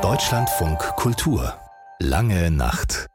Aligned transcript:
Deutschlandfunk 0.00 0.78
Kultur 0.96 1.52
Lange 1.98 2.50
Nacht 2.50 3.06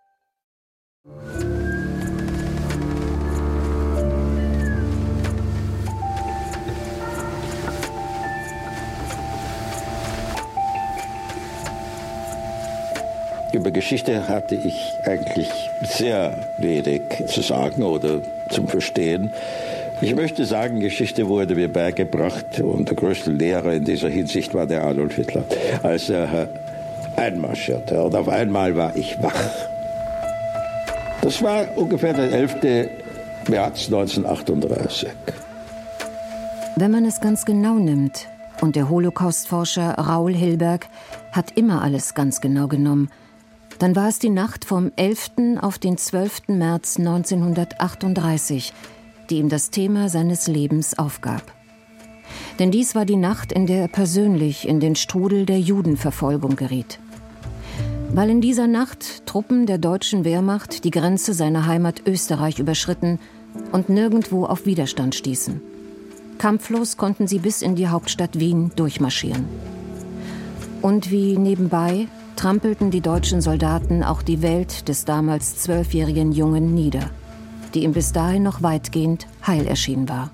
Über 13.52 13.72
Geschichte 13.72 14.28
hatte 14.28 14.54
ich 14.54 14.94
eigentlich 15.06 15.50
sehr 15.82 16.38
wenig 16.60 17.02
zu 17.26 17.42
sagen 17.42 17.82
oder 17.82 18.22
zum 18.52 18.68
Verstehen. 18.68 19.34
Ich 20.02 20.16
möchte 20.16 20.46
sagen, 20.46 20.80
Geschichte 20.80 21.28
wurde 21.28 21.56
mir 21.56 21.72
beigebracht 21.72 22.60
und 22.60 22.90
der 22.90 22.96
größte 22.96 23.32
Lehrer 23.32 23.74
in 23.74 23.86
dieser 23.86 24.10
Hinsicht 24.10 24.54
war 24.54 24.68
der 24.68 24.84
Adolf 24.84 25.16
Hitler, 25.16 25.44
als 25.84 26.10
er 26.10 26.50
einmarschierte. 27.16 28.04
Und 28.04 28.16
auf 28.16 28.28
einmal 28.28 28.76
war 28.76 28.96
ich 28.96 29.22
wach. 29.22 29.50
Das 31.22 31.42
war 31.42 31.78
ungefähr 31.78 32.14
der 32.14 32.32
11. 32.32 32.56
März 33.48 33.86
1938. 33.86 35.10
Wenn 36.76 36.92
man 36.92 37.06
es 37.06 37.22
ganz 37.22 37.46
genau 37.46 37.76
nimmt, 37.76 38.28
und 38.62 38.76
der 38.76 38.90
Holocaustforscher 38.90 39.96
Raul 39.96 40.34
Hilberg 40.34 40.88
hat 41.32 41.52
immer 41.58 41.82
alles 41.82 42.14
ganz 42.14 42.42
genau 42.42 42.68
genommen, 42.68 43.10
dann 43.80 43.96
war 43.96 44.08
es 44.08 44.20
die 44.20 44.30
Nacht 44.30 44.66
vom 44.66 44.92
11. 44.96 45.60
auf 45.62 45.78
den 45.78 45.98
12. 45.98 46.48
März 46.48 46.98
1938, 46.98 48.74
die 49.30 49.38
ihm 49.40 49.50
das 49.50 49.70
Thema 49.70 50.10
seines 50.10 50.48
Lebens 50.48 50.98
aufgab. 50.98 51.44
Denn 52.60 52.72
dies 52.72 52.96
war 52.96 53.06
die 53.06 53.18
Nacht, 53.18 53.52
in 53.52 53.68
der 53.68 53.82
er 53.82 53.88
persönlich 53.88 54.68
in 54.68 54.80
den 54.80 54.96
Strudel 54.96 55.46
der 55.46 55.60
Judenverfolgung 55.60 56.56
geriet. 56.56 57.00
Weil 58.14 58.30
in 58.30 58.42
dieser 58.42 58.68
Nacht 58.68 59.26
Truppen 59.26 59.66
der 59.66 59.78
deutschen 59.78 60.24
Wehrmacht 60.24 60.84
die 60.84 60.92
Grenze 60.92 61.34
seiner 61.34 61.66
Heimat 61.66 62.04
Österreich 62.06 62.60
überschritten 62.60 63.20
und 63.72 63.90
nirgendwo 63.90 64.46
auf 64.46 64.66
Widerstand 64.66 65.16
stießen. 65.16 65.62
Kampflos 66.38 66.98
konnten 66.98 67.28
sie 67.28 67.40
bis 67.40 67.62
in 67.62 67.76
die 67.76 67.88
Hauptstadt 67.88 68.40
Wien 68.40 68.72
durchmarschieren. 68.76 69.46
Und 70.82 71.12
wie 71.12 71.38
nebenbei 71.38 72.08
trampelten 72.36 72.92
die 72.92 73.02
deutschen 73.02 73.42
Soldaten 73.42 74.04
auch 74.04 74.22
die 74.22 74.42
Welt 74.42 74.88
des 74.88 75.06
damals 75.06 75.58
zwölfjährigen 75.58 76.32
Jungen 76.32 76.74
nieder, 76.74 77.10
die 77.76 77.84
ihm 77.84 77.92
bis 77.92 78.14
dahin 78.14 78.44
noch 78.44 78.64
weitgehend 78.64 79.28
heil 79.46 79.68
erschienen 79.68 80.10
war. 80.10 80.32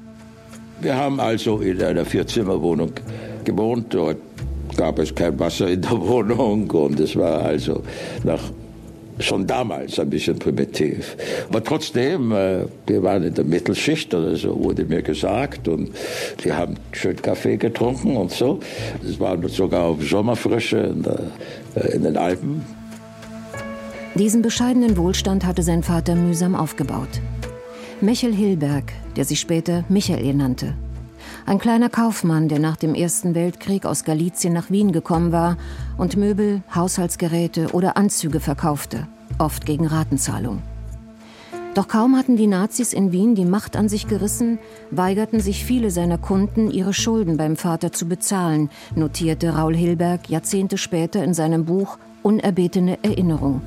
Wir 0.80 0.96
haben 0.96 1.20
also 1.20 1.60
in 1.60 1.82
einer 1.82 2.06
Vierzimmerwohnung 2.06 2.92
gewohnt. 3.44 3.94
Dort 3.94 4.18
gab 4.78 5.00
es 5.00 5.14
kein 5.14 5.38
Wasser 5.40 5.68
in 5.68 5.82
der 5.82 5.92
Wohnung 6.00 6.70
und 6.70 7.00
es 7.00 7.16
war 7.16 7.42
also 7.42 7.84
nach 8.24 8.42
schon 9.20 9.46
damals 9.46 10.00
ein 10.00 10.10
bisschen 10.10 10.40
primitiv. 10.40 11.16
Aber 11.50 11.64
trotzdem, 11.64 12.32
äh, 12.32 12.66
wir 12.88 13.04
waren 13.04 13.24
in 13.24 13.34
der 13.34 13.44
Mittelschicht 13.44 14.14
oder 14.14 14.36
so, 14.36 14.64
wurde 14.64 14.86
mir 14.86 15.02
gesagt. 15.02 15.68
Und 15.68 15.92
sie 16.42 16.52
haben 16.52 16.76
schön 16.92 17.16
Kaffee 17.22 17.58
getrunken 17.58 18.18
und 18.18 18.32
so. 18.32 18.60
Es 19.08 19.20
war 19.20 19.38
sogar 19.50 19.84
auf 19.84 20.04
Sommerfrische 20.04 20.78
in, 20.78 21.04
der, 21.04 21.20
äh, 21.76 21.96
in 21.96 22.04
den 22.04 22.18
Alpen. 22.18 22.64
Diesen 24.16 24.42
bescheidenen 24.42 24.98
Wohlstand 24.98 25.46
hatte 25.46 25.64
sein 25.64 25.84
Vater 25.84 26.16
mühsam 26.16 26.54
aufgebaut. 26.54 27.22
Michel 28.02 28.34
Hilberg, 28.34 28.92
der 29.16 29.24
sich 29.24 29.40
später 29.40 29.86
Michael 29.88 30.34
nannte. 30.34 30.74
Ein 31.46 31.60
kleiner 31.60 31.90
Kaufmann, 31.90 32.50
der 32.50 32.60
nach 32.60 32.76
dem 32.76 32.94
Ersten 32.94 33.36
Weltkrieg 33.36 33.86
aus 33.86 34.04
Galizien 34.04 34.54
nach 34.54 34.70
Wien 34.70 34.92
gekommen 34.92 35.32
war 35.32 35.56
und 35.98 36.18
Möbel, 36.18 36.62
Haushaltsgeräte 36.76 37.70
oder 37.72 37.96
Anzüge 37.96 38.42
verkaufte, 38.42 39.08
oft 39.38 39.66
gegen 39.66 39.88
Ratenzahlung. 39.88 40.62
Doch 41.74 41.88
kaum 41.88 42.18
hatten 42.18 42.36
die 42.36 42.48
Nazis 42.48 42.92
in 42.92 43.14
Wien 43.14 43.34
die 43.34 43.46
Macht 43.46 43.78
an 43.78 43.88
sich 43.88 44.10
gerissen, 44.10 44.60
weigerten 44.90 45.40
sich 45.40 45.64
viele 45.64 45.90
seiner 45.90 46.18
Kunden, 46.18 46.70
ihre 46.70 46.94
Schulden 46.94 47.38
beim 47.38 47.56
Vater 47.56 47.94
zu 47.94 48.10
bezahlen, 48.10 48.70
notierte 48.94 49.56
Raul 49.56 49.76
Hilberg 49.76 50.30
Jahrzehnte 50.30 50.78
später 50.78 51.24
in 51.24 51.34
seinem 51.34 51.64
Buch 51.64 51.98
Unerbetene 52.24 53.00
Erinnerung. 53.04 53.62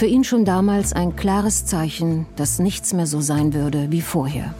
Für 0.00 0.06
ihn 0.06 0.24
schon 0.24 0.46
damals 0.46 0.94
ein 0.94 1.14
klares 1.14 1.66
Zeichen, 1.66 2.24
dass 2.34 2.58
nichts 2.58 2.94
mehr 2.94 3.06
so 3.06 3.20
sein 3.20 3.52
würde 3.52 3.88
wie 3.90 4.00
vorher. 4.00 4.54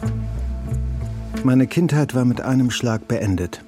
Meine 1.43 1.65
Kindheit 1.65 2.13
war 2.13 2.25
mit 2.25 2.41
einem 2.41 2.69
Schlag 2.69 3.07
beendet. 3.07 3.63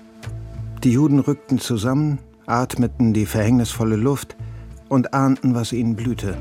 Die 0.83 0.91
Juden 0.91 1.17
rückten 1.17 1.57
zusammen, 1.57 2.19
atmeten 2.45 3.15
die 3.15 3.25
verhängnisvolle 3.25 3.95
Luft 3.95 4.35
und 4.87 5.15
ahnten, 5.15 5.55
was 5.55 5.73
ihnen 5.73 5.95
blühte. 5.95 6.37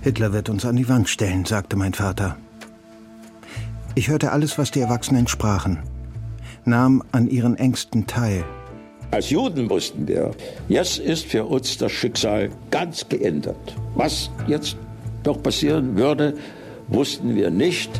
Hitler 0.00 0.32
wird 0.32 0.48
uns 0.48 0.64
an 0.64 0.74
die 0.74 0.88
Wand 0.88 1.08
stellen, 1.08 1.44
sagte 1.44 1.76
mein 1.76 1.94
Vater. 1.94 2.36
Ich 3.94 4.08
hörte 4.08 4.32
alles, 4.32 4.58
was 4.58 4.72
die 4.72 4.80
Erwachsenen 4.80 5.28
sprachen, 5.28 5.78
nahm 6.64 7.04
an 7.12 7.28
ihren 7.28 7.54
Ängsten 7.54 8.08
teil. 8.08 8.42
Als 9.16 9.30
Juden 9.30 9.70
wussten 9.70 10.06
wir, 10.06 10.32
jetzt 10.68 10.98
ist 10.98 11.24
für 11.24 11.46
uns 11.46 11.78
das 11.78 11.90
Schicksal 11.90 12.50
ganz 12.70 13.08
geändert. 13.08 13.74
Was 13.94 14.30
jetzt 14.46 14.76
noch 15.24 15.42
passieren 15.42 15.96
würde, 15.96 16.34
wussten 16.88 17.34
wir 17.34 17.48
nicht. 17.48 17.90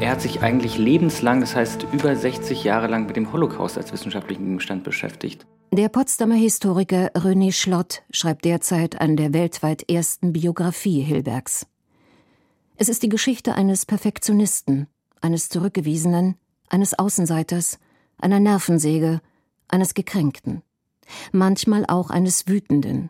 Er 0.00 0.10
hat 0.10 0.20
sich 0.20 0.42
eigentlich 0.42 0.76
lebenslang, 0.76 1.42
das 1.42 1.54
heißt 1.54 1.86
über 1.92 2.16
60 2.16 2.64
Jahre 2.64 2.88
lang 2.88 3.06
mit 3.06 3.14
dem 3.14 3.32
Holocaust 3.32 3.78
als 3.78 3.92
wissenschaftlichen 3.92 4.44
Gegenstand 4.44 4.82
beschäftigt. 4.82 5.46
Der 5.70 5.88
Potsdamer 5.88 6.34
Historiker 6.34 7.12
René 7.14 7.52
Schlott 7.52 8.02
schreibt 8.10 8.44
derzeit 8.44 9.00
an 9.00 9.16
der 9.16 9.32
weltweit 9.32 9.88
ersten 9.88 10.32
Biografie 10.32 11.02
Hilbergs. 11.02 11.68
Es 12.78 12.90
ist 12.90 13.02
die 13.02 13.08
Geschichte 13.08 13.54
eines 13.54 13.86
Perfektionisten, 13.86 14.86
eines 15.22 15.48
Zurückgewiesenen, 15.48 16.36
eines 16.68 16.98
Außenseiters, 16.98 17.78
einer 18.18 18.38
Nervensäge, 18.38 19.22
eines 19.68 19.94
Gekränkten, 19.94 20.62
manchmal 21.32 21.86
auch 21.86 22.10
eines 22.10 22.48
Wütenden. 22.48 23.08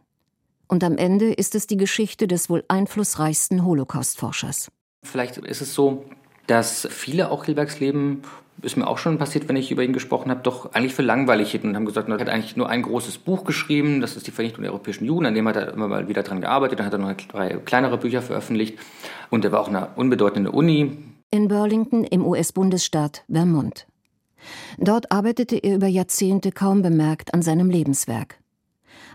Und 0.68 0.84
am 0.84 0.96
Ende 0.96 1.32
ist 1.32 1.56
es 1.56 1.66
die 1.66 1.76
Geschichte 1.76 2.28
des 2.28 2.48
wohl 2.48 2.64
einflussreichsten 2.68 3.64
Holocaust-Forschers. 3.64 4.70
Vielleicht 5.02 5.38
ist 5.38 5.62
es 5.62 5.74
so, 5.74 6.04
dass 6.46 6.86
viele 6.88 7.30
auch 7.32 7.44
Hilbergs 7.44 7.80
Leben, 7.80 8.22
ist 8.62 8.76
mir 8.76 8.86
auch 8.86 8.98
schon 8.98 9.18
passiert, 9.18 9.48
wenn 9.48 9.56
ich 9.56 9.70
über 9.70 9.82
ihn 9.82 9.92
gesprochen 9.92 10.30
habe, 10.30 10.40
doch 10.42 10.72
eigentlich 10.72 10.94
für 10.94 11.02
langweilig 11.02 11.50
hielten 11.50 11.68
und 11.68 11.76
haben 11.76 11.84
gesagt, 11.84 12.08
er 12.08 12.18
hat 12.18 12.28
eigentlich 12.28 12.56
nur 12.56 12.68
ein 12.68 12.82
großes 12.82 13.18
Buch 13.18 13.44
geschrieben, 13.44 14.00
das 14.00 14.16
ist 14.16 14.26
die 14.26 14.30
Vernichtung 14.30 14.62
der 14.62 14.72
europäischen 14.72 15.04
Juden, 15.04 15.26
an 15.26 15.34
dem 15.34 15.46
hat 15.46 15.56
er 15.56 15.72
immer 15.72 15.88
mal 15.88 16.08
wieder 16.08 16.22
dran 16.22 16.40
gearbeitet, 16.40 16.78
dann 16.78 16.86
hat 16.86 16.92
er 16.94 16.98
noch 16.98 17.12
drei 17.12 17.56
kleinere 17.56 17.98
Bücher 17.98 18.22
veröffentlicht 18.22 18.78
und 19.30 19.44
er 19.44 19.52
war 19.52 19.60
auch 19.60 19.68
eine 19.68 19.88
unbedeutende 19.96 20.50
Uni. 20.52 20.98
In 21.30 21.48
Burlington 21.48 22.04
im 22.04 22.24
US-Bundesstaat 22.24 23.24
Vermont. 23.30 23.86
Dort 24.78 25.10
arbeitete 25.12 25.56
er 25.56 25.76
über 25.76 25.88
Jahrzehnte 25.88 26.52
kaum 26.52 26.82
bemerkt 26.82 27.34
an 27.34 27.42
seinem 27.42 27.68
Lebenswerk. 27.68 28.38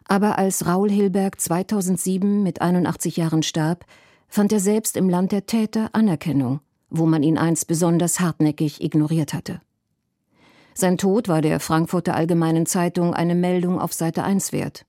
Aber 0.07 0.38
als 0.38 0.66
Raul 0.68 0.90
Hilberg 0.90 1.40
2007 1.40 2.44
mit 2.44 2.62
81 2.62 3.18
Jahren 3.18 3.44
starb, 3.44 3.85
fand 4.28 4.51
er 4.51 4.59
selbst 4.59 4.97
im 4.97 5.09
Land 5.09 5.31
der 5.31 5.46
Täter 5.46 5.90
Anerkennung 5.94 6.59
wo 6.91 7.07
man 7.07 7.24
ihn 7.24 7.38
einst 7.38 7.68
besonders 7.68 8.19
hartnäckig 8.19 8.84
ignoriert 8.84 9.34
hatte. 9.34 9.62
Sein 10.75 10.97
Tod 10.97 11.28
war 11.28 11.41
der 11.41 11.59
Frankfurter 11.59 12.16
Allgemeinen 12.16 12.66
Zeitung 12.66 13.13
eine 13.13 13.35
Meldung 13.35 13.79
auf 13.79 13.94
Seite 13.94 14.24
1 14.24 14.52
wert. 14.52 14.85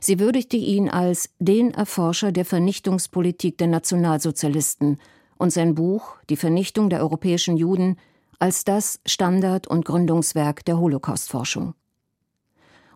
Sie 0.00 0.20
würdigte 0.20 0.56
ihn 0.56 0.88
als 0.88 1.30
den 1.38 1.72
Erforscher 1.72 2.32
der 2.32 2.44
Vernichtungspolitik 2.44 3.58
der 3.58 3.66
Nationalsozialisten 3.66 4.98
und 5.38 5.50
sein 5.50 5.74
Buch 5.74 6.16
Die 6.28 6.36
Vernichtung 6.36 6.90
der 6.90 7.00
europäischen 7.00 7.56
Juden 7.56 7.96
als 8.38 8.64
das 8.64 9.00
Standard- 9.06 9.66
und 9.66 9.84
Gründungswerk 9.84 10.64
der 10.64 10.78
Holocaustforschung. 10.78 11.74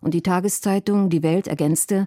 Und 0.00 0.14
die 0.14 0.22
Tageszeitung 0.22 1.08
Die 1.08 1.22
Welt 1.22 1.48
ergänzte, 1.48 2.06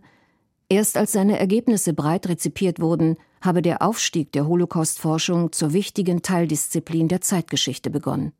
Erst 0.70 0.98
als 0.98 1.14
seine 1.14 1.40
Ergebnisse 1.40 1.94
breit 1.94 2.28
rezipiert 2.28 2.82
wurden, 2.82 3.16
habe 3.42 3.62
der 3.62 3.82
Aufstieg 3.82 4.32
der 4.32 4.48
Holocaustforschung 4.48 5.52
zur 5.52 5.74
wichtigen 5.74 6.22
Teildisziplin 6.22 7.08
der 7.08 7.22
Zeitgeschichte 7.22 7.90
begonnen. 7.90 8.34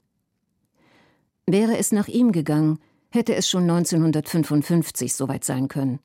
Wäre 1.46 1.78
es 1.78 1.92
nach 1.92 2.08
ihm 2.08 2.32
gegangen, 2.32 2.80
hätte 3.10 3.36
es 3.36 3.50
schon 3.50 3.64
1955 3.64 5.14
soweit 5.14 5.44
sein 5.44 5.68
können. 5.68 6.00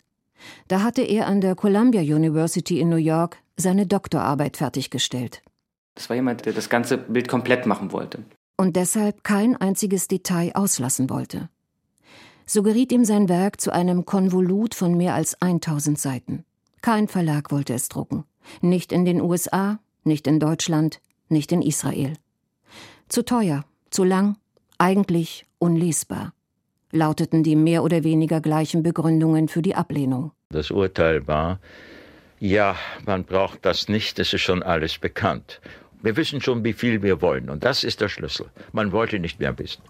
Da 0.69 0.83
hatte 0.83 1.03
er 1.03 1.27
an 1.27 1.41
der 1.41 1.55
Columbia 1.55 2.01
University 2.01 2.81
in 2.81 2.89
New 2.89 2.97
York 2.97 3.39
seine 3.57 3.87
Doktorarbeit 3.87 4.57
fertiggestellt. 4.57 5.43
Das 5.95 6.09
war 6.09 6.17
jemand, 6.17 6.47
der 6.47 6.53
das 6.53 6.69
ganze 6.69 6.99
Bild 6.99 7.29
komplett 7.29 7.67
machen 7.67 7.93
wollte. 7.93 8.25
Und 8.57 8.77
deshalb 8.77 9.25
kein 9.25 9.57
einziges 9.57 10.09
Detail 10.09 10.53
auslassen 10.55 11.11
wollte 11.11 11.49
so 12.47 12.63
geriet 12.63 12.93
ihm 12.93 13.05
sein 13.05 13.29
Werk 13.29 13.61
zu 13.61 13.73
einem 13.73 14.05
Konvolut 14.05 14.75
von 14.75 14.97
mehr 14.97 15.15
als 15.15 15.41
1000 15.41 15.99
Seiten. 15.99 16.45
Kein 16.81 17.09
Verlag 17.09 17.51
wollte 17.51 17.75
es 17.75 17.89
drucken. 17.89 18.25
Nicht 18.61 18.93
in 18.93 19.05
den 19.05 19.21
USA, 19.21 19.79
nicht 20.05 20.27
in 20.27 20.41
Deutschland, 20.41 21.01
nicht 21.29 21.53
in 21.53 21.63
Israel. 21.63 22.15
Zu 23.09 23.25
teuer, 23.25 23.65
zu 23.91 24.05
lang, 24.05 24.37
eigentlich 24.79 25.45
unlesbar, 25.59 26.33
lauteten 26.91 27.43
die 27.43 27.57
mehr 27.57 27.83
oder 27.83 28.05
weniger 28.05 28.41
gleichen 28.41 28.83
Begründungen 28.83 29.49
für 29.49 29.63
die 29.63 29.75
Ablehnung. 29.75 30.33
Das 30.51 30.71
Urteil 30.71 31.27
war, 31.27 31.61
ja, 32.41 32.77
man 33.07 33.25
braucht 33.25 33.65
das 33.65 33.89
nicht, 33.89 34.19
es 34.19 34.33
ist 34.33 34.43
schon 34.43 34.63
alles 34.63 34.99
bekannt. 34.99 35.61
Wir 36.03 36.17
wissen 36.17 36.41
schon, 36.41 36.65
wie 36.65 36.73
viel 36.73 37.03
wir 37.03 37.23
wollen, 37.23 37.49
und 37.49 37.65
das 37.65 37.85
ist 37.85 38.01
der 38.01 38.09
Schlüssel. 38.09 38.47
Man 38.73 38.91
wollte 38.91 39.21
nicht 39.21 39.39
mehr 39.39 39.57
wissen. 39.59 39.83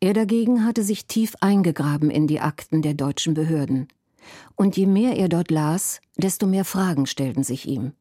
Er 0.00 0.12
dagegen 0.12 0.66
hatte 0.66 0.82
sich 0.82 1.06
tief 1.06 1.34
eingegraben 1.40 2.10
in 2.10 2.26
die 2.26 2.40
Akten 2.40 2.82
der 2.82 2.92
deutschen 2.92 3.32
Behörden. 3.32 3.88
Und 4.56 4.76
je 4.76 4.86
mehr 4.86 5.16
er 5.16 5.28
dort 5.28 5.50
las, 5.50 6.00
desto 6.16 6.46
mehr 6.46 6.64
Fragen 6.64 7.06
stellten 7.06 7.44
sich 7.44 7.66
ihm. 7.66 7.92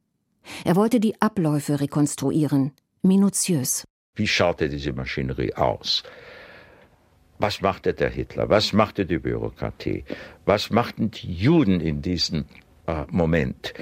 Er 0.65 0.75
wollte 0.75 0.99
die 0.99 1.21
Abläufe 1.21 1.79
rekonstruieren, 1.79 2.71
minutiös. 3.01 3.85
Wie 4.15 4.27
schaute 4.27 4.69
diese 4.69 4.93
Maschinerie 4.93 5.53
aus? 5.55 6.03
Was 7.39 7.61
machte 7.61 7.93
der 7.93 8.09
Hitler? 8.09 8.49
Was 8.49 8.73
machte 8.73 9.05
die 9.05 9.17
Bürokratie? 9.17 10.03
Was 10.45 10.69
machten 10.69 11.11
die 11.11 11.33
Juden 11.33 11.81
in 11.81 12.01
diesem 12.01 12.45
äh, 12.87 13.05
Moment? 13.09 13.73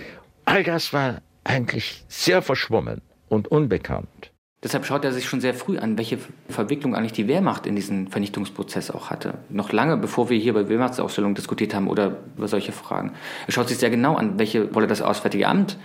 All 0.46 0.64
das 0.64 0.94
war 0.94 1.22
eigentlich 1.44 2.04
sehr 2.08 2.42
verschwommen 2.42 3.02
und 3.28 3.50
unbekannt. 3.50 4.31
Deshalb 4.64 4.86
schaut 4.86 5.04
er 5.04 5.12
sich 5.12 5.26
schon 5.26 5.42
sehr 5.42 5.56
früh 5.56 5.80
an, 5.80 5.98
welche 5.98 6.20
Verwicklung 6.48 6.96
eigentlich 6.96 7.14
die 7.14 7.28
Wehrmacht 7.28 7.66
in 7.66 7.76
diesen 7.76 8.10
Vernichtungsprozess 8.10 8.92
auch 8.92 9.10
hatte. 9.10 9.34
Noch 9.50 9.72
lange 9.72 9.98
bevor 9.98 10.30
wir 10.30 10.38
hier 10.38 10.54
bei 10.54 10.70
Wehrmachtsausstellungen 10.70 11.34
diskutiert 11.34 11.74
haben 11.74 11.88
oder 11.88 12.18
über 12.38 12.48
solche 12.48 12.72
Fragen. 12.72 13.14
Er 13.48 13.54
schaut 13.54 13.70
sich 13.70 13.80
sehr 13.80 13.90
genau 13.90 14.16
an, 14.16 14.38
welche 14.38 14.72
Rolle 14.72 14.86
das 14.86 15.02
Auswärtige 15.02 15.48
Amt 15.48 15.78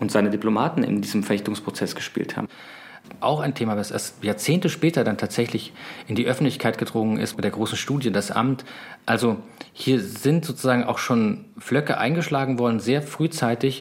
und 0.00 0.10
seine 0.10 0.30
Diplomaten 0.30 0.82
in 0.82 1.00
diesem 1.00 1.22
Vernichtungsprozess 1.22 1.94
gespielt 1.94 2.36
haben. 2.36 2.48
Auch 3.20 3.38
ein 3.40 3.54
Thema, 3.54 3.76
was 3.76 3.92
erst 3.92 4.24
Jahrzehnte 4.24 4.68
später 4.68 5.04
dann 5.04 5.18
tatsächlich 5.18 5.72
in 6.08 6.16
die 6.16 6.26
Öffentlichkeit 6.26 6.78
gedrungen 6.78 7.18
ist 7.18 7.36
mit 7.36 7.44
der 7.44 7.52
großen 7.52 7.78
Studie, 7.78 8.10
das 8.10 8.32
Amt. 8.32 8.64
Also 9.06 9.36
hier 9.72 10.00
sind 10.00 10.44
sozusagen 10.44 10.84
auch 10.84 10.98
schon 10.98 11.44
Flöcke 11.58 11.98
eingeschlagen 11.98 12.58
worden, 12.58 12.80
sehr 12.80 13.02
frühzeitig. 13.02 13.80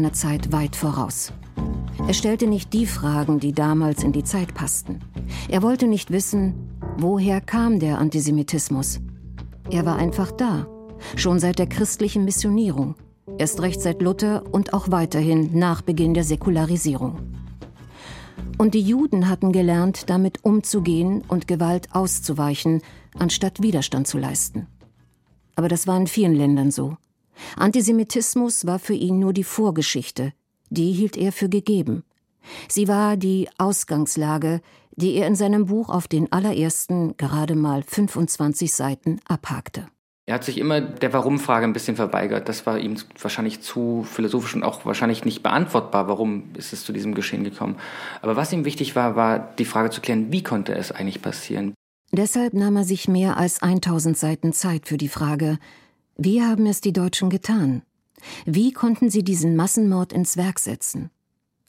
Seiner 0.00 0.12
Zeit 0.14 0.50
weit 0.50 0.76
voraus. 0.76 1.30
Er 2.08 2.14
stellte 2.14 2.46
nicht 2.46 2.72
die 2.72 2.86
Fragen, 2.86 3.38
die 3.38 3.52
damals 3.52 4.02
in 4.02 4.12
die 4.12 4.24
Zeit 4.24 4.54
passten. 4.54 5.00
Er 5.50 5.62
wollte 5.62 5.86
nicht 5.86 6.10
wissen, 6.10 6.54
woher 6.96 7.42
kam 7.42 7.80
der 7.80 7.98
Antisemitismus. 7.98 9.00
Er 9.70 9.84
war 9.84 9.96
einfach 9.96 10.32
da, 10.32 10.66
schon 11.16 11.38
seit 11.38 11.58
der 11.58 11.66
christlichen 11.66 12.24
Missionierung, 12.24 12.94
erst 13.36 13.60
recht 13.60 13.82
seit 13.82 14.00
Luther 14.00 14.42
und 14.50 14.72
auch 14.72 14.90
weiterhin 14.90 15.58
nach 15.58 15.82
Beginn 15.82 16.14
der 16.14 16.24
Säkularisierung. 16.24 17.18
Und 18.56 18.72
die 18.72 18.80
Juden 18.80 19.28
hatten 19.28 19.52
gelernt, 19.52 20.08
damit 20.08 20.46
umzugehen 20.46 21.22
und 21.28 21.46
Gewalt 21.46 21.94
auszuweichen, 21.94 22.80
anstatt 23.18 23.60
Widerstand 23.60 24.06
zu 24.06 24.16
leisten. 24.16 24.66
Aber 25.56 25.68
das 25.68 25.86
war 25.86 25.98
in 25.98 26.06
vielen 26.06 26.34
Ländern 26.34 26.70
so. 26.70 26.96
Antisemitismus 27.56 28.66
war 28.66 28.78
für 28.78 28.94
ihn 28.94 29.18
nur 29.18 29.32
die 29.32 29.44
Vorgeschichte, 29.44 30.32
die 30.68 30.92
hielt 30.92 31.16
er 31.16 31.32
für 31.32 31.48
gegeben. 31.48 32.04
Sie 32.68 32.88
war 32.88 33.16
die 33.16 33.48
Ausgangslage, 33.58 34.60
die 34.96 35.14
er 35.14 35.26
in 35.26 35.34
seinem 35.34 35.66
Buch 35.66 35.88
auf 35.88 36.08
den 36.08 36.32
allerersten 36.32 37.16
gerade 37.16 37.54
mal 37.54 37.82
25 37.82 38.72
Seiten 38.72 39.20
abhakte. 39.26 39.86
Er 40.26 40.34
hat 40.34 40.44
sich 40.44 40.58
immer 40.58 40.80
der 40.80 41.12
Warum-Frage 41.12 41.64
ein 41.64 41.72
bisschen 41.72 41.96
verweigert. 41.96 42.48
Das 42.48 42.64
war 42.64 42.78
ihm 42.78 42.96
wahrscheinlich 43.20 43.62
zu 43.62 44.04
philosophisch 44.04 44.54
und 44.54 44.62
auch 44.62 44.84
wahrscheinlich 44.84 45.24
nicht 45.24 45.42
beantwortbar, 45.42 46.06
warum 46.06 46.50
ist 46.56 46.72
es 46.72 46.84
zu 46.84 46.92
diesem 46.92 47.14
Geschehen 47.14 47.42
gekommen. 47.42 47.76
Aber 48.22 48.36
was 48.36 48.52
ihm 48.52 48.64
wichtig 48.64 48.94
war, 48.94 49.16
war 49.16 49.40
die 49.58 49.64
Frage 49.64 49.90
zu 49.90 50.00
klären, 50.00 50.30
wie 50.30 50.44
konnte 50.44 50.72
es 50.72 50.92
eigentlich 50.92 51.20
passieren? 51.20 51.74
Deshalb 52.12 52.54
nahm 52.54 52.76
er 52.76 52.84
sich 52.84 53.08
mehr 53.08 53.38
als 53.38 53.62
1000 53.62 54.16
Seiten 54.16 54.52
Zeit 54.52 54.86
für 54.86 54.98
die 54.98 55.08
Frage, 55.08 55.58
wie 56.22 56.42
haben 56.42 56.66
es 56.66 56.82
die 56.82 56.92
Deutschen 56.92 57.30
getan? 57.30 57.80
Wie 58.44 58.72
konnten 58.72 59.08
sie 59.08 59.24
diesen 59.24 59.56
Massenmord 59.56 60.12
ins 60.12 60.36
Werk 60.36 60.58
setzen? 60.58 61.08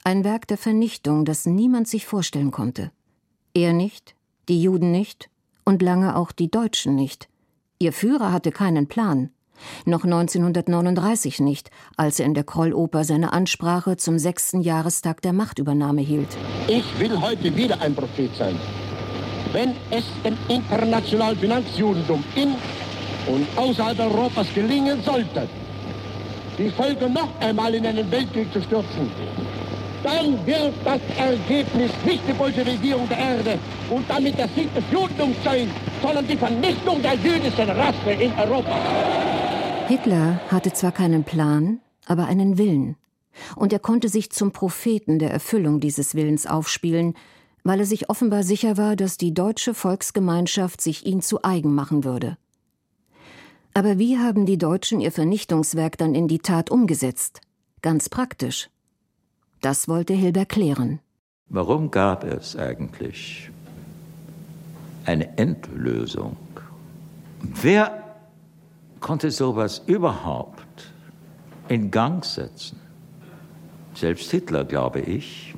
Ein 0.04 0.26
Werk 0.26 0.46
der 0.46 0.58
Vernichtung, 0.58 1.24
das 1.24 1.46
niemand 1.46 1.88
sich 1.88 2.06
vorstellen 2.06 2.52
konnte. 2.52 2.92
Er 3.54 3.72
nicht, 3.72 4.14
die 4.50 4.62
Juden 4.62 4.92
nicht 4.92 5.30
und 5.64 5.82
lange 5.82 6.18
auch 6.18 6.34
die 6.34 6.52
Deutschen 6.52 6.96
nicht. 6.96 7.30
Ihr 7.80 7.94
Führer 7.94 8.34
hatte 8.34 8.52
keinen 8.52 8.88
Plan. 8.88 9.30
Noch 9.86 10.04
1939 10.04 11.40
nicht, 11.40 11.72
als 11.96 12.20
er 12.20 12.26
in 12.26 12.34
der 12.34 12.44
Krolloper 12.44 13.06
seine 13.06 13.32
Ansprache 13.32 13.96
zum 13.96 14.20
sechsten 14.20 14.60
Jahrestag 14.60 15.22
der 15.22 15.32
Machtübernahme 15.32 16.02
hielt. 16.02 16.36
Ich 16.68 17.00
will 17.00 17.22
heute 17.22 17.56
wieder 17.56 17.80
ein 17.80 17.96
Prophet 17.96 18.36
sein. 18.36 18.60
Wenn 19.54 19.76
es 19.92 20.04
dem 20.26 20.36
internationalen 20.50 21.40
Finanzjudentum 21.40 22.22
in 22.36 22.56
und 23.28 23.48
außerhalb 23.56 24.00
Europas 24.00 24.48
gelingen 24.54 25.02
sollte, 25.04 25.48
die 26.58 26.70
Völker 26.70 27.10
noch 27.10 27.30
einmal 27.40 27.74
in 27.74 27.86
einen 27.86 28.10
Weltkrieg 28.12 28.52
zu 28.54 28.62
stürzen, 28.62 29.10
dann 30.04 30.46
wird 30.46 30.74
das 30.84 31.00
Ergebnis 31.18 31.92
nicht 32.06 32.28
die 32.28 32.34
Bolschewisierung 32.34 33.08
der 33.08 33.18
Erde 33.18 33.60
und 33.90 34.10
damit 34.10 34.38
der 34.38 34.48
Sieg 34.50 34.74
des 34.74 34.84
Judentums 34.92 35.36
sein, 35.44 35.70
sondern 36.02 36.28
die 36.28 36.38
Vernichtung 36.38 37.02
der 37.02 37.14
jüdischen 37.16 37.70
Rasse 37.70 38.12
in 38.12 38.34
Europa. 38.34 38.76
Hitler 39.88 40.40
hatte 40.50 40.74
zwar 40.74 40.92
keinen 40.92 41.24
Plan, 41.24 41.80
aber 42.06 42.26
einen 42.26 42.58
Willen. 42.58 42.96
Und 43.56 43.74
er 43.74 43.80
konnte 43.80 44.10
sich 44.10 44.32
zum 44.32 44.52
Propheten 44.52 45.20
der 45.20 45.32
Erfüllung 45.32 45.80
dieses 45.80 46.16
Willens 46.16 46.48
aufspielen, 46.48 47.14
weil 47.64 47.80
er 47.80 47.86
sich 47.86 48.10
offenbar 48.10 48.44
sicher 48.44 48.78
war, 48.78 48.96
dass 48.96 49.18
die 49.18 49.34
deutsche 49.34 49.74
Volksgemeinschaft 49.74 50.82
sich 50.82 51.06
ihn 51.06 51.22
zu 51.22 51.44
eigen 51.44 51.74
machen 51.74 52.04
würde. 52.04 52.38
Aber 53.74 53.98
wie 53.98 54.18
haben 54.18 54.46
die 54.46 54.58
Deutschen 54.58 55.00
ihr 55.00 55.12
Vernichtungswerk 55.12 55.98
dann 55.98 56.14
in 56.16 56.28
die 56.28 56.40
Tat 56.40 56.70
umgesetzt? 56.70 57.42
Ganz 57.82 58.10
praktisch. 58.10 58.70
Das 59.62 59.88
wollte 59.88 60.14
Hilber 60.14 60.46
klären. 60.46 61.00
Warum 61.48 61.92
gab 61.92 62.24
es 62.24 62.56
eigentlich 62.56 63.50
eine 65.06 65.38
Endlösung? 65.38 66.38
Wer 67.42 68.04
konnte 69.00 69.32
sowas 69.32 69.82
überhaupt 69.86 70.92
in 71.68 71.92
Gang 71.92 72.24
setzen? 72.24 72.80
Selbst 73.94 74.32
Hitler, 74.32 74.64
glaube 74.64 75.02
ich, 75.02 75.54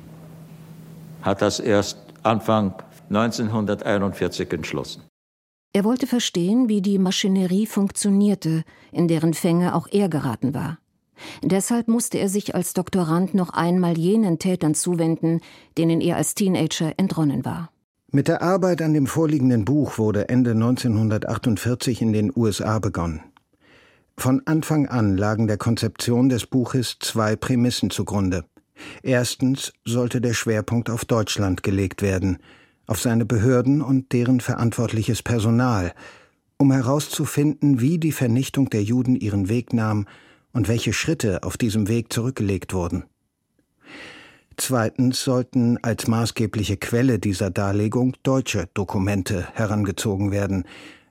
hat 1.22 1.42
das 1.42 1.60
erst 1.60 1.98
Anfang 2.22 2.74
1941 3.08 4.52
entschlossen. 4.52 5.03
Er 5.76 5.82
wollte 5.82 6.06
verstehen, 6.06 6.68
wie 6.68 6.80
die 6.80 7.00
Maschinerie 7.00 7.66
funktionierte, 7.66 8.62
in 8.92 9.08
deren 9.08 9.34
Fänge 9.34 9.74
auch 9.74 9.88
er 9.90 10.08
geraten 10.08 10.54
war. 10.54 10.78
Deshalb 11.42 11.88
musste 11.88 12.18
er 12.18 12.28
sich 12.28 12.54
als 12.54 12.74
Doktorand 12.74 13.34
noch 13.34 13.50
einmal 13.50 13.98
jenen 13.98 14.38
Tätern 14.38 14.74
zuwenden, 14.74 15.40
denen 15.76 16.00
er 16.00 16.16
als 16.16 16.36
Teenager 16.36 16.92
entronnen 16.96 17.44
war. 17.44 17.72
Mit 18.12 18.28
der 18.28 18.40
Arbeit 18.40 18.82
an 18.82 18.94
dem 18.94 19.08
vorliegenden 19.08 19.64
Buch 19.64 19.98
wurde 19.98 20.28
Ende 20.28 20.52
1948 20.52 22.02
in 22.02 22.12
den 22.12 22.32
USA 22.36 22.78
begonnen. 22.78 23.22
Von 24.16 24.42
Anfang 24.44 24.86
an 24.86 25.16
lagen 25.16 25.48
der 25.48 25.58
Konzeption 25.58 26.28
des 26.28 26.46
Buches 26.46 26.98
zwei 27.00 27.34
Prämissen 27.34 27.90
zugrunde. 27.90 28.44
Erstens 29.02 29.72
sollte 29.84 30.20
der 30.20 30.34
Schwerpunkt 30.34 30.88
auf 30.88 31.04
Deutschland 31.04 31.64
gelegt 31.64 32.00
werden, 32.00 32.38
auf 32.86 33.00
seine 33.00 33.24
Behörden 33.24 33.82
und 33.82 34.12
deren 34.12 34.40
verantwortliches 34.40 35.22
Personal, 35.22 35.92
um 36.56 36.72
herauszufinden, 36.72 37.80
wie 37.80 37.98
die 37.98 38.12
Vernichtung 38.12 38.70
der 38.70 38.82
Juden 38.82 39.16
ihren 39.16 39.48
Weg 39.48 39.72
nahm 39.72 40.06
und 40.52 40.68
welche 40.68 40.92
Schritte 40.92 41.42
auf 41.42 41.56
diesem 41.56 41.88
Weg 41.88 42.12
zurückgelegt 42.12 42.72
wurden. 42.72 43.04
Zweitens 44.56 45.22
sollten 45.24 45.78
als 45.82 46.06
maßgebliche 46.06 46.76
Quelle 46.76 47.18
dieser 47.18 47.50
Darlegung 47.50 48.16
deutsche 48.22 48.68
Dokumente 48.72 49.48
herangezogen 49.54 50.30
werden, 50.30 50.64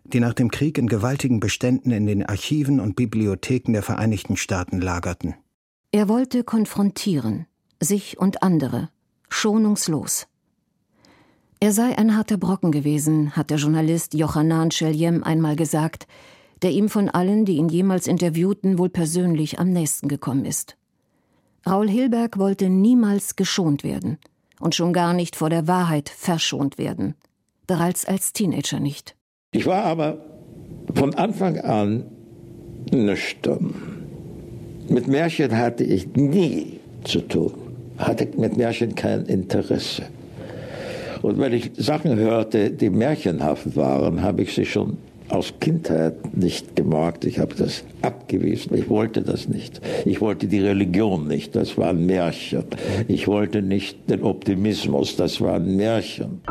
die 0.06 0.20
nach 0.20 0.34
dem 0.34 0.50
Krieg 0.50 0.78
in 0.78 0.88
gewaltigen 0.88 1.40
Beständen 1.40 1.92
in 1.92 2.06
den 2.06 2.26
Archiven 2.26 2.80
und 2.80 2.96
Bibliotheken 2.96 3.74
der 3.74 3.84
Vereinigten 3.84 4.38
Staaten 4.38 4.80
lagerten. 4.80 5.36
Er 5.92 6.08
wollte 6.08 6.44
konfrontieren, 6.44 7.46
sich 7.82 8.18
und 8.18 8.44
andere, 8.44 8.90
schonungslos. 9.30 10.28
Er 11.64 11.72
sei 11.72 11.98
ein 11.98 12.18
harter 12.18 12.36
Brocken 12.36 12.74
gewesen, 12.74 13.38
hat 13.38 13.50
der 13.50 13.56
Journalist 13.56 14.14
Johanan 14.16 14.70
Scheljem 14.70 15.24
einmal 15.24 15.56
gesagt, 15.56 16.08
der 16.62 16.72
ihm 16.72 16.90
von 16.90 17.08
allen, 17.08 17.46
die 17.46 17.56
ihn 17.56 17.70
jemals 17.70 18.06
interviewten, 18.06 18.78
wohl 18.78 18.90
persönlich 18.90 19.60
am 19.60 19.70
nächsten 19.70 20.10
gekommen 20.10 20.44
ist. 20.44 20.76
Raul 21.66 21.88
Hilberg 21.88 22.38
wollte 22.38 22.68
niemals 22.68 23.38
geschont 23.38 23.86
werden 23.86 24.18
und 24.60 24.76
schon 24.76 24.92
gar 24.92 25.14
nicht 25.14 25.38
vor 25.38 25.50
der 25.50 25.66
Wahrheit 25.66 26.10
verschont 26.10 26.78
werden, 26.78 27.16
bereits 27.66 28.04
als 28.04 28.34
Teenager 28.34 28.82
nicht. 28.82 29.16
Ich 29.54 29.66
war 29.66 29.86
aber 29.86 30.18
von 30.94 31.16
Anfang 31.16 31.60
an 31.60 32.04
nüchtern. 32.92 33.74
Mit 34.90 35.08
Märchen 35.08 35.58
hatte 35.58 35.86
ich 35.86 36.14
nie 36.14 36.82
zu 37.06 37.22
tun, 37.22 37.54
hatte 37.98 38.28
mit 38.38 38.58
Märchen 38.58 38.96
kein 38.96 39.28
Interesse. 39.28 40.04
Und 41.24 41.40
wenn 41.40 41.54
ich 41.54 41.72
Sachen 41.78 42.18
hörte, 42.18 42.70
die 42.70 42.90
märchenhaft 42.90 43.78
waren, 43.78 44.22
habe 44.22 44.44
ich 44.44 44.54
sie 44.54 44.66
schon 44.66 44.98
aus 45.30 45.54
Kindheit 45.62 46.36
nicht 46.36 46.76
gemerkt. 46.76 47.24
Ich 47.24 47.40
habe 47.40 47.56
das 47.56 47.86
abgewiesen. 48.02 48.76
Ich 48.76 48.90
wollte 48.90 49.22
das 49.22 49.48
nicht. 49.48 49.80
Ich 50.06 50.20
wollte 50.20 50.48
die 50.48 50.60
Religion 50.60 51.28
nicht. 51.28 51.56
Das 51.56 51.78
war 51.78 51.90
ein 51.92 52.06
Märchen. 52.06 52.66
Ich 53.08 53.28
wollte 53.28 53.62
nicht 53.62 54.10
den 54.10 54.22
Optimismus. 54.22 55.16
Das 55.16 55.40
war 55.40 55.56
ein 55.56 55.78
Märchen. 55.78 56.42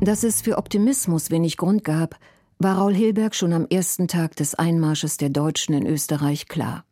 Dass 0.00 0.22
es 0.22 0.42
für 0.42 0.58
Optimismus 0.58 1.32
wenig 1.32 1.56
Grund 1.56 1.82
gab, 1.82 2.16
war 2.60 2.78
Raul 2.78 2.94
Hilberg 2.94 3.34
schon 3.34 3.52
am 3.52 3.66
ersten 3.68 4.06
Tag 4.06 4.36
des 4.36 4.54
Einmarsches 4.54 5.16
der 5.16 5.28
Deutschen 5.28 5.74
in 5.74 5.86
Österreich 5.86 6.46
klar. 6.46 6.84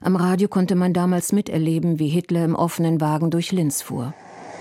Am 0.00 0.16
Radio 0.16 0.48
konnte 0.48 0.74
man 0.74 0.94
damals 0.94 1.32
miterleben, 1.32 1.98
wie 1.98 2.08
Hitler 2.08 2.42
im 2.46 2.54
offenen 2.54 2.98
Wagen 2.98 3.30
durch 3.30 3.52
Linz 3.52 3.82
fuhr. 3.82 4.14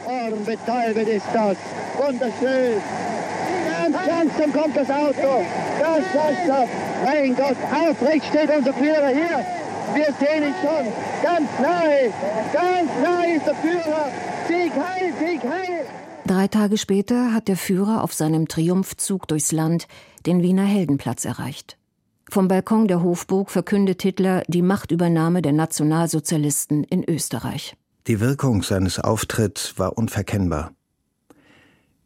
Ohrenbetäubend 0.05 1.07
ist 1.07 1.25
das. 1.33 1.57
Wunderschön. 1.97 2.81
Ganz 3.71 3.95
langsam 4.05 4.51
kommt 4.51 4.75
das 4.75 4.89
Auto. 4.89 5.45
Das 5.79 6.03
Wasser. 6.13 6.67
Mein 7.05 7.33
Gott, 7.33 7.57
aufrecht 7.71 8.25
steht 8.25 8.49
unser 8.49 8.73
Führer 8.73 9.07
hier. 9.07 9.45
Wir 9.93 10.13
sehen 10.19 10.43
ihn 10.43 10.55
schon. 10.61 10.93
Ganz 11.23 11.49
nahe. 11.61 12.11
Ganz 12.51 12.91
nahe 13.01 13.35
ist 13.37 13.47
der 13.47 13.55
Führer. 13.55 14.11
Sieg 14.49 14.73
heil, 14.73 15.13
Sieg 15.17 15.41
heil. 15.43 15.85
Drei 16.29 16.47
Tage 16.47 16.77
später 16.77 17.33
hat 17.33 17.47
der 17.47 17.57
Führer 17.57 18.03
auf 18.03 18.13
seinem 18.13 18.47
Triumphzug 18.47 19.27
durchs 19.27 19.51
Land 19.51 19.87
den 20.27 20.43
Wiener 20.43 20.63
Heldenplatz 20.63 21.25
erreicht. 21.25 21.79
Vom 22.29 22.47
Balkon 22.47 22.87
der 22.87 23.01
Hofburg 23.01 23.49
verkündet 23.49 24.03
Hitler 24.03 24.43
die 24.47 24.61
Machtübernahme 24.61 25.41
der 25.41 25.53
Nationalsozialisten 25.53 26.83
in 26.83 27.03
Österreich. 27.03 27.75
Die 28.05 28.19
Wirkung 28.19 28.61
seines 28.61 28.99
Auftritts 28.99 29.79
war 29.79 29.97
unverkennbar. 29.97 30.71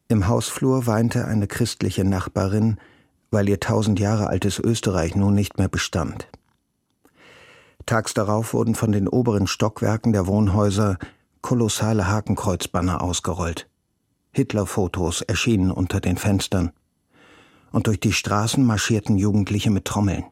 Im 0.07 0.29
Hausflur 0.29 0.87
weinte 0.87 1.25
eine 1.25 1.47
christliche 1.47 2.05
Nachbarin, 2.05 2.77
weil 3.29 3.49
ihr 3.49 3.59
tausend 3.59 3.99
Jahre 3.99 4.27
altes 4.27 4.57
Österreich 4.57 5.17
nun 5.17 5.33
nicht 5.33 5.57
mehr 5.57 5.67
bestand. 5.67 6.29
Tags 7.85 8.13
darauf 8.13 8.53
wurden 8.53 8.75
von 8.75 8.93
den 8.93 9.09
oberen 9.09 9.47
Stockwerken 9.47 10.13
der 10.13 10.27
Wohnhäuser 10.27 10.97
kolossale 11.41 12.07
Hakenkreuzbanner 12.07 13.01
ausgerollt. 13.01 13.67
Hitlerfotos 14.35 15.21
erschienen 15.21 15.69
unter 15.69 16.01
den 16.01 16.17
Fenstern. 16.17 16.71
Und 17.71 17.85
durch 17.85 17.99
die 17.99 18.13
Straßen 18.13 18.65
marschierten 18.65 19.17
Jugendliche 19.17 19.69
mit 19.69 19.85
Trommeln. 19.85 20.25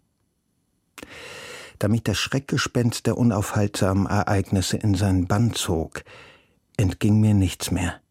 Da 1.77 1.87
mich 1.87 2.01
das 2.01 2.17
Schreckgespenst 2.17 3.05
der 3.05 3.17
unaufhaltsamen 3.17 4.07
Ereignisse 4.07 4.77
in 4.77 4.95
seinen 4.95 5.27
Bann 5.27 5.53
zog, 5.53 6.03
entging 6.77 7.19
mir 7.19 7.35
nichts 7.35 7.69
mehr. 7.69 8.01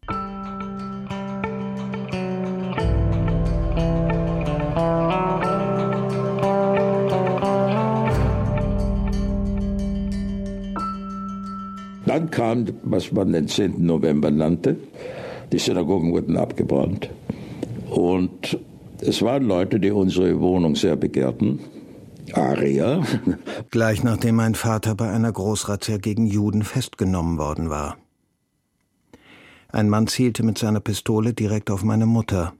Dann 12.05 12.31
kam, 12.31 12.65
was 12.83 13.11
man 13.11 13.33
den 13.33 13.47
10. 13.47 13.85
November 13.85 14.31
nannte, 14.31 14.77
die 15.51 15.59
Synagogen 15.59 16.11
wurden 16.11 16.37
abgebrannt. 16.37 17.09
Und 17.89 18.59
es 19.01 19.21
waren 19.21 19.43
Leute, 19.43 19.79
die 19.79 19.91
unsere 19.91 20.39
Wohnung 20.39 20.75
sehr 20.75 20.95
begehrten. 20.95 21.59
Arier. 22.33 23.03
Gleich 23.71 24.03
nachdem 24.03 24.35
mein 24.35 24.55
Vater 24.55 24.95
bei 24.95 25.09
einer 25.09 25.31
Großrazzia 25.31 25.97
gegen 25.97 26.25
Juden 26.25 26.63
festgenommen 26.63 27.37
worden 27.37 27.69
war. 27.69 27.97
Ein 29.69 29.89
Mann 29.89 30.07
zielte 30.07 30.43
mit 30.43 30.57
seiner 30.57 30.81
Pistole 30.81 31.33
direkt 31.33 31.71
auf 31.71 31.83
meine 31.83 32.05
Mutter 32.05 32.53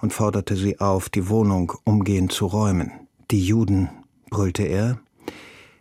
und 0.00 0.12
forderte 0.12 0.56
sie 0.56 0.80
auf, 0.80 1.08
die 1.08 1.28
Wohnung 1.28 1.72
umgehend 1.84 2.32
zu 2.32 2.46
räumen. 2.46 2.92
Die 3.30 3.44
Juden, 3.44 3.90
brüllte 4.30 4.62
er, 4.62 5.00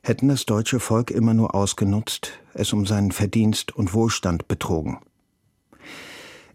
hätten 0.02 0.30
das 0.30 0.46
deutsche 0.46 0.80
Volk 0.80 1.12
immer 1.12 1.34
nur 1.34 1.54
ausgenutzt, 1.54 2.32
es 2.54 2.74
um 2.74 2.86
seinen 2.86 3.12
Verdienst 3.12 3.76
und 3.76 3.94
Wohlstand 3.94 4.48
betrogen. 4.48 4.98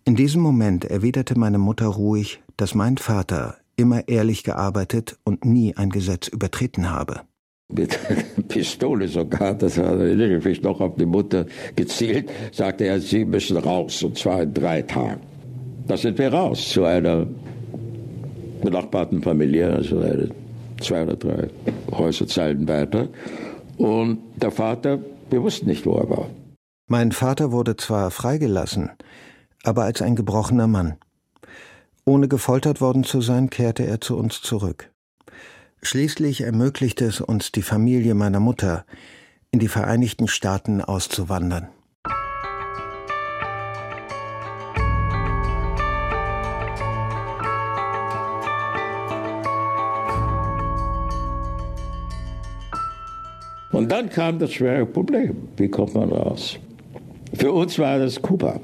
In 0.04 0.16
diesem 0.16 0.42
Moment 0.42 0.85
erwiderte 0.85 1.38
meine 1.38 1.59
Mutter 1.59 1.87
ruhig, 1.87 2.42
dass 2.56 2.75
mein 2.75 2.97
Vater 2.97 3.56
immer 3.76 4.09
ehrlich 4.09 4.42
gearbeitet 4.42 5.16
und 5.25 5.44
nie 5.44 5.76
ein 5.76 5.90
Gesetz 5.90 6.26
übertreten 6.26 6.90
habe. 6.90 7.21
Mit 7.73 7.97
Pistole 8.49 9.06
sogar, 9.06 9.54
das 9.54 9.78
hat 9.78 10.00
er 10.00 10.62
noch 10.62 10.80
auf 10.80 10.97
die 10.97 11.06
Mutter 11.06 11.47
gezielt, 11.76 12.30
sagte 12.50 12.85
er, 12.85 13.00
Sie 13.00 13.25
müssen 13.25 13.56
raus, 13.56 14.02
und 14.02 14.18
zwar 14.18 14.42
in 14.42 14.52
drei 14.52 14.82
Tagen. 14.82 15.21
Da 15.87 15.97
sind 15.97 16.18
wir 16.18 16.32
raus 16.32 16.68
zu 16.68 16.85
einer 16.85 17.26
benachbarten 18.61 19.23
Familie, 19.23 19.73
also 19.73 20.02
zwei 20.80 21.04
oder 21.04 21.16
drei 21.16 21.49
Häuserzeilen 21.92 22.66
weiter. 22.66 23.09
Und 23.76 24.18
der 24.37 24.50
Vater, 24.50 24.99
wir 25.30 25.42
wussten 25.42 25.66
nicht, 25.66 25.87
wo 25.87 25.94
er 25.94 26.11
war. 26.11 26.28
Mein 26.88 27.12
Vater 27.12 27.52
wurde 27.52 27.76
zwar 27.76 28.11
freigelassen, 28.11 28.90
aber 29.62 29.85
als 29.85 30.02
ein 30.02 30.16
gebrochener 30.16 30.66
Mann. 30.66 30.97
Ohne 32.04 32.28
gefoltert 32.28 32.81
worden 32.81 33.04
zu 33.04 33.21
sein, 33.21 33.50
kehrte 33.50 33.87
er 33.87 34.00
zu 34.00 34.16
uns 34.16 34.42
zurück. 34.42 34.90
Schließlich 35.83 36.42
ermöglichte 36.42 37.04
es 37.04 37.21
uns 37.21 37.52
die 37.52 37.62
Familie 37.62 38.14
meiner 38.14 38.40
Mutter, 38.40 38.85
in 39.50 39.59
die 39.59 39.69
Vereinigten 39.69 40.28
Staaten 40.28 40.81
auszuwandern. 40.81 41.69
Und 53.73 53.90
dann 53.90 54.11
kam 54.11 54.38
das 54.38 54.52
schwere 54.52 54.87
Problem. 54.87 55.49
Wie 55.57 55.69
kommt 55.69 55.95
man 55.95 56.11
raus? 56.11 56.59
Für 57.35 57.52
uns 57.52 57.78
war 57.78 57.99
das 57.99 58.21
Kuba. 58.21 58.61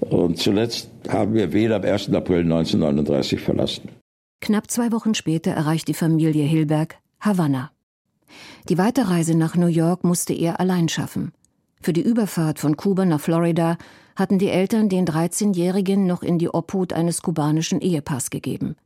Und 0.00 0.38
zuletzt 0.38 0.90
haben 1.08 1.34
wir 1.34 1.52
Wien 1.52 1.72
am 1.72 1.82
1. 1.82 2.12
April 2.12 2.40
1939 2.40 3.40
verlassen. 3.40 3.88
Knapp 4.40 4.70
zwei 4.70 4.92
Wochen 4.92 5.14
später 5.14 5.52
erreicht 5.52 5.88
die 5.88 5.94
Familie 5.94 6.44
Hilberg 6.44 6.96
Havanna. 7.20 7.70
Die 8.68 8.78
Weiterreise 8.78 9.34
nach 9.34 9.56
New 9.56 9.66
York 9.66 10.04
musste 10.04 10.34
er 10.34 10.60
allein 10.60 10.88
schaffen. 10.88 11.32
Für 11.80 11.92
die 11.92 12.02
Überfahrt 12.02 12.58
von 12.58 12.76
Kuba 12.76 13.04
nach 13.04 13.20
Florida 13.20 13.78
hatten 14.16 14.38
die 14.38 14.48
Eltern 14.48 14.88
den 14.88 15.06
13-Jährigen 15.06 16.06
noch 16.06 16.22
in 16.22 16.38
die 16.38 16.48
Obhut 16.48 16.92
eines 16.92 17.22
kubanischen 17.22 17.80
Ehepaars 17.80 18.30
gegeben. 18.30 18.76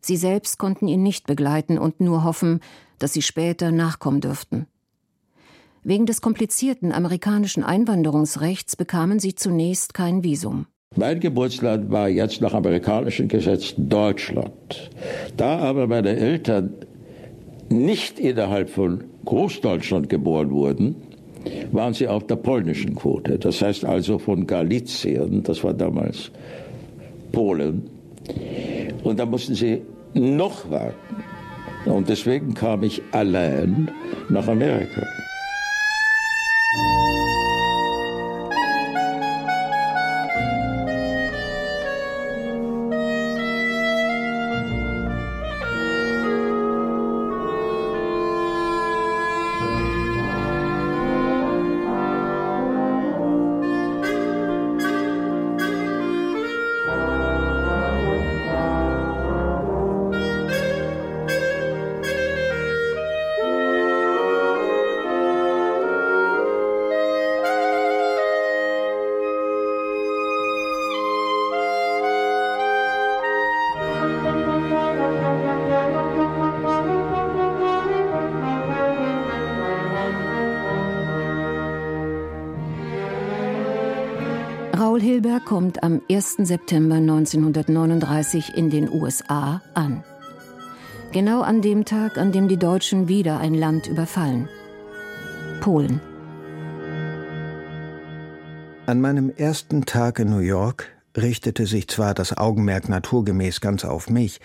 Sie 0.00 0.16
selbst 0.16 0.58
konnten 0.58 0.88
ihn 0.88 1.02
nicht 1.02 1.26
begleiten 1.26 1.78
und 1.78 2.00
nur 2.00 2.24
hoffen, 2.24 2.60
dass 2.98 3.12
sie 3.12 3.22
später 3.22 3.72
nachkommen 3.72 4.20
dürften. 4.20 4.66
Wegen 5.84 6.06
des 6.06 6.20
komplizierten 6.20 6.92
amerikanischen 6.92 7.62
Einwanderungsrechts 7.64 8.76
bekamen 8.76 9.18
sie 9.18 9.34
zunächst 9.34 9.94
kein 9.94 10.22
Visum. 10.24 10.66
Mein 10.96 11.20
Geburtsland 11.20 11.90
war 11.90 12.08
jetzt 12.08 12.40
nach 12.40 12.54
amerikanischen 12.54 13.28
Gesetzen 13.28 13.88
Deutschland. 13.88 14.90
Da 15.36 15.58
aber 15.58 15.86
meine 15.86 16.16
Eltern 16.16 16.72
nicht 17.68 18.18
innerhalb 18.18 18.70
von 18.70 19.04
Großdeutschland 19.24 20.08
geboren 20.08 20.50
wurden, 20.50 20.96
waren 21.70 21.94
sie 21.94 22.08
auf 22.08 22.26
der 22.26 22.36
polnischen 22.36 22.94
Quote. 22.94 23.38
Das 23.38 23.62
heißt 23.62 23.84
also 23.84 24.18
von 24.18 24.46
Galizien, 24.46 25.42
das 25.42 25.62
war 25.62 25.74
damals 25.74 26.30
Polen. 27.32 27.90
Und 29.04 29.18
da 29.18 29.26
mussten 29.26 29.54
sie 29.54 29.82
noch 30.14 30.70
warten. 30.70 30.96
Und 31.84 32.08
deswegen 32.08 32.54
kam 32.54 32.82
ich 32.82 33.02
allein 33.12 33.90
nach 34.28 34.48
Amerika. 34.48 35.06
Kommt 85.48 85.82
am 85.82 86.02
1. 86.10 86.36
September 86.42 86.96
1939 86.96 88.54
in 88.54 88.68
den 88.68 88.92
USA 88.92 89.62
an. 89.72 90.04
Genau 91.12 91.40
an 91.40 91.62
dem 91.62 91.86
Tag, 91.86 92.18
an 92.18 92.32
dem 92.32 92.48
die 92.48 92.58
Deutschen 92.58 93.08
wieder 93.08 93.40
ein 93.40 93.54
Land 93.54 93.86
überfallen. 93.86 94.50
Polen. 95.62 96.02
An 98.84 99.00
meinem 99.00 99.30
ersten 99.30 99.86
Tag 99.86 100.18
in 100.18 100.28
New 100.28 100.40
York 100.40 100.90
richtete 101.16 101.64
sich 101.64 101.88
zwar 101.88 102.12
das 102.12 102.36
Augenmerk 102.36 102.90
naturgemäß 102.90 103.62
ganz 103.62 103.86
auf 103.86 104.10
mich, 104.10 104.40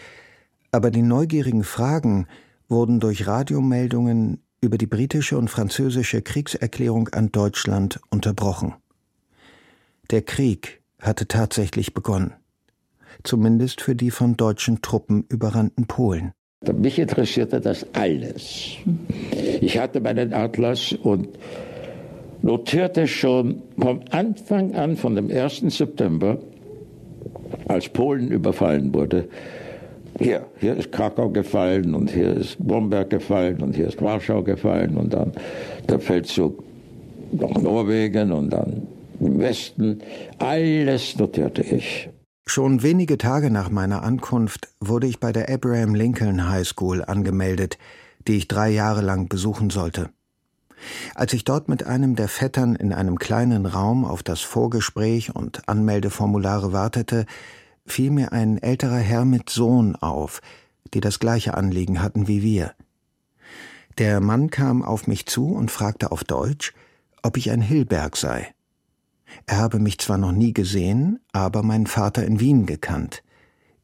aber 0.71 0.89
die 0.89 1.01
neugierigen 1.01 1.65
Fragen 1.65 2.27
wurden 2.69 3.01
durch 3.01 3.27
Radiomeldungen 3.27 4.41
über 4.61 4.77
die 4.77 4.87
britische 4.87 5.37
und 5.37 5.49
französische 5.49 6.21
Kriegserklärung 6.21 7.09
an 7.09 7.29
Deutschland 7.33 7.99
unterbrochen. 8.09 8.75
Der 10.09 10.21
Krieg 10.21 10.79
hatte 11.07 11.27
tatsächlich 11.27 11.93
begonnen. 11.93 12.33
Zumindest 13.23 13.81
für 13.81 13.95
die 13.95 14.11
von 14.11 14.35
deutschen 14.35 14.81
Truppen 14.81 15.25
überrannten 15.29 15.85
Polen. 15.85 16.33
Mich 16.73 16.97
interessierte 16.97 17.59
das 17.61 17.85
alles. 17.93 18.77
Ich 19.61 19.77
hatte 19.77 19.99
meinen 19.99 20.33
Atlas 20.33 20.93
und 20.93 21.27
notierte 22.41 23.07
schon 23.07 23.61
vom 23.77 24.01
Anfang 24.11 24.73
an, 24.75 24.97
von 24.97 25.15
dem 25.15 25.29
1. 25.29 25.63
September, 25.67 26.39
als 27.67 27.89
Polen 27.89 28.31
überfallen 28.31 28.93
wurde, 28.93 29.27
hier, 30.19 30.45
hier 30.59 30.75
ist 30.75 30.91
Krakau 30.91 31.29
gefallen 31.29 31.95
und 31.95 32.11
hier 32.11 32.33
ist 32.33 32.57
Bomberg 32.59 33.09
gefallen 33.09 33.61
und 33.61 33.75
hier 33.75 33.87
ist 33.87 34.01
Warschau 34.01 34.43
gefallen 34.43 34.95
und 34.95 35.13
dann 35.13 35.31
der 35.89 35.99
Feldzug 35.99 36.63
nach 37.31 37.59
Norwegen 37.59 38.31
und 38.31 38.51
dann 38.51 38.87
Westen, 39.39 40.01
alles 40.39 41.17
notierte 41.17 41.61
ich. 41.61 42.09
Schon 42.45 42.83
wenige 42.83 43.17
Tage 43.17 43.49
nach 43.49 43.69
meiner 43.69 44.03
Ankunft 44.03 44.67
wurde 44.79 45.07
ich 45.07 45.19
bei 45.19 45.31
der 45.31 45.49
Abraham 45.49 45.95
Lincoln 45.95 46.49
High 46.49 46.67
School 46.67 47.03
angemeldet, 47.03 47.77
die 48.27 48.35
ich 48.35 48.47
drei 48.47 48.69
Jahre 48.69 49.01
lang 49.01 49.29
besuchen 49.29 49.69
sollte. 49.69 50.09
Als 51.15 51.31
ich 51.33 51.45
dort 51.45 51.69
mit 51.69 51.85
einem 51.85 52.15
der 52.15 52.27
Vettern 52.27 52.75
in 52.75 52.93
einem 52.93 53.17
kleinen 53.17 53.65
Raum 53.65 54.03
auf 54.03 54.23
das 54.23 54.41
Vorgespräch 54.41 55.33
und 55.33 55.69
Anmeldeformulare 55.69 56.73
wartete, 56.73 57.25
fiel 57.85 58.11
mir 58.11 58.33
ein 58.33 58.57
älterer 58.57 58.97
Herr 58.97 59.25
mit 59.25 59.49
Sohn 59.49 59.95
auf, 59.95 60.41
die 60.93 60.99
das 60.99 61.19
gleiche 61.19 61.53
Anliegen 61.53 62.01
hatten 62.01 62.27
wie 62.27 62.41
wir. 62.41 62.73
Der 63.97 64.19
Mann 64.19 64.49
kam 64.49 64.83
auf 64.83 65.07
mich 65.07 65.25
zu 65.27 65.53
und 65.53 65.71
fragte 65.71 66.11
auf 66.11 66.23
Deutsch, 66.23 66.73
ob 67.21 67.37
ich 67.37 67.51
ein 67.51 67.61
Hillberg 67.61 68.17
sei. 68.17 68.53
Er 69.45 69.57
habe 69.57 69.79
mich 69.79 69.99
zwar 69.99 70.17
noch 70.17 70.31
nie 70.31 70.53
gesehen, 70.53 71.19
aber 71.31 71.63
meinen 71.63 71.87
Vater 71.87 72.25
in 72.25 72.39
Wien 72.39 72.65
gekannt. 72.65 73.23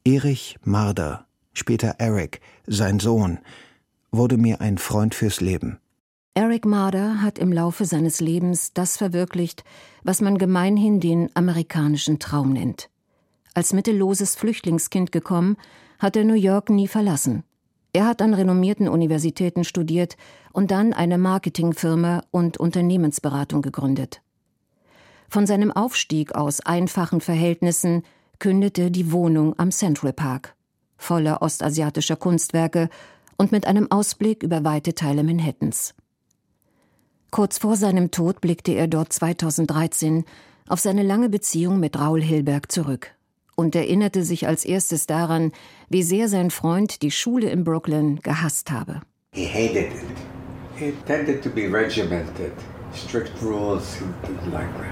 Erich 0.05 0.57
Marder, 0.63 1.27
später 1.53 1.95
Eric, 1.99 2.41
sein 2.65 2.99
Sohn, 2.99 3.39
wurde 4.11 4.37
mir 4.37 4.61
ein 4.61 4.77
Freund 4.77 5.13
fürs 5.13 5.41
Leben. 5.41 5.79
Eric 6.33 6.65
Marder 6.65 7.21
hat 7.21 7.37
im 7.37 7.51
Laufe 7.51 7.85
seines 7.85 8.21
Lebens 8.21 8.73
das 8.73 8.97
verwirklicht, 8.97 9.63
was 10.03 10.21
man 10.21 10.37
gemeinhin 10.37 10.99
den 10.99 11.29
amerikanischen 11.35 12.19
Traum 12.19 12.53
nennt. 12.53 12.89
Als 13.53 13.73
mittelloses 13.73 14.35
Flüchtlingskind 14.35 15.11
gekommen, 15.11 15.57
hat 15.97 16.15
er 16.15 16.23
New 16.23 16.33
York 16.33 16.69
nie 16.69 16.87
verlassen. 16.87 17.43
Er 17.91 18.05
hat 18.05 18.21
an 18.21 18.33
renommierten 18.33 18.87
Universitäten 18.87 19.63
studiert 19.63 20.15
und 20.53 20.71
dann 20.71 20.93
eine 20.93 21.17
Marketingfirma 21.17 22.23
und 22.31 22.57
Unternehmensberatung 22.57 23.61
gegründet. 23.61 24.21
Von 25.29 25.45
seinem 25.45 25.71
Aufstieg 25.71 26.33
aus 26.33 26.59
einfachen 26.61 27.21
Verhältnissen 27.21 28.03
kündete 28.39 28.89
die 28.89 29.11
Wohnung 29.11 29.57
am 29.59 29.71
Central 29.71 30.11
Park, 30.11 30.55
voller 30.97 31.43
ostasiatischer 31.43 32.15
Kunstwerke 32.15 32.89
und 33.37 33.51
mit 33.51 33.67
einem 33.67 33.91
Ausblick 33.91 34.41
über 34.41 34.63
weite 34.63 34.95
Teile 34.95 35.23
Manhattans. 35.23 35.93
Kurz 37.29 37.59
vor 37.59 37.75
seinem 37.75 38.09
Tod 38.09 38.41
blickte 38.41 38.71
er 38.71 38.87
dort 38.87 39.13
2013 39.13 40.25
auf 40.67 40.79
seine 40.79 41.03
lange 41.03 41.29
Beziehung 41.29 41.79
mit 41.79 41.99
Raul 41.99 42.23
Hilberg 42.23 42.71
zurück 42.71 43.11
und 43.55 43.75
erinnerte 43.75 44.23
sich 44.23 44.47
als 44.47 44.65
erstes 44.65 45.05
daran, 45.05 45.51
wie 45.89 46.01
sehr 46.01 46.27
sein 46.27 46.49
Freund 46.49 47.03
die 47.03 47.11
Schule 47.11 47.49
in 47.51 47.63
Brooklyn 47.63 48.19
gehasst 48.21 48.71
habe. 48.71 49.01
He 49.33 49.45
hated 49.45 49.93
it. 49.93 50.05
He 50.75 50.93
tended 51.05 51.43
to 51.43 51.49
be 51.49 51.67
regimented. 51.71 52.53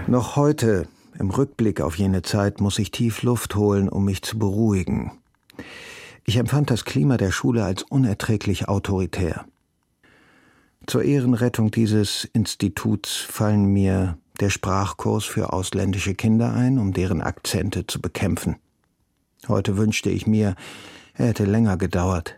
Noch 0.08 0.36
heute, 0.36 0.88
im 1.20 1.30
Rückblick 1.30 1.82
auf 1.82 1.98
jene 1.98 2.22
Zeit, 2.22 2.62
muss 2.62 2.80
ich 2.80 2.92
tief 2.92 3.24
Luft 3.24 3.56
holen, 3.56 3.90
um 3.90 4.06
mich 4.06 4.22
zu 4.22 4.38
beruhigen. 4.38 5.12
Ich 6.26 6.38
empfand 6.38 6.70
das 6.70 6.86
Klima 6.86 7.18
der 7.18 7.32
Schule 7.32 7.64
als 7.64 7.84
unerträglich 7.84 8.68
autoritär. 8.68 9.46
Zur 10.86 11.04
Ehrenrettung 11.04 11.72
dieses 11.72 12.26
Instituts 12.26 13.18
fallen 13.18 13.66
mir 13.66 14.18
der 14.40 14.50
Sprachkurs 14.50 15.26
für 15.26 15.52
ausländische 15.52 16.16
Kinder 16.16 16.54
ein, 16.54 16.78
um 16.78 16.94
deren 16.94 17.22
Akzente 17.22 17.88
zu 17.88 18.02
bekämpfen. 18.02 18.58
Heute 19.48 19.78
wünschte 19.78 20.10
ich 20.10 20.28
mir, 20.28 20.56
er 21.14 21.28
hätte 21.28 21.46
länger 21.46 21.78
gedauert. 21.78 22.36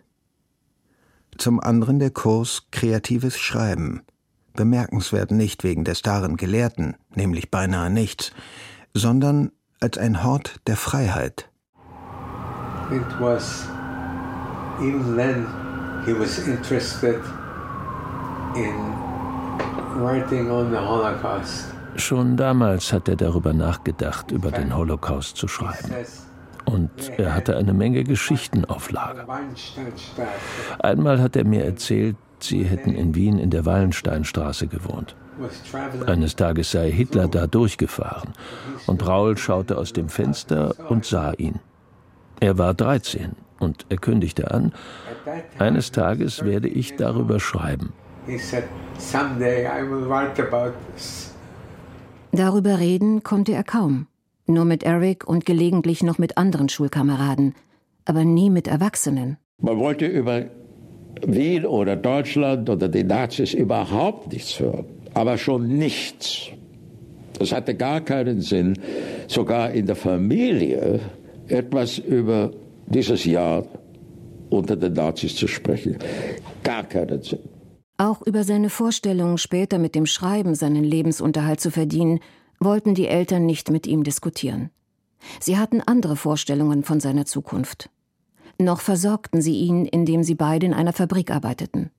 Zum 1.37 1.59
anderen 1.59 1.99
der 1.99 2.11
Kurs 2.11 2.67
Kreatives 2.71 3.37
Schreiben, 3.37 4.01
bemerkenswert 4.53 5.31
nicht 5.31 5.63
wegen 5.63 5.83
des 5.83 6.01
darin 6.01 6.37
Gelehrten, 6.37 6.95
nämlich 7.13 7.51
beinahe 7.51 7.89
nichts, 7.89 8.31
sondern 8.93 9.51
als 9.79 9.97
ein 9.97 10.23
Hort 10.23 10.59
der 10.67 10.75
Freiheit. 10.75 11.49
It 12.91 13.01
was 13.19 13.67
even 14.81 15.15
then 15.15 15.45
he 16.05 16.13
was 16.13 16.39
interested 16.47 17.21
in 18.55 18.75
writing 19.95 20.49
on 20.49 20.71
the 20.71 20.77
Holocaust. 20.77 21.73
Schon 21.95 22.37
damals 22.37 22.93
hat 22.93 23.09
er 23.09 23.15
darüber 23.15 23.53
nachgedacht, 23.53 24.31
über 24.31 24.51
den 24.51 24.75
Holocaust 24.75 25.35
zu 25.37 25.47
schreiben. 25.47 25.93
Und 26.65 26.91
er 27.17 27.33
hatte 27.33 27.57
eine 27.57 27.73
Menge 27.73 28.03
Geschichten 28.03 28.63
auf 28.65 28.91
Lager. 28.91 29.25
Einmal 30.79 31.21
hat 31.21 31.35
er 31.35 31.45
mir 31.45 31.65
erzählt, 31.65 32.15
Sie 32.39 32.63
hätten 32.63 32.93
in 32.93 33.15
Wien 33.15 33.37
in 33.39 33.49
der 33.49 33.65
Wallensteinstraße 33.65 34.67
gewohnt. 34.67 35.15
Eines 36.05 36.35
Tages 36.35 36.71
sei 36.71 36.91
Hitler 36.91 37.27
da 37.27 37.47
durchgefahren 37.47 38.33
und 38.87 39.05
Raul 39.07 39.37
schaute 39.37 39.77
aus 39.77 39.93
dem 39.93 40.09
Fenster 40.09 40.75
und 40.89 41.05
sah 41.05 41.33
ihn. 41.33 41.59
Er 42.39 42.57
war 42.57 42.73
13 42.73 43.35
und 43.59 43.85
er 43.89 43.97
kündigte 43.97 44.51
an, 44.51 44.73
eines 45.57 45.91
Tages 45.91 46.43
werde 46.43 46.67
ich 46.67 46.95
darüber 46.95 47.39
schreiben. 47.39 47.93
Darüber 52.31 52.79
reden 52.79 53.23
konnte 53.23 53.53
er 53.53 53.63
kaum. 53.63 54.07
Nur 54.45 54.65
mit 54.65 54.83
Eric 54.83 55.27
und 55.27 55.45
gelegentlich 55.45 56.03
noch 56.03 56.17
mit 56.17 56.37
anderen 56.37 56.69
Schulkameraden, 56.69 57.55
aber 58.05 58.23
nie 58.25 58.49
mit 58.49 58.67
Erwachsenen. 58.67 59.37
Man 59.61 59.77
wollte 59.77 60.05
über 60.05 60.45
Wien 61.27 61.65
oder 61.65 61.95
Deutschland 61.95 62.69
oder 62.69 62.87
die 62.87 63.03
Nazis 63.03 63.53
überhaupt 63.53 64.31
nichts 64.31 64.59
hören, 64.59 64.85
aber 65.13 65.37
schon 65.37 65.67
nichts. 65.67 66.47
Es 67.39 67.51
hatte 67.51 67.75
gar 67.75 68.01
keinen 68.01 68.41
Sinn, 68.41 68.77
sogar 69.27 69.71
in 69.71 69.85
der 69.85 69.95
Familie 69.95 70.99
etwas 71.47 71.97
über 71.97 72.51
dieses 72.87 73.25
Jahr 73.25 73.63
unter 74.49 74.75
den 74.75 74.93
Nazis 74.93 75.35
zu 75.35 75.47
sprechen. 75.47 75.97
Gar 76.63 76.83
keinen 76.83 77.21
Sinn. 77.21 77.39
Auch 77.97 78.21
über 78.21 78.43
seine 78.43 78.69
Vorstellung, 78.69 79.37
später 79.37 79.77
mit 79.77 79.93
dem 79.93 80.05
Schreiben 80.05 80.55
seinen 80.55 80.83
Lebensunterhalt 80.83 81.59
zu 81.59 81.69
verdienen, 81.69 82.19
wollten 82.59 82.93
die 82.93 83.07
Eltern 83.07 83.45
nicht 83.45 83.71
mit 83.71 83.87
ihm 83.87 84.03
diskutieren. 84.03 84.69
Sie 85.39 85.57
hatten 85.57 85.81
andere 85.81 86.15
Vorstellungen 86.15 86.83
von 86.83 86.99
seiner 86.99 87.25
Zukunft. 87.25 87.89
Noch 88.59 88.81
versorgten 88.81 89.41
sie 89.41 89.55
ihn, 89.55 89.85
indem 89.85 90.21
sie 90.21 90.35
beide 90.35 90.65
in 90.65 90.73
einer 90.73 90.91
Fabrik 90.93 91.31
arbeiteten. 91.31 91.91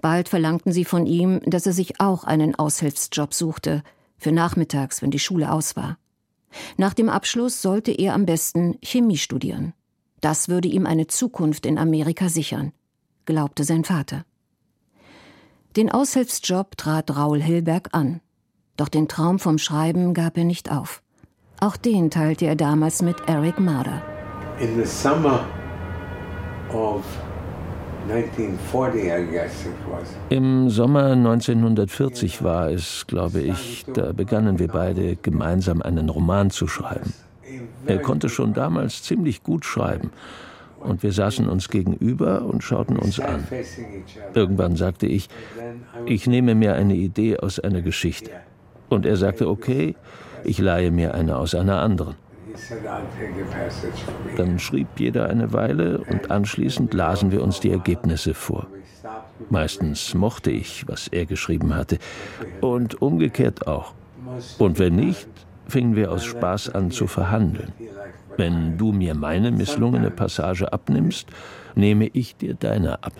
Bald 0.00 0.28
verlangten 0.28 0.70
sie 0.70 0.84
von 0.84 1.06
ihm, 1.06 1.40
dass 1.46 1.66
er 1.66 1.72
sich 1.72 1.98
auch 1.98 2.24
einen 2.24 2.54
Aushilfsjob 2.54 3.32
suchte, 3.32 3.82
für 4.18 4.32
nachmittags, 4.32 5.00
wenn 5.00 5.10
die 5.10 5.18
Schule 5.18 5.50
aus 5.50 5.76
war. 5.76 5.96
Nach 6.76 6.92
dem 6.92 7.08
Abschluss 7.08 7.62
sollte 7.62 7.92
er 7.92 8.14
am 8.14 8.26
besten 8.26 8.78
Chemie 8.82 9.16
studieren. 9.16 9.72
Das 10.20 10.48
würde 10.48 10.68
ihm 10.68 10.86
eine 10.86 11.06
Zukunft 11.06 11.64
in 11.64 11.78
Amerika 11.78 12.28
sichern, 12.28 12.72
glaubte 13.24 13.64
sein 13.64 13.84
Vater. 13.84 14.24
Den 15.76 15.90
Aushilfsjob 15.90 16.76
trat 16.76 17.16
Raul 17.16 17.40
Hilberg 17.40 17.90
an. 17.92 18.20
Doch 18.76 18.88
den 18.88 19.08
Traum 19.08 19.38
vom 19.38 19.58
Schreiben 19.58 20.12
gab 20.12 20.36
er 20.36 20.44
nicht 20.44 20.70
auf. 20.70 21.02
Auch 21.60 21.76
den 21.76 22.10
teilte 22.10 22.46
er 22.46 22.56
damals 22.56 23.02
mit 23.02 23.16
Eric 23.26 23.58
Marder. 23.58 24.02
In 24.60 24.76
the 24.76 24.86
summer 24.86 25.46
im 30.30 30.70
Sommer 30.70 31.12
1940 31.12 32.42
war 32.42 32.70
es, 32.70 33.06
glaube 33.06 33.40
ich, 33.40 33.84
da 33.92 34.12
begannen 34.12 34.58
wir 34.58 34.68
beide 34.68 35.16
gemeinsam 35.16 35.82
einen 35.82 36.08
Roman 36.08 36.50
zu 36.50 36.66
schreiben. 36.66 37.12
Er 37.86 37.98
konnte 37.98 38.28
schon 38.28 38.54
damals 38.54 39.02
ziemlich 39.02 39.42
gut 39.42 39.64
schreiben 39.64 40.10
und 40.80 41.02
wir 41.02 41.12
saßen 41.12 41.48
uns 41.48 41.68
gegenüber 41.68 42.42
und 42.42 42.62
schauten 42.62 42.96
uns 42.96 43.20
an. 43.20 43.46
Irgendwann 44.34 44.76
sagte 44.76 45.06
ich, 45.06 45.28
ich 46.06 46.26
nehme 46.26 46.54
mir 46.54 46.74
eine 46.74 46.94
Idee 46.94 47.38
aus 47.38 47.58
einer 47.58 47.82
Geschichte. 47.82 48.30
Und 48.88 49.04
er 49.04 49.16
sagte, 49.16 49.48
okay, 49.48 49.96
ich 50.44 50.58
leihe 50.58 50.90
mir 50.90 51.14
eine 51.14 51.36
aus 51.36 51.54
einer 51.54 51.82
anderen. 51.82 52.14
Dann 54.36 54.58
schrieb 54.58 54.88
jeder 54.96 55.28
eine 55.28 55.52
Weile 55.52 55.98
und 55.98 56.30
anschließend 56.30 56.94
lasen 56.94 57.30
wir 57.30 57.42
uns 57.42 57.60
die 57.60 57.70
Ergebnisse 57.70 58.34
vor. 58.34 58.66
Meistens 59.50 60.14
mochte 60.14 60.50
ich, 60.50 60.86
was 60.88 61.08
er 61.08 61.26
geschrieben 61.26 61.74
hatte, 61.74 61.98
und 62.60 63.00
umgekehrt 63.00 63.66
auch. 63.66 63.94
Und 64.58 64.78
wenn 64.78 64.96
nicht, 64.96 65.28
fingen 65.66 65.96
wir 65.96 66.10
aus 66.10 66.24
Spaß 66.24 66.74
an 66.74 66.90
zu 66.90 67.06
verhandeln. 67.06 67.72
Wenn 68.36 68.78
du 68.78 68.92
mir 68.92 69.14
meine 69.14 69.50
misslungene 69.50 70.10
Passage 70.10 70.72
abnimmst, 70.72 71.28
nehme 71.74 72.06
ich 72.06 72.36
dir 72.36 72.54
deine 72.54 73.02
ab. 73.02 73.12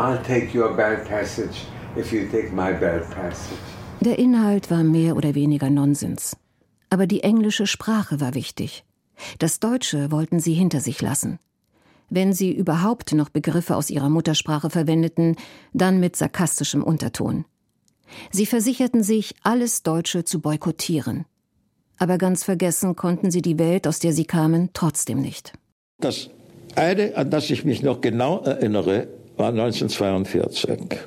I'll 0.00 0.22
take 0.22 0.54
your 0.54 0.74
bad 0.74 1.06
passage 1.06 1.66
if 1.94 2.10
you 2.10 2.26
take 2.28 2.54
my 2.54 2.72
bad 2.72 3.10
passage. 3.10 3.69
Der 4.00 4.18
Inhalt 4.18 4.70
war 4.70 4.82
mehr 4.82 5.14
oder 5.14 5.34
weniger 5.34 5.68
Nonsens. 5.68 6.34
Aber 6.88 7.06
die 7.06 7.22
englische 7.22 7.66
Sprache 7.66 8.18
war 8.18 8.34
wichtig. 8.34 8.84
Das 9.38 9.60
Deutsche 9.60 10.10
wollten 10.10 10.40
sie 10.40 10.54
hinter 10.54 10.80
sich 10.80 11.02
lassen. 11.02 11.38
Wenn 12.08 12.32
sie 12.32 12.50
überhaupt 12.50 13.12
noch 13.12 13.28
Begriffe 13.28 13.76
aus 13.76 13.90
ihrer 13.90 14.08
Muttersprache 14.08 14.70
verwendeten, 14.70 15.36
dann 15.74 16.00
mit 16.00 16.16
sarkastischem 16.16 16.82
Unterton. 16.82 17.44
Sie 18.32 18.46
versicherten 18.46 19.02
sich, 19.02 19.34
alles 19.42 19.82
Deutsche 19.82 20.24
zu 20.24 20.40
boykottieren. 20.40 21.26
Aber 21.98 22.16
ganz 22.16 22.42
vergessen 22.42 22.96
konnten 22.96 23.30
sie 23.30 23.42
die 23.42 23.58
Welt, 23.58 23.86
aus 23.86 23.98
der 23.98 24.14
sie 24.14 24.24
kamen, 24.24 24.70
trotzdem 24.72 25.20
nicht. 25.20 25.52
Das 26.00 26.30
eine, 26.74 27.16
an 27.16 27.30
das 27.30 27.50
ich 27.50 27.66
mich 27.66 27.82
noch 27.82 28.00
genau 28.00 28.40
erinnere, 28.40 29.08
war 29.36 29.50
1942. 29.50 30.98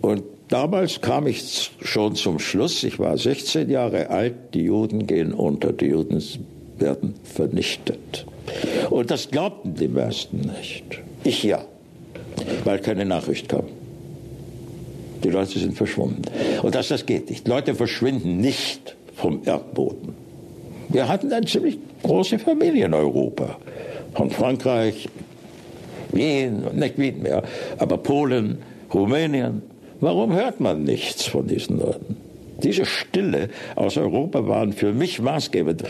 Und 0.00 0.22
Damals 0.48 1.02
kam 1.02 1.26
ich 1.26 1.72
schon 1.82 2.14
zum 2.14 2.38
Schluss, 2.38 2.82
ich 2.82 2.98
war 2.98 3.18
16 3.18 3.68
Jahre 3.68 4.08
alt, 4.08 4.34
die 4.54 4.62
Juden 4.62 5.06
gehen 5.06 5.34
unter, 5.34 5.72
die 5.72 5.86
Juden 5.86 6.22
werden 6.78 7.14
vernichtet. 7.22 8.24
Und 8.88 9.10
das 9.10 9.30
glaubten 9.30 9.74
die 9.74 9.88
meisten 9.88 10.40
nicht. 10.58 10.84
Ich 11.24 11.42
ja, 11.42 11.64
weil 12.64 12.78
keine 12.78 13.04
Nachricht 13.04 13.50
kam. 13.50 13.64
Die 15.22 15.28
Leute 15.28 15.58
sind 15.58 15.76
verschwunden. 15.76 16.22
Und 16.62 16.74
das, 16.74 16.88
das 16.88 17.04
geht 17.04 17.28
nicht. 17.28 17.46
Leute 17.46 17.74
verschwinden 17.74 18.38
nicht 18.38 18.96
vom 19.16 19.42
Erdboden. 19.44 20.14
Wir 20.88 21.08
hatten 21.08 21.30
eine 21.32 21.44
ziemlich 21.44 21.78
große 22.02 22.38
Familie 22.38 22.86
in 22.86 22.94
Europa. 22.94 23.58
Von 24.14 24.30
Frankreich, 24.30 25.08
Wien, 26.12 26.64
nicht 26.74 26.98
Wien 26.98 27.22
mehr, 27.22 27.42
aber 27.78 27.98
Polen, 27.98 28.58
Rumänien, 28.94 29.62
Warum 30.00 30.32
hört 30.32 30.60
man 30.60 30.84
nichts 30.84 31.26
von 31.26 31.46
diesen 31.48 31.78
Leuten? 31.78 32.16
Diese 32.62 32.86
Stille 32.86 33.50
aus 33.76 33.96
Europa 33.96 34.46
waren 34.46 34.72
für 34.72 34.92
mich 34.92 35.20
maßgebend. 35.20 35.84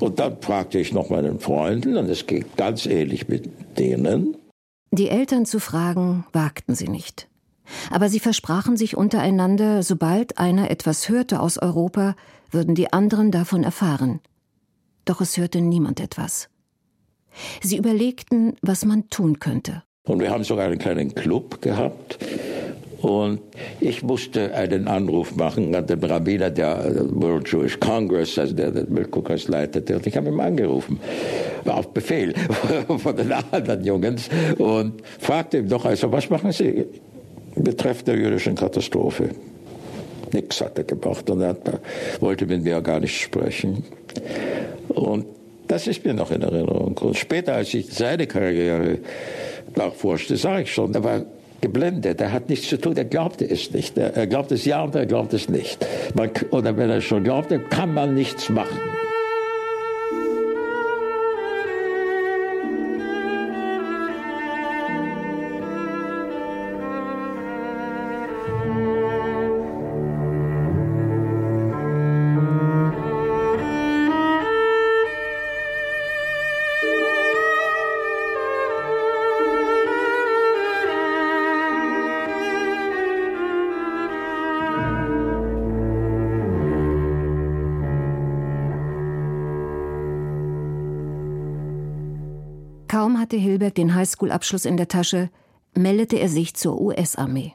Und 0.00 0.18
dann 0.18 0.36
fragte 0.40 0.78
ich 0.78 0.92
noch 0.92 1.10
meinen 1.10 1.38
Freunden, 1.38 1.96
und 1.96 2.08
es 2.08 2.26
ging 2.26 2.44
ganz 2.56 2.86
ähnlich 2.86 3.28
mit 3.28 3.48
denen. 3.78 4.36
Die 4.90 5.08
Eltern 5.08 5.44
zu 5.44 5.60
fragen, 5.60 6.24
wagten 6.32 6.74
sie 6.74 6.88
nicht. 6.88 7.28
Aber 7.90 8.08
sie 8.08 8.20
versprachen 8.20 8.76
sich 8.76 8.96
untereinander, 8.96 9.82
sobald 9.82 10.38
einer 10.38 10.70
etwas 10.70 11.08
hörte 11.08 11.40
aus 11.40 11.58
Europa, 11.58 12.16
würden 12.50 12.74
die 12.74 12.92
anderen 12.92 13.30
davon 13.30 13.64
erfahren. 13.64 14.20
Doch 15.04 15.20
es 15.20 15.36
hörte 15.36 15.60
niemand 15.60 16.00
etwas. 16.00 16.48
Sie 17.62 17.76
überlegten, 17.76 18.56
was 18.62 18.84
man 18.84 19.08
tun 19.10 19.40
könnte. 19.40 19.82
Und 20.06 20.20
wir 20.20 20.30
haben 20.30 20.44
sogar 20.44 20.66
einen 20.66 20.78
kleinen 20.78 21.14
Club 21.14 21.62
gehabt, 21.62 22.18
und 23.04 23.40
ich 23.80 24.02
musste 24.02 24.54
einen 24.54 24.88
Anruf 24.88 25.36
machen 25.36 25.74
an 25.74 25.86
den 25.86 26.02
Rabbiner 26.02 26.48
der 26.48 27.06
World 27.10 27.46
Jewish 27.52 27.78
Congress, 27.78 28.38
also 28.38 28.54
der 28.54 28.70
den 28.70 28.92
Milchkokers 28.92 29.48
leitete. 29.48 29.96
Und 29.96 30.06
ich 30.06 30.16
habe 30.16 30.28
ihn 30.28 30.40
angerufen, 30.40 30.98
auf 31.66 31.92
Befehl 31.92 32.34
von 32.98 33.14
den 33.14 33.30
anderen 33.30 33.84
Jungs 33.84 34.30
und 34.56 35.02
fragte 35.18 35.58
ihn 35.58 35.68
doch, 35.68 35.84
also 35.84 36.10
was 36.10 36.30
machen 36.30 36.50
Sie 36.52 36.86
betreffend 37.54 38.08
der 38.08 38.16
jüdischen 38.16 38.54
Katastrophe? 38.54 39.30
Nix 40.32 40.62
hat 40.62 40.78
er 40.78 40.84
gemacht 40.84 41.28
und 41.28 41.42
er 41.42 41.56
wollte 42.20 42.46
mit 42.46 42.64
mir 42.64 42.80
gar 42.80 43.00
nicht 43.00 43.20
sprechen. 43.20 43.84
Und 44.88 45.26
das 45.68 45.86
ist 45.86 46.04
mir 46.06 46.14
noch 46.14 46.30
in 46.30 46.40
Erinnerung. 46.40 46.96
Und 46.96 47.16
später, 47.18 47.54
als 47.54 47.74
ich 47.74 47.92
seine 47.92 48.26
Karriere 48.26 48.98
nachforschte, 49.76 50.36
sah 50.36 50.58
ich 50.58 50.72
schon, 50.72 50.94
er 50.94 51.04
war 51.04 51.22
geblendet. 51.64 52.20
Er 52.20 52.30
hat 52.30 52.50
nichts 52.50 52.68
zu 52.68 52.76
tun. 52.76 52.94
Er 52.96 53.06
glaubte 53.06 53.48
es 53.48 53.72
nicht. 53.72 53.96
Er 53.96 54.26
glaubt 54.26 54.52
es 54.52 54.66
ja 54.66 54.82
und 54.82 54.94
er 54.94 55.06
glaubt 55.06 55.32
es 55.32 55.48
nicht. 55.48 55.84
Man, 56.14 56.30
oder 56.50 56.76
wenn 56.76 56.90
er 56.90 57.00
schon 57.00 57.24
glaubte, 57.24 57.58
kann 57.58 57.94
man 57.94 58.14
nichts 58.14 58.50
machen. 58.50 58.78
Hatte 93.34 93.42
Hilberg 93.42 93.74
den 93.74 93.96
Highschool-Abschluss 93.96 94.64
in 94.64 94.76
der 94.76 94.86
Tasche, 94.86 95.28
meldete 95.76 96.16
er 96.16 96.28
sich 96.28 96.54
zur 96.54 96.80
US-Armee. 96.80 97.54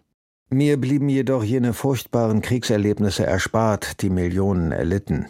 Mir 0.49 0.75
blieben 0.75 1.07
jedoch 1.07 1.41
jene 1.41 1.73
furchtbaren 1.73 2.41
Kriegserlebnisse 2.41 3.25
erspart, 3.25 4.01
die 4.01 4.09
Millionen 4.09 4.73
erlitten. 4.73 5.27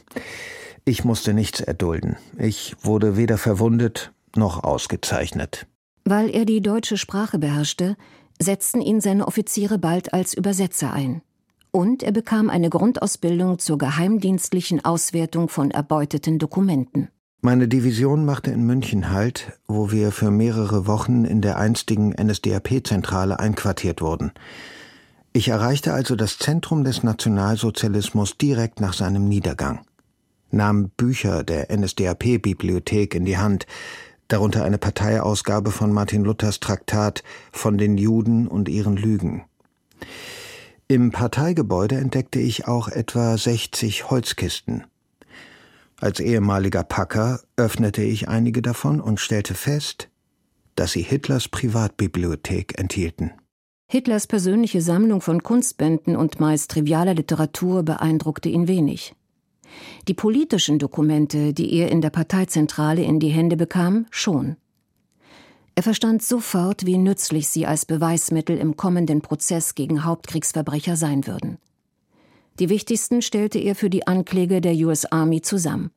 Ich 0.86 1.04
musste 1.04 1.36
nichts 1.36 1.60
erdulden. 1.60 2.16
Ich 2.40 2.76
wurde 2.82 3.16
weder 3.16 3.38
verwundet 3.38 4.12
noch 4.36 4.64
ausgezeichnet. 4.64 5.68
Weil 6.04 6.32
er 6.32 6.46
die 6.46 6.62
deutsche 6.62 6.98
Sprache 6.98 7.38
beherrschte, 7.38 7.96
setzten 8.40 8.82
ihn 8.82 9.02
seine 9.02 9.28
Offiziere 9.28 9.78
bald 9.78 10.14
als 10.14 10.34
Übersetzer 10.34 10.92
ein. 10.92 11.22
Und 11.70 12.02
er 12.02 12.12
bekam 12.12 12.50
eine 12.50 12.72
Grundausbildung 12.72 13.60
zur 13.60 13.78
geheimdienstlichen 13.78 14.84
Auswertung 14.84 15.48
von 15.48 15.70
erbeuteten 15.70 16.40
Dokumenten. 16.40 17.10
Meine 17.42 17.70
Division 17.70 18.26
machte 18.26 18.52
in 18.52 18.66
München 18.66 19.12
Halt, 19.12 19.58
wo 19.66 19.92
wir 19.92 20.12
für 20.12 20.30
mehrere 20.30 20.88
Wochen 20.88 21.24
in 21.24 21.40
der 21.40 21.58
einstigen 21.58 22.10
NSDAP-Zentrale 22.10 23.40
einquartiert 23.40 24.02
wurden. 24.02 24.34
Ich 25.32 25.48
erreichte 25.48 25.94
also 25.94 26.18
das 26.18 26.38
Zentrum 26.38 26.84
des 26.84 27.02
Nationalsozialismus 27.02 28.38
direkt 28.38 28.82
nach 28.82 28.92
seinem 28.92 29.30
Niedergang, 29.30 29.80
nahm 30.52 30.90
Bücher 30.90 31.46
der 31.46 31.72
NSDAP-Bibliothek 31.72 33.16
in 33.16 33.24
die 33.24 33.38
Hand, 33.38 33.68
darunter 34.28 34.66
eine 34.66 34.78
Parteiausgabe 34.78 35.72
von 35.72 35.94
Martin 35.94 36.26
Luthers 36.26 36.60
Traktat 36.60 37.24
von 37.54 37.78
den 37.78 37.98
Juden 37.98 38.50
und 38.50 38.68
ihren 38.68 38.98
Lügen. 38.98 39.46
Im 40.90 41.12
Parteigebäude 41.12 41.96
entdeckte 41.96 42.40
ich 42.40 42.68
auch 42.68 42.90
etwa 42.90 43.38
60 43.38 44.10
Holzkisten. 44.10 44.84
Als 46.02 46.20
ehemaliger 46.20 46.84
Packer 46.84 47.42
öffnete 47.58 48.02
ich 48.02 48.30
einige 48.30 48.62
davon 48.62 49.02
und 49.02 49.20
stellte 49.20 49.54
fest, 49.54 50.10
dass 50.76 50.94
sie 50.94 51.02
Hitlers 51.02 51.50
Privatbibliothek 51.50 52.80
enthielten. 52.80 53.32
Hitlers 53.92 54.28
persönliche 54.28 54.82
Sammlung 54.82 55.20
von 55.20 55.44
Kunstbänden 55.44 56.16
und 56.16 56.40
meist 56.40 56.72
trivialer 56.72 57.16
Literatur 57.16 57.84
beeindruckte 57.84 58.48
ihn 58.48 58.68
wenig. 58.68 59.16
Die 60.08 60.14
politischen 60.14 60.80
Dokumente, 60.80 61.54
die 61.54 61.74
er 61.74 61.92
in 61.92 62.02
der 62.02 62.12
Parteizentrale 62.12 63.04
in 63.04 63.20
die 63.20 63.30
Hände 63.30 63.58
bekam, 63.58 64.06
schon. 64.10 64.56
Er 65.76 65.84
verstand 65.84 66.24
sofort, 66.24 66.86
wie 66.86 66.98
nützlich 66.98 67.50
sie 67.50 67.66
als 67.66 67.86
Beweismittel 67.86 68.58
im 68.58 68.78
kommenden 68.78 69.22
Prozess 69.22 69.76
gegen 69.76 70.04
Hauptkriegsverbrecher 70.04 70.96
sein 70.96 71.28
würden. 71.28 71.58
Die 72.60 72.70
wichtigsten 72.70 73.22
stellte 73.22 73.60
er 73.60 73.76
für 73.76 73.90
die 73.90 74.08
Ankläge 74.08 74.62
der 74.62 74.74
US 74.86 75.06
Army 75.06 75.42
zusammen. 75.42 75.92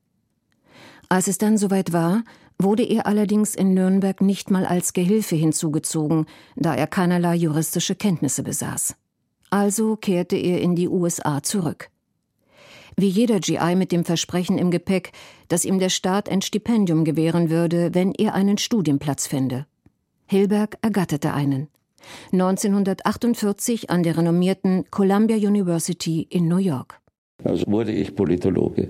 Als 1.09 1.27
es 1.27 1.39
dann 1.39 1.59
soweit 1.59 1.93
war, 1.93 2.25
wurde 2.59 2.85
er 2.85 3.07
allerdings 3.07 3.55
in 3.55 3.75
Nürnberg 3.75 4.21
nicht 4.21 4.51
mal 4.51 4.65
als 4.65 4.93
Gehilfe 4.93 5.37
hinzugezogen, 5.37 6.27
da 6.57 6.75
er 6.75 6.87
keinerlei 6.87 7.35
juristische 7.35 7.95
Kenntnisse 7.95 8.43
besaß. 8.43 8.95
Also 9.51 9.97
kehrte 9.97 10.37
er 10.37 10.61
in 10.61 10.77
die 10.77 10.89
USA 10.89 11.43
zurück 11.43 11.91
wie 12.97 13.09
jeder 13.09 13.41
GI 13.41 13.75
mit 13.75 13.93
dem 13.93 14.05
Versprechen 14.05 14.59
im 14.59 14.71
Gepäck, 14.71 15.13
dass 15.49 15.65
ihm 15.65 15.79
der 15.79 15.89
Staat 15.89 16.29
ein 16.29 16.43
Stipendium 16.43 17.05
gewähren 17.05 17.51
würde, 17.51 17.95
wenn 17.95 18.13
er 18.13 18.35
einen 18.35 18.59
Studienplatz 18.59 19.27
fände. 19.27 19.67
Hilberg 20.27 20.79
ergatterte 20.83 21.33
einen. 21.33 21.69
1948 22.33 23.91
an 23.91 24.03
der 24.03 24.17
renommierten 24.17 24.85
Columbia 24.91 25.37
University 25.37 26.27
in 26.31 26.49
New 26.49 26.59
York. 26.59 27.01
Also 27.45 27.67
wurde 27.67 27.93
ich 27.93 28.15
Politologe 28.15 28.89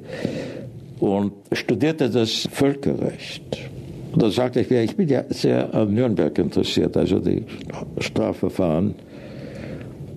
und 1.00 1.32
studierte 1.52 2.10
das 2.10 2.48
Völkerrecht. 2.50 3.70
Da 4.16 4.30
sagte 4.30 4.60
ich 4.60 4.70
ich 4.70 4.96
bin 4.96 5.08
ja 5.08 5.24
sehr 5.30 5.74
an 5.74 5.94
Nürnberg 5.94 6.38
interessiert, 6.38 6.96
also 6.96 7.18
die 7.18 7.44
Strafverfahren. 7.98 8.94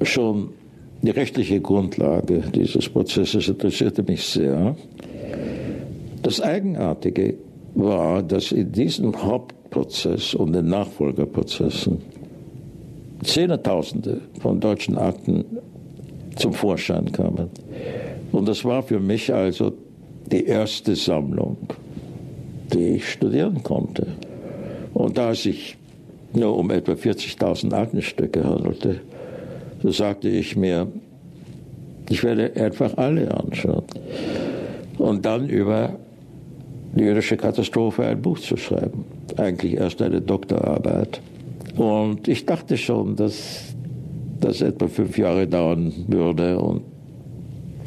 Schon 0.02 0.50
die 1.02 1.12
rechtliche 1.12 1.62
Grundlage 1.62 2.44
dieses 2.54 2.90
Prozesses 2.90 3.48
interessierte 3.48 4.04
mich 4.04 4.24
sehr. 4.24 4.76
Das 6.22 6.42
Eigenartige 6.42 7.36
war, 7.76 8.24
dass 8.24 8.52
in 8.52 8.72
diesem 8.72 9.22
Hauptprozess 9.22 10.34
und 10.34 10.54
den 10.54 10.68
Nachfolgerprozessen 10.68 12.02
Zehntausende 13.26 14.22
von 14.40 14.60
deutschen 14.60 14.98
Akten 14.98 15.46
zum 16.36 16.54
Vorschein 16.54 17.12
kamen. 17.12 17.50
Und 18.32 18.48
das 18.48 18.64
war 18.66 18.84
für 18.84 19.00
mich 19.00 19.34
also 19.34 19.74
die 20.32 20.46
erste 20.46 20.96
Sammlung, 20.96 21.58
die 22.74 22.96
ich 22.96 23.10
studieren 23.10 23.64
konnte. 23.64 24.08
Und 24.94 25.18
da 25.18 25.32
es 25.32 25.44
sich 25.44 25.78
nur 26.34 26.58
um 26.58 26.72
etwa 26.72 26.94
40.000 26.94 27.74
Aktenstücke 27.74 28.44
handelte, 28.44 29.02
so 29.82 29.92
sagte 29.92 30.30
ich 30.30 30.56
mir, 30.56 30.88
ich 32.10 32.24
werde 32.24 32.52
einfach 32.56 32.98
alle 32.98 33.32
anschauen. 33.32 33.84
Und 34.98 35.26
dann 35.26 35.50
über 35.50 35.98
die 36.96 37.04
jüdische 37.04 37.38
Katastrophe 37.38 38.06
ein 38.06 38.22
Buch 38.22 38.40
zu 38.40 38.58
schreiben. 38.58 39.06
Eigentlich 39.38 39.74
erst 39.74 40.02
eine 40.02 40.22
Doktorarbeit. 40.22 41.20
Und 41.76 42.28
ich 42.28 42.46
dachte 42.46 42.78
schon, 42.78 43.16
dass 43.16 43.76
das 44.40 44.62
etwa 44.62 44.88
fünf 44.88 45.18
Jahre 45.18 45.48
dauern 45.48 45.94
würde 46.08 46.60
und 46.60 46.84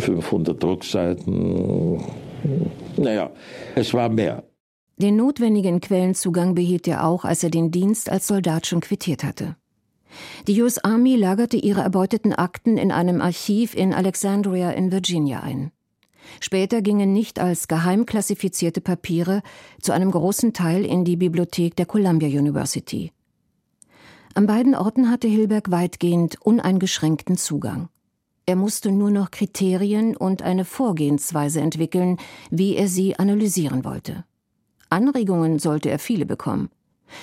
500 0.00 0.62
Druckseiten. 0.62 2.02
Naja, 2.96 3.30
es 3.74 3.94
war 3.94 4.08
mehr. 4.08 4.44
Den 4.96 5.16
notwendigen 5.16 5.80
Quellenzugang 5.80 6.54
behielt 6.54 6.88
er 6.88 7.06
auch, 7.06 7.24
als 7.24 7.44
er 7.44 7.50
den 7.50 7.70
Dienst 7.70 8.10
als 8.10 8.26
Soldat 8.26 8.66
schon 8.66 8.80
quittiert 8.80 9.22
hatte. 9.22 9.56
Die 10.46 10.60
US 10.62 10.78
Army 10.78 11.16
lagerte 11.16 11.56
ihre 11.56 11.82
erbeuteten 11.82 12.32
Akten 12.32 12.78
in 12.78 12.90
einem 12.90 13.20
Archiv 13.20 13.74
in 13.74 13.92
Alexandria 13.92 14.70
in 14.70 14.90
Virginia 14.90 15.40
ein. 15.40 15.70
Später 16.40 16.82
gingen 16.82 17.12
nicht 17.12 17.38
als 17.38 17.68
geheim 17.68 18.06
klassifizierte 18.06 18.80
Papiere 18.80 19.42
zu 19.80 19.92
einem 19.92 20.10
großen 20.10 20.52
Teil 20.52 20.84
in 20.84 21.04
die 21.04 21.16
Bibliothek 21.16 21.76
der 21.76 21.86
Columbia 21.86 22.28
University. 22.28 23.12
An 24.34 24.46
beiden 24.46 24.74
Orten 24.74 25.10
hatte 25.10 25.28
Hilberg 25.28 25.70
weitgehend 25.70 26.40
uneingeschränkten 26.40 27.36
Zugang. 27.36 27.88
Er 28.46 28.56
musste 28.56 28.90
nur 28.90 29.10
noch 29.10 29.30
Kriterien 29.30 30.16
und 30.16 30.42
eine 30.42 30.64
Vorgehensweise 30.64 31.60
entwickeln, 31.60 32.16
wie 32.50 32.76
er 32.76 32.88
sie 32.88 33.18
analysieren 33.18 33.84
wollte. 33.84 34.24
Anregungen 34.90 35.58
sollte 35.58 35.90
er 35.90 35.98
viele 35.98 36.24
bekommen. 36.24 36.70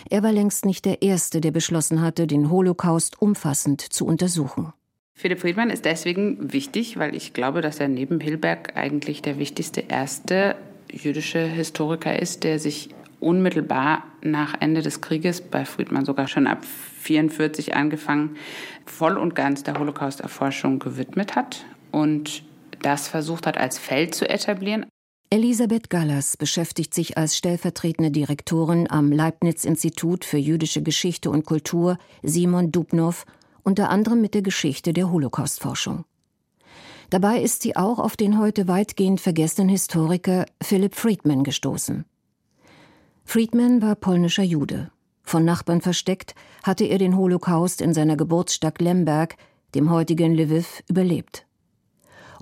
Er 0.10 0.24
war 0.24 0.32
längst 0.32 0.66
nicht 0.66 0.86
der 0.86 1.02
Erste, 1.02 1.42
der 1.42 1.52
beschlossen 1.52 2.02
hatte, 2.02 2.28
den 2.28 2.50
Holocaust 2.50 3.22
umfassend 3.22 3.82
zu 3.82 4.06
untersuchen. 4.06 4.74
Philipp 5.14 5.40
Friedmann 5.40 5.70
ist 5.70 5.86
deswegen 5.86 6.52
wichtig, 6.54 7.00
weil 7.00 7.16
ich 7.16 7.34
glaube, 7.34 7.62
dass 7.62 7.80
er 7.80 7.88
neben 7.88 8.20
Hilberg 8.20 8.76
eigentlich 8.76 9.22
der 9.22 9.40
wichtigste 9.40 9.82
erste 9.82 10.56
jüdische 10.92 11.40
Historiker 11.40 12.20
ist, 12.20 12.44
der 12.44 12.60
sich 12.60 12.90
unmittelbar 13.20 14.04
nach 14.22 14.56
Ende 14.60 14.82
des 14.82 15.02
Krieges, 15.02 15.42
bei 15.42 15.66
Friedmann 15.66 16.06
sogar 16.06 16.28
schon 16.28 16.48
ab 16.48 16.66
1944 17.14 17.76
angefangen, 17.76 18.38
voll 18.86 19.18
und 19.18 19.36
ganz 19.36 19.64
der 19.64 19.80
Holocaust-Erforschung 19.80 20.80
gewidmet 20.80 21.36
hat 21.36 21.66
und 21.92 22.44
das 22.82 23.08
versucht 23.08 23.48
hat, 23.48 23.58
als 23.58 23.78
Feld 23.78 24.16
zu 24.16 24.30
etablieren. 24.30 24.86
Elisabeth 25.30 25.90
Gallas 25.90 26.38
beschäftigt 26.38 26.94
sich 26.94 27.18
als 27.18 27.36
stellvertretende 27.36 28.12
Direktorin 28.12 28.90
am 28.90 29.12
Leibniz-Institut 29.12 30.24
für 30.24 30.38
jüdische 30.38 30.84
Geschichte 30.84 31.30
und 31.30 31.46
Kultur 31.46 31.98
Simon 32.22 32.72
Dubnow 32.72 33.26
unter 33.64 33.90
anderem 33.90 34.22
mit 34.22 34.36
der 34.36 34.44
Geschichte 34.44 34.94
der 34.94 35.12
Holocaustforschung. 35.12 36.06
Dabei 37.10 37.42
ist 37.42 37.64
sie 37.64 37.76
auch 37.76 38.00
auf 38.00 38.16
den 38.16 38.40
heute 38.40 38.68
weitgehend 38.68 39.20
vergessenen 39.20 39.70
Historiker 39.70 40.46
Philip 40.62 40.96
Friedman 40.96 41.44
gestoßen. 41.44 42.06
Friedman 43.24 43.82
war 43.82 43.96
polnischer 43.96 44.44
Jude. 44.44 44.92
Von 45.26 45.44
Nachbarn 45.44 45.82
versteckt 45.82 46.36
hatte 46.64 46.86
er 46.86 47.00
den 47.00 47.18
Holocaust 47.18 47.82
in 47.82 47.94
seiner 47.94 48.16
Geburtsstadt 48.16 48.80
Lemberg, 48.80 49.36
dem 49.74 49.90
heutigen 49.90 50.36
Lviv, 50.36 50.84
überlebt. 50.88 51.46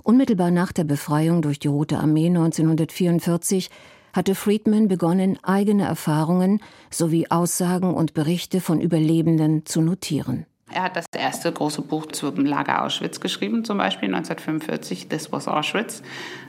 Unmittelbar 0.02 0.50
nach 0.50 0.70
der 0.70 0.84
Befreiung 0.84 1.40
durch 1.40 1.58
die 1.58 1.68
Rote 1.68 1.98
Armee 1.98 2.26
1944 2.26 3.70
hatte 4.12 4.34
Friedman 4.34 4.86
begonnen, 4.86 5.38
eigene 5.42 5.84
Erfahrungen 5.84 6.60
sowie 6.90 7.26
Aussagen 7.30 7.94
und 7.94 8.12
Berichte 8.12 8.60
von 8.60 8.80
Überlebenden 8.80 9.64
zu 9.64 9.80
notieren. 9.80 10.46
Er 10.70 10.82
hat 10.82 10.96
das 10.96 11.06
erste 11.16 11.50
große 11.50 11.82
Buch 11.82 12.06
zum 12.06 12.44
Lager 12.44 12.84
Auschwitz 12.84 13.20
geschrieben, 13.20 13.64
zum 13.64 13.78
Beispiel 13.78 14.14
1945, 14.14 15.08
This 15.08 15.32
Was 15.32 15.48
Auschwitz. 15.48 16.02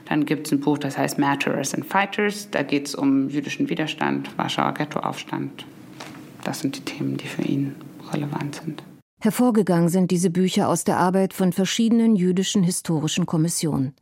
Dann 0.06 0.26
gibt 0.26 0.46
es 0.46 0.52
ein 0.52 0.60
Buch, 0.60 0.78
das 0.78 0.98
heißt 0.98 1.18
Martyrs 1.18 1.74
and 1.74 1.86
Fighters. 1.86 2.50
Da 2.50 2.62
geht 2.62 2.88
es 2.88 2.94
um 2.94 3.28
jüdischen 3.28 3.68
Widerstand, 3.70 4.36
Warschauer 4.36 4.74
Ghettoaufstand. 4.74 5.64
Das 6.46 6.60
sind 6.60 6.76
die 6.76 6.82
Themen, 6.82 7.16
die 7.16 7.26
für 7.26 7.42
ihn 7.42 7.74
relevant 8.12 8.60
sind. 8.64 8.84
Hervorgegangen 9.20 9.88
sind 9.88 10.12
diese 10.12 10.30
Bücher 10.30 10.68
aus 10.68 10.84
der 10.84 10.96
Arbeit 10.96 11.34
von 11.34 11.52
verschiedenen 11.52 12.14
jüdischen 12.14 12.62
historischen 12.62 13.26
Kommissionen. 13.26 13.94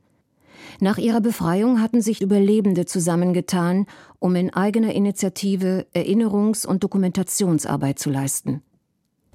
Nach 0.79 0.99
ihrer 0.99 1.23
Befreiung 1.23 1.81
hatten 1.81 2.03
sich 2.03 2.21
Überlebende 2.21 2.85
zusammengetan, 2.85 3.87
um 4.19 4.37
in 4.37 4.53
eigener 4.53 4.93
Initiative 4.93 5.87
Erinnerungs- 5.95 6.67
und 6.67 6.85
Dokumentationsarbeit 6.85 7.99
zu 7.99 8.11
leisten. 8.11 8.61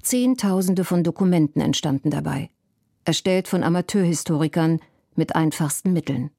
Zehntausende 0.00 0.84
von 0.84 1.02
Dokumenten 1.02 1.60
entstanden 1.60 2.10
dabei, 2.10 2.48
erstellt 3.04 3.48
von 3.48 3.64
Amateurhistorikern 3.64 4.78
mit 5.16 5.34
einfachsten 5.34 5.92
Mitteln. 5.92 6.30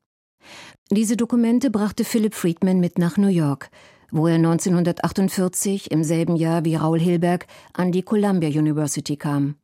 Diese 0.89 1.17
Dokumente 1.17 1.69
brachte 1.69 2.05
Philip 2.05 2.33
Friedman 2.33 2.79
mit 2.79 2.97
nach 2.97 3.17
New 3.17 3.27
York, 3.27 3.69
wo 4.11 4.27
er 4.27 4.35
1948 4.35 5.91
im 5.91 6.03
selben 6.03 6.35
Jahr 6.35 6.65
wie 6.65 6.75
Raul 6.75 6.99
Hilberg 6.99 7.47
an 7.73 7.91
die 7.91 8.03
Columbia 8.03 8.49
University 8.49 9.17
kam. 9.17 9.55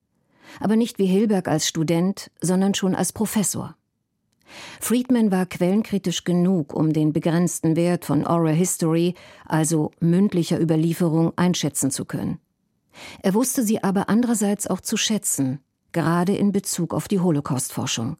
Aber 0.59 0.75
nicht 0.75 0.97
wie 0.97 1.05
Hilberg 1.05 1.47
als 1.47 1.67
Student, 1.67 2.31
sondern 2.41 2.73
schon 2.73 2.95
als 2.95 3.13
Professor. 3.13 3.75
Friedman 4.79 5.31
war 5.31 5.45
quellenkritisch 5.45 6.23
genug, 6.23 6.73
um 6.73 6.93
den 6.93 7.11
begrenzten 7.11 7.75
Wert 7.75 8.05
von 8.05 8.25
Oral 8.25 8.53
History, 8.53 9.13
also 9.45 9.91
mündlicher 9.99 10.59
Überlieferung, 10.59 11.33
einschätzen 11.35 11.91
zu 11.91 12.05
können. 12.05 12.39
Er 13.21 13.33
wusste 13.33 13.63
sie 13.63 13.83
aber 13.83 14.09
andererseits 14.09 14.67
auch 14.67 14.81
zu 14.81 14.97
schätzen, 14.97 15.59
gerade 15.91 16.35
in 16.35 16.51
Bezug 16.51 16.93
auf 16.93 17.07
die 17.07 17.19
Holocaustforschung. 17.19 18.17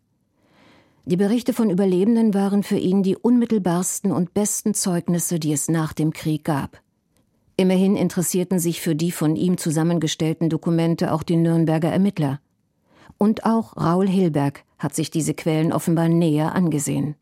Die 1.07 1.15
Berichte 1.15 1.53
von 1.53 1.69
Überlebenden 1.69 2.33
waren 2.33 2.63
für 2.63 2.75
ihn 2.75 3.01
die 3.01 3.15
unmittelbarsten 3.15 4.11
und 4.11 4.33
besten 4.33 4.73
Zeugnisse, 4.73 5.39
die 5.39 5.53
es 5.53 5.69
nach 5.69 5.93
dem 5.93 6.11
Krieg 6.11 6.43
gab. 6.43 6.81
Immerhin 7.55 7.95
interessierten 7.95 8.59
sich 8.59 8.81
für 8.81 8.93
die 8.93 9.13
von 9.13 9.37
ihm 9.37 9.57
zusammengestellten 9.57 10.49
Dokumente 10.49 11.13
auch 11.13 11.23
die 11.23 11.37
Nürnberger 11.37 11.89
Ermittler. 11.89 12.41
Und 13.17 13.45
auch 13.45 13.77
Raul 13.77 14.05
Hilberg 14.05 14.65
hat 14.79 14.95
sich 14.95 15.09
diese 15.09 15.33
Quellen 15.33 15.71
offenbar 15.71 16.09
näher 16.09 16.53
angesehen. 16.53 17.15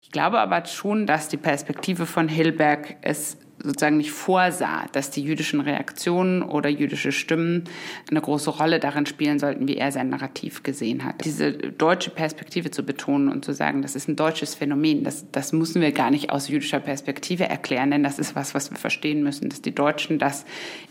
Ich 0.00 0.12
glaube 0.12 0.38
aber 0.38 0.64
schon, 0.66 1.08
dass 1.08 1.26
die 1.26 1.36
Perspektive 1.36 2.06
von 2.06 2.28
Hilberg 2.28 2.98
es 3.02 3.38
sozusagen 3.62 3.96
nicht 3.96 4.10
vorsah, 4.10 4.86
dass 4.92 5.10
die 5.10 5.22
jüdischen 5.22 5.60
Reaktionen 5.60 6.42
oder 6.42 6.68
jüdische 6.68 7.12
Stimmen 7.12 7.64
eine 8.10 8.20
große 8.20 8.50
Rolle 8.50 8.80
darin 8.80 9.06
spielen 9.06 9.38
sollten, 9.38 9.68
wie 9.68 9.76
er 9.76 9.92
sein 9.92 10.08
Narrativ 10.08 10.62
gesehen 10.62 11.04
hat. 11.04 11.24
Diese 11.24 11.52
deutsche 11.52 12.10
Perspektive 12.10 12.70
zu 12.70 12.84
betonen 12.84 13.28
und 13.28 13.44
zu 13.44 13.52
sagen, 13.52 13.82
das 13.82 13.94
ist 13.94 14.08
ein 14.08 14.16
deutsches 14.16 14.54
Phänomen, 14.54 15.04
das, 15.04 15.30
das 15.30 15.52
müssen 15.52 15.80
wir 15.80 15.92
gar 15.92 16.10
nicht 16.10 16.30
aus 16.30 16.48
jüdischer 16.48 16.80
Perspektive 16.80 17.44
erklären, 17.44 17.90
denn 17.90 18.02
das 18.02 18.18
ist 18.18 18.34
was, 18.34 18.54
was 18.54 18.70
wir 18.70 18.78
verstehen 18.78 19.22
müssen, 19.22 19.48
dass 19.48 19.62
die 19.62 19.74
Deutschen 19.74 20.18
das 20.18 20.44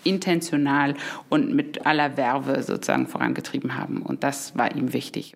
intentional 0.03 0.95
und 1.29 1.53
mit 1.53 1.85
aller 1.85 2.17
Werbe 2.17 2.63
sozusagen 2.63 3.07
vorangetrieben 3.07 3.77
haben. 3.77 4.01
Und 4.01 4.23
das 4.23 4.57
war 4.57 4.75
ihm 4.75 4.93
wichtig. 4.93 5.33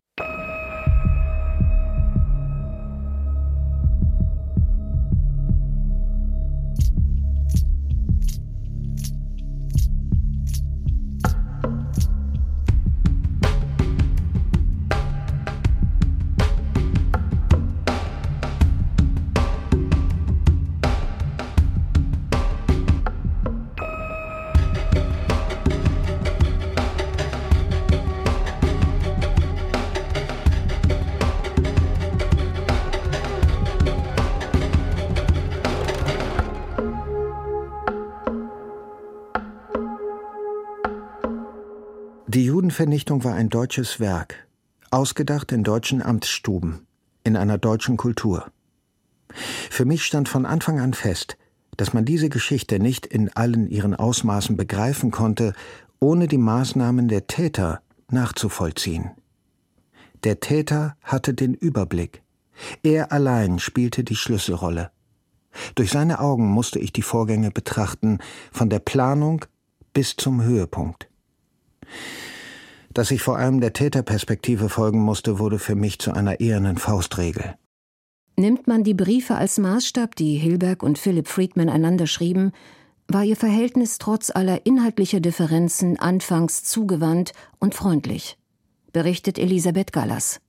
Judenvernichtung 42.76 43.24
war 43.24 43.34
ein 43.36 43.48
deutsches 43.48 44.02
Werk, 44.02 44.50
ausgedacht 44.92 45.54
in 45.54 45.64
deutschen 45.64 46.02
Amtsstuben, 46.02 46.86
in 47.24 47.38
einer 47.38 47.58
deutschen 47.58 47.96
Kultur. 47.96 48.52
Für 49.70 49.86
mich 49.86 50.04
stand 50.04 50.28
von 50.28 50.46
Anfang 50.46 50.82
an 50.82 50.94
fest, 50.94 51.38
dass 51.78 51.94
man 51.94 52.04
diese 52.04 52.28
Geschichte 52.28 52.80
nicht 52.80 53.06
in 53.06 53.34
allen 53.34 53.70
ihren 53.70 53.96
Ausmaßen 53.96 54.58
begreifen 54.58 55.12
konnte, 55.12 55.54
ohne 56.02 56.28
die 56.28 56.38
Maßnahmen 56.38 57.08
der 57.08 57.28
Täter 57.28 57.82
nachzuvollziehen. 58.12 59.12
Der 60.26 60.42
Täter 60.42 60.98
hatte 61.02 61.34
den 61.34 61.54
Überblick. 61.54 62.24
Er 62.84 63.14
allein 63.14 63.60
spielte 63.60 64.04
die 64.04 64.18
Schlüsselrolle. 64.18 64.92
Durch 65.76 65.92
seine 65.92 66.20
Augen 66.20 66.48
musste 66.48 66.80
ich 66.80 66.92
die 66.92 67.04
Vorgänge 67.04 67.52
betrachten, 67.52 68.20
von 68.52 68.70
der 68.70 68.80
Planung 68.80 69.46
bis 69.94 70.18
zum 70.18 70.44
Höhepunkt. 70.44 71.08
Dass 72.96 73.12
ich 73.12 73.22
vor 73.22 73.38
allem 73.38 73.60
der 73.60 73.74
Täterperspektive 73.74 74.70
folgen 74.70 75.00
musste, 75.00 75.38
wurde 75.38 75.60
für 75.60 75.76
mich 75.76 76.00
zu 76.00 76.14
einer 76.14 76.40
ehernen 76.40 76.78
Faustregel. 76.78 77.56
Nimmt 78.38 78.68
man 78.68 78.86
die 78.86 78.94
Briefe 78.94 79.36
als 79.36 79.58
Maßstab, 79.58 80.16
die 80.16 80.38
Hilberg 80.38 80.82
und 80.82 80.98
Philipp 80.98 81.28
Friedman 81.28 81.68
einander 81.68 82.08
schrieben, 82.08 82.54
war 83.10 83.26
ihr 83.26 83.36
Verhältnis 83.36 83.98
trotz 83.98 84.30
aller 84.30 84.66
inhaltlicher 84.66 85.20
Differenzen 85.20 86.00
anfangs 86.00 86.64
zugewandt 86.64 87.34
und 87.60 87.76
freundlich, 87.76 88.38
berichtet 88.94 89.38
Elisabeth 89.38 89.92
Gallas. 89.92 90.40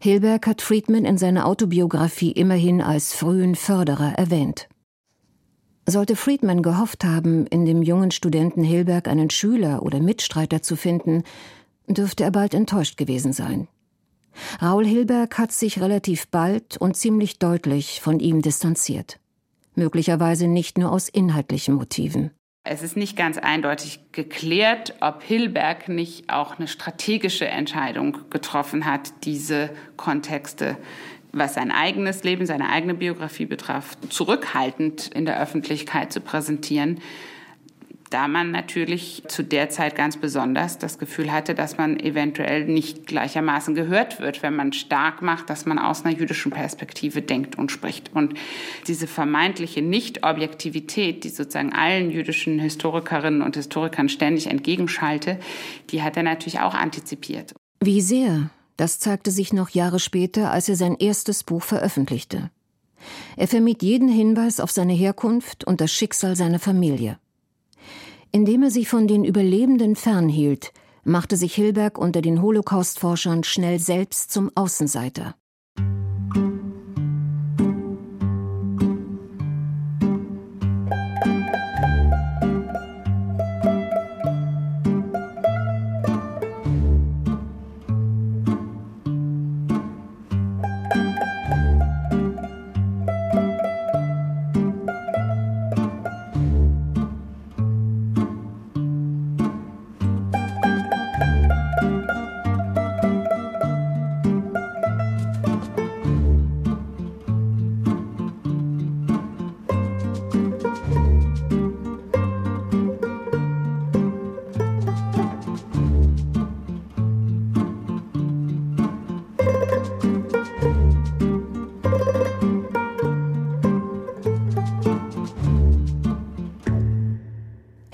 Hilberg 0.00 0.46
hat 0.46 0.62
Friedman 0.62 1.04
in 1.04 1.18
seiner 1.18 1.44
Autobiografie 1.46 2.30
immerhin 2.30 2.80
als 2.80 3.14
frühen 3.14 3.56
Förderer 3.56 4.12
erwähnt. 4.16 4.68
Sollte 5.90 6.16
Friedman 6.16 6.62
gehofft 6.62 7.02
haben, 7.02 7.46
in 7.46 7.64
dem 7.64 7.80
jungen 7.80 8.10
Studenten 8.10 8.62
Hilberg 8.62 9.08
einen 9.08 9.30
Schüler 9.30 9.82
oder 9.82 10.00
Mitstreiter 10.00 10.60
zu 10.60 10.76
finden, 10.76 11.22
dürfte 11.86 12.24
er 12.24 12.30
bald 12.30 12.52
enttäuscht 12.52 12.98
gewesen 12.98 13.32
sein. 13.32 13.68
Raul 14.60 14.84
Hilberg 14.84 15.38
hat 15.38 15.50
sich 15.50 15.80
relativ 15.80 16.28
bald 16.28 16.76
und 16.76 16.98
ziemlich 16.98 17.38
deutlich 17.38 18.02
von 18.02 18.20
ihm 18.20 18.42
distanziert. 18.42 19.18
Möglicherweise 19.76 20.46
nicht 20.46 20.76
nur 20.76 20.92
aus 20.92 21.08
inhaltlichen 21.08 21.76
Motiven. 21.76 22.32
Es 22.64 22.82
ist 22.82 22.98
nicht 22.98 23.16
ganz 23.16 23.38
eindeutig 23.38 24.12
geklärt, 24.12 24.94
ob 25.00 25.22
Hilberg 25.22 25.88
nicht 25.88 26.28
auch 26.28 26.58
eine 26.58 26.68
strategische 26.68 27.48
Entscheidung 27.48 28.18
getroffen 28.28 28.84
hat, 28.84 29.24
diese 29.24 29.70
Kontexte 29.96 30.76
was 31.38 31.54
sein 31.54 31.70
eigenes 31.70 32.24
Leben, 32.24 32.46
seine 32.46 32.70
eigene 32.70 32.94
Biografie 32.94 33.46
betraf, 33.46 33.96
zurückhaltend 34.08 35.08
in 35.08 35.24
der 35.24 35.40
Öffentlichkeit 35.40 36.12
zu 36.12 36.20
präsentieren, 36.20 37.00
da 38.10 38.26
man 38.26 38.50
natürlich 38.50 39.22
zu 39.28 39.42
der 39.44 39.68
Zeit 39.68 39.94
ganz 39.94 40.16
besonders 40.16 40.78
das 40.78 40.98
Gefühl 40.98 41.32
hatte, 41.32 41.54
dass 41.54 41.76
man 41.76 42.00
eventuell 42.00 42.64
nicht 42.64 43.06
gleichermaßen 43.06 43.74
gehört 43.74 44.20
wird, 44.20 44.42
wenn 44.42 44.56
man 44.56 44.72
stark 44.72 45.20
macht, 45.20 45.50
dass 45.50 45.66
man 45.66 45.78
aus 45.78 46.04
einer 46.04 46.16
jüdischen 46.16 46.50
Perspektive 46.50 47.22
denkt 47.22 47.58
und 47.58 47.70
spricht. 47.70 48.10
Und 48.14 48.34
diese 48.86 49.06
vermeintliche 49.06 49.82
Nicht-Objektivität, 49.82 51.24
die 51.24 51.28
sozusagen 51.28 51.72
allen 51.72 52.10
jüdischen 52.10 52.58
Historikerinnen 52.58 53.42
und 53.42 53.56
Historikern 53.56 54.08
ständig 54.08 54.46
entgegenschalte, 54.46 55.38
die 55.90 56.02
hat 56.02 56.16
er 56.16 56.22
natürlich 56.22 56.60
auch 56.60 56.74
antizipiert. 56.74 57.54
Wie 57.80 58.00
sehr 58.00 58.50
das 58.78 59.00
zeigte 59.00 59.30
sich 59.30 59.52
noch 59.52 59.70
Jahre 59.70 59.98
später, 59.98 60.50
als 60.50 60.68
er 60.68 60.76
sein 60.76 60.94
erstes 60.94 61.42
Buch 61.42 61.62
veröffentlichte. 61.62 62.50
Er 63.36 63.48
vermied 63.48 63.82
jeden 63.82 64.08
Hinweis 64.08 64.60
auf 64.60 64.70
seine 64.70 64.92
Herkunft 64.92 65.64
und 65.64 65.80
das 65.80 65.92
Schicksal 65.92 66.36
seiner 66.36 66.60
Familie. 66.60 67.18
Indem 68.30 68.62
er 68.62 68.70
sich 68.70 68.88
von 68.88 69.08
den 69.08 69.24
Überlebenden 69.24 69.96
fernhielt, 69.96 70.72
machte 71.02 71.36
sich 71.36 71.54
Hilberg 71.54 71.98
unter 71.98 72.22
den 72.22 72.40
Holocaust-Forschern 72.40 73.42
schnell 73.42 73.80
selbst 73.80 74.30
zum 74.30 74.50
Außenseiter. 74.54 75.34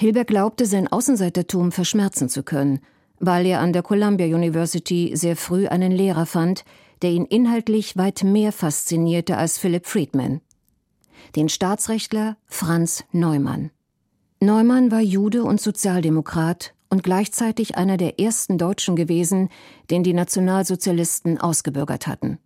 Hilberg 0.05 0.27
glaubte, 0.27 0.67
sein 0.67 0.87
Außenseitertum 0.87 1.73
verschmerzen 1.73 2.29
zu 2.29 2.43
können, 2.43 2.81
weil 3.21 3.47
er 3.47 3.61
an 3.61 3.73
der 3.73 3.83
Columbia 3.83 4.27
University 4.27 5.13
sehr 5.15 5.35
früh 5.35 5.67
einen 5.67 5.93
Lehrer 5.93 6.27
fand, 6.27 6.67
der 7.01 7.13
ihn 7.13 7.25
inhaltlich 7.25 7.97
weit 7.97 8.23
mehr 8.23 8.53
faszinierte 8.53 9.39
als 9.39 9.57
Philip 9.57 9.87
Friedman. 9.87 10.43
den 11.37 11.49
Staatsrechtler 11.49 12.37
Franz 12.45 13.05
Neumann. 13.13 13.71
Neumann 14.41 14.91
war 14.91 15.01
Jude 15.01 15.43
und 15.43 15.59
Sozialdemokrat 15.59 16.75
und 16.91 17.03
gleichzeitig 17.03 17.79
einer 17.79 17.97
der 17.97 18.21
ersten 18.21 18.59
Deutschen 18.59 18.97
gewesen, 18.97 19.49
den 19.91 20.03
die 20.03 20.13
Nationalsozialisten 20.13 21.41
ausgebürgert 21.41 22.07
hatten. 22.07 22.39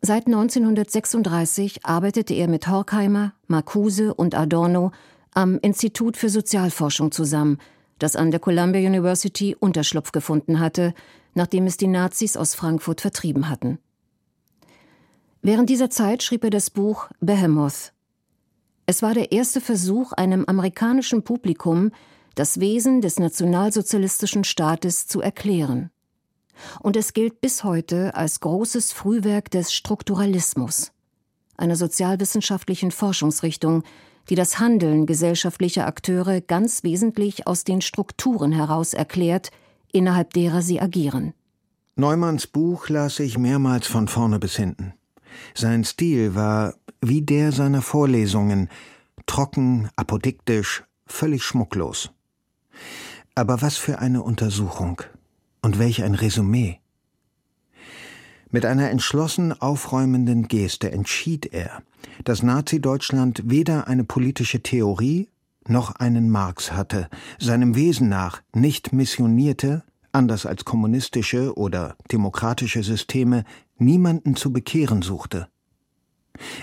Seit 0.00 0.26
1936 0.26 1.84
arbeitete 1.84 2.32
er 2.32 2.48
mit 2.48 2.66
Horkheimer, 2.66 3.34
Marcuse 3.46 4.14
und 4.14 4.34
Adorno 4.34 4.92
am 5.36 5.58
Institut 5.58 6.16
für 6.16 6.30
Sozialforschung 6.30 7.12
zusammen, 7.12 7.58
das 7.98 8.16
an 8.16 8.30
der 8.30 8.40
Columbia 8.40 8.80
University 8.80 9.54
Unterschlupf 9.58 10.10
gefunden 10.10 10.58
hatte, 10.60 10.94
nachdem 11.34 11.66
es 11.66 11.76
die 11.76 11.88
Nazis 11.88 12.38
aus 12.38 12.54
Frankfurt 12.54 13.02
vertrieben 13.02 13.50
hatten. 13.50 13.78
Während 15.42 15.68
dieser 15.68 15.90
Zeit 15.90 16.22
schrieb 16.22 16.42
er 16.42 16.50
das 16.50 16.70
Buch 16.70 17.10
Behemoth. 17.20 17.92
Es 18.86 19.02
war 19.02 19.12
der 19.12 19.30
erste 19.30 19.60
Versuch, 19.60 20.12
einem 20.12 20.46
amerikanischen 20.46 21.22
Publikum 21.22 21.90
das 22.34 22.58
Wesen 22.58 23.02
des 23.02 23.18
nationalsozialistischen 23.18 24.44
Staates 24.44 25.06
zu 25.06 25.20
erklären. 25.20 25.90
Und 26.80 26.96
es 26.96 27.12
gilt 27.12 27.42
bis 27.42 27.62
heute 27.62 28.14
als 28.14 28.40
großes 28.40 28.92
Frühwerk 28.92 29.50
des 29.50 29.74
Strukturalismus, 29.74 30.92
einer 31.58 31.76
sozialwissenschaftlichen 31.76 32.90
Forschungsrichtung, 32.90 33.82
die 34.28 34.34
das 34.34 34.58
Handeln 34.58 35.06
gesellschaftlicher 35.06 35.86
Akteure 35.86 36.40
ganz 36.40 36.82
wesentlich 36.82 37.46
aus 37.46 37.64
den 37.64 37.80
Strukturen 37.80 38.52
heraus 38.52 38.94
erklärt, 38.94 39.50
innerhalb 39.92 40.32
derer 40.32 40.62
sie 40.62 40.80
agieren. 40.80 41.32
Neumanns 41.94 42.46
Buch 42.46 42.88
las 42.88 43.20
ich 43.20 43.38
mehrmals 43.38 43.86
von 43.86 44.08
vorne 44.08 44.38
bis 44.38 44.56
hinten. 44.56 44.92
Sein 45.54 45.84
Stil 45.84 46.34
war 46.34 46.74
wie 47.00 47.22
der 47.22 47.52
seiner 47.52 47.82
Vorlesungen, 47.82 48.68
trocken, 49.26 49.88
apodiktisch, 49.96 50.84
völlig 51.06 51.42
schmucklos. 51.42 52.10
Aber 53.34 53.62
was 53.62 53.76
für 53.76 53.98
eine 53.98 54.22
Untersuchung 54.22 55.02
und 55.62 55.78
welch 55.78 56.02
ein 56.02 56.14
Resümee. 56.14 56.80
Mit 58.50 58.64
einer 58.64 58.90
entschlossen 58.90 59.58
aufräumenden 59.60 60.48
Geste 60.48 60.90
entschied 60.92 61.46
er, 61.46 61.82
dass 62.24 62.42
Nazi-Deutschland 62.42 63.42
weder 63.46 63.88
eine 63.88 64.04
politische 64.04 64.62
Theorie 64.62 65.28
noch 65.68 65.96
einen 65.96 66.30
Marx 66.30 66.72
hatte, 66.72 67.08
seinem 67.38 67.74
Wesen 67.74 68.08
nach 68.08 68.42
nicht 68.54 68.92
missionierte, 68.92 69.84
anders 70.12 70.46
als 70.46 70.64
kommunistische 70.64 71.56
oder 71.56 71.96
demokratische 72.10 72.82
Systeme, 72.82 73.44
niemanden 73.78 74.36
zu 74.36 74.52
bekehren 74.52 75.02
suchte. 75.02 75.48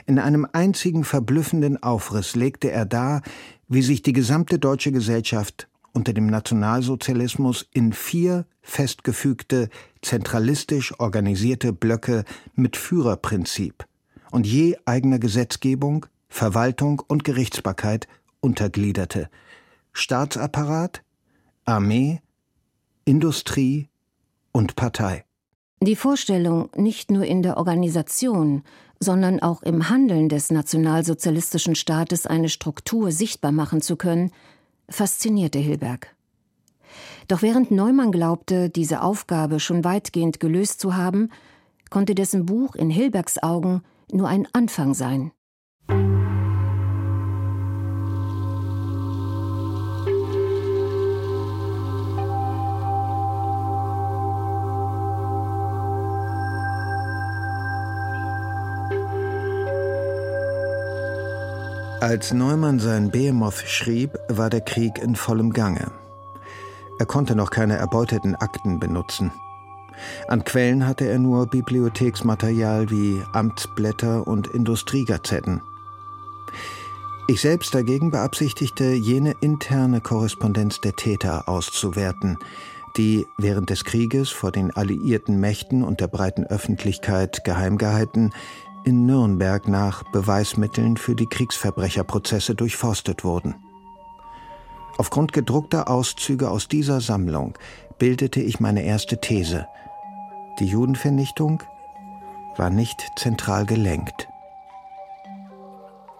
In 0.05 0.19
einem 0.19 0.47
einzigen 0.51 1.03
verblüffenden 1.03 1.81
Aufriss 1.81 2.35
legte 2.35 2.71
er 2.71 2.85
dar, 2.85 3.21
wie 3.67 3.81
sich 3.81 4.01
die 4.01 4.13
gesamte 4.13 4.59
deutsche 4.59 4.91
Gesellschaft 4.91 5.67
unter 5.93 6.13
dem 6.13 6.27
Nationalsozialismus 6.27 7.67
in 7.71 7.93
vier 7.93 8.45
festgefügte, 8.61 9.69
zentralistisch 10.01 10.99
organisierte 10.99 11.73
Blöcke 11.73 12.23
mit 12.55 12.77
Führerprinzip 12.77 13.85
und 14.33 14.47
je 14.47 14.75
eigener 14.85 15.19
Gesetzgebung, 15.19 16.07
Verwaltung 16.27 17.03
und 17.07 17.23
Gerichtsbarkeit 17.23 18.07
untergliederte. 18.39 19.29
Staatsapparat, 19.93 21.03
Armee, 21.65 22.19
Industrie 23.05 23.89
und 24.51 24.75
Partei. 24.75 25.23
Die 25.81 25.95
Vorstellung, 25.95 26.69
nicht 26.75 27.11
nur 27.11 27.25
in 27.25 27.43
der 27.43 27.57
Organisation, 27.57 28.63
sondern 28.99 29.39
auch 29.39 29.61
im 29.61 29.89
Handeln 29.89 30.29
des 30.29 30.49
nationalsozialistischen 30.49 31.75
Staates 31.75 32.25
eine 32.25 32.49
Struktur 32.49 33.11
sichtbar 33.11 33.51
machen 33.51 33.81
zu 33.81 33.97
können, 33.97 34.31
faszinierte 34.89 35.59
Hilberg. 35.59 36.15
Doch 37.27 37.43
während 37.43 37.69
Neumann 37.69 38.11
glaubte, 38.11 38.71
diese 38.71 39.03
Aufgabe 39.03 39.59
schon 39.59 39.83
weitgehend 39.83 40.39
gelöst 40.39 40.79
zu 40.79 40.95
haben, 40.95 41.29
konnte 41.91 42.15
dessen 42.15 42.47
Buch 42.47 42.73
in 42.73 42.89
Hilbergs 42.89 43.43
Augen 43.43 43.83
nur 44.13 44.27
ein 44.27 44.47
Anfang 44.53 44.93
sein. 44.93 45.31
Als 62.03 62.33
Neumann 62.33 62.79
sein 62.79 63.11
Behemoth 63.11 63.63
schrieb, 63.65 64.19
war 64.27 64.49
der 64.49 64.59
Krieg 64.59 64.97
in 64.97 65.15
vollem 65.15 65.53
Gange. 65.53 65.89
Er 66.99 67.05
konnte 67.05 67.33
noch 67.33 67.49
keine 67.49 67.77
erbeuteten 67.77 68.35
Akten 68.35 68.77
benutzen. 68.77 69.31
An 70.27 70.43
Quellen 70.43 70.87
hatte 70.87 71.05
er 71.05 71.19
nur 71.19 71.47
Bibliotheksmaterial 71.47 72.89
wie 72.89 73.21
Amtsblätter 73.33 74.27
und 74.27 74.47
Industriegazetten. 74.47 75.61
Ich 77.27 77.41
selbst 77.41 77.73
dagegen 77.73 78.11
beabsichtigte, 78.11 78.93
jene 78.93 79.33
interne 79.39 80.01
Korrespondenz 80.01 80.81
der 80.81 80.95
Täter 80.95 81.47
auszuwerten, 81.47 82.37
die 82.97 83.25
während 83.37 83.69
des 83.69 83.85
Krieges 83.85 84.29
vor 84.29 84.51
den 84.51 84.71
alliierten 84.71 85.39
Mächten 85.39 85.83
und 85.83 86.01
der 86.01 86.07
breiten 86.07 86.43
Öffentlichkeit 86.43 87.43
geheim 87.43 87.77
gehalten, 87.77 88.31
in 88.83 89.05
Nürnberg 89.05 89.67
nach 89.67 90.03
Beweismitteln 90.11 90.97
für 90.97 91.15
die 91.15 91.27
Kriegsverbrecherprozesse 91.27 92.55
durchforstet 92.55 93.23
wurden. 93.23 93.55
Aufgrund 94.97 95.33
gedruckter 95.33 95.89
Auszüge 95.89 96.49
aus 96.49 96.67
dieser 96.67 97.01
Sammlung 97.01 97.57
bildete 97.97 98.41
ich 98.41 98.59
meine 98.59 98.83
erste 98.83 99.19
These. 99.19 99.65
Die 100.59 100.65
Judenvernichtung 100.65 101.63
war 102.57 102.69
nicht 102.69 103.07
zentral 103.15 103.65
gelenkt. 103.65 104.27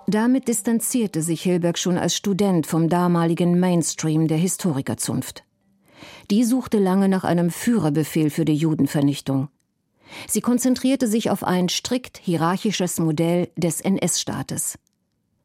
Damit 0.08 0.48
distanzierte 0.48 1.22
sich 1.22 1.44
Hilberg 1.44 1.78
schon 1.78 1.98
als 1.98 2.16
Student 2.16 2.66
vom 2.66 2.90
damaligen 2.90 3.60
Mainstream 3.60 4.28
der 4.28 4.38
Historikerzunft. 4.38 5.44
Die 6.32 6.44
suchte 6.44 6.80
lange 6.80 7.08
nach 7.08 7.24
einem 7.24 7.52
Führerbefehl 7.52 8.30
für 8.30 8.44
die 8.44 8.56
Judenvernichtung. 8.56 9.50
Sie 10.28 10.42
konzentrierte 10.42 11.08
sich 11.08 11.30
auf 11.30 11.44
ein 11.44 11.70
strikt 11.70 12.18
hierarchisches 12.18 13.00
Modell 13.00 13.50
des 13.56 13.82
NS-Staates. 13.82 14.78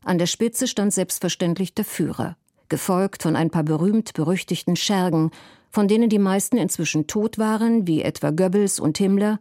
An 0.02 0.18
der 0.18 0.26
Spitze 0.26 0.66
stand 0.66 0.92
selbstverständlich 0.92 1.74
der 1.74 1.84
Führer, 1.84 2.36
gefolgt 2.68 3.22
von 3.22 3.36
ein 3.36 3.50
paar 3.50 3.64
berühmt-berüchtigten 3.64 4.76
Schergen, 4.76 5.30
von 5.70 5.88
denen 5.88 6.08
die 6.08 6.18
meisten 6.18 6.56
inzwischen 6.56 7.06
tot 7.06 7.38
waren, 7.38 7.86
wie 7.86 8.02
etwa 8.02 8.30
Goebbels 8.30 8.80
und 8.80 8.98
Himmler, 8.98 9.40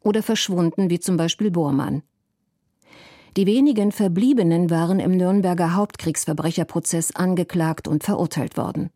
oder 0.00 0.22
verschwunden, 0.22 0.90
wie 0.90 1.00
zum 1.00 1.16
Beispiel 1.16 1.50
Bormann. 1.50 2.02
Die 3.36 3.46
wenigen 3.46 3.92
Verbliebenen 3.92 4.70
waren 4.70 5.00
im 5.00 5.16
Nürnberger 5.16 5.74
Hauptkriegsverbrecherprozess 5.74 7.14
angeklagt 7.14 7.86
und 7.86 8.04
verurteilt 8.04 8.56
worden. 8.56 8.90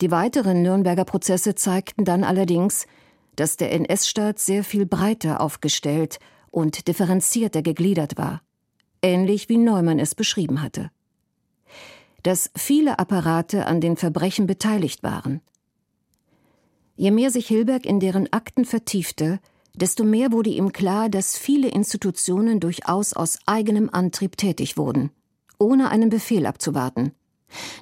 Die 0.00 0.10
weiteren 0.10 0.62
Nürnberger 0.62 1.04
Prozesse 1.04 1.54
zeigten 1.54 2.04
dann 2.04 2.24
allerdings, 2.24 2.86
dass 3.36 3.56
der 3.56 3.72
NS-Staat 3.72 4.38
sehr 4.38 4.64
viel 4.64 4.84
breiter 4.86 5.40
aufgestellt 5.40 6.18
und 6.50 6.88
differenzierter 6.88 7.62
gegliedert 7.62 8.18
war, 8.18 8.42
ähnlich 9.02 9.48
wie 9.48 9.58
Neumann 9.58 9.98
es 9.98 10.14
beschrieben 10.14 10.62
hatte. 10.62 10.90
Dass 12.26 12.50
viele 12.56 12.98
Apparate 12.98 13.66
an 13.66 13.80
den 13.80 13.96
Verbrechen 13.96 14.46
beteiligt 14.46 15.02
waren. 15.02 15.40
Je 16.96 17.10
mehr 17.10 17.30
sich 17.30 17.46
Hilberg 17.46 17.86
in 17.86 18.00
deren 18.00 18.32
Akten 18.32 18.64
vertiefte, 18.64 19.38
desto 19.74 20.02
mehr 20.02 20.32
wurde 20.32 20.50
ihm 20.50 20.72
klar, 20.72 21.08
dass 21.08 21.36
viele 21.36 21.68
Institutionen 21.68 22.58
durchaus 22.58 23.12
aus 23.12 23.38
eigenem 23.46 23.90
Antrieb 23.90 24.36
tätig 24.36 24.76
wurden, 24.76 25.10
ohne 25.58 25.90
einen 25.90 26.08
Befehl 26.08 26.46
abzuwarten, 26.46 27.12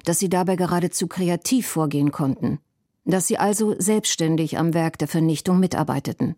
dass 0.03 0.19
sie 0.19 0.29
dabei 0.29 0.55
geradezu 0.57 1.07
kreativ 1.07 1.67
vorgehen 1.67 2.11
konnten 2.11 2.59
dass 3.05 3.27
sie 3.27 3.37
also 3.37 3.75
selbstständig 3.79 4.57
am 4.57 4.73
Werk 4.73 4.97
der 4.97 5.07
Vernichtung 5.07 5.59
mitarbeiteten. 5.59 6.35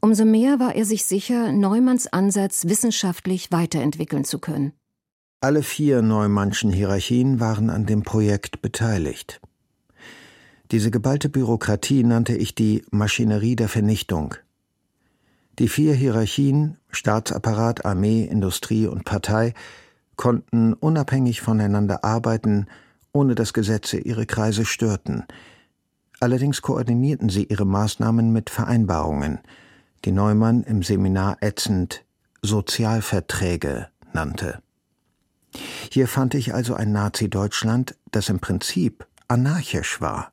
Umso 0.00 0.24
mehr 0.24 0.60
war 0.60 0.76
er 0.76 0.84
sich 0.84 1.04
sicher, 1.04 1.50
Neumanns 1.50 2.06
Ansatz 2.06 2.66
wissenschaftlich 2.66 3.50
weiterentwickeln 3.50 4.24
zu 4.24 4.38
können. 4.38 4.72
Alle 5.40 5.62
vier 5.62 6.02
Neumannschen 6.02 6.72
Hierarchien 6.72 7.38
waren 7.38 7.70
an 7.70 7.86
dem 7.86 8.02
Projekt 8.02 8.60
beteiligt. 8.60 9.40
Diese 10.72 10.90
geballte 10.90 11.28
Bürokratie 11.28 12.02
nannte 12.02 12.34
ich 12.34 12.56
die 12.56 12.84
Maschinerie 12.90 13.54
der 13.54 13.68
Vernichtung. 13.68 14.34
Die 15.60 15.68
vier 15.68 15.94
Hierarchien 15.94 16.76
Staatsapparat, 16.90 17.84
Armee, 17.84 18.24
Industrie 18.24 18.88
und 18.88 19.04
Partei 19.04 19.54
konnten 20.16 20.72
unabhängig 20.72 21.40
voneinander 21.40 22.02
arbeiten, 22.02 22.66
ohne 23.12 23.36
dass 23.36 23.52
Gesetze 23.52 23.98
ihre 23.98 24.26
Kreise 24.26 24.64
störten. 24.64 25.22
Allerdings 26.18 26.62
koordinierten 26.62 27.28
sie 27.28 27.44
ihre 27.44 27.64
Maßnahmen 27.64 28.32
mit 28.32 28.50
Vereinbarungen, 28.50 29.38
die 30.04 30.10
Neumann 30.10 30.64
im 30.64 30.82
Seminar 30.82 31.36
ätzend 31.40 32.04
Sozialverträge 32.42 33.86
nannte. 34.12 34.60
Hier 35.90 36.08
fand 36.08 36.34
ich 36.34 36.54
also 36.54 36.74
ein 36.74 36.92
Nazi-Deutschland, 36.92 37.96
das 38.10 38.28
im 38.28 38.40
Prinzip 38.40 39.06
anarchisch 39.28 40.00
war. 40.00 40.32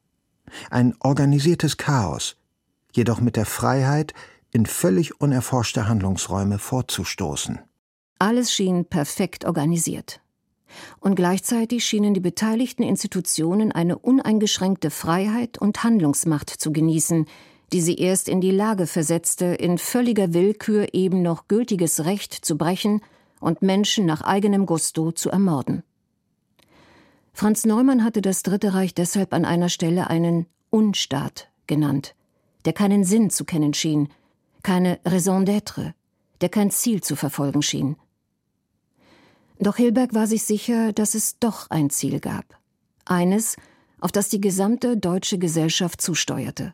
Ein 0.69 0.95
organisiertes 0.99 1.77
Chaos, 1.77 2.37
jedoch 2.93 3.19
mit 3.19 3.35
der 3.35 3.45
Freiheit, 3.45 4.13
in 4.51 4.65
völlig 4.65 5.19
unerforschte 5.19 5.87
Handlungsräume 5.87 6.59
vorzustoßen. 6.59 7.59
Alles 8.19 8.53
schien 8.53 8.85
perfekt 8.85 9.43
organisiert. 9.43 10.21
Und 10.99 11.15
gleichzeitig 11.15 11.85
schienen 11.85 12.13
die 12.13 12.21
beteiligten 12.21 12.83
Institutionen 12.83 13.71
eine 13.71 13.97
uneingeschränkte 13.97 14.89
Freiheit 14.89 15.57
und 15.57 15.83
Handlungsmacht 15.83 16.49
zu 16.49 16.71
genießen, 16.71 17.27
die 17.73 17.81
sie 17.81 17.95
erst 17.95 18.29
in 18.29 18.41
die 18.41 18.51
Lage 18.51 18.87
versetzte, 18.87 19.45
in 19.45 19.77
völliger 19.77 20.33
Willkür 20.33 20.93
eben 20.93 21.21
noch 21.21 21.47
gültiges 21.47 22.05
Recht 22.05 22.33
zu 22.33 22.57
brechen 22.57 23.01
und 23.39 23.61
Menschen 23.61 24.05
nach 24.05 24.21
eigenem 24.21 24.65
Gusto 24.65 25.11
zu 25.11 25.29
ermorden. 25.29 25.83
Franz 27.33 27.65
Neumann 27.65 28.03
hatte 28.03 28.21
das 28.21 28.43
Dritte 28.43 28.73
Reich 28.73 28.93
deshalb 28.93 29.33
an 29.33 29.43
einer 29.43 29.69
Stelle 29.69 30.09
einen 30.09 30.45
Unstaat 30.69 31.49
genannt, 31.67 32.15
der 32.63 32.73
keinen 32.73 33.03
Sinn 33.03 33.29
zu 33.29 33.43
kennen 33.45 33.73
schien, 33.73 34.09
keine 34.63 34.99
Raison 35.05 35.45
d'être, 35.45 35.93
der 36.41 36.49
kein 36.49 36.71
Ziel 36.71 37.01
zu 37.01 37.15
verfolgen 37.15 37.61
schien. 37.61 37.97
Doch 39.59 39.77
Hilberg 39.77 40.13
war 40.13 40.27
sich 40.27 40.43
sicher, 40.43 40.91
dass 40.91 41.13
es 41.13 41.39
doch 41.39 41.69
ein 41.69 41.89
Ziel 41.89 42.19
gab. 42.19 42.57
Eines, 43.05 43.57
auf 43.99 44.11
das 44.11 44.29
die 44.29 44.41
gesamte 44.41 44.97
deutsche 44.97 45.37
Gesellschaft 45.37 46.01
zusteuerte. 46.01 46.73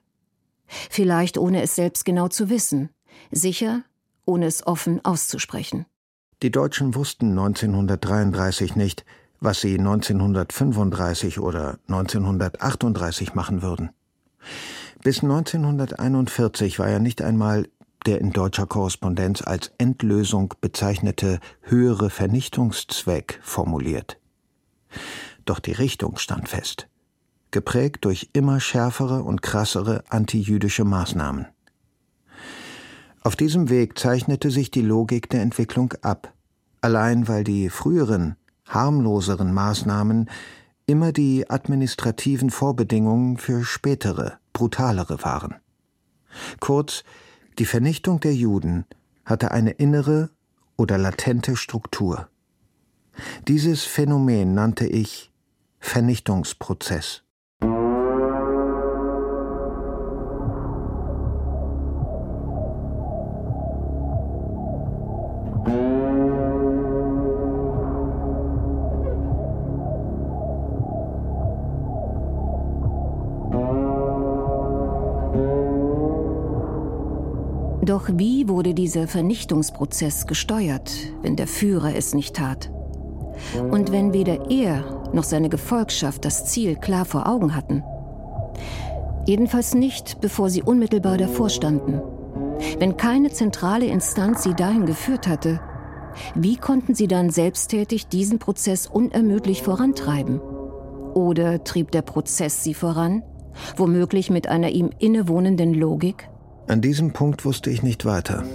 Vielleicht 0.68 1.38
ohne 1.38 1.62
es 1.62 1.76
selbst 1.76 2.06
genau 2.06 2.28
zu 2.28 2.50
wissen, 2.50 2.90
sicher, 3.32 3.84
ohne 4.26 4.46
es 4.46 4.66
offen 4.66 5.04
auszusprechen. 5.04 5.86
Die 6.42 6.50
Deutschen 6.50 6.96
wussten 6.96 7.38
1933 7.38 8.76
nicht, 8.76 9.06
was 9.40 9.62
sie 9.62 9.78
1935 9.78 11.40
oder 11.40 11.78
1938 11.88 13.36
machen 13.36 13.62
würden. 13.62 13.92
Bis 15.04 15.22
1941 15.22 16.80
war 16.80 16.90
ja 16.90 17.00
nicht 17.00 17.22
einmal 17.22 17.68
der 18.08 18.20
in 18.20 18.32
deutscher 18.32 18.66
Korrespondenz 18.66 19.44
als 19.44 19.72
Endlösung 19.78 20.56
bezeichnete 20.60 21.40
höhere 21.62 22.10
Vernichtungszweck 22.10 23.40
formuliert. 23.44 24.18
Doch 25.46 25.60
die 25.60 25.74
Richtung 25.74 26.18
stand 26.18 26.50
fest, 26.50 26.88
geprägt 27.52 28.06
durch 28.06 28.30
immer 28.34 28.60
schärfere 28.60 29.22
und 29.22 29.44
krassere 29.44 30.04
antijüdische 30.10 30.86
Maßnahmen. 30.86 31.48
Auf 33.24 33.36
diesem 33.36 33.70
Weg 33.70 34.00
zeichnete 34.00 34.50
sich 34.50 34.72
die 34.72 34.82
Logik 34.82 35.30
der 35.30 35.42
Entwicklung 35.42 35.94
ab, 36.02 36.34
allein 36.82 37.28
weil 37.28 37.44
die 37.44 37.70
früheren, 37.70 38.36
harmloseren 38.66 39.54
Maßnahmen 39.54 40.30
immer 40.88 41.12
die 41.12 41.50
administrativen 41.50 42.50
Vorbedingungen 42.50 43.38
für 43.38 43.64
spätere, 43.64 44.40
brutalere 44.54 45.24
waren. 45.24 45.56
Kurz, 46.60 47.04
die 47.60 47.66
Vernichtung 47.66 48.20
der 48.20 48.34
Juden 48.34 48.86
hatte 49.24 49.52
eine 49.52 49.72
innere 49.72 50.32
oder 50.76 50.98
latente 50.98 51.56
Struktur. 51.56 52.28
Dieses 53.48 53.84
Phänomen 53.84 54.56
nannte 54.56 54.88
ich 54.88 55.32
Vernichtungsprozess. 55.80 57.24
Doch 78.02 78.10
wie 78.18 78.50
wurde 78.50 78.74
dieser 78.74 79.08
Vernichtungsprozess 79.08 80.26
gesteuert, 80.26 80.92
wenn 81.22 81.36
der 81.36 81.46
Führer 81.46 81.96
es 81.96 82.16
nicht 82.16 82.36
tat? 82.36 82.72
Und 83.70 83.92
wenn 83.92 84.12
weder 84.12 84.50
er 84.50 85.12
noch 85.14 85.24
seine 85.24 85.50
Gefolgschaft 85.50 86.26
das 86.26 86.46
Ziel 86.46 86.78
klar 86.78 87.06
vor 87.06 87.30
Augen 87.30 87.56
hatten? 87.56 87.84
Jedenfalls 89.28 89.76
nicht, 89.76 90.20
bevor 90.20 90.50
sie 90.50 90.64
unmittelbar 90.64 91.18
davor 91.18 91.52
standen. 91.52 92.02
Wenn 92.80 92.98
keine 92.98 93.30
zentrale 93.30 93.86
Instanz 93.86 94.42
sie 94.42 94.56
dahin 94.56 94.88
geführt 94.88 95.28
hatte, 95.28 95.60
wie 96.34 96.56
konnten 96.56 96.96
sie 96.96 97.08
dann 97.08 97.30
selbsttätig 97.30 98.08
diesen 98.08 98.40
Prozess 98.40 98.88
unermüdlich 98.88 99.62
vorantreiben? 99.62 100.42
Oder 101.14 101.64
trieb 101.64 101.92
der 101.92 102.02
Prozess 102.02 102.64
sie 102.64 102.74
voran, 102.74 103.22
womöglich 103.78 104.32
mit 104.32 104.48
einer 104.48 104.70
ihm 104.70 104.90
innewohnenden 104.98 105.76
Logik? 105.76 106.31
An 106.72 106.80
diesem 106.80 107.12
Punkt 107.12 107.44
wusste 107.44 107.70
ich 107.70 107.84
nicht 107.84 108.06
weiter. 108.06 108.46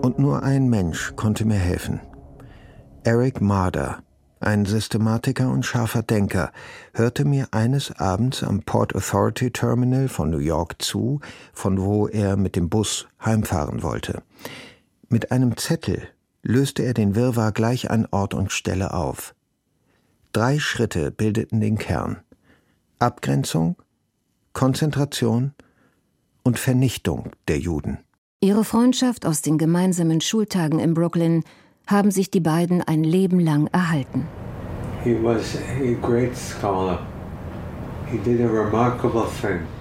Und 0.00 0.18
nur 0.18 0.42
ein 0.42 0.70
Mensch 0.70 1.12
konnte 1.16 1.44
mir 1.44 1.58
helfen. 1.58 2.00
Eric 3.04 3.42
Marder, 3.42 4.02
ein 4.40 4.64
Systematiker 4.64 5.50
und 5.50 5.66
scharfer 5.66 6.02
Denker, 6.02 6.50
hörte 6.94 7.26
mir 7.26 7.48
eines 7.50 7.94
Abends 8.00 8.42
am 8.42 8.62
Port 8.62 8.94
Authority 8.94 9.50
Terminal 9.50 10.08
von 10.08 10.30
New 10.30 10.38
York 10.38 10.80
zu, 10.80 11.20
von 11.52 11.78
wo 11.82 12.08
er 12.08 12.38
mit 12.38 12.56
dem 12.56 12.70
Bus 12.70 13.06
heimfahren 13.22 13.82
wollte. 13.82 14.22
Mit 15.10 15.30
einem 15.30 15.58
Zettel 15.58 16.08
löste 16.42 16.82
er 16.84 16.94
den 16.94 17.14
Wirrwarr 17.14 17.52
gleich 17.52 17.90
an 17.90 18.08
Ort 18.12 18.32
und 18.32 18.50
Stelle 18.50 18.94
auf. 18.94 19.34
Drei 20.32 20.58
Schritte 20.58 21.10
bildeten 21.10 21.60
den 21.60 21.76
Kern. 21.76 22.16
Abgrenzung, 22.98 23.76
Konzentration 24.54 25.52
und 26.42 26.58
Vernichtung 26.58 27.30
der 27.48 27.58
Juden. 27.58 27.98
Ihre 28.40 28.64
Freundschaft 28.64 29.24
aus 29.26 29.42
den 29.42 29.58
gemeinsamen 29.58 30.20
Schultagen 30.20 30.80
in 30.80 30.94
Brooklyn 30.94 31.44
haben 31.86 32.10
sich 32.10 32.30
die 32.30 32.40
beiden 32.40 32.82
ein 32.82 33.04
Leben 33.04 33.38
lang 33.38 33.68
erhalten. 33.68 34.26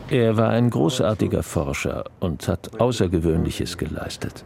Er 0.10 0.38
war 0.38 0.50
ein 0.50 0.70
großartiger 0.70 1.44
Forscher 1.44 2.06
und 2.20 2.48
hat 2.48 2.80
Außergewöhnliches 2.80 3.78
geleistet. 3.78 4.44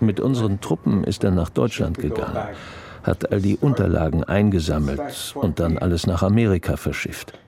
Mit 0.00 0.20
unseren 0.20 0.60
Truppen 0.60 1.04
ist 1.04 1.24
er 1.24 1.30
nach 1.30 1.50
Deutschland 1.50 1.98
gegangen, 1.98 2.48
hat 3.02 3.30
all 3.30 3.40
die 3.40 3.56
Unterlagen 3.56 4.24
eingesammelt 4.24 5.34
und 5.34 5.60
dann 5.60 5.78
alles 5.78 6.06
nach 6.06 6.22
Amerika 6.22 6.76
verschifft. 6.76 7.38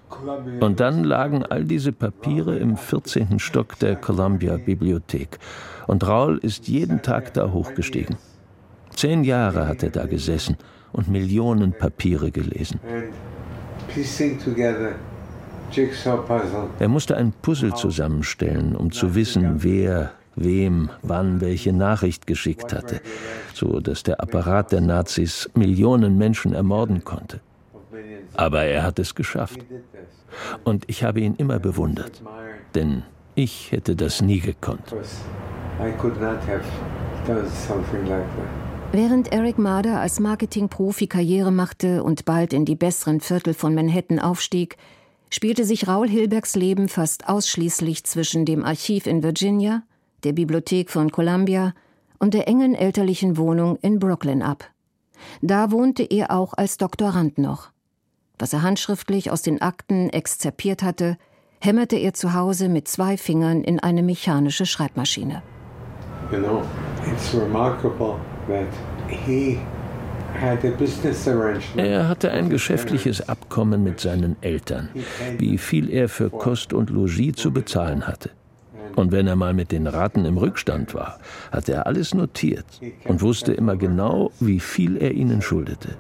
Und 0.61 0.81
dann 0.81 1.05
lagen 1.05 1.45
all 1.45 1.65
diese 1.65 1.93
Papiere 1.93 2.57
im 2.57 2.77
14. 2.77 3.39
Stock 3.39 3.79
der 3.79 3.97
Columbia 3.97 4.57
Bibliothek. 4.57 5.39
Und 5.87 6.07
Raul 6.07 6.39
ist 6.39 6.69
jeden 6.69 7.03
Tag 7.03 7.35
da 7.35 7.51
hochgestiegen. 7.51 8.17
Zehn 8.95 9.25
Jahre 9.25 9.67
hat 9.67 9.83
er 9.83 9.91
da 9.91 10.07
gesessen 10.07 10.57
und 10.93 11.09
Millionen 11.09 11.73
Papiere 11.73 12.31
gelesen. 12.31 12.81
Er 16.79 16.89
musste 16.89 17.17
ein 17.17 17.33
Puzzle 17.43 17.75
zusammenstellen, 17.75 18.77
um 18.77 18.93
zu 18.93 19.15
wissen, 19.15 19.63
wer 19.63 20.13
wem 20.35 20.91
wann 21.03 21.41
welche 21.41 21.73
Nachricht 21.73 22.27
geschickt 22.27 22.73
hatte, 22.73 23.01
so 23.55 23.81
dass 23.81 24.03
der 24.03 24.21
Apparat 24.21 24.73
der 24.73 24.81
Nazis 24.81 25.51
Millionen 25.55 26.19
Menschen 26.19 26.55
ermorden 26.55 27.05
konnte. 27.05 27.41
Aber 28.35 28.63
er 28.63 28.83
hat 28.83 28.99
es 28.99 29.15
geschafft. 29.15 29.59
Und 30.65 30.85
ich 30.89 31.05
habe 31.05 31.21
ihn 31.21 31.35
immer 31.37 31.59
bewundert, 31.59 32.23
denn 32.75 33.03
ich 33.35 33.73
hätte 33.73 33.97
das 33.97 34.21
nie 34.23 34.41
gekonnt. 34.41 34.95
Während 38.93 39.33
Eric 39.33 39.59
Marder 39.59 40.01
als 40.01 40.21
Marketingprofi 40.21 41.07
Karriere 41.07 41.51
machte 41.51 42.03
und 42.05 42.25
bald 42.25 42.53
in 42.53 42.65
die 42.65 42.75
besseren 42.75 43.21
Viertel 43.21 43.55
von 43.55 43.75
Manhattan 43.75 44.19
aufstieg, 44.19 44.77
spielte 45.31 45.65
sich 45.65 45.89
Raul 45.89 46.09
Hilbergs 46.09 46.57
Leben 46.57 46.89
fast 46.89 47.29
ausschließlich 47.29 48.05
zwischen 48.05 48.45
dem 48.45 48.65
Archiv 48.65 49.07
in 49.07 49.23
Virginia, 49.23 49.83
der 50.25 50.35
Bibliothek 50.35 50.91
von 50.91 51.11
Columbia 51.11 51.73
und 52.19 52.35
der 52.35 52.49
engen 52.49 52.75
elterlichen 52.75 53.39
Wohnung 53.39 53.79
in 53.81 53.99
Brooklyn 53.99 54.43
ab. 54.43 54.71
Da 55.41 55.71
wohnte 55.71 56.03
er 56.03 56.31
auch 56.31 56.53
als 56.53 56.77
Doktorand 56.77 57.39
noch. 57.39 57.71
Was 58.43 58.53
er 58.53 58.63
handschriftlich 58.63 59.31
aus 59.31 59.43
den 59.43 59.63
Akten 59.63 60.11
exzerpiert 60.11 60.83
hatte, 60.83 61.17
hämmerte 61.61 61.95
er 61.95 62.13
zu 62.13 62.35
Hause 62.35 62.69
mit 62.69 62.89
zwei 62.89 63.17
Fingern 63.17 63.63
in 63.63 63.79
eine 63.79 64.03
mechanische 64.03 64.67
Schreibmaschine. 64.67 65.43
You 66.33 66.39
know, 66.39 66.63
it's 67.09 67.33
remarkable 67.33 68.17
that 68.49 68.67
he 69.07 69.61
er 71.77 72.09
hatte 72.09 72.33
ein 72.33 72.51
geschäftliches 72.51 73.29
Abkommen 73.29 73.85
mit 73.85 74.01
seinen 74.01 74.35
Eltern, 74.41 74.89
wie 75.39 75.57
viel 75.59 75.89
er 75.89 76.09
für 76.09 76.31
Kost 76.31 76.73
und 76.73 76.91
Logis 76.91 77.37
zu 77.37 77.53
bezahlen 77.53 78.09
hatte. 78.09 78.31
Und 78.97 79.13
wenn 79.13 79.29
er 79.29 79.37
mal 79.37 79.55
mit 79.55 79.71
den 79.71 79.87
Raten 79.87 80.25
im 80.25 80.39
Rückstand 80.39 80.95
war, 80.95 81.21
hatte 81.53 81.75
er 81.75 81.87
alles 81.87 82.13
notiert 82.13 82.67
und 83.05 83.21
wusste 83.21 83.53
immer 83.53 83.77
genau, 83.77 84.33
wie 84.41 84.59
viel 84.59 84.97
er 84.97 85.13
ihnen 85.13 85.43
schuldete. 85.43 85.97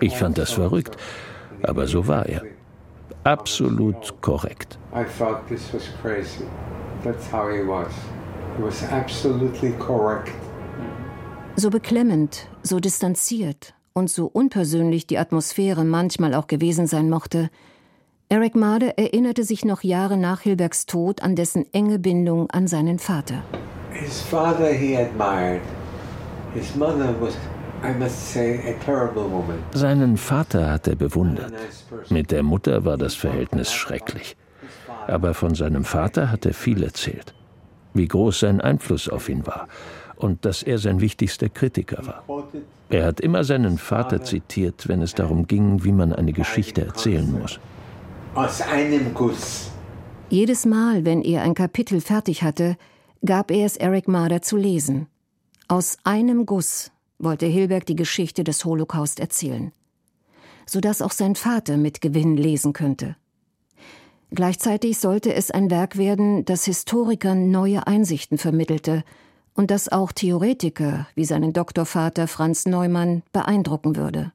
Ich 0.00 0.16
fand 0.16 0.36
das 0.36 0.50
verrückt, 0.50 0.96
aber 1.62 1.86
so 1.86 2.06
war 2.06 2.26
er. 2.26 2.42
Absolut 3.24 4.20
korrekt. 4.20 4.78
I 4.94 5.04
thought 5.04 5.46
this 5.48 5.72
was 5.72 5.82
crazy. 6.00 6.44
That's 7.04 7.30
how 7.30 7.50
he 7.50 7.66
was. 7.66 7.92
He 8.56 8.62
was 8.62 8.82
absolutely 8.90 9.72
correct. 9.78 10.32
So 11.56 11.70
beklemmend, 11.70 12.48
so 12.62 12.78
distanziert 12.78 13.74
und 13.92 14.10
so 14.10 14.26
unpersönlich 14.26 15.06
die 15.06 15.18
Atmosphäre 15.18 15.84
manchmal 15.84 16.34
auch 16.34 16.46
gewesen 16.46 16.86
sein 16.86 17.10
mochte, 17.10 17.50
Eric 18.30 18.54
Made 18.54 18.98
erinnerte 18.98 19.42
sich 19.42 19.64
noch 19.64 19.82
Jahre 19.82 20.18
nach 20.18 20.42
Hilbergs 20.42 20.84
Tod 20.84 21.22
an 21.22 21.34
dessen 21.34 21.64
enge 21.72 21.98
Bindung 21.98 22.50
an 22.50 22.66
seinen 22.66 22.98
Vater. 22.98 23.42
His 23.90 24.20
father 24.20 24.70
he 24.70 24.96
admired. 24.96 25.62
His 26.52 26.74
mother 26.76 27.14
was 27.20 27.34
seinen 29.72 30.16
Vater 30.16 30.70
hat 30.70 30.88
er 30.88 30.96
bewundert. 30.96 31.52
Mit 32.10 32.30
der 32.30 32.42
Mutter 32.42 32.84
war 32.84 32.96
das 32.96 33.14
Verhältnis 33.14 33.72
schrecklich. 33.72 34.36
Aber 35.06 35.34
von 35.34 35.54
seinem 35.54 35.84
Vater 35.84 36.30
hat 36.30 36.44
er 36.46 36.54
viel 36.54 36.82
erzählt. 36.82 37.34
Wie 37.94 38.06
groß 38.06 38.40
sein 38.40 38.60
Einfluss 38.60 39.08
auf 39.08 39.28
ihn 39.28 39.46
war 39.46 39.68
und 40.18 40.44
dass 40.44 40.62
er 40.62 40.78
sein 40.78 41.00
wichtigster 41.00 41.48
Kritiker 41.48 42.06
war. 42.06 42.24
Er 42.90 43.06
hat 43.06 43.20
immer 43.20 43.44
seinen 43.44 43.78
Vater 43.78 44.22
zitiert, 44.22 44.88
wenn 44.88 45.02
es 45.02 45.14
darum 45.14 45.46
ging, 45.46 45.84
wie 45.84 45.92
man 45.92 46.12
eine 46.12 46.32
Geschichte 46.32 46.84
erzählen 46.84 47.30
muss. 47.30 47.60
Aus 48.34 48.60
einem 48.62 49.14
Guss. 49.14 49.70
Jedes 50.30 50.66
Mal, 50.66 51.04
wenn 51.04 51.22
er 51.22 51.42
ein 51.42 51.54
Kapitel 51.54 52.00
fertig 52.00 52.42
hatte, 52.42 52.76
gab 53.24 53.50
er 53.50 53.64
es 53.66 53.76
Eric 53.76 54.08
Marder 54.08 54.42
zu 54.42 54.56
lesen. 54.56 55.06
Aus 55.68 55.98
einem 56.04 56.46
Guss 56.46 56.90
wollte 57.18 57.46
Hilberg 57.46 57.86
die 57.86 57.96
Geschichte 57.96 58.44
des 58.44 58.64
Holocaust 58.64 59.20
erzählen, 59.20 59.72
sodass 60.66 61.02
auch 61.02 61.12
sein 61.12 61.34
Vater 61.34 61.76
mit 61.76 62.00
Gewinn 62.00 62.36
lesen 62.36 62.72
könnte. 62.72 63.16
Gleichzeitig 64.30 64.98
sollte 64.98 65.32
es 65.34 65.50
ein 65.50 65.70
Werk 65.70 65.96
werden, 65.96 66.44
das 66.44 66.64
Historikern 66.64 67.50
neue 67.50 67.86
Einsichten 67.86 68.36
vermittelte 68.36 69.02
und 69.54 69.70
das 69.70 69.88
auch 69.88 70.12
Theoretiker 70.12 71.08
wie 71.14 71.24
seinen 71.24 71.52
Doktorvater 71.52 72.28
Franz 72.28 72.66
Neumann 72.66 73.22
beeindrucken 73.32 73.96
würde. 73.96 74.32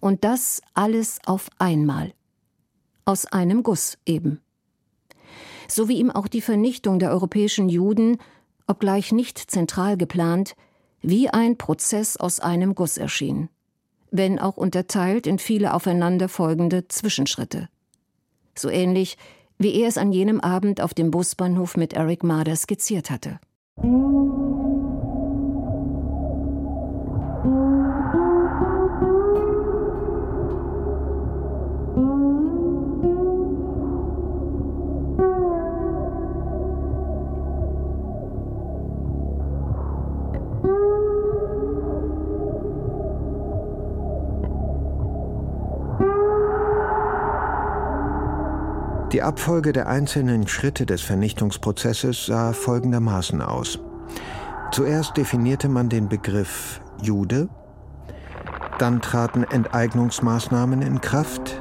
Und 0.00 0.24
das 0.24 0.62
alles 0.74 1.18
auf 1.26 1.50
einmal. 1.58 2.12
Aus 3.04 3.26
einem 3.26 3.62
Guss 3.62 3.98
eben. 4.06 4.40
So 5.68 5.88
wie 5.88 5.98
ihm 5.98 6.10
auch 6.10 6.28
die 6.28 6.40
Vernichtung 6.40 6.98
der 6.98 7.10
europäischen 7.10 7.68
Juden, 7.68 8.18
obgleich 8.66 9.12
nicht 9.12 9.38
zentral 9.38 9.96
geplant, 9.96 10.54
wie 11.02 11.28
ein 11.28 11.56
Prozess 11.56 12.16
aus 12.16 12.40
einem 12.40 12.74
Guss 12.74 12.96
erschien, 12.98 13.48
wenn 14.10 14.38
auch 14.38 14.56
unterteilt 14.56 15.26
in 15.26 15.38
viele 15.38 15.74
aufeinanderfolgende 15.74 16.88
Zwischenschritte. 16.88 17.68
So 18.56 18.68
ähnlich, 18.68 19.16
wie 19.58 19.74
er 19.74 19.88
es 19.88 19.98
an 19.98 20.12
jenem 20.12 20.40
Abend 20.40 20.80
auf 20.80 20.94
dem 20.94 21.10
Busbahnhof 21.10 21.76
mit 21.76 21.92
Eric 21.92 22.22
Marder 22.22 22.56
skizziert 22.56 23.10
hatte. 23.10 23.38
Die 49.12 49.22
Abfolge 49.22 49.72
der 49.72 49.88
einzelnen 49.88 50.46
Schritte 50.46 50.86
des 50.86 51.02
Vernichtungsprozesses 51.02 52.26
sah 52.26 52.52
folgendermaßen 52.52 53.42
aus. 53.42 53.80
Zuerst 54.70 55.16
definierte 55.16 55.68
man 55.68 55.88
den 55.88 56.08
Begriff 56.08 56.80
Jude, 57.02 57.48
dann 58.78 59.00
traten 59.00 59.42
Enteignungsmaßnahmen 59.42 60.80
in 60.80 61.00
Kraft, 61.00 61.60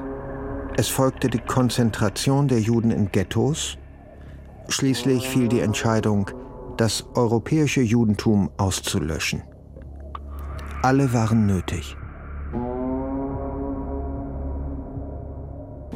es 0.77 0.89
folgte 0.89 1.27
die 1.27 1.39
Konzentration 1.39 2.47
der 2.47 2.61
Juden 2.61 2.91
in 2.91 3.11
Ghettos, 3.11 3.79
schließlich 4.67 5.27
fiel 5.27 5.47
die 5.47 5.61
Entscheidung, 5.61 6.29
das 6.77 7.03
europäische 7.15 7.81
Judentum 7.81 8.51
auszulöschen. 8.57 9.41
Alle 10.83 11.11
waren 11.13 11.47
nötig. 11.47 11.97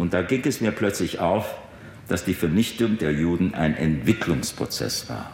Und 0.04 0.14
da 0.14 0.22
ging 0.22 0.42
es 0.44 0.60
mir 0.60 0.72
plötzlich 0.72 1.20
auf, 1.20 1.56
dass 2.10 2.26
die 2.26 2.34
Vernichtung 2.34 2.98
der 2.98 3.14
Juden 3.14 3.54
ein 3.54 3.74
Entwicklungsprozess 3.74 5.10
war. 5.10 5.32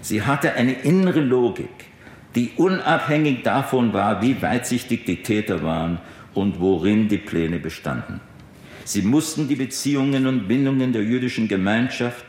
Sie 0.00 0.22
hatte 0.22 0.54
eine 0.54 0.72
innere 0.72 1.20
Logik, 1.20 1.68
die 2.34 2.52
unabhängig 2.56 3.42
davon 3.42 3.92
war, 3.92 4.22
wie 4.22 4.40
weitsichtig 4.40 5.04
die 5.04 5.22
Täter 5.22 5.62
waren 5.62 5.98
und 6.32 6.58
worin 6.58 7.08
die 7.08 7.18
Pläne 7.18 7.58
bestanden. 7.58 8.22
Sie 8.86 9.02
mussten 9.02 9.46
die 9.46 9.56
Beziehungen 9.56 10.26
und 10.26 10.48
Bindungen 10.48 10.94
der 10.94 11.02
jüdischen 11.02 11.46
Gemeinschaft 11.46 12.24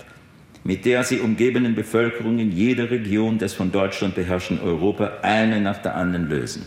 mit 0.66 0.84
der 0.84 1.06
sie 1.06 1.22
umgebenen 1.22 1.74
Bevölkerung 1.74 2.38
in 2.40 2.52
jeder 2.52 2.92
Region 2.92 3.38
des 3.38 3.54
von 3.54 3.72
Deutschland 3.72 4.16
beherrschten 4.16 4.60
Europa 4.60 5.14
eine 5.22 5.62
nach 5.62 5.78
der 5.78 5.96
anderen 5.96 6.28
lösen. 6.28 6.66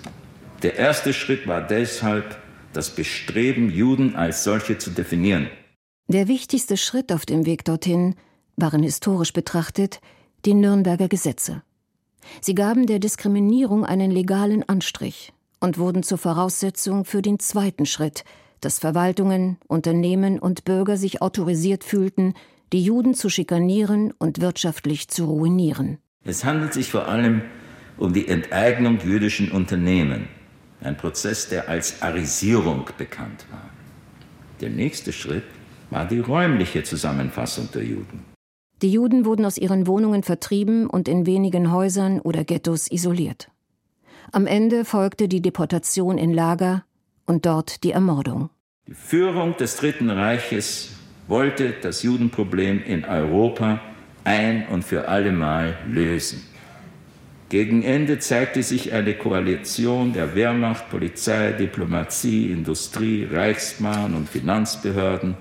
Der 0.62 0.76
erste 0.76 1.12
Schritt 1.12 1.46
war 1.46 1.60
deshalb 1.60 2.38
das 2.72 2.90
Bestreben, 2.90 3.70
Juden 3.70 4.16
als 4.16 4.44
solche 4.44 4.78
zu 4.78 4.90
definieren. 4.90 5.48
Der 6.08 6.28
wichtigste 6.28 6.76
Schritt 6.76 7.12
auf 7.12 7.26
dem 7.26 7.46
Weg 7.46 7.64
dorthin 7.64 8.14
waren 8.56 8.82
historisch 8.82 9.32
betrachtet 9.32 10.00
die 10.44 10.54
Nürnberger 10.54 11.08
Gesetze. 11.08 11.62
Sie 12.40 12.54
gaben 12.54 12.86
der 12.86 12.98
Diskriminierung 12.98 13.84
einen 13.84 14.10
legalen 14.10 14.68
Anstrich 14.68 15.32
und 15.60 15.78
wurden 15.78 16.02
zur 16.02 16.18
Voraussetzung 16.18 17.04
für 17.04 17.22
den 17.22 17.38
zweiten 17.38 17.86
Schritt, 17.86 18.24
dass 18.60 18.78
Verwaltungen, 18.78 19.58
Unternehmen 19.68 20.38
und 20.38 20.64
Bürger 20.64 20.96
sich 20.96 21.22
autorisiert 21.22 21.84
fühlten, 21.84 22.34
die 22.72 22.82
Juden 22.82 23.14
zu 23.14 23.28
schikanieren 23.28 24.12
und 24.18 24.40
wirtschaftlich 24.40 25.08
zu 25.08 25.26
ruinieren. 25.26 25.98
Es 26.24 26.44
handelt 26.44 26.72
sich 26.72 26.90
vor 26.90 27.08
allem 27.08 27.42
um 27.98 28.12
die 28.12 28.28
Enteignung 28.28 28.98
jüdischen 29.04 29.50
Unternehmen, 29.50 30.28
ein 30.84 30.96
Prozess, 30.96 31.48
der 31.48 31.68
als 31.68 32.02
Arisierung 32.02 32.88
bekannt 32.98 33.46
war. 33.50 33.68
Der 34.60 34.70
nächste 34.70 35.12
Schritt 35.12 35.44
war 35.90 36.06
die 36.06 36.20
räumliche 36.20 36.82
Zusammenfassung 36.82 37.68
der 37.72 37.84
Juden. 37.84 38.24
Die 38.80 38.90
Juden 38.90 39.24
wurden 39.24 39.44
aus 39.44 39.58
ihren 39.58 39.86
Wohnungen 39.86 40.22
vertrieben 40.22 40.88
und 40.88 41.08
in 41.08 41.26
wenigen 41.26 41.70
Häusern 41.70 42.20
oder 42.20 42.44
Ghettos 42.44 42.90
isoliert. 42.90 43.48
Am 44.32 44.46
Ende 44.46 44.84
folgte 44.84 45.28
die 45.28 45.42
Deportation 45.42 46.18
in 46.18 46.32
Lager 46.32 46.84
und 47.26 47.46
dort 47.46 47.84
die 47.84 47.92
Ermordung. 47.92 48.50
Die 48.88 48.94
Führung 48.94 49.56
des 49.56 49.76
Dritten 49.76 50.10
Reiches 50.10 50.90
wollte 51.28 51.74
das 51.80 52.02
Judenproblem 52.02 52.82
in 52.82 53.04
Europa 53.04 53.80
ein 54.24 54.66
und 54.68 54.84
für 54.84 55.08
allemal 55.08 55.76
lösen. 55.86 56.42
Gegen 57.52 57.82
Ende 57.82 58.18
zeigte 58.18 58.62
sich 58.62 58.94
eine 58.94 59.12
Koalition 59.12 60.14
der 60.14 60.34
Wehrmacht, 60.34 60.88
Polizei, 60.88 61.52
Diplomatie, 61.52 62.50
Industrie, 62.50 63.28
Reichsbahn 63.30 64.14
und 64.14 64.26
Finanzbehörden, 64.26 65.34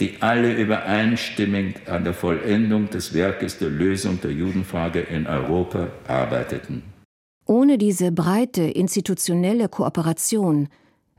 die 0.00 0.16
alle 0.18 0.52
übereinstimmend 0.52 1.88
an 1.88 2.02
der 2.02 2.12
Vollendung 2.12 2.90
des 2.90 3.14
Werkes 3.14 3.56
der 3.58 3.70
Lösung 3.70 4.20
der 4.20 4.32
Judenfrage 4.32 4.98
in 4.98 5.28
Europa 5.28 5.92
arbeiteten. 6.08 6.82
Ohne 7.46 7.78
diese 7.78 8.10
breite 8.10 8.62
institutionelle 8.62 9.68
Kooperation 9.68 10.70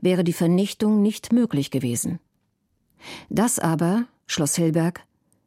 wäre 0.02 0.22
die 0.22 0.34
Vernichtung 0.34 1.00
nicht 1.00 1.32
möglich 1.32 1.70
gewesen. 1.70 2.18
Das 3.30 3.58
aber, 3.58 4.04
schloss 4.26 4.54
Hilberg, 4.56 5.00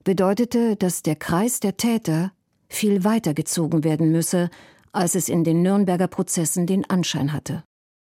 bedeutete, 0.04 0.76
dass 0.78 1.04
der 1.04 1.16
Kreis 1.16 1.60
der 1.60 1.78
Täter 1.78 2.32
viel 2.70 3.04
weiter 3.04 3.34
gezogen 3.34 3.84
werden 3.84 4.12
müsse, 4.12 4.50
als 4.92 5.16
es 5.16 5.30
in 5.30 5.44
den 5.44 5.62
Nürnberger 5.62 6.08
Prozessen 6.08 6.66
den 6.66 6.90
Anschein 6.90 7.34
hatte. 7.34 7.64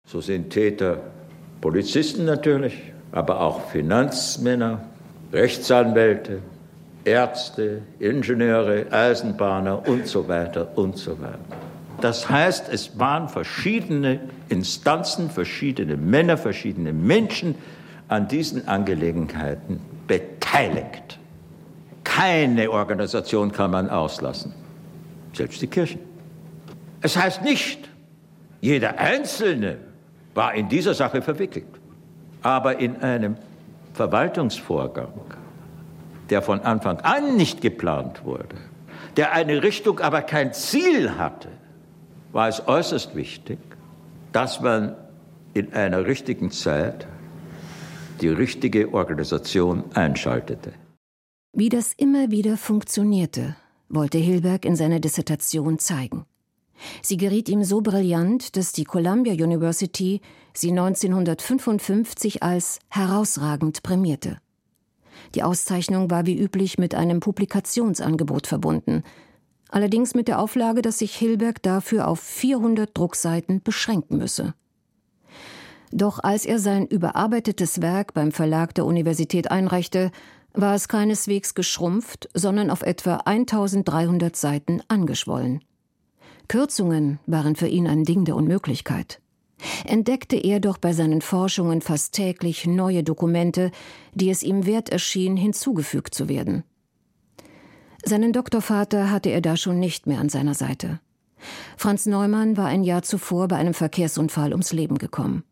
So 0.06 0.20
sind 0.20 0.50
Täter 0.50 1.02
Polizisten 1.60 2.24
natürlich, 2.24 2.92
aber 3.12 3.40
auch 3.40 3.70
Finanzmänner, 3.70 4.84
Rechtsanwälte, 5.32 6.40
Ärzte, 7.04 7.82
Ingenieure, 7.98 8.90
Eisenbahner 8.90 9.86
und 9.88 10.06
so 10.06 10.28
weiter 10.28 10.76
und 10.76 10.96
so 10.96 11.20
weiter. 11.20 11.38
Das 12.00 12.30
heißt, 12.30 12.68
es 12.72 12.98
waren 12.98 13.28
verschiedene 13.28 14.20
Instanzen, 14.48 15.30
verschiedene 15.30 15.96
Männer, 15.96 16.36
verschiedene 16.36 16.92
Menschen 16.92 17.56
an 18.06 18.28
diesen 18.28 18.68
Angelegenheiten 18.68 19.80
beteiligt. 20.06 21.17
Keine 22.16 22.70
Organisation 22.70 23.52
kann 23.52 23.70
man 23.70 23.90
auslassen, 23.90 24.54
selbst 25.34 25.60
die 25.60 25.66
Kirchen. 25.66 26.00
Es 27.02 27.16
heißt 27.16 27.42
nicht, 27.42 27.88
jeder 28.60 28.98
Einzelne 28.98 29.76
war 30.34 30.54
in 30.54 30.68
dieser 30.68 30.94
Sache 30.94 31.20
verwickelt, 31.20 31.66
aber 32.42 32.78
in 32.78 32.96
einem 33.02 33.36
Verwaltungsvorgang, 33.92 35.12
der 36.30 36.40
von 36.40 36.60
Anfang 36.60 36.98
an 37.00 37.36
nicht 37.36 37.60
geplant 37.60 38.24
wurde, 38.24 38.56
der 39.16 39.32
eine 39.32 39.62
Richtung, 39.62 40.00
aber 40.00 40.22
kein 40.22 40.54
Ziel 40.54 41.18
hatte, 41.18 41.48
war 42.32 42.48
es 42.48 42.66
äußerst 42.66 43.14
wichtig, 43.14 43.58
dass 44.32 44.60
man 44.60 44.96
in 45.52 45.74
einer 45.74 46.06
richtigen 46.06 46.50
Zeit 46.50 47.06
die 48.22 48.28
richtige 48.28 48.92
Organisation 48.94 49.84
einschaltete. 49.94 50.72
Wie 51.52 51.70
das 51.70 51.94
immer 51.96 52.30
wieder 52.30 52.56
funktionierte, 52.56 53.56
wollte 53.88 54.18
Hilberg 54.18 54.64
in 54.64 54.76
seiner 54.76 55.00
Dissertation 55.00 55.78
zeigen. 55.78 56.26
Sie 57.02 57.16
geriet 57.16 57.48
ihm 57.48 57.64
so 57.64 57.80
brillant, 57.80 58.56
dass 58.56 58.72
die 58.72 58.84
Columbia 58.84 59.32
University 59.32 60.20
sie 60.52 60.70
1955 60.70 62.42
als 62.42 62.80
herausragend 62.88 63.82
prämierte. 63.82 64.38
Die 65.34 65.42
Auszeichnung 65.42 66.10
war 66.10 66.26
wie 66.26 66.38
üblich 66.38 66.78
mit 66.78 66.94
einem 66.94 67.20
Publikationsangebot 67.20 68.46
verbunden, 68.46 69.02
allerdings 69.70 70.14
mit 70.14 70.28
der 70.28 70.40
Auflage, 70.40 70.82
dass 70.82 70.98
sich 70.98 71.16
Hilberg 71.16 71.62
dafür 71.62 72.08
auf 72.08 72.20
400 72.20 72.96
Druckseiten 72.96 73.62
beschränken 73.62 74.18
müsse. 74.18 74.54
Doch 75.90 76.18
als 76.22 76.44
er 76.44 76.58
sein 76.58 76.86
überarbeitetes 76.86 77.80
Werk 77.80 78.12
beim 78.12 78.30
Verlag 78.30 78.74
der 78.74 78.84
Universität 78.84 79.50
einreichte, 79.50 80.10
war 80.60 80.74
es 80.74 80.88
keineswegs 80.88 81.54
geschrumpft, 81.54 82.28
sondern 82.34 82.70
auf 82.70 82.82
etwa 82.82 83.16
1300 83.24 84.34
Seiten 84.34 84.82
angeschwollen. 84.88 85.62
Kürzungen 86.48 87.20
waren 87.26 87.56
für 87.56 87.68
ihn 87.68 87.86
ein 87.86 88.04
Ding 88.04 88.24
der 88.24 88.36
Unmöglichkeit. 88.36 89.20
Entdeckte 89.84 90.36
er 90.36 90.60
doch 90.60 90.78
bei 90.78 90.92
seinen 90.92 91.20
Forschungen 91.20 91.80
fast 91.80 92.14
täglich 92.14 92.66
neue 92.66 93.02
Dokumente, 93.02 93.70
die 94.14 94.30
es 94.30 94.42
ihm 94.42 94.66
wert 94.66 94.88
erschien, 94.88 95.36
hinzugefügt 95.36 96.14
zu 96.14 96.28
werden. 96.28 96.64
Seinen 98.04 98.32
Doktorvater 98.32 99.10
hatte 99.10 99.30
er 99.30 99.40
da 99.40 99.56
schon 99.56 99.78
nicht 99.78 100.06
mehr 100.06 100.20
an 100.20 100.28
seiner 100.28 100.54
Seite. 100.54 101.00
Franz 101.76 102.06
Neumann 102.06 102.56
war 102.56 102.66
ein 102.66 102.82
Jahr 102.82 103.02
zuvor 103.02 103.48
bei 103.48 103.56
einem 103.56 103.74
Verkehrsunfall 103.74 104.52
ums 104.52 104.72
Leben 104.72 104.98
gekommen. 104.98 105.44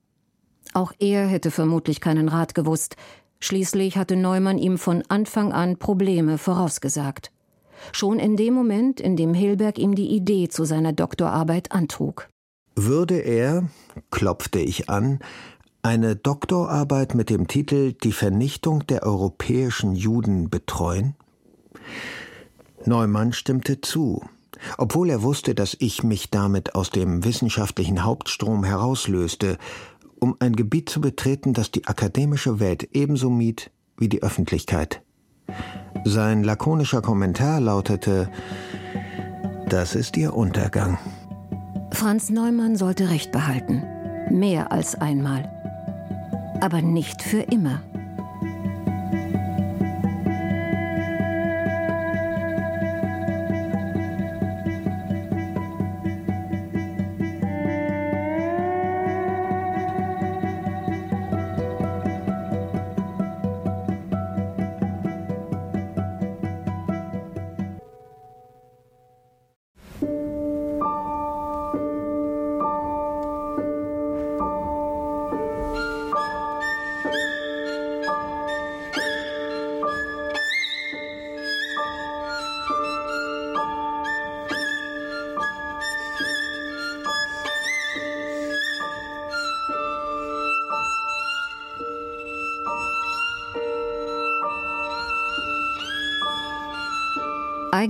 Auch 0.72 0.92
er 0.98 1.26
hätte 1.26 1.50
vermutlich 1.50 2.00
keinen 2.00 2.28
Rat 2.28 2.54
gewusst, 2.54 2.96
schließlich 3.40 3.96
hatte 3.96 4.16
Neumann 4.16 4.58
ihm 4.58 4.78
von 4.78 5.02
Anfang 5.08 5.52
an 5.52 5.76
Probleme 5.76 6.38
vorausgesagt. 6.38 7.30
Schon 7.92 8.18
in 8.18 8.36
dem 8.36 8.54
Moment, 8.54 9.00
in 9.00 9.16
dem 9.16 9.34
Hilberg 9.34 9.78
ihm 9.78 9.94
die 9.94 10.08
Idee 10.08 10.48
zu 10.48 10.64
seiner 10.64 10.92
Doktorarbeit 10.92 11.72
antrug. 11.72 12.28
Würde 12.74 13.18
er, 13.18 13.68
klopfte 14.10 14.58
ich 14.58 14.90
an, 14.90 15.20
eine 15.82 16.16
Doktorarbeit 16.16 17.14
mit 17.14 17.30
dem 17.30 17.46
Titel 17.46 17.92
Die 17.92 18.12
Vernichtung 18.12 18.86
der 18.86 19.04
europäischen 19.04 19.94
Juden 19.94 20.50
betreuen? 20.50 21.14
Neumann 22.84 23.32
stimmte 23.32 23.80
zu, 23.80 24.22
obwohl 24.78 25.10
er 25.10 25.22
wusste, 25.22 25.54
dass 25.54 25.76
ich 25.78 26.02
mich 26.02 26.30
damit 26.30 26.74
aus 26.74 26.90
dem 26.90 27.24
wissenschaftlichen 27.24 28.04
Hauptstrom 28.04 28.64
herauslöste, 28.64 29.58
um 30.20 30.36
ein 30.38 30.56
Gebiet 30.56 30.88
zu 30.88 31.00
betreten, 31.00 31.52
das 31.52 31.70
die 31.70 31.86
akademische 31.86 32.60
Welt 32.60 32.88
ebenso 32.92 33.30
mied 33.30 33.70
wie 33.98 34.08
die 34.08 34.22
Öffentlichkeit. 34.22 35.02
Sein 36.04 36.44
lakonischer 36.44 37.02
Kommentar 37.02 37.60
lautete 37.60 38.30
Das 39.68 39.94
ist 39.94 40.16
Ihr 40.16 40.34
Untergang. 40.34 40.98
Franz 41.92 42.30
Neumann 42.30 42.76
sollte 42.76 43.08
Recht 43.10 43.32
behalten. 43.32 43.82
Mehr 44.30 44.72
als 44.72 44.94
einmal. 44.94 45.50
Aber 46.60 46.82
nicht 46.82 47.22
für 47.22 47.40
immer. 47.40 47.82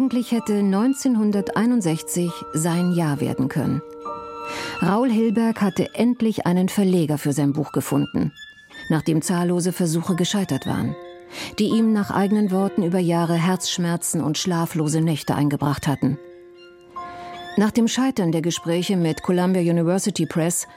Eigentlich 0.07 0.31
hätte 0.31 0.59
1961 0.59 2.31
sein 2.53 2.93
Jahr 2.93 3.21
werden 3.21 3.49
können. 3.49 3.83
Raul 4.81 5.11
Hilberg 5.11 5.61
hatte 5.61 5.97
endlich 5.97 6.47
einen 6.47 6.69
Verleger 6.69 7.19
für 7.19 7.33
sein 7.33 7.53
Buch 7.53 7.73
gefunden, 7.73 8.33
nachdem 8.89 9.21
zahllose 9.21 9.73
Versuche 9.73 10.15
gescheitert 10.15 10.65
waren, 10.65 10.95
die 11.59 11.71
ihm 11.71 11.93
nach 11.93 12.13
eigenen 12.13 12.53
Worten 12.53 12.85
über 12.85 13.01
Jahre 13.01 13.35
Herzschmerzen 13.35 14.21
und 14.21 14.39
schlaflose 14.39 15.01
Nächte 15.01 15.35
eingebracht 15.35 15.89
hatten. 15.89 16.19
Nach 17.57 17.73
dem 17.73 17.89
Scheitern 17.89 18.31
der 18.31 18.43
Gespräche 18.43 18.97
mit 18.97 19.25
Columbia 19.25 19.63
University 19.63 20.25
Press 20.25 20.69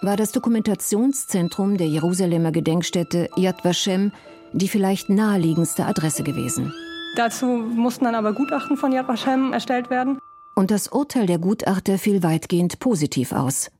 war 0.00 0.16
das 0.16 0.32
Dokumentationszentrum 0.32 1.76
der 1.76 1.88
Jerusalemer 1.88 2.52
Gedenkstätte 2.52 3.28
Yad 3.36 3.62
Vashem 3.66 4.12
die 4.54 4.68
vielleicht 4.68 5.10
naheliegendste 5.10 5.84
Adresse 5.84 6.22
gewesen. 6.22 6.72
Dazu 7.18 7.46
mussten 7.46 8.04
dann 8.04 8.14
aber 8.14 8.32
Gutachten 8.32 8.76
von 8.76 8.92
Yad 8.92 9.08
Vashem 9.08 9.52
erstellt 9.52 9.90
werden. 9.90 10.20
Und 10.54 10.70
das 10.70 10.86
Urteil 10.86 11.26
der 11.26 11.40
Gutachter 11.40 11.98
fiel 11.98 12.22
weitgehend 12.22 12.78
positiv 12.78 13.32
aus, 13.32 13.72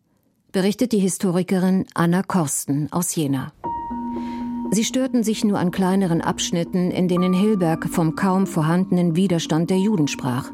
berichtet 0.50 0.90
die 0.90 0.98
Historikerin 0.98 1.86
Anna 1.94 2.24
Korsten 2.24 2.92
aus 2.92 3.14
Jena. 3.14 3.52
Sie 4.72 4.82
störten 4.82 5.22
sich 5.22 5.44
nur 5.44 5.60
an 5.60 5.70
kleineren 5.70 6.20
Abschnitten, 6.20 6.90
in 6.90 7.06
denen 7.06 7.32
Hilberg 7.32 7.88
vom 7.88 8.16
kaum 8.16 8.44
vorhandenen 8.48 9.14
Widerstand 9.14 9.70
der 9.70 9.78
Juden 9.78 10.08
sprach 10.08 10.50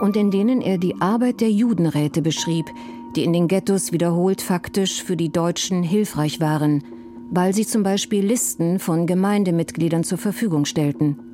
und 0.00 0.16
in 0.16 0.32
denen 0.32 0.60
er 0.60 0.78
die 0.78 1.00
Arbeit 1.00 1.40
der 1.40 1.52
Judenräte 1.52 2.20
beschrieb, 2.20 2.66
die 3.14 3.22
in 3.22 3.32
den 3.32 3.46
Ghettos 3.46 3.92
wiederholt 3.92 4.42
faktisch 4.42 5.04
für 5.04 5.16
die 5.16 5.30
Deutschen 5.30 5.84
hilfreich 5.84 6.40
waren, 6.40 6.82
weil 7.30 7.54
sie 7.54 7.64
zum 7.64 7.84
Beispiel 7.84 8.26
Listen 8.26 8.80
von 8.80 9.06
Gemeindemitgliedern 9.06 10.02
zur 10.02 10.18
Verfügung 10.18 10.64
stellten. 10.64 11.31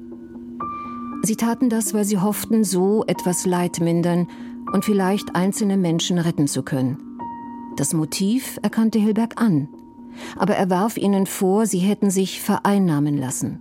Sie 1.28 1.36
taten 1.36 1.68
das, 1.68 1.92
weil 1.92 2.06
sie 2.06 2.16
hofften, 2.16 2.64
so 2.64 3.04
etwas 3.06 3.44
Leid 3.44 3.80
mindern 3.80 4.28
und 4.72 4.86
vielleicht 4.86 5.36
einzelne 5.36 5.76
Menschen 5.76 6.16
retten 6.16 6.48
zu 6.48 6.62
können. 6.62 6.96
Das 7.76 7.92
Motiv 7.92 8.58
erkannte 8.62 8.98
Hilberg 8.98 9.38
an, 9.38 9.68
aber 10.38 10.54
er 10.54 10.70
warf 10.70 10.96
ihnen 10.96 11.26
vor, 11.26 11.66
sie 11.66 11.80
hätten 11.80 12.10
sich 12.10 12.40
vereinnahmen 12.40 13.18
lassen. 13.18 13.58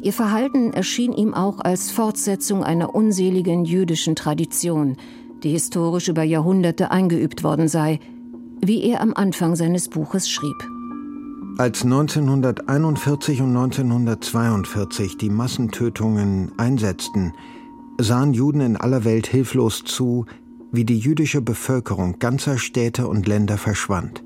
Ihr 0.00 0.14
Verhalten 0.14 0.72
erschien 0.72 1.12
ihm 1.12 1.34
auch 1.34 1.60
als 1.60 1.90
Fortsetzung 1.90 2.64
einer 2.64 2.94
unseligen 2.94 3.66
jüdischen 3.66 4.16
Tradition, 4.16 4.96
die 5.42 5.50
historisch 5.50 6.08
über 6.08 6.22
Jahrhunderte 6.22 6.90
eingeübt 6.90 7.44
worden 7.44 7.68
sei, 7.68 8.00
wie 8.62 8.84
er 8.84 9.02
am 9.02 9.12
Anfang 9.12 9.54
seines 9.54 9.90
Buches 9.90 10.30
schrieb. 10.30 10.56
Als 11.56 11.84
1941 11.84 13.40
und 13.40 13.56
1942 13.56 15.16
die 15.16 15.30
Massentötungen 15.30 16.50
einsetzten, 16.56 17.32
sahen 17.96 18.34
Juden 18.34 18.60
in 18.60 18.76
aller 18.76 19.04
Welt 19.04 19.28
hilflos 19.28 19.84
zu, 19.84 20.26
wie 20.72 20.84
die 20.84 20.98
jüdische 20.98 21.40
Bevölkerung 21.40 22.18
ganzer 22.18 22.58
Städte 22.58 23.06
und 23.06 23.28
Länder 23.28 23.56
verschwand. 23.56 24.24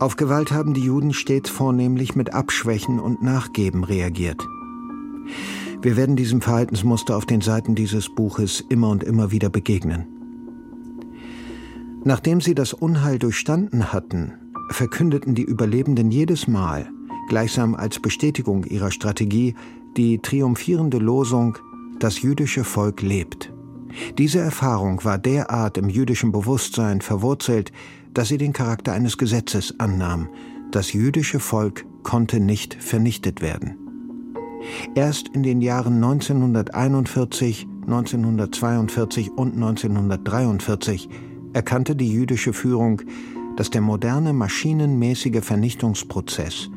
Auf 0.00 0.16
Gewalt 0.16 0.52
haben 0.52 0.74
die 0.74 0.82
Juden 0.82 1.14
stets 1.14 1.48
vornehmlich 1.48 2.14
mit 2.14 2.34
Abschwächen 2.34 3.00
und 3.00 3.22
Nachgeben 3.22 3.84
reagiert. 3.84 4.46
Wir 5.80 5.96
werden 5.96 6.16
diesem 6.16 6.42
Verhaltensmuster 6.42 7.16
auf 7.16 7.24
den 7.24 7.40
Seiten 7.40 7.74
dieses 7.74 8.14
Buches 8.14 8.62
immer 8.68 8.90
und 8.90 9.02
immer 9.02 9.30
wieder 9.30 9.48
begegnen. 9.48 10.06
Nachdem 12.04 12.42
sie 12.42 12.54
das 12.54 12.74
Unheil 12.74 13.18
durchstanden 13.18 13.94
hatten, 13.94 14.34
verkündeten 14.70 15.34
die 15.34 15.44
Überlebenden 15.44 16.10
jedes 16.10 16.48
Mal, 16.48 16.88
gleichsam 17.28 17.74
als 17.74 18.00
Bestätigung 18.00 18.64
ihrer 18.64 18.90
Strategie, 18.90 19.54
die 19.96 20.18
triumphierende 20.18 20.98
Losung 20.98 21.58
Das 21.98 22.20
jüdische 22.20 22.64
Volk 22.64 23.00
lebt. 23.00 23.52
Diese 24.18 24.38
Erfahrung 24.38 25.02
war 25.04 25.16
derart 25.16 25.78
im 25.78 25.88
jüdischen 25.88 26.30
Bewusstsein 26.30 27.00
verwurzelt, 27.00 27.72
dass 28.12 28.28
sie 28.28 28.38
den 28.38 28.52
Charakter 28.52 28.92
eines 28.92 29.16
Gesetzes 29.16 29.80
annahm. 29.80 30.28
Das 30.70 30.92
jüdische 30.92 31.40
Volk 31.40 31.86
konnte 32.02 32.40
nicht 32.40 32.74
vernichtet 32.74 33.40
werden. 33.40 33.76
Erst 34.94 35.28
in 35.28 35.42
den 35.42 35.60
Jahren 35.60 35.94
1941, 35.94 37.66
1942 37.82 39.30
und 39.30 39.54
1943 39.54 41.08
erkannte 41.52 41.96
die 41.96 42.12
jüdische 42.12 42.52
Führung, 42.52 43.02
dass 43.56 43.70
der 43.70 43.80
moderne 43.80 44.32
maschinenmäßige 44.32 45.42
Vernichtungsprozess, 45.42 46.68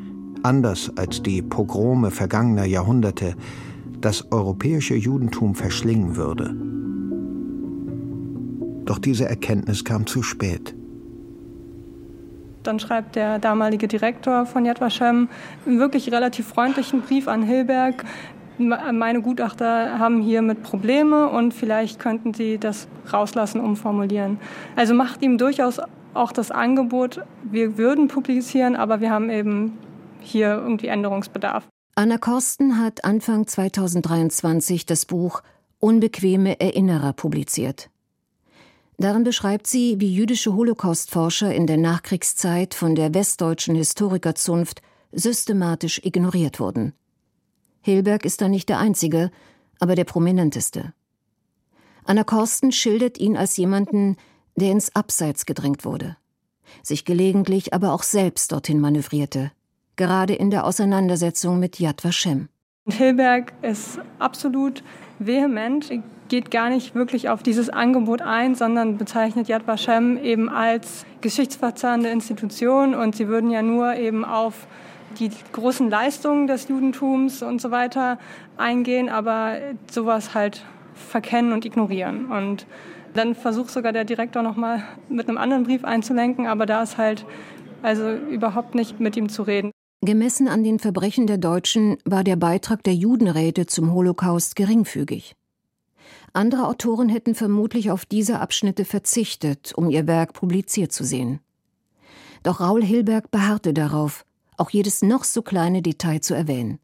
anders 0.43 0.91
als 0.97 1.21
die 1.21 1.41
Pogrome 1.41 2.11
vergangener 2.11 2.65
Jahrhunderte, 2.65 3.35
das 4.01 4.31
europäische 4.31 4.95
Judentum 4.95 5.55
verschlingen 5.55 6.15
würde. 6.15 6.55
Doch 8.85 8.97
diese 8.97 9.27
Erkenntnis 9.27 9.83
kam 9.83 10.07
zu 10.07 10.23
spät. 10.23 10.73
Dann 12.63 12.79
schreibt 12.79 13.15
der 13.15 13.39
damalige 13.39 13.87
Direktor 13.87 14.45
von 14.45 14.65
Yad 14.65 14.81
Vashem 14.81 15.29
einen 15.65 15.79
wirklich 15.79 16.11
relativ 16.11 16.47
freundlichen 16.47 17.01
Brief 17.01 17.27
an 17.27 17.43
Hilberg. 17.43 18.05
Meine 18.57 19.21
Gutachter 19.21 19.99
haben 19.99 20.21
hier 20.21 20.41
mit 20.41 20.63
Probleme 20.63 21.29
und 21.29 21.53
vielleicht 21.53 21.99
könnten 21.99 22.33
Sie 22.33 22.57
das 22.57 22.87
rauslassen, 23.13 23.61
umformulieren. 23.61 24.37
Also 24.75 24.93
macht 24.93 25.21
ihm 25.21 25.37
durchaus 25.37 25.79
auch 26.13 26.31
das 26.31 26.51
Angebot, 26.51 27.21
wir 27.43 27.77
würden 27.77 28.07
publizieren, 28.07 28.75
aber 28.75 29.01
wir 29.01 29.11
haben 29.11 29.29
eben 29.29 29.77
hier 30.21 30.55
irgendwie 30.55 30.87
Änderungsbedarf. 30.87 31.67
Anna 31.95 32.17
Korsten 32.17 32.77
hat 32.77 33.03
Anfang 33.03 33.47
2023 33.47 34.85
das 34.85 35.05
Buch 35.05 35.41
Unbequeme 35.79 36.59
Erinnerer 36.59 37.13
publiziert. 37.13 37.89
Darin 38.97 39.23
beschreibt 39.23 39.65
sie, 39.65 39.99
wie 39.99 40.13
jüdische 40.13 40.53
Holocaustforscher 40.53 41.53
in 41.55 41.67
der 41.67 41.77
Nachkriegszeit 41.77 42.73
von 42.73 42.95
der 42.95 43.13
westdeutschen 43.13 43.75
Historikerzunft 43.75 44.81
systematisch 45.13 46.01
ignoriert 46.03 46.59
wurden. 46.59 46.93
Hilberg 47.81 48.25
ist 48.25 48.41
da 48.41 48.49
nicht 48.49 48.67
der 48.67 48.79
einzige, 48.79 49.31
aber 49.79 49.95
der 49.95 50.03
prominenteste. 50.03 50.93
Anna 52.03 52.23
Korsten 52.23 52.71
schildert 52.71 53.17
ihn 53.17 53.37
als 53.37 53.55
jemanden, 53.55 54.17
der 54.59 54.71
ins 54.71 54.95
Abseits 54.95 55.45
gedrängt 55.45 55.85
wurde, 55.85 56.17
sich 56.83 57.05
gelegentlich 57.05 57.73
aber 57.73 57.93
auch 57.93 58.03
selbst 58.03 58.51
dorthin 58.51 58.79
manövrierte, 58.79 59.51
gerade 59.95 60.33
in 60.33 60.51
der 60.51 60.65
Auseinandersetzung 60.65 61.59
mit 61.59 61.79
Yad 61.79 62.03
Vashem. 62.03 62.49
Hilberg 62.87 63.53
ist 63.61 63.99
absolut 64.17 64.83
vehement, 65.19 65.91
geht 66.29 66.51
gar 66.51 66.69
nicht 66.69 66.95
wirklich 66.95 67.29
auf 67.29 67.43
dieses 67.43 67.69
Angebot 67.69 68.21
ein, 68.21 68.55
sondern 68.55 68.97
bezeichnet 68.97 69.47
Yad 69.47 69.67
Vashem 69.67 70.17
eben 70.17 70.49
als 70.49 71.05
geschichtsverzerrende 71.21 72.09
Institution 72.09 72.95
und 72.95 73.15
sie 73.15 73.27
würden 73.27 73.51
ja 73.51 73.61
nur 73.61 73.95
eben 73.95 74.23
auf 74.25 74.67
die 75.19 75.31
großen 75.51 75.89
Leistungen 75.89 76.47
des 76.47 76.67
Judentums 76.67 77.41
und 77.41 77.61
so 77.61 77.71
weiter 77.71 78.19
eingehen, 78.57 79.09
aber 79.09 79.57
sowas 79.91 80.33
halt 80.33 80.63
verkennen 80.93 81.53
und 81.53 81.65
ignorieren. 81.65 82.27
Und 82.27 82.67
dann 83.19 83.35
versucht 83.35 83.69
sogar 83.69 83.91
der 83.91 84.05
Direktor 84.05 84.41
nochmal 84.41 84.81
mit 85.09 85.27
einem 85.27 85.37
anderen 85.37 85.63
Brief 85.63 85.83
einzulenken, 85.83 86.47
aber 86.47 86.65
da 86.65 86.81
ist 86.81 86.97
halt 86.97 87.25
also 87.81 88.13
überhaupt 88.13 88.75
nicht 88.75 88.99
mit 88.99 89.17
ihm 89.17 89.29
zu 89.29 89.43
reden. 89.43 89.71
Gemessen 90.01 90.47
an 90.47 90.63
den 90.63 90.79
Verbrechen 90.79 91.27
der 91.27 91.37
Deutschen 91.37 91.97
war 92.05 92.23
der 92.23 92.37
Beitrag 92.37 92.81
der 92.83 92.95
Judenräte 92.95 93.65
zum 93.65 93.93
Holocaust 93.93 94.55
geringfügig. 94.55 95.35
Andere 96.31 96.67
Autoren 96.67 97.09
hätten 97.09 97.35
vermutlich 97.35 97.91
auf 97.91 98.05
diese 98.05 98.39
Abschnitte 98.39 98.85
verzichtet, 98.85 99.73
um 99.75 99.89
ihr 99.89 100.07
Werk 100.07 100.33
publiziert 100.33 100.93
zu 100.93 101.03
sehen. 101.03 101.41
Doch 102.43 102.61
Raul 102.61 102.83
Hilberg 102.83 103.31
beharrte 103.31 103.73
darauf, 103.73 104.25
auch 104.55 104.69
jedes 104.69 105.01
noch 105.01 105.25
so 105.25 105.41
kleine 105.41 105.81
Detail 105.81 106.21
zu 106.21 106.33
erwähnen 106.33 106.79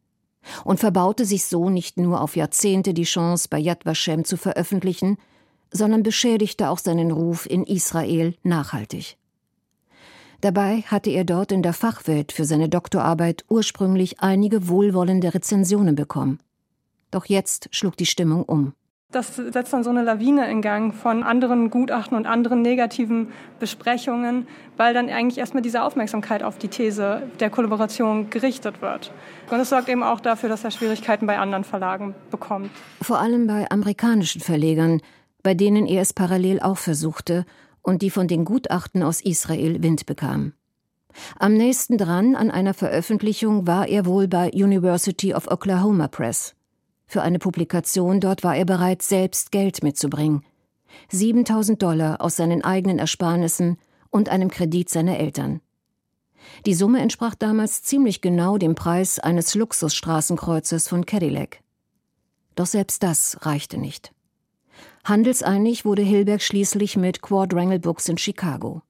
und 0.63 0.79
verbaute 0.79 1.25
sich 1.25 1.45
so 1.45 1.69
nicht 1.69 1.97
nur 1.97 2.21
auf 2.21 2.36
Jahrzehnte 2.36 2.93
die 2.93 3.03
Chance, 3.03 3.47
bei 3.49 3.57
Yad 3.57 3.86
Vashem 3.86 4.25
zu 4.25 4.38
veröffentlichen, 4.38 5.17
sondern 5.76 6.03
beschädigte 6.03 6.69
auch 6.69 6.80
seinen 6.80 7.11
Ruf 7.11 7.45
in 7.45 7.65
Israel 7.65 8.36
nachhaltig. 8.43 9.17
Dabei 10.41 10.84
hatte 10.88 11.09
er 11.09 11.23
dort 11.23 11.51
in 11.51 11.63
der 11.63 11.73
Fachwelt 11.73 12.32
für 12.32 12.45
seine 12.45 12.69
Doktorarbeit 12.69 13.45
ursprünglich 13.49 14.19
einige 14.19 14.67
wohlwollende 14.67 15.34
Rezensionen 15.34 15.95
bekommen. 15.95 16.39
Doch 17.11 17.26
jetzt 17.26 17.69
schlug 17.71 17.97
die 17.97 18.05
Stimmung 18.05 18.43
um. 18.43 18.73
Das 19.11 19.36
setzt 19.36 19.71
dann 19.71 19.84
so 19.84 19.91
eine 19.91 20.03
Lawine 20.03 20.49
in 20.51 20.61
Gang 20.61 20.93
von 20.93 21.23
anderen 21.23 21.69
Gutachten 21.69 22.17
und 22.17 22.26
anderen 22.26 22.61
negativen 22.61 23.32
Besprechungen, 23.59 24.45
weil 24.76 24.93
dann 24.93 25.09
eigentlich 25.09 25.38
erstmal 25.38 25.63
diese 25.63 25.84
Aufmerksamkeit 25.84 26.43
auf 26.43 26.57
die 26.57 26.67
These 26.67 27.23
der 27.39 27.49
Kollaboration 27.49 28.30
gerichtet 28.30 28.82
wird. 28.82 29.13
Und 29.49 29.59
es 29.59 29.69
sorgt 29.69 29.88
eben 29.88 30.03
auch 30.03 30.19
dafür, 30.19 30.49
dass 30.49 30.65
er 30.65 30.71
Schwierigkeiten 30.71 31.28
bei 31.28 31.38
anderen 31.38 31.63
Verlagen 31.63 32.13
bekommt. 32.30 32.71
Vor 33.01 33.19
allem 33.19 33.47
bei 33.47 33.71
amerikanischen 33.71 34.41
Verlegern, 34.41 35.01
bei 35.46 35.54
denen 35.54 35.86
er 35.86 36.02
es 36.02 36.12
parallel 36.12 36.60
auch 36.60 36.80
versuchte 36.80 37.46
und 37.84 38.02
die 38.02 38.10
von 38.10 38.28
den 38.28 38.46
Gutachten 38.46 39.04
aus 39.04 39.22
Israel 39.22 39.84
Wind 39.84 40.08
bekamen. 40.08 40.56
Am 41.38 41.54
nächsten 41.54 42.00
dran 42.00 42.36
an 42.36 42.50
einer 42.50 42.74
Veröffentlichung 42.74 43.68
war 43.68 43.88
er 43.88 44.08
wohl 44.08 44.28
bei 44.28 44.52
University 44.52 45.36
of 45.36 45.48
Oklahoma 45.52 46.08
Press. 46.08 46.56
Für 47.06 47.22
eine 47.22 47.38
Publikation 47.38 48.20
dort 48.20 48.43
war 48.43 48.56
er 48.56 48.66
bereit, 48.66 49.04
selbst 49.04 49.52
Geld 49.52 49.84
mitzubringen. 49.84 50.43
7000 51.12 51.80
Dollar 51.80 52.22
aus 52.22 52.38
seinen 52.38 52.64
eigenen 52.64 52.98
Ersparnissen 52.98 53.78
und 54.10 54.30
einem 54.30 54.50
Kredit 54.50 54.89
seiner 54.89 55.20
Eltern. 55.20 55.62
Die 56.66 56.74
Summe 56.74 57.02
entsprach 57.02 57.36
damals 57.36 57.84
ziemlich 57.84 58.22
genau 58.22 58.58
dem 58.58 58.74
Preis 58.74 59.20
eines 59.20 59.54
Luxusstraßenkreuzes 59.54 60.88
von 60.88 61.06
Cadillac. 61.06 61.60
Doch 62.56 62.66
selbst 62.66 63.04
das 63.04 63.38
reichte 63.41 63.78
nicht. 63.78 64.14
Handelseinig 65.06 65.86
wurde 65.86 66.01
Hilberg 66.01 66.41
schließlich 66.41 66.97
mit 66.97 67.22
Quadrangle 67.22 67.80
Books 67.80 68.10
in 68.10 68.18
Chicago. 68.18 68.82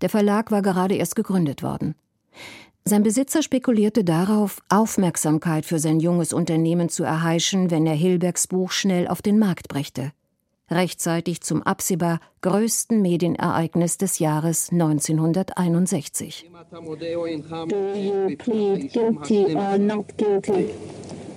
Der 0.00 0.08
Verlag 0.08 0.52
war 0.52 0.62
gerade 0.62 0.94
erst 0.94 1.16
gegründet 1.16 1.64
worden. 1.64 1.96
Sein 2.84 3.02
Besitzer 3.02 3.42
spekulierte 3.42 4.04
darauf, 4.04 4.62
Aufmerksamkeit 4.68 5.66
für 5.66 5.80
sein 5.80 5.98
junges 5.98 6.32
Unternehmen 6.32 6.88
zu 6.88 7.02
erheischen, 7.02 7.72
wenn 7.72 7.86
er 7.86 7.94
Hilbergs 7.94 8.46
Buch 8.46 8.70
schnell 8.70 9.08
auf 9.08 9.20
den 9.20 9.40
Markt 9.40 9.66
brächte. 9.66 10.12
Rechtzeitig 10.70 11.40
zum 11.40 11.64
absehbar 11.64 12.20
größten 12.42 13.02
Medienereignis 13.02 13.98
des 13.98 14.20
Jahres 14.20 14.70
1961. 14.70 16.48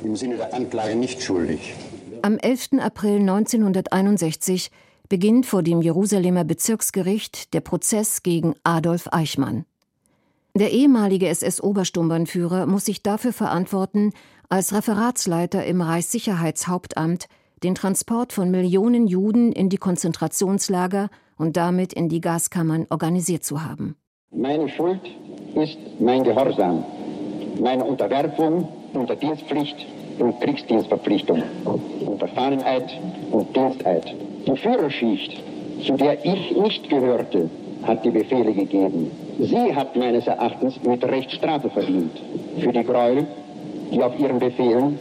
Im 0.03 0.15
Sinne 0.15 0.37
der 0.37 0.53
Anklage 0.53 0.95
nicht 0.95 1.23
schuldig. 1.23 1.73
Am 2.21 2.37
11. 2.37 2.79
April 2.79 3.19
1961 3.19 4.71
beginnt 5.09 5.45
vor 5.45 5.63
dem 5.63 5.81
Jerusalemer 5.81 6.43
Bezirksgericht 6.43 7.53
der 7.53 7.61
Prozess 7.61 8.23
gegen 8.23 8.55
Adolf 8.63 9.07
Eichmann. 9.11 9.65
Der 10.55 10.71
ehemalige 10.71 11.27
SS-Obersturmbannführer 11.27 12.65
muss 12.65 12.85
sich 12.85 13.03
dafür 13.03 13.33
verantworten, 13.33 14.11
als 14.49 14.73
Referatsleiter 14.73 15.65
im 15.65 15.81
Reichssicherheitshauptamt 15.81 17.27
den 17.63 17.75
Transport 17.75 18.33
von 18.33 18.51
Millionen 18.51 19.07
Juden 19.07 19.51
in 19.51 19.69
die 19.69 19.77
Konzentrationslager 19.77 21.09
und 21.37 21.57
damit 21.57 21.93
in 21.93 22.09
die 22.09 22.21
Gaskammern 22.21 22.87
organisiert 22.89 23.43
zu 23.43 23.63
haben. 23.63 23.97
Meine 24.31 24.69
Schuld 24.69 25.01
ist 25.55 25.77
mein 25.99 26.23
Gehorsam, 26.23 26.85
meine 27.59 27.83
Unterwerfung 27.83 28.67
unter 28.93 29.15
Dienstpflicht 29.15 29.85
und 30.19 30.39
Kriegsdienstverpflichtung, 30.41 31.43
Unterfahrenheit 32.05 32.91
und 33.31 33.55
Diensteid. 33.55 34.13
Die 34.47 34.57
Führerschicht, 34.57 35.41
zu 35.85 35.93
der 35.93 36.23
ich 36.25 36.55
nicht 36.55 36.89
gehörte, 36.89 37.49
hat 37.83 38.03
die 38.03 38.11
Befehle 38.11 38.53
gegeben. 38.53 39.11
Sie 39.39 39.75
hat 39.75 39.95
meines 39.95 40.27
Erachtens 40.27 40.81
mit 40.83 41.03
Recht 41.03 41.31
Strafe 41.31 41.69
verdient 41.69 42.11
für 42.59 42.71
die 42.71 42.83
Gräuel, 42.83 43.27
die 43.91 44.01
auf 44.01 44.17
ihren 44.19 44.39
Befehlen 44.39 44.97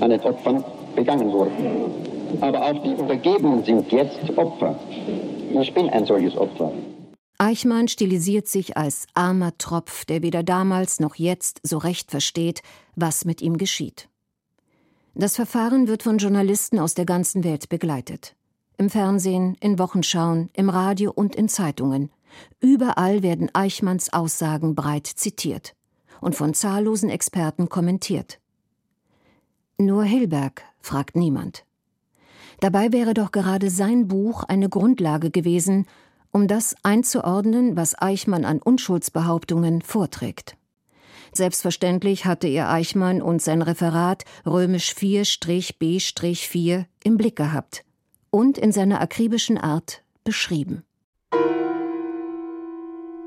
an 0.00 0.10
den 0.10 0.20
Opfern 0.20 0.64
begangen 0.94 1.32
wurden. 1.32 1.52
Aber 2.40 2.62
auch 2.62 2.82
die 2.82 2.94
Untergebenen 2.94 3.64
sind 3.64 3.90
jetzt 3.92 4.18
Opfer. 4.36 4.78
Ich 5.60 5.72
bin 5.72 5.88
ein 5.90 6.04
solches 6.04 6.36
Opfer. 6.36 6.72
Eichmann 7.38 7.88
stilisiert 7.88 8.48
sich 8.48 8.76
als 8.76 9.06
armer 9.14 9.56
Tropf, 9.58 10.04
der 10.04 10.22
weder 10.22 10.42
damals 10.42 11.00
noch 11.00 11.16
jetzt 11.16 11.60
so 11.62 11.78
recht 11.78 12.10
versteht, 12.10 12.62
was 12.96 13.24
mit 13.24 13.42
ihm 13.42 13.58
geschieht. 13.58 14.08
Das 15.16 15.36
Verfahren 15.36 15.86
wird 15.86 16.02
von 16.02 16.18
Journalisten 16.18 16.80
aus 16.80 16.94
der 16.94 17.04
ganzen 17.04 17.44
Welt 17.44 17.68
begleitet. 17.68 18.34
Im 18.78 18.90
Fernsehen, 18.90 19.56
in 19.60 19.78
Wochenschauen, 19.78 20.50
im 20.54 20.68
Radio 20.68 21.12
und 21.12 21.36
in 21.36 21.48
Zeitungen. 21.48 22.10
Überall 22.58 23.22
werden 23.22 23.48
Eichmanns 23.52 24.12
Aussagen 24.12 24.74
breit 24.74 25.06
zitiert 25.06 25.76
und 26.20 26.34
von 26.34 26.52
zahllosen 26.52 27.10
Experten 27.10 27.68
kommentiert. 27.68 28.40
Nur 29.78 30.02
Hilberg 30.02 30.62
fragt 30.80 31.14
niemand. 31.14 31.64
Dabei 32.58 32.92
wäre 32.92 33.14
doch 33.14 33.30
gerade 33.30 33.70
sein 33.70 34.08
Buch 34.08 34.42
eine 34.42 34.68
Grundlage 34.68 35.30
gewesen, 35.30 35.86
um 36.32 36.48
das 36.48 36.74
einzuordnen, 36.82 37.76
was 37.76 38.00
Eichmann 38.00 38.44
an 38.44 38.60
Unschuldsbehauptungen 38.60 39.80
vorträgt. 39.82 40.56
Selbstverständlich 41.36 42.26
hatte 42.26 42.46
er 42.46 42.70
Eichmann 42.70 43.20
und 43.20 43.42
sein 43.42 43.60
Referat 43.60 44.24
römisch 44.46 44.92
4-B-4 44.92 46.84
im 47.02 47.16
Blick 47.16 47.34
gehabt 47.34 47.84
und 48.30 48.56
in 48.56 48.70
seiner 48.70 49.00
akribischen 49.00 49.58
Art 49.58 50.04
beschrieben. 50.22 50.84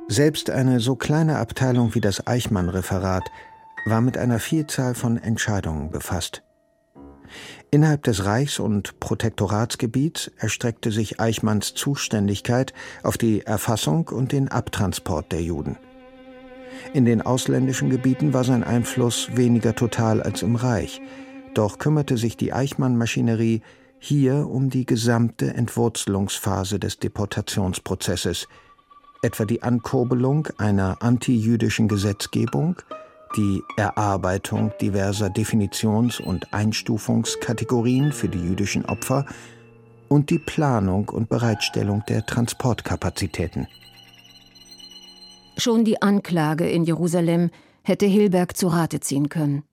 Selbst 0.08 0.50
eine 0.50 0.80
so 0.80 0.96
kleine 0.96 1.38
Abteilung 1.38 1.94
wie 1.96 2.02
das 2.02 2.26
Eichmann-Referat 2.26 3.30
war 3.86 4.00
mit 4.00 4.18
einer 4.18 4.40
Vielzahl 4.40 4.96
von 4.96 5.18
Entscheidungen 5.18 5.92
befasst. 5.92 6.44
Innerhalb 7.72 8.04
des 8.04 8.24
Reichs- 8.24 8.60
und 8.60 9.02
Protektoratsgebiets 9.02 10.32
erstreckte 10.38 10.92
sich 10.92 11.20
Eichmanns 11.20 11.74
Zuständigkeit 11.74 12.74
auf 13.04 13.18
die 13.18 13.42
Erfassung 13.42 14.08
und 14.08 14.32
den 14.32 14.48
Abtransport 14.48 15.34
der 15.34 15.42
Juden. 15.42 15.78
In 16.94 17.06
den 17.06 17.22
ausländischen 17.22 17.90
Gebieten 17.90 18.34
war 18.34 18.44
sein 18.44 18.64
Einfluss 18.64 19.36
weniger 19.36 19.76
total 19.76 20.22
als 20.22 20.42
im 20.42 20.56
Reich, 20.56 21.02
doch 21.54 21.80
kümmerte 21.80 22.18
sich 22.18 22.38
die 22.38 22.54
Eichmann-Maschinerie 22.54 23.62
hier 24.00 24.48
um 24.48 24.70
die 24.70 24.86
gesamte 24.86 25.54
Entwurzelungsphase 25.54 26.80
des 26.80 27.00
Deportationsprozesses, 27.00 28.48
etwa 29.22 29.46
die 29.46 29.64
Ankurbelung 29.64 30.48
einer 30.58 31.02
antijüdischen 31.02 31.88
Gesetzgebung, 31.88 32.78
die 33.36 33.62
Erarbeitung 33.76 34.72
diverser 34.80 35.30
Definitions- 35.30 36.22
und 36.22 36.54
Einstufungskategorien 36.54 38.12
für 38.12 38.30
die 38.30 38.40
jüdischen 38.40 38.86
Opfer 38.86 39.26
und 40.08 40.30
die 40.30 40.40
Planung 40.40 41.10
und 41.10 41.28
Bereitstellung 41.28 42.04
der 42.08 42.26
Transportkapazitäten. 42.26 43.68
Schon 45.58 45.84
die 45.84 46.02
Anklage 46.02 46.70
in 46.70 46.84
Jerusalem 46.84 47.50
hätte 47.82 48.06
Hilberg 48.06 48.56
zu 48.56 48.68
Rate 48.68 49.00
ziehen 49.00 49.28
können. 49.28 49.64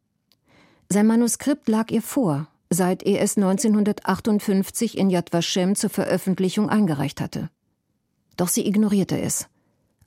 Sein 0.89 1.07
Manuskript 1.07 1.68
lag 1.68 1.91
ihr 1.91 2.01
vor, 2.01 2.49
seit 2.70 3.03
er 3.03 3.20
es 3.20 3.37
1958 3.37 4.97
in 4.97 5.11
Yad 5.11 5.32
Vashem 5.32 5.74
zur 5.74 5.91
Veröffentlichung 5.91 6.70
eingereicht 6.70 7.20
hatte. 7.20 7.51
Doch 8.37 8.49
sie 8.49 8.66
ignorierte 8.66 9.20
es. 9.20 9.49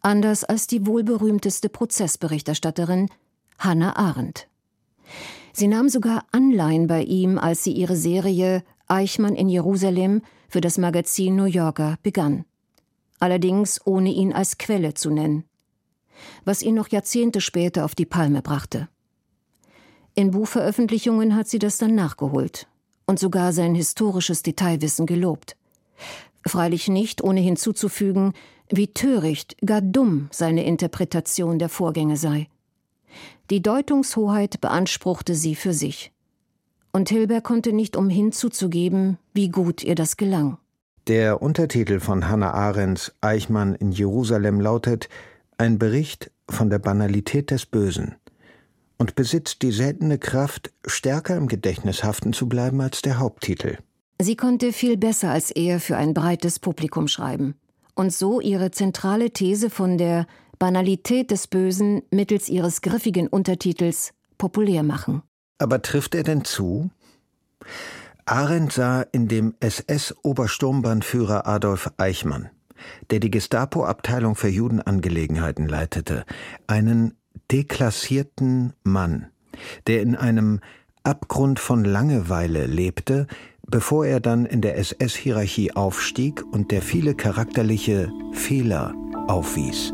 Anders 0.02 0.44
als 0.44 0.66
die 0.68 0.86
wohlberühmteste 0.86 1.70
Prozessberichterstatterin 1.70 3.10
Hannah 3.60 3.96
Arendt. 3.96 4.48
Sie 5.54 5.68
nahm 5.68 5.90
sogar 5.90 6.26
Anleihen 6.32 6.88
bei 6.88 7.04
ihm, 7.04 7.38
als 7.38 7.64
sie 7.64 7.72
ihre 7.72 7.96
Serie 7.96 8.64
Eichmann 8.88 9.36
in 9.36 9.50
Jerusalem 9.50 10.22
für 10.50 10.62
das 10.62 10.78
Magazin 10.78 11.36
New 11.36 11.46
Yorker 11.46 11.98
begann. 12.04 12.46
Allerdings 13.20 13.82
ohne 13.86 14.12
ihn 14.12 14.34
als 14.34 14.58
Quelle 14.58 14.94
zu 14.94 15.10
nennen. 15.10 15.47
Was 16.46 16.62
ihn 16.62 16.76
noch 16.76 16.90
Jahrzehnte 16.90 17.42
später 17.42 17.86
auf 17.86 17.96
die 17.96 18.06
Palme 18.06 18.42
brachte. 18.42 18.88
In 20.16 20.32
Buchveröffentlichungen 20.32 21.36
hat 21.36 21.48
sie 21.48 21.60
das 21.60 21.78
dann 21.78 21.94
nachgeholt 21.94 22.68
und 23.06 23.20
sogar 23.20 23.54
sein 23.54 23.76
historisches 23.76 24.44
Detailwissen 24.44 25.06
gelobt. 25.06 25.56
Freilich 26.46 26.88
nicht, 26.88 27.24
ohne 27.24 27.40
hinzuzufügen, 27.40 28.34
wie 28.70 28.88
töricht, 28.88 29.58
gar 29.66 29.82
dumm 29.82 30.28
seine 30.32 30.66
Interpretation 30.66 31.60
der 31.60 31.70
Vorgänge 31.70 32.18
sei. 32.18 32.48
Die 33.50 33.62
Deutungshoheit 33.62 34.60
beanspruchte 34.60 35.36
sie 35.36 35.56
für 35.56 35.74
sich. 35.74 36.12
Und 36.92 37.10
Hilber 37.10 37.42
konnte 37.42 37.72
nicht 37.72 37.96
umhin 37.96 38.32
zuzugeben, 38.32 39.18
wie 39.34 39.50
gut 39.50 39.84
ihr 39.84 39.96
das 39.96 40.18
gelang. 40.18 40.58
Der 41.08 41.42
Untertitel 41.42 42.00
von 42.00 42.28
Hannah 42.28 42.54
Arendts 42.54 43.14
Eichmann 43.22 43.76
in 43.76 43.92
Jerusalem 43.92 44.60
lautet 44.60 45.08
Ein 45.60 45.80
Bericht 45.80 46.32
von 46.50 46.70
der 46.70 46.80
Banalität 46.80 47.50
des 47.50 47.66
Bösen 47.66 48.16
und 48.98 49.16
besitzt 49.16 49.64
die 49.64 49.72
seltene 49.72 50.20
Kraft, 50.20 50.72
stärker 50.86 51.36
im 51.36 51.48
Gedächtnis 51.48 52.04
haften 52.04 52.34
zu 52.34 52.48
bleiben 52.48 52.80
als 52.82 53.02
der 53.02 53.18
Haupttitel. 53.18 53.78
Sie 54.22 54.36
konnte 54.36 54.72
viel 54.72 54.98
besser 54.98 55.32
als 55.32 55.52
er 55.52 55.80
für 55.80 55.98
ein 55.98 56.14
breites 56.14 56.60
Publikum 56.60 57.08
schreiben 57.08 57.56
und 57.96 58.14
so 58.14 58.40
ihre 58.40 58.72
zentrale 58.72 59.32
These 59.32 59.70
von 59.70 59.98
der 59.98 60.28
Banalität 60.60 61.32
des 61.32 61.48
Bösen 61.48 62.04
mittels 62.12 62.50
ihres 62.50 62.82
griffigen 62.82 63.28
Untertitels 63.28 64.14
populär 64.38 64.84
machen. 64.84 65.24
Aber 65.60 65.82
trifft 65.82 66.14
er 66.14 66.24
denn 66.24 66.46
zu? 66.46 66.90
Arendt 68.26 68.74
sah 68.74 69.02
in 69.02 69.28
dem 69.28 69.56
SS-Obersturmbannführer 69.60 71.48
Adolf 71.48 71.92
Eichmann, 71.98 72.50
der 73.10 73.20
die 73.20 73.32
Gestapo-Abteilung 73.32 74.36
für 74.36 74.50
Judenangelegenheiten 74.50 75.68
leitete, 75.68 76.26
einen 76.68 77.14
deklassierten 77.52 78.74
Mann, 78.84 79.28
der 79.88 80.02
in 80.02 80.16
einem 80.16 80.60
Abgrund 81.04 81.60
von 81.60 81.86
Langeweile 81.86 82.66
lebte, 82.66 83.28
bevor 83.66 84.06
er 84.06 84.20
dann 84.20 84.46
in 84.46 84.62
der 84.62 84.78
SS-Hierarchie 84.78 85.74
aufstieg 85.74 86.44
und 86.52 86.72
der 86.72 86.82
viele 86.82 87.16
charakterliche 87.16 88.12
Fehler 88.34 88.94
aufwies. 89.28 89.94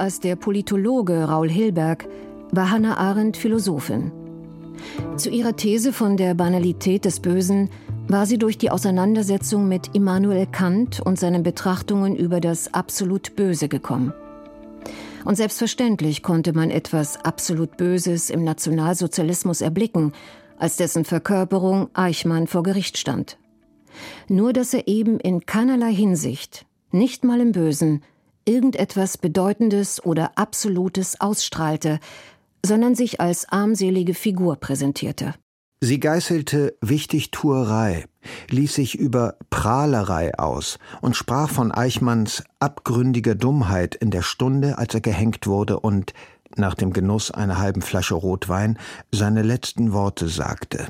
Als 0.00 0.18
der 0.18 0.34
Politologe 0.34 1.24
Raul 1.24 1.50
Hilberg 1.50 2.08
war 2.52 2.70
Hannah 2.70 2.96
Arendt 2.96 3.36
Philosophin. 3.36 4.10
Zu 5.16 5.28
ihrer 5.30 5.54
These 5.56 5.92
von 5.92 6.16
der 6.16 6.34
Banalität 6.34 7.04
des 7.04 7.20
Bösen 7.20 7.68
war 8.08 8.26
sie 8.26 8.38
durch 8.38 8.56
die 8.56 8.70
Auseinandersetzung 8.70 9.68
mit 9.68 9.94
Immanuel 9.94 10.46
Kant 10.46 11.00
und 11.00 11.18
seinen 11.18 11.42
Betrachtungen 11.42 12.16
über 12.16 12.40
das 12.40 12.72
absolut 12.72 13.36
Böse 13.36 13.68
gekommen. 13.68 14.12
Und 15.24 15.36
selbstverständlich 15.36 16.22
konnte 16.22 16.54
man 16.54 16.70
etwas 16.70 17.22
absolut 17.22 17.76
Böses 17.76 18.30
im 18.30 18.42
Nationalsozialismus 18.42 19.60
erblicken, 19.60 20.12
als 20.56 20.76
dessen 20.76 21.04
Verkörperung 21.04 21.90
Eichmann 21.92 22.46
vor 22.46 22.62
Gericht 22.62 22.96
stand. 22.96 23.36
Nur 24.28 24.54
dass 24.54 24.72
er 24.72 24.88
eben 24.88 25.20
in 25.20 25.44
keinerlei 25.44 25.92
Hinsicht, 25.92 26.64
nicht 26.90 27.22
mal 27.22 27.40
im 27.40 27.52
Bösen, 27.52 28.02
irgendetwas 28.50 29.16
Bedeutendes 29.16 30.04
oder 30.04 30.32
Absolutes 30.36 31.20
ausstrahlte, 31.20 32.00
sondern 32.66 32.96
sich 32.96 33.20
als 33.20 33.48
armselige 33.48 34.12
Figur 34.12 34.56
präsentierte. 34.56 35.34
Sie 35.80 36.00
geißelte 36.00 36.76
Wichtigtuerei, 36.82 38.04
ließ 38.50 38.74
sich 38.74 38.98
über 38.98 39.36
Prahlerei 39.48 40.36
aus 40.36 40.78
und 41.00 41.16
sprach 41.16 41.48
von 41.48 41.72
Eichmanns 41.72 42.42
abgründiger 42.58 43.34
Dummheit 43.34 43.94
in 43.94 44.10
der 44.10 44.22
Stunde, 44.22 44.76
als 44.76 44.92
er 44.92 45.00
gehängt 45.00 45.46
wurde 45.46 45.80
und, 45.80 46.12
nach 46.56 46.74
dem 46.74 46.92
Genuss 46.92 47.30
einer 47.30 47.58
halben 47.58 47.80
Flasche 47.80 48.14
Rotwein, 48.14 48.78
seine 49.12 49.42
letzten 49.42 49.92
Worte 49.92 50.28
sagte. 50.28 50.88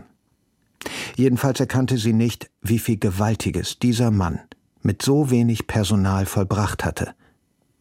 Jedenfalls 1.14 1.60
erkannte 1.60 1.98
sie 1.98 2.14
nicht, 2.14 2.50
wie 2.62 2.78
viel 2.78 2.98
Gewaltiges 2.98 3.78
dieser 3.78 4.10
Mann 4.10 4.40
mit 4.82 5.02
so 5.02 5.30
wenig 5.30 5.66
Personal 5.66 6.24
vollbracht 6.24 6.84
hatte 6.84 7.14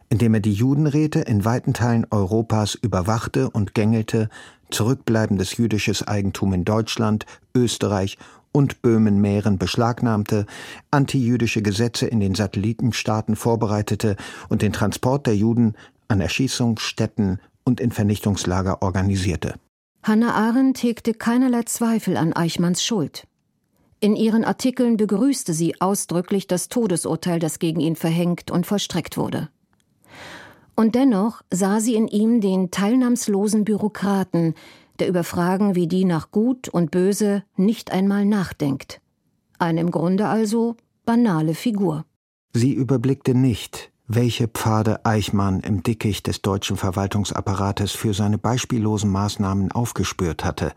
indem 0.10 0.34
er 0.34 0.39
die 0.39 0.53
Judenräte 0.53 1.20
in 1.20 1.45
weiten 1.45 1.74
Teilen 1.74 2.05
Europas 2.10 2.76
überwachte 2.76 3.49
und 3.49 3.74
gängelte, 3.74 4.30
zurückbleibendes 4.72 5.57
jüdisches 5.57 6.07
Eigentum 6.07 6.53
in 6.53 6.66
Deutschland, 6.66 7.26
Österreich 7.55 8.18
und 8.51 8.82
Böhmen-Mähren 8.82 9.57
beschlagnahmte, 9.57 10.45
antijüdische 10.91 11.62
Gesetze 11.62 12.07
in 12.07 12.20
den 12.20 12.36
Satellitenstaaten 12.36 13.36
vorbereitete 13.36 14.16
und 14.49 14.62
den 14.62 14.74
Transport 14.74 15.28
der 15.28 15.36
Juden 15.36 15.76
an 16.07 16.22
Erschießungsstätten 16.22 17.39
und 17.64 17.80
in 17.80 17.91
Vernichtungslager 17.91 18.82
organisierte. 18.82 19.55
Hannah 20.01 20.34
Arendt 20.34 20.82
hegte 20.82 21.14
keinerlei 21.14 21.64
Zweifel 21.64 22.18
an 22.18 22.34
Eichmanns 22.34 22.84
Schuld. 22.84 23.28
In 23.99 24.16
ihren 24.16 24.45
Artikeln 24.45 24.97
begrüßte 24.97 25.53
sie 25.53 25.80
ausdrücklich 25.82 26.47
das 26.47 26.70
Todesurteil, 26.70 27.39
das 27.39 27.60
gegen 27.60 27.82
ihn 27.82 27.97
verhängt 27.97 28.49
und 28.49 28.66
vollstreckt 28.66 29.18
wurde. 29.18 29.49
Und 30.80 30.95
dennoch 30.95 31.41
sah 31.51 31.82
sie 31.82 31.95
in 31.95 32.07
ihm 32.07 32.39
den 32.39 32.71
teilnahmslosen 32.71 33.65
Bürokraten, 33.65 34.53
der 34.99 35.09
über 35.09 35.25
Fragen 35.25 35.75
wie 35.75 35.88
die 35.89 36.05
nach 36.05 36.32
Gut 36.32 36.69
und 36.69 36.89
Böse 36.89 37.43
nicht 37.57 37.91
einmal 37.91 38.23
nachdenkt. 38.23 39.01
Eine 39.57 39.82
im 39.82 39.91
Grunde 39.91 40.30
also 40.30 40.77
banale 41.05 41.53
Figur. 41.53 42.05
Sie 42.53 42.71
überblickte 42.71 43.36
nicht, 43.36 43.91
welche 44.07 44.47
Pfade 44.47 45.05
Eichmann 45.05 45.59
im 45.59 45.84
Dickicht 45.84 46.27
des 46.27 46.41
deutschen 46.41 46.77
Verwaltungsapparates 46.77 47.91
für 47.91 48.13
seine 48.13 48.38
beispiellosen 48.38 49.11
Maßnahmen 49.11 49.73
aufgespürt 49.73 50.45
hatte, 50.45 50.71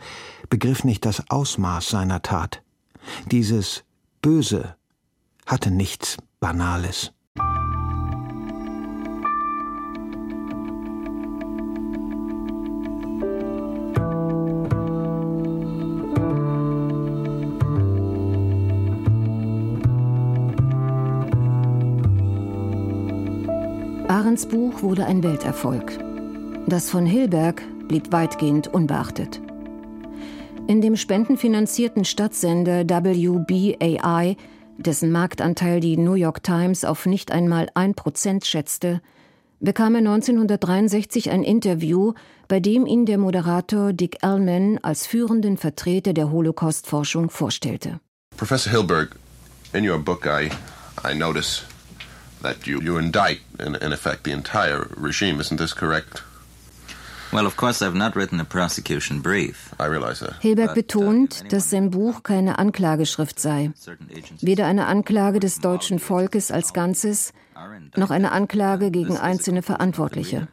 begriff 0.49 0.83
nicht 0.83 1.07
das 1.07 1.31
Ausmaß 1.31 1.89
seiner 1.89 2.23
Tat. 2.23 2.65
Dieses 3.31 3.85
Böse 4.21 4.75
hatte 5.47 5.71
nichts 5.71 6.17
Banales. 6.41 7.13
Arends 24.43 24.47
Buch 24.47 24.83
wurde 24.83 25.07
ein 25.07 25.23
Welterfolg. 25.23 25.99
Das 26.67 26.91
von 26.91 27.07
Hilberg 27.07 27.63
blieb 27.87 28.11
weitgehend 28.11 28.67
unbeachtet. 28.67 29.41
In 30.67 30.81
dem 30.81 30.97
spendenfinanzierten 30.97 32.05
Stadtsender 32.05 32.85
WBAI, 32.85 34.37
dessen 34.79 35.13
Marktanteil 35.13 35.79
die 35.79 35.97
New 35.97 36.15
York 36.15 36.43
Times 36.43 36.85
auf 36.85 37.07
nicht 37.07 37.31
einmal 37.31 37.69
ein 37.75 37.95
Prozent 37.95 38.45
schätzte, 38.45 39.01
bekam 39.61 39.95
er 39.95 40.01
1963 40.01 41.31
ein 41.31 41.45
Interview, 41.45 42.15
bei 42.49 42.59
dem 42.59 42.85
ihn 42.87 43.07
der 43.07 43.19
Moderator 43.19 43.93
Dick 43.93 44.19
Ellman 44.23 44.79
als 44.83 45.07
führenden 45.07 45.57
Vertreter 45.57 46.15
der 46.15 46.33
Holocaust-Forschung 46.33 47.31
vorstellte. 47.31 48.01
Professor 48.37 48.73
Hilberg, 48.73 49.15
in 49.73 49.89
your 49.89 49.99
book 49.99 50.27
I, 50.27 50.51
I 51.09 51.15
notice 51.17 51.65
that 52.43 52.67
you, 52.67 52.81
you 52.81 52.99
indict, 52.99 53.41
in, 53.59 53.75
in 53.77 53.93
effect, 53.93 54.25
the 54.25 54.33
entire 54.33 54.87
regime. 54.97 55.41
Isn't 55.41 55.59
this 55.59 55.73
correct? 55.75 56.23
Well, 57.33 57.47
of 57.47 57.57
course, 57.57 57.81
I've 57.81 57.95
not 57.95 58.15
written 58.15 58.41
a 58.41 58.45
prosecution 58.45 59.23
brief. 59.23 59.75
I 59.81 59.87
realize 59.87 60.21
that. 60.21 60.35
Hilberg 60.43 60.71
uh, 60.71 60.75
betont, 60.75 61.51
dass 61.51 61.71
sein 61.71 61.91
Buch 61.91 62.23
keine 62.23 62.59
Anklageschrift 62.59 63.41
sei. 63.41 63.71
Weder 64.43 64.67
eine 64.67 64.87
Anklage 64.87 65.41
des 65.41 65.61
deutschen 65.61 65.99
Volkes 65.99 66.51
als 66.51 66.75
Ganzes, 66.75 67.33
noch 67.97 68.11
eine 68.11 68.33
Anklage 68.33 68.91
gegen 68.91 69.17
einzelne 69.17 69.63
Verantwortliche. 69.63 70.49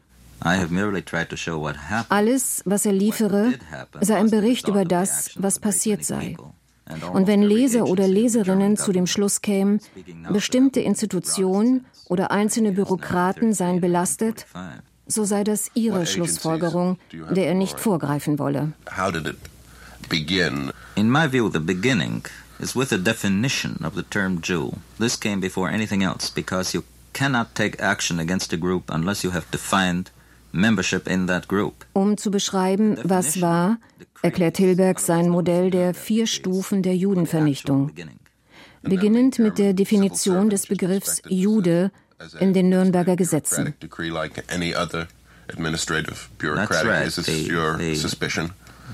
Alles, 2.10 2.62
was 2.66 2.86
er 2.86 2.94
liefere, 2.94 3.54
sei 4.00 4.16
ein 4.16 4.30
Bericht 4.30 4.70
über 4.70 4.86
das, 4.86 5.32
was 5.36 5.60
passiert 5.60 6.06
sei. 6.06 6.38
Und 7.14 7.28
wenn 7.28 7.44
Leser 7.44 7.86
oder 7.86 8.08
Leserinnen 8.08 8.78
zu 8.78 8.92
dem 8.92 9.08
Schluss 9.08 9.42
kämen, 9.42 9.80
bestimmte 10.32 10.80
Institutionen 10.80 11.86
oder 12.08 12.32
einzelne 12.32 12.72
Bürokraten 12.72 13.54
seien 13.54 13.80
belastet, 13.80 14.46
so 15.06 15.24
sei 15.24 15.44
das 15.44 15.72
ihre 15.74 16.06
Schlussfolgerung, 16.06 16.98
der 17.32 17.48
er 17.48 17.54
nicht 17.54 17.80
vorgreifen 17.80 18.40
wolle. 18.40 18.74
In 20.96 21.10
my 21.10 21.32
view, 21.32 21.50
the 21.50 21.60
beginning 21.60 22.24
is 22.60 22.76
with 22.76 22.90
the 22.90 22.98
definition 22.98 23.78
of 23.86 23.96
the 23.96 24.04
term 24.04 24.42
Jew. 24.42 24.72
This 24.98 25.20
came 25.20 25.40
before 25.40 25.70
anything 25.70 26.04
else 26.04 26.30
because 26.30 26.74
you 26.74 26.84
cannot 27.14 27.56
take 27.56 27.82
action 27.82 28.20
against 28.20 28.54
a 28.54 28.58
group 28.58 28.92
unless 28.92 29.24
you 29.24 29.32
have 29.32 29.46
defined 29.52 30.12
membership 30.52 31.08
in 31.08 31.28
that 31.28 31.48
group. 31.48 31.86
Um 31.94 32.18
zu 32.18 32.32
beschreiben, 32.32 32.98
was 33.04 33.42
war, 33.42 33.78
erklärt 34.22 34.58
Hilberg 34.58 35.00
sein 35.00 35.30
Modell 35.30 35.70
der 35.70 35.94
vier 35.94 36.28
Stufen 36.28 36.84
der 36.84 36.96
Judenvernichtung. 36.96 37.92
Beginnend 38.82 39.40
mit 39.40 39.58
der 39.58 39.74
Definition 39.74 40.50
des 40.50 40.68
Begriffs 40.68 41.22
Jude 41.28 41.92
in 42.40 42.54
den 42.54 42.70
Nürnberger 42.70 43.16
Gesetzen. 43.16 43.74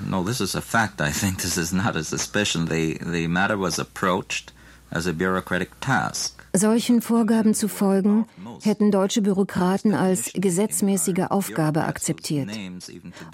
No, 0.10 0.24
this 0.24 0.42
is 0.42 0.56
a 0.56 0.62
fact. 0.62 1.00
I 1.00 1.12
think 1.12 1.38
this 1.42 1.58
is 1.58 1.72
not 1.72 1.96
a 1.96 2.04
suspicion. 2.04 2.66
The, 2.66 3.00
the 3.00 3.28
matter 3.28 3.58
was 3.58 3.80
approached 3.80 4.52
as 4.92 5.08
a 5.08 5.14
bureaucratic 5.14 5.72
task. 5.80 6.35
Solchen 6.58 7.01
Vorgaben 7.01 7.53
zu 7.53 7.68
folgen, 7.68 8.26
hätten 8.64 8.91
deutsche 8.91 9.22
Bürokraten 9.22 9.93
als 9.93 10.32
gesetzmäßige 10.34 11.28
Aufgabe 11.30 11.86
akzeptiert. 11.86 12.49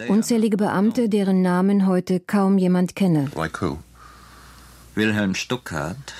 Unzählige 0.08 0.58
Beamte, 0.58 1.10
deren 1.10 1.42
Namen 1.42 1.88
heute 1.88 2.20
kaum 2.20 2.58
jemand 2.58 2.96
kenne. 2.96 3.32
Wilhelm 4.94 5.36
Stuckart, 5.36 6.14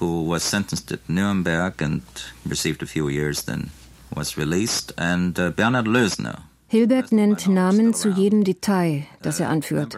who 0.00 0.28
was 0.28 0.48
sentenced 0.48 0.92
at 0.92 1.08
Nuremberg 1.08 1.80
and 1.80 2.02
received 2.44 2.82
a 2.82 2.86
few 2.86 3.08
years, 3.08 3.44
then 3.44 3.70
was 4.10 4.36
released, 4.36 4.98
and 4.98 5.38
uh, 5.38 5.50
Bernhard 5.50 5.86
Lösner. 5.86 6.38
Hilbert 6.66 7.12
nennt 7.12 7.46
Namen 7.46 7.94
zu 7.94 8.10
jedem 8.10 8.44
Detail, 8.44 9.06
das 9.22 9.40
er 9.40 9.48
anführt. 9.48 9.96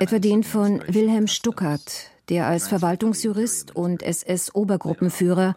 Etwa 0.00 0.18
den 0.18 0.44
von 0.44 0.82
Wilhelm 0.86 1.28
Stuckart, 1.28 2.10
der 2.28 2.46
als 2.46 2.68
Verwaltungsjurist 2.68 3.74
und 3.74 4.02
SS-Obergruppenführer 4.02 5.54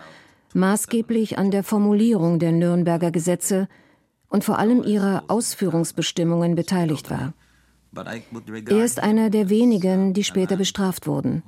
maßgeblich 0.53 1.37
an 1.37 1.51
der 1.51 1.63
Formulierung 1.63 2.39
der 2.39 2.51
Nürnberger 2.51 3.11
Gesetze 3.11 3.67
und 4.29 4.43
vor 4.43 4.59
allem 4.59 4.83
ihrer 4.83 5.25
Ausführungsbestimmungen 5.27 6.55
beteiligt 6.55 7.09
war. 7.09 7.33
Er 7.93 8.85
ist 8.85 9.03
einer 9.03 9.29
der 9.29 9.49
wenigen, 9.49 10.13
die 10.13 10.23
später 10.23 10.55
bestraft 10.55 11.07
wurden. 11.07 11.43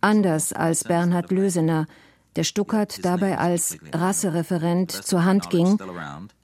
Anders 0.00 0.52
als 0.52 0.82
Bernhard 0.82 1.30
Lösener, 1.30 1.86
der 2.34 2.42
Stuckert 2.42 3.04
dabei 3.04 3.38
als 3.38 3.78
Rassereferent 3.92 4.90
zur 4.90 5.24
Hand 5.24 5.50
ging 5.50 5.78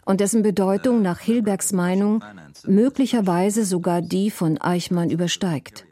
und 0.05 0.21
dessen 0.21 0.43
Bedeutung 0.43 1.03
nach 1.03 1.19
Hilbergs 1.19 1.73
Meinung 1.73 2.23
möglicherweise 2.65 3.65
sogar 3.65 4.03
die 4.03 4.31
von 4.31 4.59
Eichmann 4.59 5.11
übersteigt. 5.11 5.87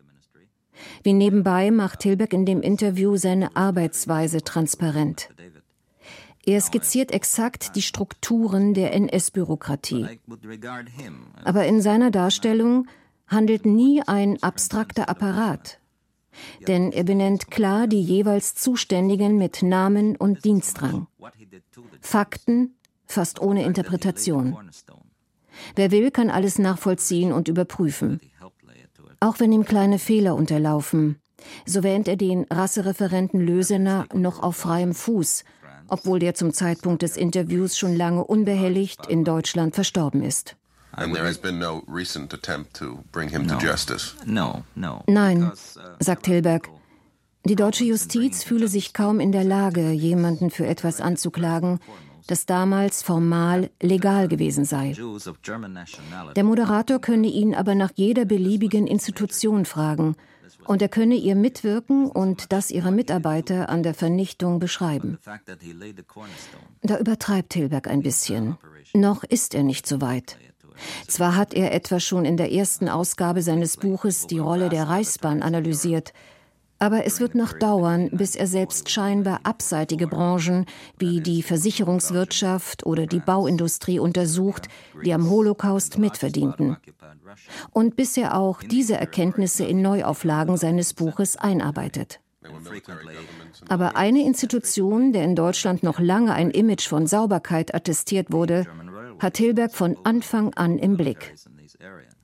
Wie 1.02 1.12
nebenbei 1.12 1.70
macht 1.70 2.02
Hilberg 2.02 2.32
in 2.32 2.46
dem 2.46 2.60
Interview 2.62 3.16
seine 3.16 3.56
Arbeitsweise 3.56 4.42
transparent. 4.42 5.28
Er 6.44 6.60
skizziert 6.60 7.12
exakt 7.12 7.76
die 7.76 7.82
Strukturen 7.82 8.72
der 8.72 8.94
NS-Bürokratie. 8.94 10.18
Aber 11.44 11.66
in 11.66 11.82
seiner 11.82 12.10
Darstellung 12.10 12.86
handelt 13.26 13.66
nie 13.66 14.02
ein 14.06 14.42
abstrakter 14.42 15.08
Apparat. 15.08 15.78
Denn 16.66 16.92
er 16.92 17.04
benennt 17.04 17.50
klar 17.50 17.86
die 17.86 18.00
jeweils 18.00 18.54
Zuständigen 18.54 19.36
mit 19.36 19.62
Namen 19.62 20.16
und 20.16 20.44
Dienstrang. 20.44 21.06
Fakten, 22.00 22.76
fast 23.04 23.40
ohne 23.40 23.64
Interpretation. 23.64 24.56
Wer 25.74 25.90
will, 25.90 26.10
kann 26.10 26.30
alles 26.30 26.58
nachvollziehen 26.58 27.32
und 27.32 27.48
überprüfen. 27.48 28.20
Auch 29.20 29.40
wenn 29.40 29.52
ihm 29.52 29.64
kleine 29.64 29.98
Fehler 29.98 30.34
unterlaufen, 30.36 31.16
so 31.66 31.82
wähnt 31.82 32.08
er 32.08 32.16
den 32.16 32.46
Rassereferenten 32.50 33.40
Lösener 33.40 34.06
noch 34.14 34.42
auf 34.42 34.56
freiem 34.56 34.94
Fuß, 34.94 35.44
obwohl 35.88 36.18
der 36.18 36.34
zum 36.34 36.52
Zeitpunkt 36.52 37.02
des 37.02 37.16
Interviews 37.16 37.76
schon 37.76 37.96
lange 37.96 38.24
unbehelligt 38.24 39.06
in 39.06 39.24
Deutschland 39.24 39.74
verstorben 39.74 40.22
ist. 40.22 40.56
Nein, 45.06 45.52
sagt 46.00 46.26
Hilberg. 46.26 46.68
Die 47.44 47.54
deutsche 47.54 47.84
Justiz 47.84 48.42
fühle 48.42 48.68
sich 48.68 48.92
kaum 48.92 49.20
in 49.20 49.32
der 49.32 49.44
Lage, 49.44 49.90
jemanden 49.92 50.50
für 50.50 50.66
etwas 50.66 51.00
anzuklagen, 51.00 51.78
das 52.28 52.46
damals 52.46 53.02
formal 53.02 53.70
legal 53.82 54.28
gewesen 54.28 54.64
sei. 54.64 54.94
Der 56.36 56.44
Moderator 56.44 57.00
könne 57.00 57.26
ihn 57.26 57.54
aber 57.54 57.74
nach 57.74 57.90
jeder 57.94 58.24
beliebigen 58.24 58.86
Institution 58.86 59.64
fragen 59.64 60.14
und 60.66 60.82
er 60.82 60.88
könne 60.88 61.14
ihr 61.14 61.34
mitwirken 61.34 62.10
und 62.10 62.52
das 62.52 62.70
ihrer 62.70 62.90
Mitarbeiter 62.90 63.68
an 63.70 63.82
der 63.82 63.94
Vernichtung 63.94 64.58
beschreiben. 64.58 65.18
Da 66.82 66.98
übertreibt 66.98 67.54
Hilberg 67.54 67.88
ein 67.88 68.02
bisschen. 68.02 68.56
Noch 68.94 69.24
ist 69.24 69.54
er 69.54 69.62
nicht 69.62 69.86
so 69.86 70.00
weit. 70.00 70.38
Zwar 71.08 71.34
hat 71.34 71.54
er 71.54 71.72
etwa 71.72 71.98
schon 71.98 72.24
in 72.24 72.36
der 72.36 72.52
ersten 72.52 72.88
Ausgabe 72.88 73.42
seines 73.42 73.76
Buches 73.78 74.26
die 74.26 74.38
Rolle 74.38 74.68
der 74.68 74.88
Reichsbahn 74.88 75.42
analysiert, 75.42 76.12
aber 76.78 77.04
es 77.04 77.20
wird 77.20 77.34
noch 77.34 77.52
dauern, 77.52 78.08
bis 78.12 78.36
er 78.36 78.46
selbst 78.46 78.90
scheinbar 78.90 79.40
abseitige 79.42 80.06
Branchen 80.06 80.66
wie 80.98 81.20
die 81.20 81.42
Versicherungswirtschaft 81.42 82.86
oder 82.86 83.06
die 83.06 83.20
Bauindustrie 83.20 83.98
untersucht, 83.98 84.68
die 85.04 85.12
am 85.12 85.28
Holocaust 85.28 85.98
mitverdienten. 85.98 86.76
Und 87.70 87.96
bis 87.96 88.16
er 88.16 88.36
auch 88.36 88.62
diese 88.62 88.96
Erkenntnisse 88.96 89.64
in 89.64 89.82
Neuauflagen 89.82 90.56
seines 90.56 90.94
Buches 90.94 91.36
einarbeitet. 91.36 92.20
Aber 93.68 93.96
eine 93.96 94.24
Institution, 94.24 95.12
der 95.12 95.24
in 95.24 95.34
Deutschland 95.34 95.82
noch 95.82 95.98
lange 95.98 96.32
ein 96.32 96.50
Image 96.50 96.86
von 96.86 97.06
Sauberkeit 97.06 97.74
attestiert 97.74 98.32
wurde, 98.32 98.66
hat 99.18 99.36
Hilberg 99.36 99.74
von 99.74 99.96
Anfang 100.04 100.54
an 100.54 100.78
im 100.78 100.96
Blick. 100.96 101.34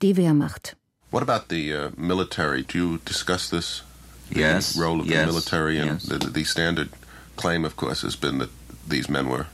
Die 0.01 0.17
Wehrmacht. 0.17 0.77
What 1.11 1.23
about 1.23 1.47
the 1.51 1.73
uh, 1.73 1.91
military? 1.97 2.65
Do 2.65 2.79
you 2.79 2.99
discuss 3.05 3.51
this? 3.51 3.85
The 4.31 4.41
yes, 4.41 4.77
role 4.77 5.01
of 5.01 5.07
yes, 5.07 5.27
the 5.27 5.33
military 5.33 5.79
and 5.79 5.93
yes. 5.93 6.07
the, 6.07 6.19
the 6.19 6.45
standard 6.45 6.89
claim, 7.37 7.65
of 7.65 7.77
course, 7.77 8.03
has 8.03 8.17
been 8.17 8.39
that 8.39 8.51
these 8.89 9.09
men 9.09 9.29
were 9.29 9.47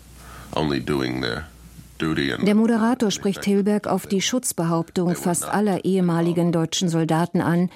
only 0.55 0.81
doing 0.81 1.21
their 1.21 1.47
duty 1.99 2.33
and 2.33 2.47
Der 2.47 2.55
Moderator 2.55 3.11
spricht 3.11 3.45
Hilberg 3.45 3.87
auf 3.87 4.07
die 4.07 4.23
Schutzbehauptung 4.23 5.15
fast 5.15 5.45
aller 5.45 5.85
ehemaligen 5.85 6.53
deutschen 6.53 6.89
Soldaten 6.89 7.41
an, 7.41 7.71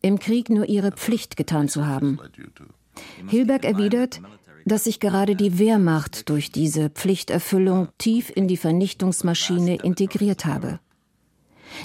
im 0.00 0.18
Krieg 0.18 0.50
nur 0.50 0.66
ihre 0.68 0.92
Pflicht 0.92 1.36
getan 1.36 1.68
zu 1.68 1.86
haben. 1.86 2.18
Hilberg 3.28 3.64
erwidert, 3.64 4.20
dass 4.64 4.84
sich 4.84 5.00
gerade 5.00 5.34
die 5.34 5.58
Wehrmacht 5.58 6.28
durch 6.28 6.50
diese 6.50 6.90
Pflichterfüllung 6.90 7.88
tief 7.98 8.30
in 8.34 8.48
die 8.48 8.56
Vernichtungsmaschine 8.56 9.76
integriert 9.76 10.44
habe. 10.44 10.78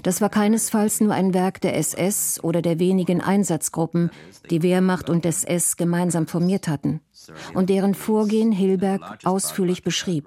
Das 0.04 0.22
war 0.22 0.30
keinesfalls 0.30 1.02
nur 1.02 1.14
ein 1.14 1.34
Werk 1.34 1.62
der 1.62 1.78
SS 1.78 2.44
oder 2.44 2.62
der 2.62 2.80
wenigen 2.80 3.22
Einsatzgruppen, 3.22 4.12
die 4.50 4.62
Wehrmacht 4.62 5.10
und 5.10 5.26
SS 5.26 5.78
gemeinsam 5.78 6.28
formiert 6.28 6.68
hatten 6.68 7.02
und 7.54 7.70
deren 7.70 7.96
Vorgehen 7.96 8.52
Hilberg 8.52 9.20
ausführlich 9.24 9.84
beschrieb. 9.84 10.26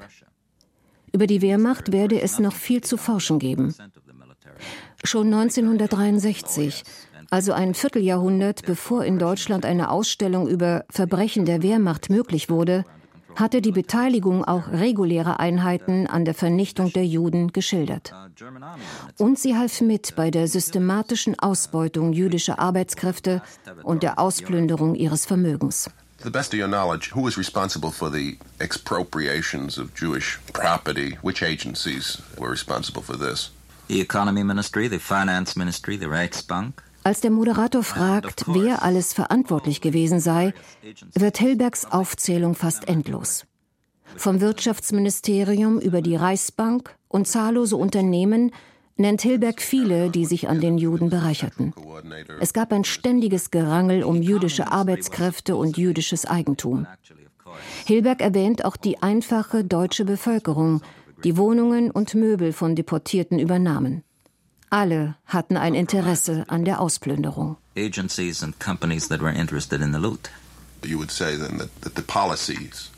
Über 1.12 1.26
die 1.26 1.42
Wehrmacht 1.42 1.92
werde 1.92 2.20
es 2.20 2.38
noch 2.38 2.54
viel 2.54 2.80
zu 2.80 2.96
forschen 2.96 3.38
geben. 3.38 3.74
Schon 5.04 5.32
1963, 5.32 6.84
also 7.30 7.52
ein 7.52 7.74
Vierteljahrhundert 7.74 8.64
bevor 8.64 9.04
in 9.04 9.18
Deutschland 9.18 9.64
eine 9.64 9.90
Ausstellung 9.90 10.48
über 10.48 10.84
Verbrechen 10.90 11.44
der 11.44 11.62
Wehrmacht 11.62 12.08
möglich 12.08 12.48
wurde, 12.48 12.84
hatte 13.36 13.62
die 13.62 13.72
Beteiligung 13.72 14.44
auch 14.44 14.68
regulärer 14.68 15.40
Einheiten 15.40 16.06
an 16.06 16.24
der 16.24 16.34
Vernichtung 16.34 16.92
der 16.92 17.06
Juden 17.06 17.52
geschildert. 17.52 18.12
Und 19.18 19.38
sie 19.38 19.56
half 19.56 19.80
mit 19.80 20.14
bei 20.16 20.30
der 20.30 20.48
systematischen 20.48 21.38
Ausbeutung 21.38 22.12
jüdischer 22.12 22.58
Arbeitskräfte 22.58 23.42
und 23.82 24.02
der 24.02 24.18
Ausplünderung 24.18 24.94
ihres 24.94 25.26
Vermögens. 25.26 25.90
To 26.22 26.28
the 26.28 26.30
best 26.30 26.54
of 26.54 26.60
your 26.60 26.68
knowledge, 26.68 27.10
who 27.16 27.22
was 27.24 27.36
responsible 27.36 27.90
for 27.90 28.08
the 28.08 28.38
expropriations 28.60 29.76
of 29.76 29.92
Jewish 29.96 30.38
property? 30.52 31.18
Which 31.22 31.42
agencies 31.42 32.22
were 32.38 32.48
responsible 32.48 33.02
for 33.02 33.16
this? 33.16 33.50
The 33.88 34.00
Economy 34.00 34.44
Ministry, 34.44 34.88
the 34.88 35.00
Finance 35.00 35.56
Ministry, 35.56 35.96
the 35.96 36.06
Reichsbank. 36.06 36.74
Als 37.04 37.20
der 37.20 37.30
Moderator 37.30 37.82
fragt, 37.82 38.44
wer 38.46 38.82
alles 38.82 39.12
verantwortlich 39.12 39.80
gewesen 39.80 40.20
sei, 40.20 40.54
wird 41.14 41.38
Hilbergs 41.38 41.84
Aufzählung 41.84 42.54
fast 42.54 42.88
endlos. 42.88 43.44
Vom 44.16 44.40
Wirtschaftsministerium 44.40 45.80
über 45.80 46.00
die 46.02 46.16
Reichsbank 46.16 46.94
und 47.08 47.26
zahllose 47.26 47.76
Unternehmen 47.76 48.52
nennt 48.96 49.22
Hilberg 49.22 49.60
viele, 49.60 50.10
die 50.10 50.26
sich 50.26 50.48
an 50.48 50.60
den 50.60 50.78
Juden 50.78 51.10
bereicherten. 51.10 51.74
Es 52.40 52.52
gab 52.52 52.72
ein 52.72 52.84
ständiges 52.84 53.50
Gerangel 53.50 54.04
um 54.04 54.22
jüdische 54.22 54.70
Arbeitskräfte 54.70 55.56
und 55.56 55.76
jüdisches 55.76 56.26
Eigentum. 56.26 56.86
Hilberg 57.86 58.20
erwähnt 58.20 58.64
auch 58.64 58.76
die 58.76 59.02
einfache 59.02 59.64
deutsche 59.64 60.04
Bevölkerung, 60.04 60.82
die 61.24 61.36
Wohnungen 61.36 61.90
und 61.90 62.14
Möbel 62.14 62.52
von 62.52 62.76
Deportierten 62.76 63.38
übernahmen. 63.38 64.04
Alle 64.72 65.16
hatten 65.26 65.58
ein 65.58 65.74
Interesse 65.74 66.46
an 66.48 66.64
der 66.64 66.80
Ausplünderung. 66.80 67.58
Agencies 67.76 68.42
and 68.42 68.58
companies 68.58 69.08
that 69.08 69.20
were 69.20 69.30
interested 69.30 69.82
in 69.82 69.92
the 69.92 69.98
loot. 69.98 70.30
You 70.82 70.96
would 70.98 71.10
say 71.10 71.36
then 71.36 71.58
that, 71.58 71.82
that 71.82 71.94
the 71.94 72.02
policies, 72.02 72.90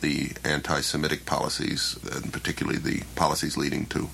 the 0.00 0.32
anti 0.42 0.80
Semitic 0.80 1.26
policies, 1.26 1.98
and 2.10 2.32
particularly 2.32 2.78
the 2.78 3.02
policies 3.14 3.58
leading 3.58 3.84
to 3.86 4.08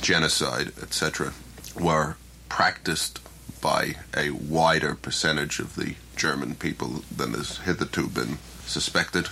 genocide, 0.00 0.72
etc., 0.82 1.34
were 1.78 2.16
practiced 2.48 3.20
by 3.60 3.96
a 4.16 4.30
wider 4.30 4.94
percentage 4.94 5.58
of 5.60 5.76
the 5.76 5.94
German 6.16 6.54
people 6.54 7.02
than 7.14 7.34
has 7.34 7.58
hitherto 7.58 8.08
been 8.08 8.38
suspected? 8.66 9.28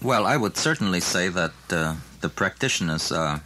Well, 0.00 0.26
I 0.26 0.36
would 0.36 0.56
certainly 0.56 1.00
say 1.00 1.28
that 1.28 1.52
uh, 1.70 1.96
the 2.20 2.28
practitioners 2.28 3.10
are 3.10 3.40
larger 3.40 3.42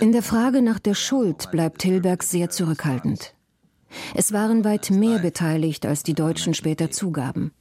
in 0.00 0.12
der 0.12 0.22
Frage 0.22 0.62
nach 0.62 0.78
der 0.78 0.94
Schuld 0.94 1.50
bleibt 1.50 1.82
Hilberg 1.82 2.22
sehr 2.22 2.50
zurückhaltend. 2.50 3.34
Es 4.14 4.32
waren 4.32 4.64
weit 4.64 4.90
mehr 4.90 5.18
beteiligt, 5.18 5.86
als 5.86 6.02
die 6.02 6.14
Deutschen 6.14 6.54
später 6.54 6.90
zugaben. 6.90 7.52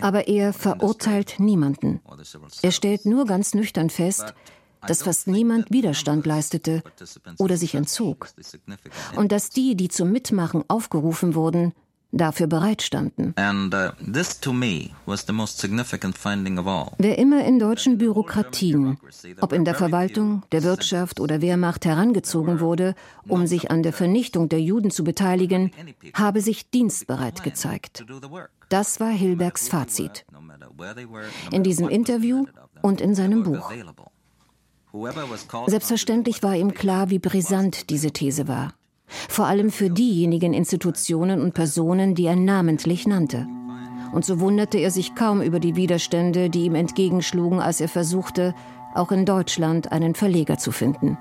Aber 0.00 0.28
er 0.28 0.52
verurteilt 0.52 1.36
niemanden. 1.38 2.00
Er 2.62 2.72
stellt 2.72 3.06
nur 3.06 3.26
ganz 3.26 3.54
nüchtern 3.54 3.90
fest, 3.90 4.34
dass 4.86 5.02
fast 5.02 5.26
niemand 5.26 5.70
Widerstand 5.70 6.26
leistete 6.26 6.82
oder 7.38 7.56
sich 7.56 7.74
entzog. 7.74 8.28
Und 9.16 9.32
dass 9.32 9.50
die, 9.50 9.76
die 9.76 9.88
zum 9.88 10.10
Mitmachen 10.10 10.64
aufgerufen 10.68 11.34
wurden, 11.34 11.72
dafür 12.12 12.46
bereitstanden. 12.46 13.34
And 13.36 13.74
uh, 13.74 13.90
this 14.12 14.38
to 14.40 14.52
me 14.52 14.90
was 15.06 15.26
the 15.26 15.32
most 15.32 15.58
significant 15.58 16.16
finding 16.16 16.58
of 16.58 16.66
all. 16.66 16.92
Wer 16.98 17.18
immer 17.18 17.44
in 17.44 17.58
deutschen 17.58 17.98
Bürokratien, 17.98 18.98
ob 19.40 19.52
in 19.52 19.64
der 19.64 19.74
Verwaltung, 19.74 20.42
der 20.52 20.62
Wirtschaft 20.62 21.20
oder 21.20 21.40
Wehrmacht 21.40 21.84
herangezogen 21.84 22.60
wurde, 22.60 22.94
um 23.28 23.46
sich 23.46 23.70
an 23.70 23.82
der 23.82 23.92
Vernichtung 23.92 24.48
der 24.48 24.60
Juden 24.60 24.90
zu 24.90 25.04
beteiligen, 25.04 25.70
habe 26.14 26.40
sich 26.40 26.70
dienstbereit 26.70 27.42
gezeigt. 27.42 28.04
Das 28.68 29.00
war 29.00 29.10
Hilbergs 29.10 29.68
Fazit. 29.68 30.24
In 31.50 31.62
diesem 31.62 31.88
Interview 31.88 32.46
und 32.82 33.00
in 33.00 33.14
seinem 33.14 33.42
Buch. 33.42 33.70
Selbstverständlich 35.66 36.42
war 36.42 36.56
ihm 36.56 36.74
klar, 36.74 37.10
wie 37.10 37.20
brisant 37.20 37.90
diese 37.90 38.10
These 38.10 38.48
war 38.48 38.74
vor 39.28 39.46
allem 39.46 39.70
für 39.70 39.90
diejenigen 39.90 40.52
Institutionen 40.52 41.40
und 41.40 41.54
Personen, 41.54 42.14
die 42.14 42.26
er 42.26 42.36
namentlich 42.36 43.06
nannte. 43.06 43.46
Und 44.12 44.24
so 44.24 44.40
wunderte 44.40 44.78
er 44.78 44.90
sich 44.90 45.14
kaum 45.14 45.40
über 45.40 45.60
die 45.60 45.76
Widerstände, 45.76 46.50
die 46.50 46.64
ihm 46.64 46.74
entgegenschlugen, 46.74 47.60
als 47.60 47.80
er 47.80 47.88
versuchte, 47.88 48.54
auch 48.94 49.12
in 49.12 49.24
Deutschland 49.24 49.92
einen 49.92 50.14
Verleger 50.14 50.58
zu 50.58 50.72
finden. 50.72 51.16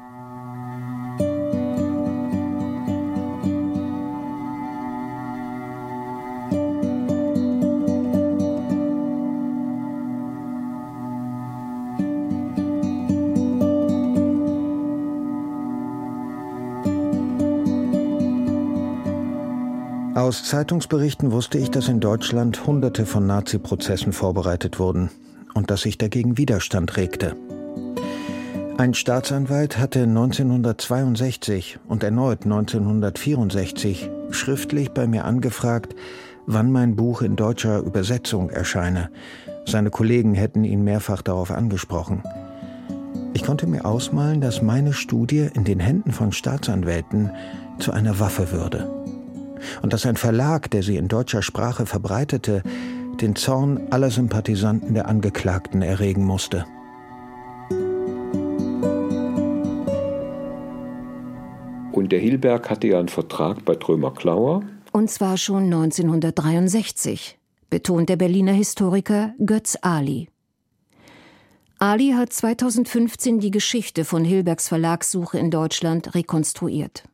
Aus 20.29 20.43
Zeitungsberichten 20.43 21.31
wusste 21.31 21.57
ich, 21.57 21.71
dass 21.71 21.87
in 21.87 21.99
Deutschland 21.99 22.67
Hunderte 22.67 23.07
von 23.07 23.25
Nazi-Prozessen 23.25 24.13
vorbereitet 24.13 24.77
wurden 24.77 25.09
und 25.55 25.71
dass 25.71 25.81
sich 25.81 25.97
dagegen 25.97 26.37
Widerstand 26.37 26.97
regte. 26.97 27.35
Ein 28.77 28.93
Staatsanwalt 28.93 29.79
hatte 29.79 30.03
1962 30.03 31.79
und 31.87 32.03
erneut 32.03 32.43
1964 32.43 34.11
schriftlich 34.29 34.91
bei 34.91 35.07
mir 35.07 35.25
angefragt, 35.25 35.95
wann 36.45 36.71
mein 36.71 36.95
Buch 36.95 37.23
in 37.23 37.35
deutscher 37.35 37.79
Übersetzung 37.79 38.51
erscheine. 38.51 39.09
Seine 39.65 39.89
Kollegen 39.89 40.35
hätten 40.35 40.63
ihn 40.63 40.83
mehrfach 40.83 41.23
darauf 41.23 41.49
angesprochen. 41.49 42.21
Ich 43.33 43.43
konnte 43.43 43.65
mir 43.65 43.83
ausmalen, 43.83 44.41
dass 44.41 44.61
meine 44.61 44.93
Studie 44.93 45.49
in 45.55 45.63
den 45.63 45.79
Händen 45.79 46.11
von 46.11 46.31
Staatsanwälten 46.31 47.31
zu 47.79 47.91
einer 47.91 48.19
Waffe 48.19 48.51
würde 48.51 48.98
und 49.81 49.93
dass 49.93 50.05
ein 50.05 50.17
Verlag, 50.17 50.69
der 50.71 50.83
sie 50.83 50.97
in 50.97 51.07
deutscher 51.07 51.41
Sprache 51.41 51.85
verbreitete, 51.85 52.63
den 53.21 53.35
Zorn 53.35 53.87
aller 53.89 54.11
Sympathisanten 54.11 54.93
der 54.93 55.07
Angeklagten 55.07 55.81
erregen 55.81 56.25
musste. 56.25 56.65
Und 61.91 62.13
der 62.13 62.19
Hilberg 62.19 62.69
hatte 62.69 62.87
ja 62.87 62.99
einen 62.99 63.09
Vertrag 63.09 63.65
bei 63.65 63.75
Trömer 63.75 64.13
Klauer. 64.13 64.63
Und 64.93 65.09
zwar 65.09 65.37
schon 65.37 65.65
1963, 65.65 67.37
betont 67.69 68.07
der 68.07 68.15
Berliner 68.15 68.53
Historiker 68.53 69.33
Götz 69.45 69.77
Ali. 69.81 70.29
Ali 71.77 72.11
hat 72.11 72.31
2015 72.31 73.39
die 73.39 73.51
Geschichte 73.51 74.05
von 74.05 74.23
Hilbergs 74.23 74.69
Verlagssuche 74.69 75.39
in 75.39 75.51
Deutschland 75.51 76.15
rekonstruiert. 76.15 77.08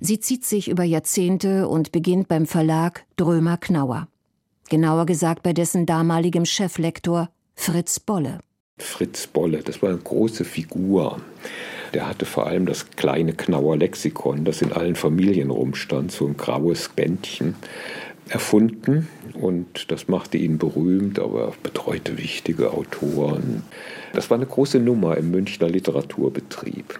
Sie 0.00 0.20
zieht 0.20 0.44
sich 0.44 0.68
über 0.68 0.84
Jahrzehnte 0.84 1.68
und 1.68 1.92
beginnt 1.92 2.28
beim 2.28 2.46
Verlag 2.46 3.04
Drömer 3.16 3.56
Knauer. 3.56 4.08
Genauer 4.68 5.06
gesagt 5.06 5.42
bei 5.42 5.52
dessen 5.52 5.86
damaligem 5.86 6.44
Cheflektor 6.44 7.30
Fritz 7.54 8.00
Bolle. 8.00 8.40
Fritz 8.78 9.26
Bolle, 9.26 9.62
das 9.62 9.80
war 9.80 9.88
eine 9.88 9.98
große 9.98 10.44
Figur. 10.44 11.20
Der 11.94 12.08
hatte 12.08 12.26
vor 12.26 12.46
allem 12.46 12.66
das 12.66 12.90
kleine 12.90 13.32
Knauer 13.32 13.78
Lexikon, 13.78 14.44
das 14.44 14.60
in 14.60 14.72
allen 14.72 14.96
Familien 14.96 15.50
rumstand, 15.50 16.12
so 16.12 16.26
ein 16.26 16.36
graues 16.36 16.90
Bändchen, 16.90 17.54
erfunden. 18.28 19.08
Und 19.34 19.90
das 19.90 20.08
machte 20.08 20.36
ihn 20.36 20.58
berühmt, 20.58 21.18
aber 21.18 21.54
betreute 21.62 22.18
wichtige 22.18 22.72
Autoren. 22.72 23.62
Das 24.12 24.30
war 24.30 24.36
eine 24.36 24.46
große 24.46 24.78
Nummer 24.78 25.16
im 25.16 25.30
Münchner 25.30 25.68
Literaturbetrieb. 25.68 26.98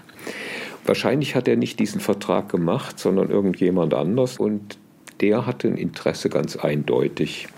Wahrscheinlich 0.86 1.34
hat 1.34 1.48
er 1.48 1.56
nicht 1.56 1.80
diesen 1.80 2.00
Vertrag 2.00 2.48
gemacht, 2.48 2.98
sondern 2.98 3.30
irgendjemand 3.30 3.92
anders. 3.92 4.38
Und 4.38 4.78
der 5.20 5.46
hatte 5.46 5.68
ein 5.68 5.76
Interesse 5.76 6.28
ganz 6.28 6.56
eindeutig, 6.56 7.48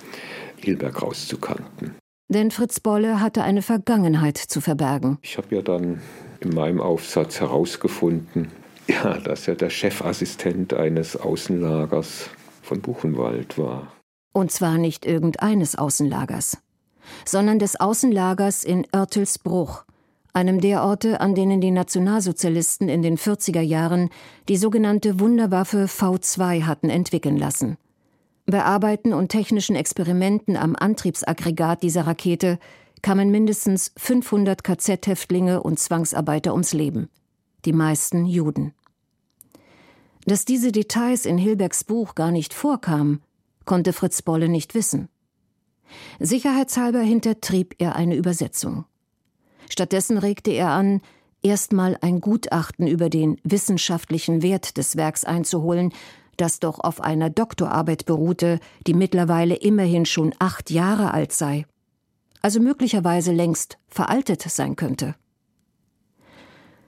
Hilberg 0.57 1.03
rauszukanten. 1.03 1.95
Denn 2.29 2.51
Fritz 2.51 2.81
Bolle 2.81 3.21
hatte 3.21 3.43
eine 3.43 3.63
Vergangenheit 3.63 4.37
zu 4.37 4.61
verbergen. 4.61 5.19
Ich 5.23 5.39
habe 5.39 5.55
ja 5.55 5.63
dann 5.63 6.01
in 6.41 6.51
meinem 6.51 6.81
Aufsatz 6.81 7.41
herausgefunden, 7.41 8.49
ja, 8.87 9.19
dass 9.19 9.49
er 9.49 9.55
der 9.55 9.71
Chefassistent 9.71 10.75
eines 10.75 11.17
Außenlagers 11.17 12.31
von 12.63 12.81
Buchenwald 12.81 13.59
war. 13.59 13.93
Und 14.33 14.53
zwar 14.53 14.79
nicht 14.79 15.07
irgendeines 15.07 15.77
Außenlagers, 15.77 16.59
sondern 17.25 17.59
des 17.59 17.81
Außenlagers 17.81 18.63
in 18.63 18.87
Oertelsbruch, 18.93 19.85
einem 20.39 20.61
der 20.61 20.85
Orte, 20.85 21.21
an 21.21 21.35
denen 21.35 21.61
die 21.61 21.73
Nationalsozialisten 21.73 22.89
in 22.89 23.03
den 23.03 23.19
40er 23.19 23.61
Jahren 23.61 24.09
die 24.49 24.57
sogenannte 24.57 25.19
Wunderwaffe 25.19 25.87
V2 25.87 26.63
hatten 26.63 26.91
entwickeln 26.91 27.37
lassen. 27.37 27.77
Bei 28.47 28.63
Arbeiten 28.63 29.13
und 29.13 29.31
technischen 29.31 29.75
Experimenten 29.75 30.57
am 30.57 30.77
Antriebsaggregat 30.77 31.83
dieser 31.83 32.07
Rakete 32.07 32.61
kamen 33.03 33.33
mindestens 33.33 33.93
500 33.97 34.63
KZ-Häftlinge 34.63 35.61
und 35.61 35.81
Zwangsarbeiter 35.81 36.53
ums 36.53 36.73
Leben. 36.73 37.11
Die 37.65 37.73
meisten 37.73 38.25
Juden. 38.25 38.73
Dass 40.25 40.45
diese 40.45 40.71
Details 40.71 41.27
in 41.27 41.37
Hilbergs 41.37 41.83
Buch 41.83 42.15
gar 42.15 42.31
nicht 42.31 42.55
vorkamen, 42.55 43.23
konnte 43.65 43.93
Fritz 43.93 44.23
Bolle 44.23 44.49
nicht 44.49 44.75
wissen. 44.75 45.09
Sicherheitshalber 46.21 47.01
hintertrieb 47.01 47.75
er 47.79 47.97
eine 47.97 48.15
Übersetzung. 48.15 48.85
Stattdessen 49.69 50.19
regte 50.19 50.51
er 50.51 50.71
an, 50.71 51.01
erstmal 51.43 51.97
ein 52.01 52.21
Gutachten 52.21 52.87
über 52.87 53.11
den 53.11 53.39
wissenschaftlichen 53.45 54.43
Wert 54.43 54.77
des 54.77 54.97
Werks 54.97 55.25
einzuholen, 55.25 55.93
das 56.37 56.61
doch 56.61 56.79
auf 56.81 57.01
einer 57.01 57.31
Doktorarbeit 57.31 58.07
beruhte, 58.07 58.61
die 58.87 58.95
mittlerweile 58.95 59.57
immerhin 59.57 60.07
schon 60.07 60.35
acht 60.39 60.71
Jahre 60.71 61.13
alt 61.13 61.33
sei, 61.33 61.67
also 62.43 62.61
möglicherweise 62.61 63.33
längst 63.33 63.79
veraltet 63.89 64.43
sein 64.43 64.77
könnte. 64.77 65.15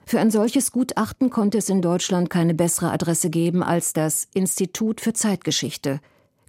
Für 0.05 0.19
ein 0.19 0.31
solches 0.31 0.71
Gutachten 0.71 1.29
konnte 1.29 1.57
es 1.57 1.69
in 1.69 1.81
Deutschland 1.81 2.29
keine 2.29 2.53
bessere 2.53 2.91
Adresse 2.91 3.29
geben 3.29 3.63
als 3.63 3.93
das 3.93 4.27
Institut 4.33 4.99
für 4.99 5.13
Zeitgeschichte, 5.13 6.01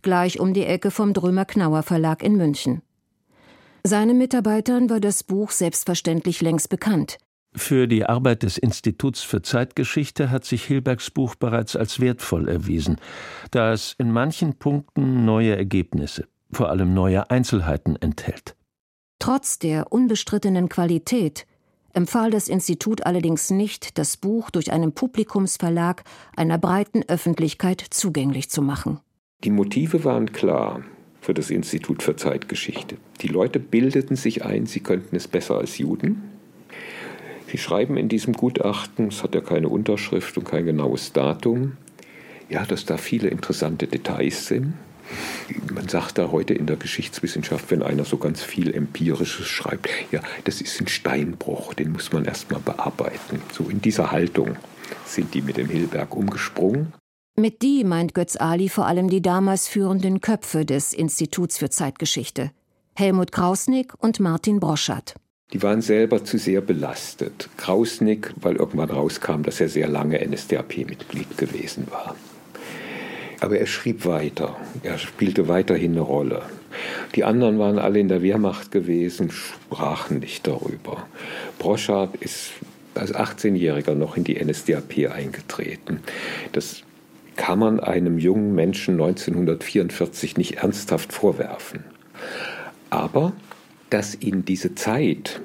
gleich 0.03 0.41
um 0.41 0.53
die 0.53 0.65
Ecke 0.65 0.91
vom 0.91 1.13
Drömer 1.13 1.45
Knauer 1.45 1.83
Verlag 1.83 2.23
in 2.23 2.37
München. 2.37 2.83
Seinen 3.85 4.17
Mitarbeitern 4.17 4.89
war 4.91 5.01
das 5.01 5.25
Buch 5.25 5.51
selbstverständlich 5.51 6.41
längst 6.41 6.69
bekannt. 6.69 7.19
Für 7.55 7.89
die 7.89 8.07
Arbeit 8.07 8.45
des 8.45 8.57
Instituts 8.57 9.23
für 9.23 9.43
Zeitgeschichte 9.43 10.31
hat 10.31 10.45
sich 10.45 10.65
Hilbergs 10.65 11.11
Buch 11.11 11.35
bereits 11.35 11.75
als 11.75 12.01
wertvoll 12.01 12.49
erwiesen, 12.49 12.97
da 13.51 13.73
es 13.73 13.95
in 13.99 14.11
manchen 14.11 14.55
Punkten 14.55 15.25
neue 15.25 15.57
Ergebnisse, 15.57 16.29
vor 16.51 16.71
allem 16.71 16.95
neue 16.95 17.29
Einzelheiten 17.31 17.97
enthält. 17.97 18.57
Trotz 19.19 19.59
der 19.59 19.93
unbestrittenen 19.93 20.69
Qualität 20.69 21.47
empfahl 21.93 22.31
das 22.31 22.49
Institut 22.49 23.05
allerdings 23.05 23.51
nicht, 23.51 23.99
das 23.99 24.17
Buch 24.17 24.51
durch 24.51 24.73
einen 24.73 24.95
Publikumsverlag 24.95 26.05
einer 26.37 26.57
breiten 26.57 27.03
Öffentlichkeit 27.09 27.85
zugänglich 27.91 28.49
zu 28.49 28.63
machen. 28.63 29.01
Die 29.45 29.51
Motive 29.51 30.05
waren 30.05 30.33
klar 30.33 30.83
für 31.23 31.33
das 31.33 31.51
Institut 31.51 32.03
für 32.03 32.17
Zeitgeschichte. 32.17 32.97
Die 33.23 33.29
Leute 33.29 33.61
bildeten 33.61 34.17
sich 34.17 34.45
ein, 34.45 34.67
sie 34.67 34.81
könnten 34.81 35.15
es 35.17 35.29
besser 35.29 35.57
als 35.57 35.79
Juden. 35.79 36.23
Sie 37.47 37.59
schreiben 37.59 37.97
in 37.97 38.09
diesem 38.09 38.35
Gutachten, 38.35 39.09
es 39.09 39.23
hat 39.23 39.35
ja 39.35 39.41
keine 39.41 39.69
Unterschrift 39.69 40.37
und 40.37 40.45
kein 40.45 40.67
genaues 40.67 41.13
Datum, 41.13 41.77
ja, 42.49 42.67
dass 42.67 42.85
da 42.87 42.97
viele 42.97 43.29
interessante 43.29 43.87
Details 43.87 44.47
sind. 44.47 44.75
Man 45.73 45.89
sagt 45.89 46.19
da 46.19 46.33
heute 46.33 46.55
in 46.55 46.67
der 46.67 46.77
Geschichtswissenschaft, 46.77 47.71
wenn 47.71 47.83
einer 47.83 48.05
so 48.05 48.17
ganz 48.17 48.43
viel 48.43 48.75
Empirisches 48.75 49.47
schreibt, 49.47 49.89
ja, 50.11 50.23
das 50.45 50.61
ist 50.61 50.81
ein 50.81 50.89
Steinbruch, 50.89 51.75
den 51.75 51.93
muss 51.93 52.13
man 52.13 52.25
erstmal 52.25 52.61
bearbeiten. 52.61 53.41
So 53.53 53.69
in 53.69 53.81
dieser 53.81 54.11
Haltung 54.11 54.57
sind 55.05 55.35
die 55.35 55.43
mit 55.43 55.57
dem 55.57 55.69
Hilberg 55.69 56.17
umgesprungen. 56.17 56.93
Mit 57.37 57.63
die 57.63 57.85
meint 57.85 58.15
Götz 58.15 58.37
Ali 58.37 58.69
vor 58.69 58.87
allem 58.87 59.09
die 59.09 59.23
damals 59.23 59.67
führenden 59.67 60.21
Köpfe 60.21 60.65
des 60.65 60.93
Instituts 60.93 61.59
für 61.59 61.71
Zeitgeschichte. 61.71 62.51
Helmut 62.95 63.33
Krausnick 63.33 63.95
und 63.99 64.21
Martin 64.21 64.61
Broschat 64.61 65.15
die 65.53 65.63
waren 65.63 65.83
selber 65.83 66.25
zu 66.25 66.39
sehr 66.39 66.63
belastet. 66.63 67.49
Krausnick, 67.57 68.33
weil 68.37 68.57
irgendwann 68.57 68.91
rauskam, 68.91 69.43
dass 69.43 69.61
er 69.61 69.69
sehr 69.69 69.89
lange 69.89 70.19
NSDAP-Mitglied 70.27 71.37
gewesen 71.37 71.87
war. 71.91 72.17
Aber 73.41 73.59
er 73.59 73.67
schrieb 73.67 74.07
weiter, 74.07 74.57
er 74.83 74.99
spielte 74.99 75.49
weiterhin 75.49 75.93
eine 75.93 76.01
Rolle. 76.01 76.43
Die 77.15 77.25
anderen 77.25 77.59
waren 77.59 77.79
alle 77.79 77.99
in 77.99 78.09
der 78.09 78.23
Wehrmacht 78.23 78.71
gewesen, 78.71 79.31
sprachen 79.31 80.21
nicht 80.21 80.47
darüber. 80.47 81.07
Broschard 81.59 82.17
ist 82.17 82.53
als 82.95 83.15
18-Jähriger 83.15 83.95
noch 83.95 84.17
in 84.17 84.25
die 84.25 84.43
NSDAP 84.43 85.11
eingetreten. 85.13 86.01
Das 86.53 86.83
kann 87.37 87.59
man 87.59 87.81
einem 87.81 88.19
jungen 88.19 88.55
Menschen 88.55 88.95
1944 88.95 90.37
nicht 90.37 90.59
ernsthaft 90.59 91.13
vorwerfen. 91.13 91.85
Aber 92.91 93.33
dass 93.91 94.21
ihn 94.21 94.45
diese 94.45 94.75
Zeit, 94.75 95.41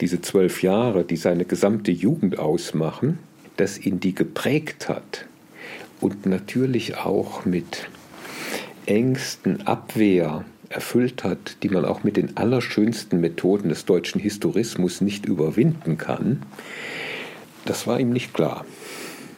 diese 0.00 0.20
zwölf 0.20 0.62
Jahre, 0.62 1.04
die 1.04 1.16
seine 1.16 1.44
gesamte 1.44 1.90
Jugend 1.90 2.38
ausmachen, 2.38 3.18
dass 3.56 3.78
ihn 3.78 4.00
die 4.00 4.14
geprägt 4.14 4.88
hat 4.88 5.26
und 6.00 6.26
natürlich 6.26 6.96
auch 6.96 7.44
mit 7.44 7.88
Ängsten, 8.86 9.66
Abwehr 9.66 10.44
erfüllt 10.68 11.22
hat, 11.22 11.58
die 11.62 11.68
man 11.68 11.84
auch 11.84 12.02
mit 12.02 12.16
den 12.16 12.36
allerschönsten 12.36 13.20
Methoden 13.20 13.68
des 13.68 13.84
deutschen 13.84 14.20
Historismus 14.20 15.00
nicht 15.00 15.26
überwinden 15.26 15.98
kann, 15.98 16.42
das 17.64 17.86
war 17.86 18.00
ihm 18.00 18.10
nicht 18.10 18.34
klar 18.34 18.64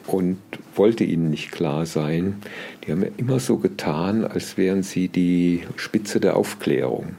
und 0.07 0.37
wollte 0.77 1.03
ihnen 1.03 1.29
nicht 1.29 1.51
klar 1.51 1.85
sein. 1.85 2.41
Die 2.83 2.91
haben 2.91 3.03
ja 3.03 3.09
immer 3.17 3.39
so 3.39 3.57
getan, 3.57 4.25
als 4.25 4.57
wären 4.57 4.83
sie 4.83 5.07
die 5.07 5.63
Spitze 5.75 6.19
der 6.19 6.35
Aufklärung. 6.35 7.15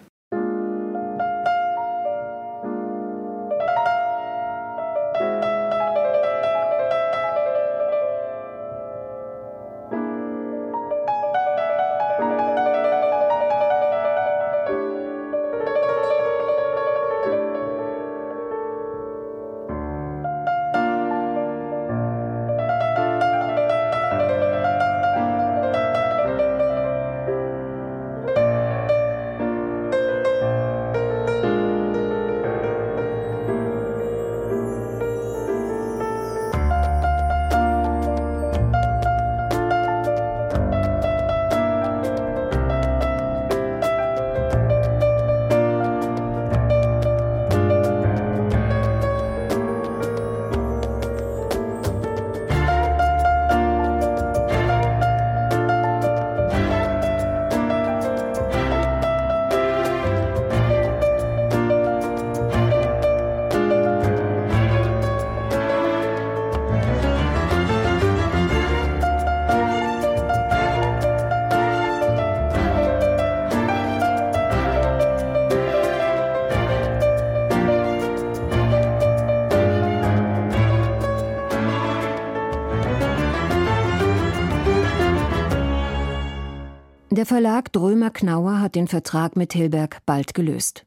Den 88.86 88.90
Vertrag 88.90 89.34
mit 89.34 89.52
Hilberg 89.52 89.98
bald 90.06 90.32
gelöst. 90.32 90.86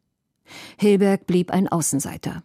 Hilberg 0.77 1.27
blieb 1.27 1.51
ein 1.51 1.67
Außenseiter. 1.67 2.43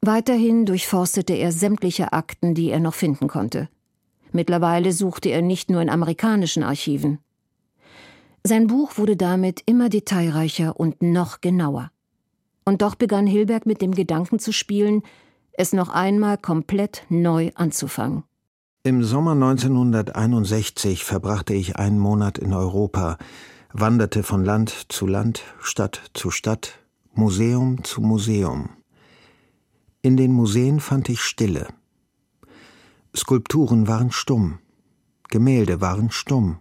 Weiterhin 0.00 0.64
durchforstete 0.64 1.34
er 1.34 1.52
sämtliche 1.52 2.14
Akten, 2.14 2.54
die 2.54 2.70
er 2.70 2.80
noch 2.80 2.94
finden 2.94 3.28
konnte. 3.28 3.68
Mittlerweile 4.32 4.94
suchte 4.94 5.28
er 5.28 5.42
nicht 5.42 5.68
nur 5.68 5.82
in 5.82 5.90
amerikanischen 5.90 6.62
Archiven. 6.62 7.18
Sein 8.42 8.66
Buch 8.66 8.96
wurde 8.96 9.14
damit 9.14 9.62
immer 9.66 9.90
detailreicher 9.90 10.80
und 10.80 11.02
noch 11.02 11.42
genauer. 11.42 11.90
Und 12.64 12.80
doch 12.80 12.94
begann 12.94 13.26
Hilberg 13.26 13.66
mit 13.66 13.82
dem 13.82 13.94
Gedanken 13.94 14.38
zu 14.38 14.54
spielen, 14.54 15.02
es 15.52 15.74
noch 15.74 15.90
einmal 15.90 16.38
komplett 16.38 17.04
neu 17.10 17.50
anzufangen. 17.56 18.24
Im 18.84 19.04
Sommer 19.04 19.32
1961 19.32 21.04
verbrachte 21.04 21.52
ich 21.52 21.76
einen 21.76 21.98
Monat 21.98 22.38
in 22.38 22.54
Europa, 22.54 23.18
wanderte 23.72 24.22
von 24.22 24.44
Land 24.44 24.86
zu 24.88 25.06
Land, 25.06 25.42
Stadt 25.60 26.10
zu 26.14 26.30
Stadt, 26.30 26.78
Museum 27.14 27.84
zu 27.84 28.00
Museum. 28.00 28.70
In 30.02 30.16
den 30.16 30.32
Museen 30.32 30.80
fand 30.80 31.08
ich 31.08 31.20
Stille. 31.20 31.68
Skulpturen 33.14 33.86
waren 33.86 34.12
stumm, 34.12 34.58
Gemälde 35.28 35.80
waren 35.80 36.10
stumm. 36.10 36.60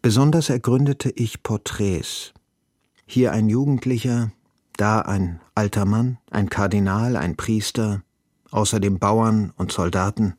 Besonders 0.00 0.48
ergründete 0.48 1.10
ich 1.10 1.42
Porträts. 1.42 2.32
Hier 3.06 3.32
ein 3.32 3.48
Jugendlicher, 3.48 4.32
da 4.76 5.00
ein 5.00 5.40
alter 5.54 5.84
Mann, 5.84 6.18
ein 6.30 6.48
Kardinal, 6.48 7.16
ein 7.16 7.36
Priester, 7.36 8.02
außerdem 8.50 8.98
Bauern 8.98 9.52
und 9.56 9.70
Soldaten. 9.70 10.34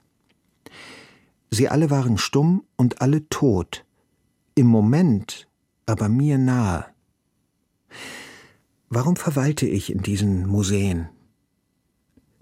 Sie 1.52 1.70
alle 1.70 1.90
waren 1.90 2.18
stumm 2.18 2.64
und 2.76 3.02
alle 3.02 3.30
tot, 3.30 3.86
im 4.56 4.68
Moment 4.68 5.48
aber 5.86 6.10
mir 6.10 6.38
nahe. 6.38 6.86
Warum 8.90 9.16
verweilte 9.16 9.66
ich 9.66 9.92
in 9.92 10.02
diesen 10.02 10.48
Museen? 10.48 11.10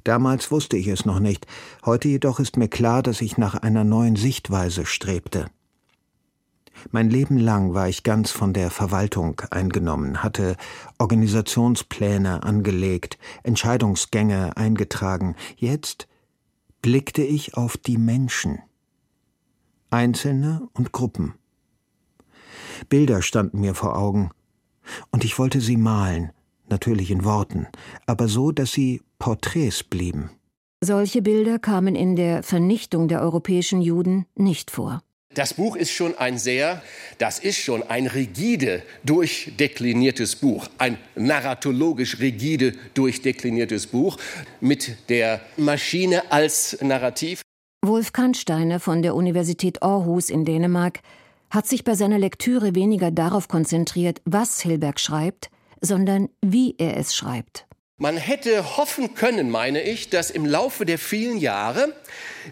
Damals 0.04 0.52
wusste 0.52 0.78
ich 0.78 0.88
es 0.88 1.06
noch 1.06 1.20
nicht, 1.20 1.46
heute 1.86 2.08
jedoch 2.08 2.40
ist 2.40 2.58
mir 2.58 2.68
klar, 2.68 3.04
dass 3.04 3.22
ich 3.22 3.38
nach 3.38 3.56
einer 3.56 3.84
neuen 3.84 4.16
Sichtweise 4.16 4.86
strebte. 4.86 5.46
Mein 6.90 7.10
Leben 7.10 7.38
lang 7.38 7.74
war 7.76 7.88
ich 7.88 8.02
ganz 8.04 8.32
von 8.32 8.54
der 8.54 8.72
Verwaltung 8.72 9.40
eingenommen, 9.52 10.24
hatte 10.24 10.58
Organisationspläne 10.98 12.42
angelegt, 12.44 13.20
Entscheidungsgänge 13.44 14.58
eingetragen. 14.58 15.36
Jetzt 15.58 16.08
blickte 16.82 17.22
ich 17.22 17.56
auf 17.56 17.78
die 17.78 17.98
Menschen. 17.98 18.60
Einzelne 19.92 20.68
und 20.74 20.92
Gruppen. 20.92 21.36
Bilder 22.90 23.22
standen 23.22 23.62
mir 23.62 23.76
vor 23.76 23.98
Augen, 23.98 24.32
und 25.12 25.24
ich 25.24 25.38
wollte 25.38 25.62
sie 25.62 25.78
malen, 25.78 26.32
natürlich 26.70 27.12
in 27.12 27.24
Worten, 27.24 27.68
aber 28.06 28.28
so, 28.28 28.52
dass 28.52 28.72
sie 28.72 29.02
Porträts 29.20 29.84
blieben. 29.84 30.32
Solche 30.84 31.22
Bilder 31.22 31.60
kamen 31.60 31.95
in 31.95 32.16
der 32.16 32.41
Vernichtung 32.41 33.08
der 33.08 33.22
europäischen 33.22 33.82
Juden 33.82 34.26
nicht 34.36 34.72
vor. 34.72 35.03
Das 35.34 35.53
Buch 35.53 35.78
ist 35.78 35.91
schon 35.91 36.18
ein 36.18 36.38
sehr, 36.38 36.82
das 37.18 37.40
ist 37.40 37.58
schon 37.58 37.84
ein 37.84 38.08
rigide 38.08 38.84
durchdekliniertes 39.06 40.36
Buch, 40.36 40.68
ein 40.78 40.98
narratologisch 41.16 42.20
rigide 42.20 42.74
durchdekliniertes 42.95 43.88
Buch 43.88 44.18
mit 44.60 44.98
der 45.08 45.40
Maschine 45.56 46.30
als 46.32 46.78
Narrativ. 46.82 47.44
Wolf 47.86 48.12
Kannsteiner 48.12 48.82
von 48.82 49.02
der 49.02 49.16
Universität 49.16 49.82
Aarhus 49.82 50.30
in 50.30 50.44
Dänemark 50.44 50.99
hat 51.52 51.68
sich 51.68 51.84
bei 51.84 51.95
seiner 51.95 52.18
Lektüre 52.18 52.73
weniger 52.73 53.11
darauf 53.11 53.48
konzentriert, 53.48 54.22
was 54.26 54.61
Hilberg 54.61 54.99
schreibt, 54.99 55.52
sondern 55.82 56.30
wie 56.41 56.76
er 56.78 56.98
es 56.98 57.15
schreibt. 57.15 57.68
Man 57.98 58.18
hätte 58.18 58.78
hoffen 58.78 59.14
können, 59.14 59.52
meine 59.52 59.84
ich, 59.84 60.10
dass 60.10 60.32
im 60.32 60.45
Laufe 60.45 60.86
der 60.86 60.98
vielen 60.98 61.38
Jahre 61.38 61.94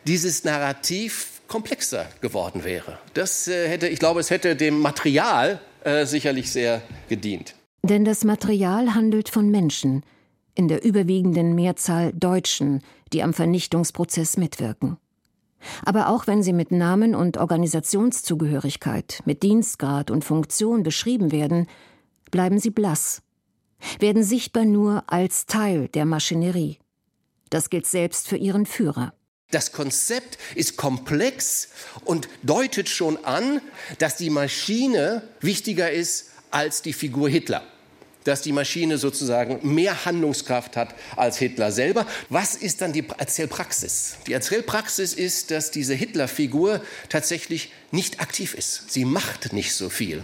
dieses 0.05 0.43
Narrativ 0.43 1.41
komplexer 1.47 2.05
geworden 2.21 2.63
wäre. 2.63 2.99
Das 3.15 3.47
äh, 3.47 3.67
hätte, 3.67 3.87
ich 3.87 3.97
glaube, 3.97 4.19
es 4.19 4.29
hätte 4.29 4.55
dem 4.55 4.79
Material 4.79 5.59
äh, 5.83 6.05
sicherlich 6.05 6.51
sehr 6.51 6.83
gedient. 7.07 7.55
Denn 7.81 8.05
das 8.05 8.23
Material 8.23 8.93
handelt 8.93 9.29
von 9.29 9.49
Menschen, 9.49 10.03
in 10.53 10.67
der 10.67 10.83
überwiegenden 10.83 11.55
Mehrzahl 11.55 12.11
Deutschen, 12.13 12.83
die 13.13 13.23
am 13.23 13.33
Vernichtungsprozess 13.33 14.37
mitwirken. 14.37 14.97
Aber 15.83 16.09
auch 16.09 16.27
wenn 16.27 16.43
sie 16.43 16.53
mit 16.53 16.71
Namen 16.71 17.15
und 17.15 17.37
Organisationszugehörigkeit, 17.37 19.21
mit 19.25 19.43
Dienstgrad 19.43 20.11
und 20.11 20.23
Funktion 20.23 20.83
beschrieben 20.83 21.31
werden, 21.31 21.67
bleiben 22.31 22.59
sie 22.59 22.69
blass, 22.69 23.21
werden 23.99 24.23
sichtbar 24.23 24.65
nur 24.65 25.03
als 25.07 25.45
Teil 25.45 25.87
der 25.89 26.05
Maschinerie. 26.05 26.79
Das 27.49 27.69
gilt 27.69 27.87
selbst 27.87 28.27
für 28.27 28.37
ihren 28.37 28.65
Führer. 28.65 29.13
Das 29.51 29.71
Konzept 29.71 30.37
ist 30.53 30.77
komplex 30.77 31.69
und 32.05 32.29
deutet 32.43 32.87
schon 32.87 33.23
an, 33.25 33.61
dass 33.97 34.15
die 34.15 34.29
Maschine 34.29 35.23
wichtiger 35.39 35.91
ist 35.91 36.29
als 36.51 36.83
die 36.83 36.93
Figur 36.93 37.29
Hitler 37.29 37.63
dass 38.23 38.41
die 38.41 38.51
Maschine 38.51 38.97
sozusagen 38.97 39.59
mehr 39.63 40.05
Handlungskraft 40.05 40.75
hat 40.75 40.95
als 41.15 41.37
Hitler 41.37 41.71
selber. 41.71 42.05
Was 42.29 42.55
ist 42.55 42.81
dann 42.81 42.93
die 42.93 43.03
Erzählpraxis? 43.17 44.17
Die 44.27 44.33
Erzählpraxis 44.33 45.13
ist, 45.13 45.51
dass 45.51 45.71
diese 45.71 45.93
Hitlerfigur 45.93 46.81
tatsächlich 47.09 47.71
nicht 47.91 48.19
aktiv 48.19 48.53
ist. 48.53 48.91
Sie 48.91 49.05
macht 49.05 49.53
nicht 49.53 49.73
so 49.73 49.89
viel. 49.89 50.23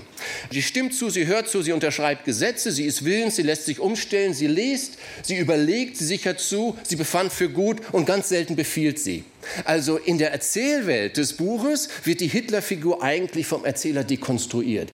Sie 0.51 0.61
stimmt 0.61 0.93
zu, 0.93 1.09
sie 1.09 1.25
hört 1.25 1.49
zu, 1.49 1.61
sie 1.61 1.71
unterschreibt 1.71 2.25
Gesetze, 2.25 2.71
sie 2.71 2.85
ist 2.85 3.05
willens, 3.05 3.37
sie 3.37 3.41
lässt 3.41 3.65
sich 3.65 3.79
umstellen, 3.79 4.33
sie 4.33 4.47
liest, 4.47 4.97
sie 5.23 5.37
überlegt, 5.37 5.97
sie 5.97 6.05
sichert 6.05 6.39
zu, 6.39 6.77
sie 6.83 6.95
befand 6.95 7.33
für 7.33 7.49
gut 7.49 7.81
und 7.91 8.05
ganz 8.05 8.29
selten 8.29 8.55
befiehlt 8.55 8.99
sie. 8.99 9.23
Also 9.63 9.97
in 9.97 10.17
der 10.17 10.31
Erzählwelt 10.31 11.17
des 11.17 11.33
Buches 11.33 11.89
wird 12.03 12.19
die 12.19 12.27
Hitlerfigur 12.27 13.01
eigentlich 13.01 13.47
vom 13.47 13.65
Erzähler 13.65 14.03
dekonstruiert. 14.03 14.94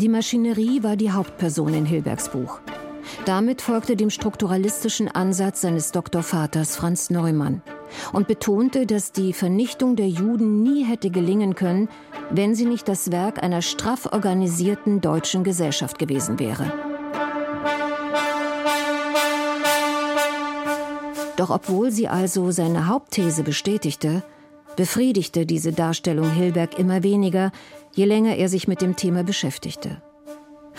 Die 0.00 0.08
Maschinerie 0.08 0.82
war 0.82 0.96
die 0.96 1.12
Hauptperson 1.12 1.74
in 1.74 1.84
Hilbergs 1.84 2.30
Buch. 2.30 2.60
Damit 3.26 3.60
folgte 3.60 3.96
dem 3.96 4.08
strukturalistischen 4.08 5.08
Ansatz 5.08 5.60
seines 5.60 5.92
Doktorvaters 5.92 6.74
Franz 6.74 7.10
Neumann 7.10 7.60
und 8.14 8.26
betonte, 8.26 8.86
dass 8.86 9.12
die 9.12 9.34
Vernichtung 9.34 9.96
der 9.96 10.08
Juden 10.08 10.62
nie 10.62 10.84
hätte 10.84 11.10
gelingen 11.10 11.54
können, 11.54 11.90
wenn 12.30 12.54
sie 12.54 12.64
nicht 12.64 12.88
das 12.88 13.12
Werk 13.12 13.42
einer 13.42 13.60
straff 13.60 14.06
organisierten 14.10 15.02
deutschen 15.02 15.44
Gesellschaft 15.44 15.98
gewesen 15.98 16.38
wäre. 16.38 16.72
Doch 21.36 21.50
obwohl 21.50 21.90
sie 21.90 22.08
also 22.08 22.52
seine 22.52 22.86
Hauptthese 22.86 23.42
bestätigte, 23.42 24.22
befriedigte 24.76 25.44
diese 25.44 25.72
Darstellung 25.72 26.30
Hilberg 26.30 26.78
immer 26.78 27.02
weniger, 27.02 27.52
je 27.92 28.04
länger 28.04 28.36
er 28.36 28.48
sich 28.48 28.68
mit 28.68 28.80
dem 28.80 28.96
Thema 28.96 29.24
beschäftigte. 29.24 30.02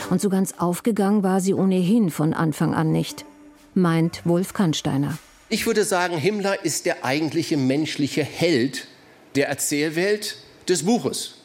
Und 0.10 0.22
so 0.22 0.30
ganz 0.30 0.54
aufgegangen 0.58 1.24
war 1.24 1.42
sie 1.42 1.54
ohnehin 1.54 2.10
von 2.10 2.34
Anfang 2.34 2.74
an 2.74 2.92
nicht, 2.92 3.26
meint 3.74 4.26
Wolf 4.26 4.54
Kannsteiner. 4.54 5.18
Ich 5.50 5.66
würde 5.66 5.84
sagen, 5.84 6.18
Himmler 6.18 6.64
ist 6.64 6.86
der 6.86 7.04
eigentliche 7.04 7.58
menschliche 7.58 8.24
Held 8.24 8.88
der 9.36 9.50
Erzählwelt 9.50 10.38
des 10.68 10.84
Buches. 10.84 11.36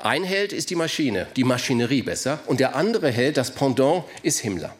Ein 0.00 0.22
Held 0.22 0.52
ist 0.52 0.70
die 0.70 0.76
Maschine, 0.76 1.26
die 1.34 1.42
Maschinerie 1.42 2.02
besser, 2.02 2.38
und 2.46 2.60
der 2.60 2.76
andere 2.76 3.10
Held, 3.10 3.36
das 3.36 3.52
Pendant, 3.52 4.04
ist 4.22 4.38
Himmler. 4.38 4.74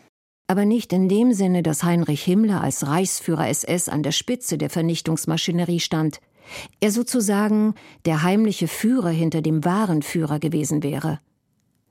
Aber 0.46 0.64
nicht 0.64 0.92
in 0.92 1.08
dem 1.08 1.32
Sinne, 1.32 1.62
dass 1.62 1.82
Heinrich 1.82 2.22
Himmler 2.22 2.62
als 2.62 2.86
Reichsführer 2.86 3.48
SS 3.48 3.88
an 3.88 4.02
der 4.02 4.12
Spitze 4.12 4.58
der 4.58 4.70
Vernichtungsmaschinerie 4.70 5.80
stand 5.80 6.20
er 6.80 6.90
sozusagen 6.90 7.74
der 8.04 8.22
heimliche 8.22 8.68
Führer 8.68 9.10
hinter 9.10 9.42
dem 9.42 9.64
wahren 9.64 10.02
Führer 10.02 10.38
gewesen 10.38 10.82
wäre. 10.82 11.20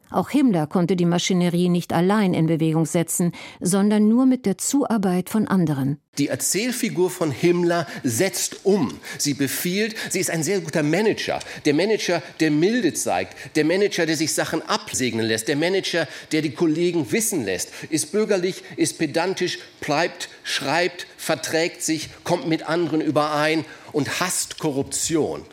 Auch 0.09 0.29
Himmler 0.29 0.67
konnte 0.67 0.95
die 0.95 1.05
Maschinerie 1.05 1.69
nicht 1.69 1.93
allein 1.93 2.33
in 2.33 2.47
Bewegung 2.47 2.85
setzen, 2.85 3.31
sondern 3.59 4.07
nur 4.07 4.25
mit 4.25 4.45
der 4.45 4.57
Zuarbeit 4.57 5.29
von 5.29 5.47
anderen. 5.47 5.99
Die 6.17 6.29
Erzählfigur 6.29 7.11
von 7.11 7.31
Himmler 7.31 7.85
setzt 8.03 8.65
um. 8.65 8.99
Sie 9.19 9.35
befiehlt, 9.35 9.95
sie 10.09 10.19
ist 10.19 10.31
ein 10.31 10.41
sehr 10.41 10.61
guter 10.61 10.81
Manager. 10.81 11.39
Der 11.65 11.75
Manager, 11.75 12.23
der 12.39 12.49
Milde 12.49 12.93
zeigt, 12.93 13.55
der 13.55 13.65
Manager, 13.65 14.05
der 14.05 14.17
sich 14.17 14.33
Sachen 14.33 14.63
absegnen 14.63 15.25
lässt, 15.25 15.47
der 15.47 15.57
Manager, 15.57 16.07
der 16.31 16.41
die 16.41 16.53
Kollegen 16.53 17.11
wissen 17.11 17.45
lässt, 17.45 17.69
ist 17.89 18.11
bürgerlich, 18.11 18.63
ist 18.77 18.97
pedantisch, 18.97 19.59
bleibt, 19.79 20.29
schreibt, 20.43 21.05
verträgt 21.17 21.83
sich, 21.83 22.09
kommt 22.23 22.47
mit 22.47 22.67
anderen 22.67 23.01
überein 23.01 23.63
und 23.91 24.19
hasst 24.19 24.57
Korruption. 24.57 25.45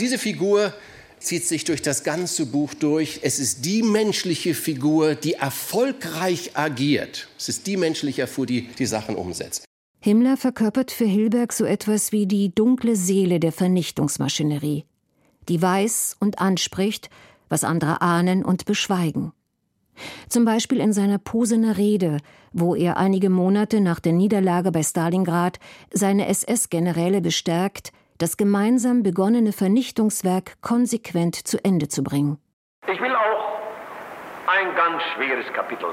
Diese 0.00 0.18
Figur 0.18 0.72
zieht 1.20 1.46
sich 1.46 1.64
durch 1.64 1.82
das 1.82 2.04
ganze 2.04 2.46
Buch 2.46 2.74
durch. 2.74 3.20
Es 3.22 3.38
ist 3.38 3.64
die 3.64 3.82
menschliche 3.82 4.54
Figur, 4.54 5.14
die 5.14 5.34
erfolgreich 5.34 6.56
agiert. 6.56 7.28
Es 7.38 7.48
ist 7.48 7.66
die 7.66 7.76
menschliche 7.76 8.26
Figur, 8.26 8.46
die 8.46 8.68
die 8.68 8.86
Sachen 8.86 9.16
umsetzt. 9.16 9.64
Himmler 10.00 10.36
verkörpert 10.36 10.92
für 10.92 11.06
Hilberg 11.06 11.52
so 11.52 11.64
etwas 11.64 12.12
wie 12.12 12.26
die 12.26 12.54
dunkle 12.54 12.94
Seele 12.94 13.40
der 13.40 13.50
Vernichtungsmaschinerie, 13.50 14.84
die 15.48 15.60
weiß 15.60 16.16
und 16.20 16.38
anspricht, 16.38 17.10
was 17.48 17.64
andere 17.64 18.00
ahnen 18.00 18.44
und 18.44 18.64
beschweigen. 18.64 19.32
Zum 20.28 20.44
Beispiel 20.44 20.78
in 20.78 20.92
seiner 20.92 21.18
Posener 21.18 21.76
Rede, 21.76 22.18
wo 22.52 22.76
er 22.76 22.96
einige 22.96 23.30
Monate 23.30 23.80
nach 23.80 23.98
der 23.98 24.12
Niederlage 24.12 24.70
bei 24.70 24.84
Stalingrad 24.84 25.58
seine 25.92 26.28
SS-Generäle 26.28 27.20
bestärkt, 27.20 27.92
das 28.18 28.36
gemeinsam 28.36 29.02
begonnene 29.02 29.52
Vernichtungswerk 29.52 30.60
konsequent 30.60 31.36
zu 31.46 31.64
Ende 31.64 31.88
zu 31.88 32.02
bringen. 32.02 32.38
Ich 32.86 33.00
will 33.00 33.14
auch 33.14 33.58
ein 34.46 34.74
ganz 34.74 35.02
schweres 35.14 35.46
Kapitel, 35.52 35.90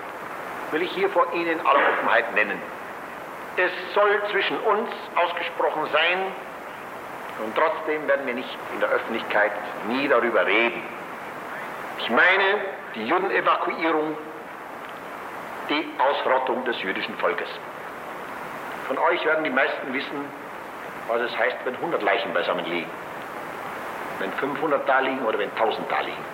will 0.72 0.82
ich 0.82 0.92
hier 0.92 1.10
vor 1.10 1.32
Ihnen 1.34 1.60
aller 1.60 1.90
Offenheit 1.94 2.34
nennen. 2.34 2.58
Es 3.58 3.72
soll 3.94 4.22
zwischen 4.32 4.58
uns 4.58 4.90
ausgesprochen 5.16 5.84
sein 5.94 6.20
und 7.44 7.56
trotzdem 7.56 8.08
werden 8.08 8.26
wir 8.26 8.34
nicht 8.34 8.58
in 8.74 8.80
der 8.80 8.90
Öffentlichkeit 8.90 9.52
nie 9.88 10.08
darüber 10.08 10.46
reden. 10.46 10.82
Ich 12.00 12.10
meine 12.10 12.60
die 12.96 13.06
Judenevakuierung, 13.06 14.18
die 15.70 15.88
Ausrottung 16.00 16.66
des 16.66 16.82
jüdischen 16.82 17.16
Volkes. 17.18 17.50
Von 18.88 18.98
euch 18.98 19.24
werden 19.26 19.44
die 19.44 19.50
meisten 19.50 19.94
wissen, 19.94 20.26
was 21.08 21.22
es 21.22 21.38
heißt, 21.38 21.58
wenn 21.66 21.76
100 21.76 22.02
Leichen 22.02 22.34
beisammen 22.34 22.66
liegen. 22.66 22.90
Wenn 24.20 24.32
500 24.34 24.88
da 24.88 25.00
liegen 25.00 25.26
oder 25.26 25.38
wenn 25.38 25.52
1000 25.52 25.92
da 25.92 26.00
liegen. 26.02 26.26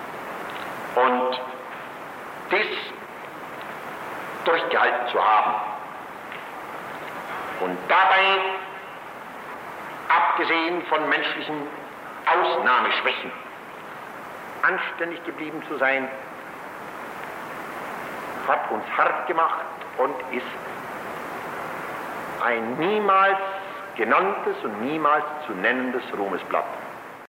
Und 0.95 1.39
dies 2.51 2.67
durchgehalten 4.45 5.07
zu 5.11 5.23
haben 5.23 5.53
und 7.61 7.77
dabei, 7.87 8.41
abgesehen 10.09 10.81
von 10.87 11.07
menschlichen 11.09 11.67
Ausnahmeschwächen, 12.25 13.31
anständig 14.63 15.23
geblieben 15.23 15.61
zu 15.67 15.77
sein, 15.77 16.07
hat 18.47 18.71
uns 18.71 18.83
hart 18.97 19.27
gemacht 19.27 19.65
und 19.97 20.15
ist 20.31 20.45
ein 22.43 22.77
niemals 22.77 23.37
genanntes 24.01 24.55
und 24.63 24.81
niemals 24.81 25.23
zu 25.45 25.53
nennendes 25.53 26.01
Ruhmesblatt. 26.17 26.65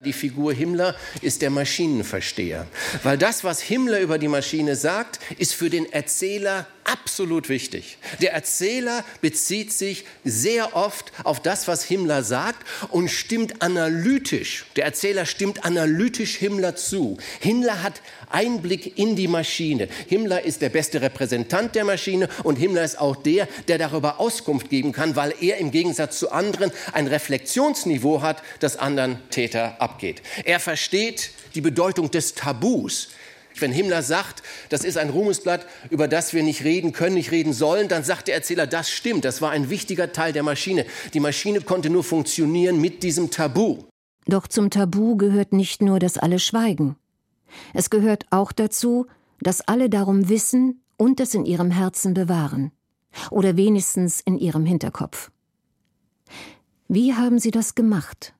Die 0.03 0.13
Figur 0.13 0.51
Himmler 0.51 0.95
ist 1.21 1.43
der 1.43 1.51
Maschinenversteher, 1.51 2.65
weil 3.03 3.19
das, 3.19 3.43
was 3.43 3.61
Himmler 3.61 3.99
über 3.99 4.17
die 4.17 4.27
Maschine 4.27 4.75
sagt, 4.75 5.19
ist 5.37 5.53
für 5.53 5.69
den 5.69 5.85
Erzähler 5.91 6.65
absolut 6.85 7.49
wichtig. 7.49 7.97
Der 8.21 8.33
Erzähler 8.33 9.03
bezieht 9.21 9.73
sich 9.73 10.05
sehr 10.23 10.75
oft 10.75 11.11
auf 11.23 11.41
das, 11.41 11.67
was 11.67 11.83
Himmler 11.83 12.23
sagt 12.23 12.65
und 12.89 13.09
stimmt 13.09 13.61
analytisch. 13.61 14.65
Der 14.75 14.85
Erzähler 14.85 15.25
stimmt 15.25 15.65
analytisch 15.65 16.37
Himmler 16.37 16.75
zu. 16.75 17.17
Himmler 17.39 17.83
hat 17.83 18.01
Einblick 18.29 18.97
in 18.97 19.15
die 19.15 19.27
Maschine. 19.27 19.87
Himmler 20.07 20.43
ist 20.43 20.61
der 20.61 20.69
beste 20.69 21.01
Repräsentant 21.01 21.75
der 21.75 21.85
Maschine 21.85 22.29
und 22.43 22.55
Himmler 22.55 22.83
ist 22.83 22.99
auch 22.99 23.15
der, 23.15 23.47
der 23.67 23.77
darüber 23.77 24.19
Auskunft 24.19 24.69
geben 24.69 24.91
kann, 24.91 25.15
weil 25.15 25.33
er 25.41 25.57
im 25.57 25.71
Gegensatz 25.71 26.19
zu 26.19 26.31
anderen 26.31 26.71
ein 26.93 27.07
Reflexionsniveau 27.07 28.21
hat, 28.21 28.41
das 28.59 28.77
anderen 28.77 29.19
Täter 29.29 29.81
abgeht. 29.81 30.21
Er 30.43 30.59
versteht 30.59 31.31
die 31.55 31.61
Bedeutung 31.61 32.11
des 32.11 32.35
Tabus. 32.35 33.09
Wenn 33.59 33.71
Himmler 33.71 34.03
sagt, 34.03 34.43
das 34.69 34.83
ist 34.83 34.97
ein 34.97 35.09
Ruhmesblatt, 35.09 35.65
über 35.89 36.07
das 36.07 36.33
wir 36.33 36.43
nicht 36.43 36.63
reden 36.63 36.91
können, 36.91 37.15
nicht 37.15 37.31
reden 37.31 37.53
sollen, 37.53 37.87
dann 37.87 38.03
sagt 38.03 38.27
der 38.27 38.35
Erzähler, 38.35 38.67
das 38.67 38.89
stimmt, 38.89 39.25
das 39.25 39.41
war 39.41 39.51
ein 39.51 39.69
wichtiger 39.69 40.11
Teil 40.11 40.33
der 40.33 40.43
Maschine. 40.43 40.85
Die 41.13 41.19
Maschine 41.19 41.61
konnte 41.61 41.89
nur 41.89 42.03
funktionieren 42.03 42.81
mit 42.81 43.03
diesem 43.03 43.31
Tabu. 43.31 43.83
Doch 44.27 44.47
zum 44.47 44.69
Tabu 44.69 45.15
gehört 45.17 45.53
nicht 45.53 45.81
nur, 45.81 45.99
dass 45.99 46.17
alle 46.17 46.39
schweigen. 46.39 46.95
Es 47.73 47.89
gehört 47.89 48.25
auch 48.31 48.51
dazu, 48.51 49.05
dass 49.39 49.61
alle 49.61 49.89
darum 49.89 50.29
wissen 50.29 50.81
und 50.97 51.19
es 51.19 51.33
in 51.33 51.45
ihrem 51.45 51.71
Herzen 51.71 52.13
bewahren. 52.13 52.71
Oder 53.31 53.55
wenigstens 53.55 54.19
in 54.19 54.37
ihrem 54.37 54.65
Hinterkopf. 54.65 55.31
Wie 56.87 57.13
haben 57.13 57.39
Sie 57.39 57.51
das 57.51 57.75
gemacht? 57.75 58.33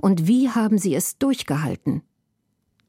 Und 0.00 0.26
wie 0.26 0.50
haben 0.50 0.78
Sie 0.78 0.94
es 0.94 1.18
durchgehalten? 1.18 2.02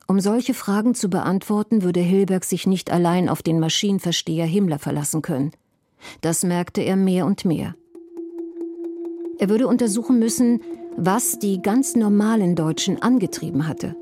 Um 0.08 0.20
solche 0.20 0.54
Fragen 0.54 0.94
zu 0.94 1.10
beantworten, 1.10 1.84
würde 1.84 2.02
Hilberg 2.02 2.44
sich 2.44 2.68
nicht 2.68 2.92
allein 2.92 3.30
auf 3.30 3.42
den 3.42 3.60
Maschinenversteher 3.60 4.46
Himmler 4.46 4.80
verlassen 4.80 5.22
können. 5.22 5.52
Das 6.22 6.44
merkte 6.44 6.82
er 6.82 6.96
mehr 6.96 7.26
und 7.26 7.46
mehr. 7.46 7.76
Er 9.40 9.50
würde 9.50 9.68
untersuchen 9.68 10.20
müssen, 10.20 10.62
was 10.98 11.40
die 11.40 11.62
ganz 11.62 11.96
normalen 11.96 12.56
Deutschen 12.56 13.02
angetrieben 13.02 13.68
hatte. 13.68 13.96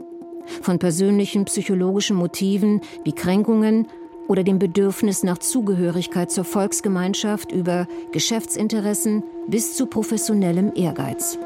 Von 0.62 0.80
persönlichen 0.80 1.46
psychologischen 1.46 2.18
Motiven 2.18 2.82
wie 3.04 3.14
Kränkungen 3.14 3.88
oder 4.28 4.44
dem 4.44 4.60
Bedürfnis 4.60 5.24
nach 5.24 5.38
Zugehörigkeit 5.38 6.32
zur 6.32 6.44
Volksgemeinschaft 6.44 7.52
über 7.52 7.88
Geschäftsinteressen 8.12 9.24
bis 9.48 9.76
zu 9.76 9.86
professionellem 9.86 10.72
Ehrgeiz. 10.76 11.40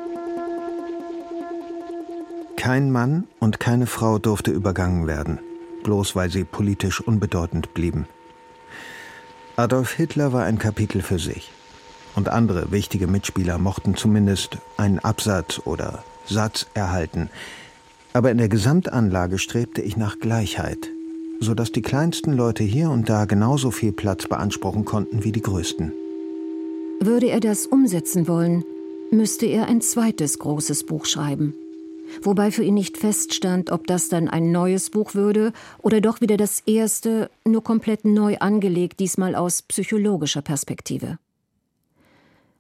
Kein 2.64 2.94
Mann 2.94 3.28
und 3.42 3.60
keine 3.60 3.88
Frau 3.88 4.20
durfte 4.20 4.52
übergangen 4.52 5.06
werden, 5.06 5.40
bloß 5.84 6.16
weil 6.16 6.32
sie 6.32 6.46
politisch 6.46 7.02
unbedeutend 7.02 7.74
blieben. 7.74 8.08
Adolf 9.58 9.92
Hitler 9.92 10.32
war 10.32 10.46
ein 10.46 10.60
Kapitel 10.60 11.02
für 11.02 11.20
sich. 11.20 11.52
Und 12.16 12.30
andere 12.30 12.72
wichtige 12.72 13.08
Mitspieler 13.08 13.58
mochten 13.58 13.98
zumindest 13.98 14.60
einen 14.78 15.00
Absatz 15.00 15.60
oder 15.66 16.06
Satz 16.26 16.66
erhalten. 16.74 17.30
Aber 18.14 18.32
in 18.32 18.38
der 18.38 18.48
Gesamtanlage 18.48 19.40
strebte 19.40 19.82
ich 19.82 19.98
nach 19.98 20.20
Gleichheit, 20.20 20.90
sodass 21.42 21.74
die 21.74 21.82
kleinsten 21.82 22.32
Leute 22.32 22.64
hier 22.64 22.92
und 22.92 23.10
da 23.10 23.26
genauso 23.26 23.72
viel 23.72 23.92
Platz 23.92 24.28
beanspruchen 24.28 24.86
konnten 24.86 25.26
wie 25.26 25.34
die 25.34 25.42
größten. 25.42 25.92
Würde 27.02 27.28
er 27.28 27.42
das 27.42 27.68
umsetzen 27.68 28.30
wollen, 28.30 28.64
müsste 29.12 29.48
er 29.48 29.66
ein 29.66 29.82
zweites 29.82 30.40
großes 30.40 30.86
Buch 30.86 31.06
schreiben 31.06 31.56
wobei 32.22 32.52
für 32.52 32.64
ihn 32.64 32.74
nicht 32.74 32.98
feststand, 32.98 33.72
ob 33.72 33.88
das 33.88 34.10
dann 34.10 34.28
ein 34.28 34.52
neues 34.52 34.90
Buch 34.90 35.14
würde 35.14 35.54
oder 35.80 36.02
doch 36.02 36.22
wieder 36.22 36.38
das 36.38 36.62
erste, 36.66 37.30
nur 37.46 37.64
komplett 37.64 38.06
neu 38.06 38.38
angelegt, 38.38 39.00
diesmal 39.00 39.36
aus 39.36 39.62
psychologischer 39.62 40.42
Perspektive. 40.42 41.18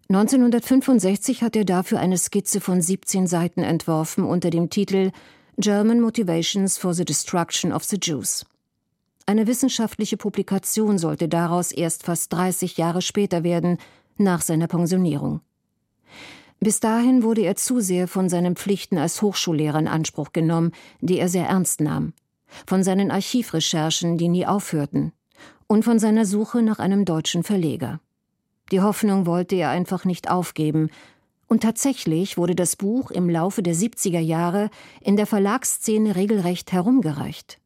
1965 0.09 1.41
hat 1.41 1.55
er 1.55 1.65
dafür 1.65 1.99
eine 1.99 2.17
Skizze 2.17 2.61
von 2.61 2.81
17 2.81 3.25
Seiten 3.25 3.61
entworfen 3.61 4.23
unter 4.23 4.49
dem 4.49 4.69
Titel 4.69 5.11
German 5.57 6.01
Motivations 6.01 6.77
for 6.77 6.93
the 6.93 7.05
Destruction 7.05 7.71
of 7.71 7.83
the 7.83 7.97
Jews. 8.01 8.45
Eine 9.25 9.47
wissenschaftliche 9.47 10.17
Publikation 10.17 10.97
sollte 10.97 11.29
daraus 11.29 11.71
erst 11.71 12.03
fast 12.03 12.33
30 12.33 12.77
Jahre 12.77 13.01
später 13.01 13.43
werden, 13.43 13.77
nach 14.17 14.41
seiner 14.41 14.67
Pensionierung. 14.67 15.41
Bis 16.63 16.79
dahin 16.79 17.23
wurde 17.23 17.41
er 17.41 17.57
zu 17.57 17.81
sehr 17.81 18.07
von 18.07 18.29
seinen 18.29 18.55
Pflichten 18.55 18.97
als 18.97 19.21
Hochschullehrer 19.21 19.79
in 19.79 19.89
Anspruch 19.89 20.31
genommen, 20.31 20.71
die 21.01 21.19
er 21.19 21.27
sehr 21.27 21.45
ernst 21.45 21.81
nahm, 21.81 22.13
von 22.65 22.85
seinen 22.85 23.11
Archivrecherchen, 23.11 24.17
die 24.17 24.29
nie 24.29 24.45
aufhörten, 24.45 25.11
und 25.67 25.83
von 25.83 25.99
seiner 25.99 26.25
Suche 26.25 26.61
nach 26.61 26.79
einem 26.79 27.03
deutschen 27.03 27.43
Verleger. 27.43 27.99
Die 28.71 28.79
Hoffnung 28.79 29.25
wollte 29.25 29.57
er 29.57 29.71
einfach 29.71 30.05
nicht 30.05 30.31
aufgeben, 30.31 30.89
und 31.47 31.63
tatsächlich 31.63 32.37
wurde 32.37 32.55
das 32.55 32.77
Buch 32.77 33.11
im 33.11 33.29
Laufe 33.29 33.61
der 33.61 33.75
70er 33.75 34.21
Jahre 34.21 34.69
in 35.01 35.17
der 35.17 35.27
Verlagsszene 35.27 36.15
regelrecht 36.15 36.71
herumgereicht. 36.71 37.59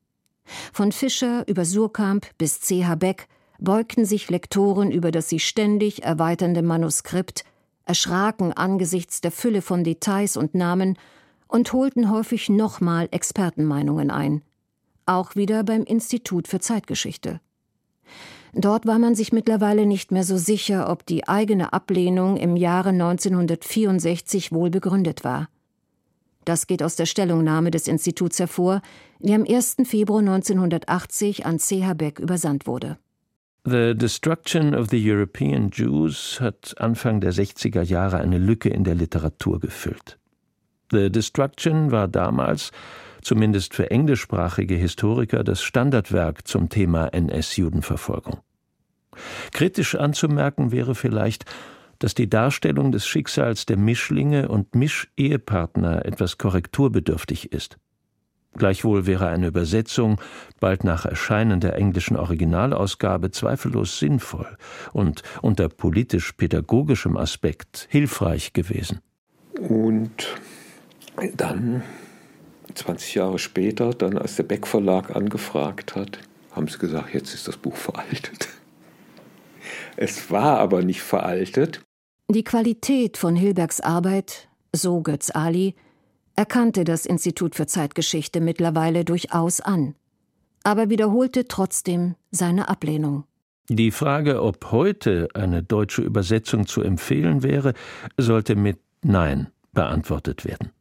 Von 0.74 0.92
Fischer 0.92 1.48
über 1.48 1.66
Surkamp 1.66 2.26
bis 2.40 2.62
C.H. 2.62 2.96
Beck 2.96 3.28
beugten 3.60 4.06
sich 4.06 4.32
Lektoren 4.32 4.90
über 4.90 5.12
das 5.12 5.30
sich 5.30 5.48
ständig 5.48 6.02
erweiternde 6.02 6.64
Manuskript 6.64 7.46
erschraken 7.88 8.54
angesichts 8.54 9.22
der 9.22 9.32
Fülle 9.32 9.62
von 9.62 9.84
Details 9.84 10.38
und 10.38 10.56
Namen 10.56 10.98
und 11.48 11.72
holten 11.74 12.12
häufig 12.12 12.50
nochmal 12.50 13.08
Expertenmeinungen 13.12 14.12
ein. 14.12 14.42
Auch 15.06 15.36
wieder 15.36 15.64
beim 15.64 15.84
Institut 15.84 16.48
für 16.48 16.60
Zeitgeschichte. 16.60 17.40
Dort 18.54 18.86
war 18.86 19.00
man 19.00 19.16
sich 19.16 19.32
mittlerweile 19.32 19.86
nicht 19.86 20.12
mehr 20.12 20.24
so 20.24 20.38
sicher, 20.38 20.90
ob 20.90 21.06
die 21.06 21.28
eigene 21.28 21.74
Ablehnung 21.74 22.38
im 22.38 22.56
Jahre 22.56 22.90
1964 22.90 24.52
wohl 24.52 24.70
begründet 24.70 25.24
war. 25.24 25.48
Das 26.44 26.66
geht 26.66 26.82
aus 26.82 26.96
der 26.96 27.06
Stellungnahme 27.06 27.72
des 27.72 27.88
Instituts 27.88 28.40
hervor, 28.40 28.82
die 29.20 29.34
am 29.34 29.44
1. 29.44 29.78
Februar 29.84 30.20
1980 30.20 31.46
an 31.46 31.60
C.H. 31.60 31.94
Beck 31.94 32.20
übersandt 32.20 32.68
wurde. 32.68 32.98
The 33.70 33.96
Destruction 33.96 34.74
of 34.74 34.92
the 34.92 35.12
European 35.12 35.72
Jews 35.72 36.40
hat 36.40 36.74
Anfang 36.78 37.20
der 37.20 37.34
60er 37.34 37.82
Jahre 37.82 38.20
eine 38.20 38.38
Lücke 38.38 38.70
in 38.70 38.86
der 38.86 38.96
Literatur 38.96 39.60
gefüllt. 39.60 40.18
The 40.90 41.12
Destruction 41.12 41.92
war 41.92 42.08
damals 42.08 42.72
zumindest 43.22 43.74
für 43.74 43.92
englischsprachige 43.92 44.76
Historiker 44.76 45.44
das 45.44 45.62
Standardwerk 45.62 46.48
zum 46.48 46.70
Thema 46.70 47.08
NS-Judenverfolgung. 47.08 48.40
Kritisch 49.52 49.96
anzumerken 49.96 50.72
wäre 50.72 50.96
vielleicht, 50.96 51.44
dass 52.00 52.16
die 52.16 52.30
Darstellung 52.30 52.94
des 52.94 53.06
Schicksals 53.06 53.66
der 53.66 53.76
Mischlinge 53.76 54.48
und 54.48 54.76
Mischehepartner 54.76 56.06
etwas 56.06 56.38
korrekturbedürftig 56.38 57.52
ist. 57.52 57.78
Gleichwohl 58.58 59.06
wäre 59.06 59.28
eine 59.28 59.48
Übersetzung 59.48 60.20
bald 60.60 60.84
nach 60.84 61.06
Erscheinen 61.06 61.60
der 61.60 61.76
englischen 61.76 62.18
Originalausgabe 62.18 63.32
zweifellos 63.32 64.00
sinnvoll 64.00 64.58
und 64.94 65.22
unter 65.42 65.70
politisch-pädagogischem 65.70 67.16
Aspekt 67.16 67.88
hilfreich 67.90 68.54
gewesen. 68.54 69.00
Und 69.60 70.36
dann, 71.36 71.84
20 72.74 73.16
Jahre 73.16 73.40
später, 73.40 73.92
dann 73.92 74.18
als 74.18 74.36
der 74.36 74.44
Beck 74.44 74.68
Verlag 74.68 75.16
angefragt 75.16 75.96
hat, 75.96 76.20
haben 76.52 76.68
sie 76.68 76.80
gesagt, 76.80 77.14
jetzt 77.14 77.34
ist 77.34 77.48
das 77.48 77.58
Buch 77.58 77.76
veraltet. 77.76 78.50
Es 80.00 80.30
war 80.30 80.60
aber 80.60 80.84
nicht 80.84 81.02
veraltet. 81.02 81.82
Die 82.30 82.44
Qualität 82.44 83.18
von 83.18 83.36
Hilbergs 83.36 83.82
Arbeit, 83.82 84.48
so 84.72 85.02
Götz 85.02 85.32
Ali, 85.32 85.76
erkannte 86.38 86.86
das 86.86 87.06
Institut 87.06 87.56
für 87.56 87.68
Zeitgeschichte 87.68 88.40
mittlerweile 88.40 89.04
durchaus 89.04 89.60
an, 89.60 89.96
aber 90.64 90.90
wiederholte 90.90 91.48
trotzdem 91.48 92.16
seine 92.32 92.70
Ablehnung. 92.70 93.26
Die 93.70 93.92
Frage, 93.92 94.42
ob 94.42 94.72
heute 94.72 95.28
eine 95.34 95.62
deutsche 95.62 96.02
Übersetzung 96.02 96.68
zu 96.68 96.82
empfehlen 96.82 97.44
wäre, 97.44 97.74
sollte 98.18 98.56
mit 98.56 98.80
Nein 99.02 99.48
beantwortet 99.74 100.46
werden. 100.46 100.72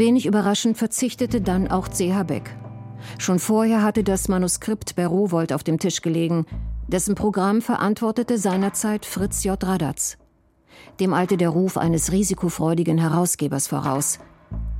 Wenig 0.00 0.24
überraschend 0.24 0.78
verzichtete 0.78 1.42
dann 1.42 1.70
auch 1.70 1.86
C.H. 1.86 2.22
Beck. 2.22 2.56
Schon 3.18 3.38
vorher 3.38 3.82
hatte 3.82 4.02
das 4.02 4.28
Manuskript 4.28 4.96
bei 4.96 5.06
Rowold 5.06 5.52
auf 5.52 5.62
dem 5.62 5.78
Tisch 5.78 6.00
gelegen. 6.00 6.46
Dessen 6.88 7.14
Programm 7.14 7.60
verantwortete 7.60 8.38
seinerzeit 8.38 9.04
Fritz 9.04 9.44
J. 9.44 9.62
Radatz. 9.62 10.16
Dem 11.00 11.12
eilte 11.12 11.36
der 11.36 11.50
Ruf 11.50 11.76
eines 11.76 12.12
risikofreudigen 12.12 12.96
Herausgebers 12.96 13.66
voraus. 13.66 14.20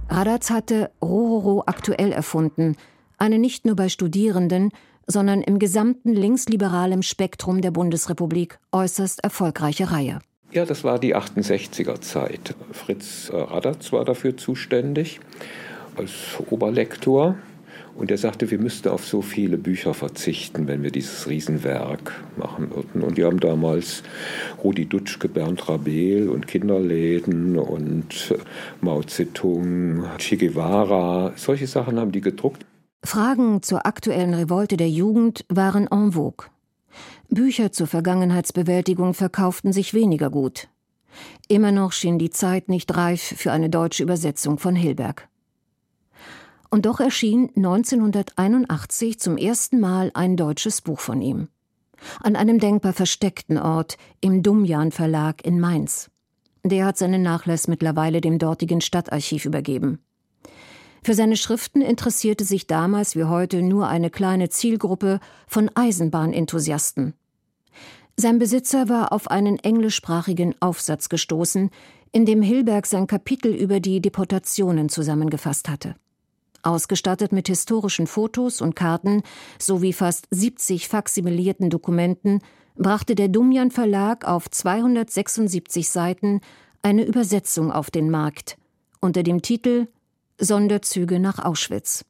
Radatz 0.09 0.49
hatte 0.49 0.91
Rororo 1.03 1.65
aktuell 1.67 2.13
erfunden, 2.13 2.77
eine 3.19 3.39
nicht 3.39 3.67
nur 3.67 3.77
bei 3.77 3.91
Studierenden, 3.91 4.71
sondern 5.07 5.43
im 5.43 5.59
gesamten 5.59 6.15
linksliberalen 6.15 7.03
Spektrum 7.03 7.61
der 7.61 7.73
Bundesrepublik 7.73 8.59
äußerst 8.73 9.23
erfolgreiche 9.23 9.93
Reihe. 9.93 10.21
Ja, 10.53 10.65
das 10.65 10.83
war 10.83 10.99
die 10.99 11.15
68er 11.15 12.01
Zeit. 12.01 12.55
Fritz 12.73 13.31
Radatz 13.33 13.93
war 13.93 14.05
dafür 14.05 14.37
zuständig 14.37 15.21
als 15.97 16.13
Oberlektor. 16.51 17.37
Und 17.97 18.11
er 18.11 18.19
sagte, 18.19 18.51
wir 18.51 18.59
müssten 18.59 18.89
auf 18.89 19.07
so 19.07 19.21
viele 19.21 19.59
Bücher 19.59 19.95
verzichten, 19.95 20.67
wenn 20.67 20.83
wir 20.83 20.91
dieses 20.91 21.29
Riesenwerk 21.29 22.21
machen 22.37 22.71
würden. 22.75 23.03
Und 23.03 23.19
die 23.19 23.25
haben 23.25 23.41
damals 23.41 24.03
Rudi 24.63 24.87
Dutschke, 24.87 25.29
Bernd 25.29 25.69
Rabel 25.69 26.29
und 26.31 26.47
Kinderläden 26.47 27.59
und 27.59 28.35
Mao 28.81 29.03
Zedong, 29.03 30.05
Che 30.19 30.37
Guevara, 30.37 31.33
solche 31.37 31.67
Sachen 31.67 31.99
haben 32.01 32.13
die 32.13 32.23
gedruckt. 32.23 32.65
Fragen 33.05 33.63
zur 33.63 33.87
aktuellen 33.87 34.35
Revolte 34.35 34.77
der 34.77 34.89
Jugend 34.89 35.45
waren 35.49 35.87
en 35.91 36.13
vogue. 36.13 36.47
Bücher 37.31 37.71
zur 37.71 37.87
Vergangenheitsbewältigung 37.87 39.15
verkauften 39.15 39.73
sich 39.73 39.95
weniger 39.95 40.31
gut. 40.31 40.69
Immer 41.49 41.73
noch 41.73 41.93
schien 41.93 42.19
die 42.19 42.31
Zeit 42.31 42.69
nicht 42.69 42.97
reif 42.97 43.21
für 43.21 43.53
eine 43.53 43.71
deutsche 43.71 44.03
Übersetzung 44.03 44.59
von 44.59 44.75
Hilberg. 44.75 45.29
Und 46.71 46.87
doch 46.87 47.01
erschien 47.01 47.51
1981 47.57 49.19
zum 49.19 49.37
ersten 49.37 49.81
Mal 49.81 50.11
ein 50.15 50.37
deutsches 50.37 50.81
Buch 50.81 51.01
von 51.01 51.21
ihm. 51.21 51.49
An 52.21 52.37
einem 52.37 52.59
denkbar 52.59 52.93
versteckten 52.93 53.59
Ort, 53.59 53.97
im 54.21 54.43
Dumjan 54.43 54.93
Verlag 54.93 55.45
in 55.45 55.61
Mainz. 55.61 56.11
Der 56.65 56.87
hat 56.87 56.99
seinen 56.99 57.23
Nachlass 57.23 57.69
mittlerweile 57.69 58.21
dem 58.21 58.39
dortigen 58.39 58.81
Stadtarchiv 58.81 59.45
übergeben. 59.45 59.99
Für 61.03 61.15
seine 61.15 61.37
Schriften 61.37 61.81
interessierte 61.81 62.45
sich 62.45 62.67
damals 62.67 63.17
wie 63.17 63.25
heute 63.25 63.63
nur 63.63 63.89
eine 63.89 64.11
kleine 64.11 64.51
Zielgruppe 64.51 65.21
von 65.47 65.71
Eisenbahnenthusiasten. 65.75 67.15
Sein 68.21 68.39
Besitzer 68.39 68.91
war 68.91 69.15
auf 69.15 69.31
einen 69.31 69.59
englischsprachigen 69.59 70.55
Aufsatz 70.61 71.09
gestoßen, 71.09 71.71
in 72.13 72.27
dem 72.27 72.43
Hilberg 72.43 72.85
sein 72.85 73.07
Kapitel 73.07 73.55
über 73.55 73.81
die 73.81 74.03
Deportationen 74.03 74.91
zusammengefasst 74.91 75.71
hatte. 75.71 75.97
Ausgestattet 76.63 77.33
mit 77.33 77.49
historischen 77.49 78.07
Fotos 78.07 78.61
und 78.61 78.77
Karten 78.77 79.23
sowie 79.59 79.95
fast 79.95 80.27
70 80.33 80.87
faksimilierten 80.87 81.71
Dokumenten 81.71 82.41
brachte 82.77 83.15
der 83.15 83.29
Dumjan 83.29 83.71
Verlag 83.71 84.29
auf 84.29 84.51
276 84.51 85.89
Seiten 85.89 86.43
eine 86.83 87.07
Übersetzung 87.07 87.73
auf 87.73 87.91
den 87.91 88.11
Markt 88.11 88.59
unter 89.01 89.23
dem 89.23 89.41
Titel 89.41 89.89
Sonderzüge 90.37 91.21
nach 91.21 91.39
Auschwitz. 91.39 92.05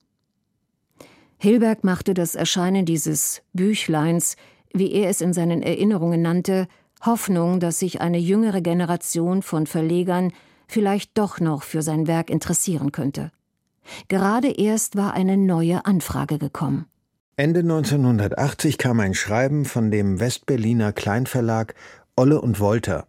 Hilberg 1.38 1.84
machte 1.84 2.14
das 2.14 2.34
Erscheinen 2.34 2.84
dieses 2.84 3.42
Büchleins, 3.52 4.34
wie 4.72 4.92
er 4.92 5.10
es 5.10 5.20
in 5.20 5.32
seinen 5.32 5.62
Erinnerungen 5.62 6.22
nannte, 6.22 6.68
Hoffnung, 7.04 7.60
dass 7.60 7.78
sich 7.78 8.00
eine 8.00 8.18
jüngere 8.18 8.60
Generation 8.60 9.42
von 9.42 9.66
Verlegern 9.66 10.32
vielleicht 10.68 11.16
doch 11.16 11.40
noch 11.40 11.62
für 11.62 11.82
sein 11.82 12.06
Werk 12.06 12.30
interessieren 12.30 12.92
könnte. 12.92 13.32
Gerade 14.08 14.48
erst 14.48 14.96
war 14.96 15.14
eine 15.14 15.36
neue 15.36 15.84
Anfrage 15.86 16.38
gekommen. 16.38 16.86
Ende 17.36 17.60
1980 17.60 18.76
kam 18.76 19.00
ein 19.00 19.14
Schreiben 19.14 19.64
von 19.64 19.90
dem 19.90 20.20
Westberliner 20.20 20.92
Kleinverlag 20.92 21.74
Olle 22.16 22.40
und 22.40 22.60
Wolter, 22.60 23.06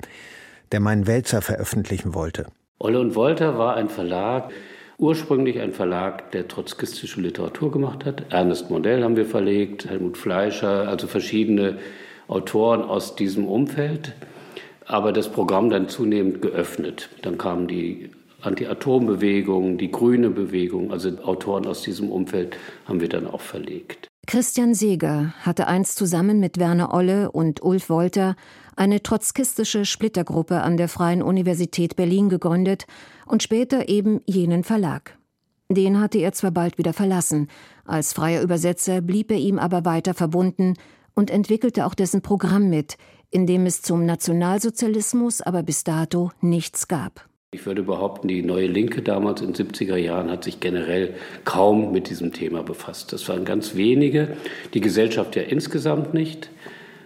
der 0.71 0.79
meinen 0.79 1.05
Wälzer 1.05 1.41
veröffentlichen 1.41 2.13
wollte. 2.13 2.47
Olle 2.79 2.99
und 2.99 3.13
Wolter 3.15 3.57
war 3.57 3.75
ein 3.75 3.89
Verlag, 3.89 4.51
ursprünglich 5.01 5.59
ein 5.59 5.73
Verlag, 5.73 6.31
der 6.31 6.47
trotzkistische 6.47 7.19
Literatur 7.19 7.71
gemacht 7.71 8.05
hat. 8.05 8.25
Ernest 8.29 8.69
Modell 8.69 9.03
haben 9.03 9.17
wir 9.17 9.25
verlegt, 9.25 9.89
Helmut 9.89 10.15
Fleischer, 10.15 10.87
also 10.87 11.07
verschiedene 11.07 11.79
Autoren 12.27 12.83
aus 12.83 13.15
diesem 13.15 13.47
Umfeld. 13.47 14.13
Aber 14.85 15.11
das 15.11 15.29
Programm 15.29 15.69
dann 15.69 15.89
zunehmend 15.89 16.41
geöffnet. 16.41 17.09
Dann 17.23 17.37
kamen 17.37 17.67
die 17.67 18.11
Anti-Atom-Bewegung, 18.41 19.77
die 19.77 19.91
grüne 19.91 20.29
Bewegung, 20.29 20.91
also 20.91 21.09
Autoren 21.23 21.65
aus 21.65 21.81
diesem 21.81 22.11
Umfeld 22.11 22.57
haben 22.85 23.01
wir 23.01 23.09
dann 23.09 23.27
auch 23.27 23.41
verlegt. 23.41 24.07
Christian 24.27 24.75
Seeger 24.75 25.33
hatte 25.41 25.67
einst 25.67 25.97
zusammen 25.97 26.39
mit 26.39 26.59
Werner 26.59 26.93
Olle 26.93 27.31
und 27.31 27.63
Ulf 27.63 27.89
Wolter 27.89 28.35
eine 28.75 29.03
trotzkistische 29.03 29.85
Splittergruppe 29.85 30.61
an 30.61 30.77
der 30.77 30.87
Freien 30.87 31.21
Universität 31.21 31.95
Berlin 31.95 32.29
gegründet 32.29 32.85
und 33.25 33.43
später 33.43 33.89
eben 33.89 34.21
jenen 34.25 34.63
Verlag. 34.63 35.17
Den 35.69 35.99
hatte 35.99 36.17
er 36.17 36.33
zwar 36.33 36.51
bald 36.51 36.77
wieder 36.77 36.93
verlassen, 36.93 37.47
als 37.85 38.13
freier 38.13 38.41
Übersetzer 38.41 39.01
blieb 39.01 39.31
er 39.31 39.37
ihm 39.37 39.57
aber 39.57 39.85
weiter 39.85 40.13
verbunden 40.13 40.75
und 41.13 41.31
entwickelte 41.31 41.85
auch 41.85 41.93
dessen 41.93 42.21
Programm 42.21 42.69
mit, 42.69 42.97
in 43.29 43.47
dem 43.47 43.65
es 43.65 43.81
zum 43.81 44.05
Nationalsozialismus 44.05 45.41
aber 45.41 45.63
bis 45.63 45.83
dato 45.83 46.31
nichts 46.41 46.87
gab. 46.87 47.25
Ich 47.53 47.65
würde 47.65 47.83
behaupten, 47.83 48.29
die 48.29 48.43
neue 48.43 48.67
Linke 48.67 49.01
damals 49.01 49.41
in 49.41 49.51
den 49.51 49.67
70er 49.67 49.97
Jahren 49.97 50.31
hat 50.31 50.45
sich 50.45 50.61
generell 50.61 51.15
kaum 51.43 51.91
mit 51.91 52.09
diesem 52.09 52.31
Thema 52.31 52.63
befasst. 52.63 53.11
Das 53.11 53.27
waren 53.27 53.43
ganz 53.43 53.75
wenige, 53.75 54.37
die 54.73 54.79
Gesellschaft 54.79 55.35
ja 55.35 55.41
insgesamt 55.41 56.13
nicht. 56.13 56.49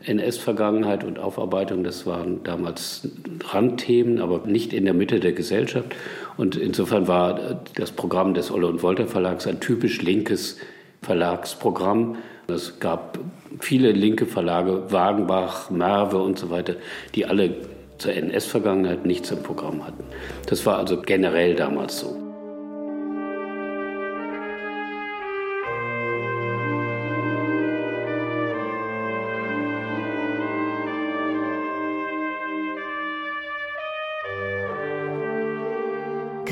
NS-Vergangenheit 0.06 1.03
und 1.03 1.19
Aufarbeitung, 1.19 1.84
das 1.84 2.06
waren 2.06 2.44
damals 2.44 3.07
Randthemen, 3.44 4.22
aber 4.22 4.45
nicht 4.45 4.73
in 4.73 4.86
der 4.86 4.94
Mitte 4.94 5.19
der 5.19 5.34
Gesellschaft. 5.34 5.95
Und 6.38 6.56
insofern 6.56 7.07
war 7.07 7.61
das 7.76 7.91
Programm 7.91 8.34
des 8.34 8.52
Olle 8.52 8.68
und 8.68 8.84
Wolter 8.84 9.07
Verlags 9.07 9.48
ein 9.48 9.60
typisch 9.60 10.02
linkes 10.02 10.57
Verlagsprogramm. 11.02 12.18
Es 12.48 12.80
gab 12.80 13.19
viele 13.60 13.91
linke 13.91 14.26
Verlage, 14.26 14.91
Wagenbach, 14.91 15.69
Merve 15.69 16.22
und 16.22 16.38
so 16.38 16.49
weiter, 16.49 16.76
die 17.15 17.26
alle 17.26 17.56
zur 17.98 18.14
NS-Vergangenheit 18.14 19.06
nichts 19.06 19.32
im 19.32 19.41
Programm 19.41 19.86
hatten. 19.86 20.03
Das 20.48 20.65
war 20.65 20.77
also 20.77 21.02
generell 21.02 21.56
damals 21.56 21.99
so. 21.99 22.24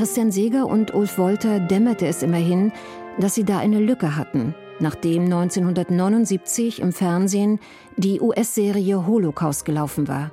Christian 0.03 0.33
Seeger 0.33 0.67
und 0.67 0.93
Ulf 0.93 1.17
Wolter 1.17 1.61
dämmerte 1.61 2.07
es 2.07 2.23
immerhin, 2.23 2.73
dass 3.19 3.35
sie 3.35 3.45
da 3.45 3.59
eine 3.59 3.79
Lücke 3.79 4.17
hatten, 4.17 4.53
nachdem 4.81 5.23
1979 5.23 6.81
im 6.81 6.91
Fernsehen 6.91 7.57
die 7.95 8.19
US-Serie 8.19 9.07
Holocaust 9.07 9.63
gelaufen 9.63 10.09
war. 10.09 10.29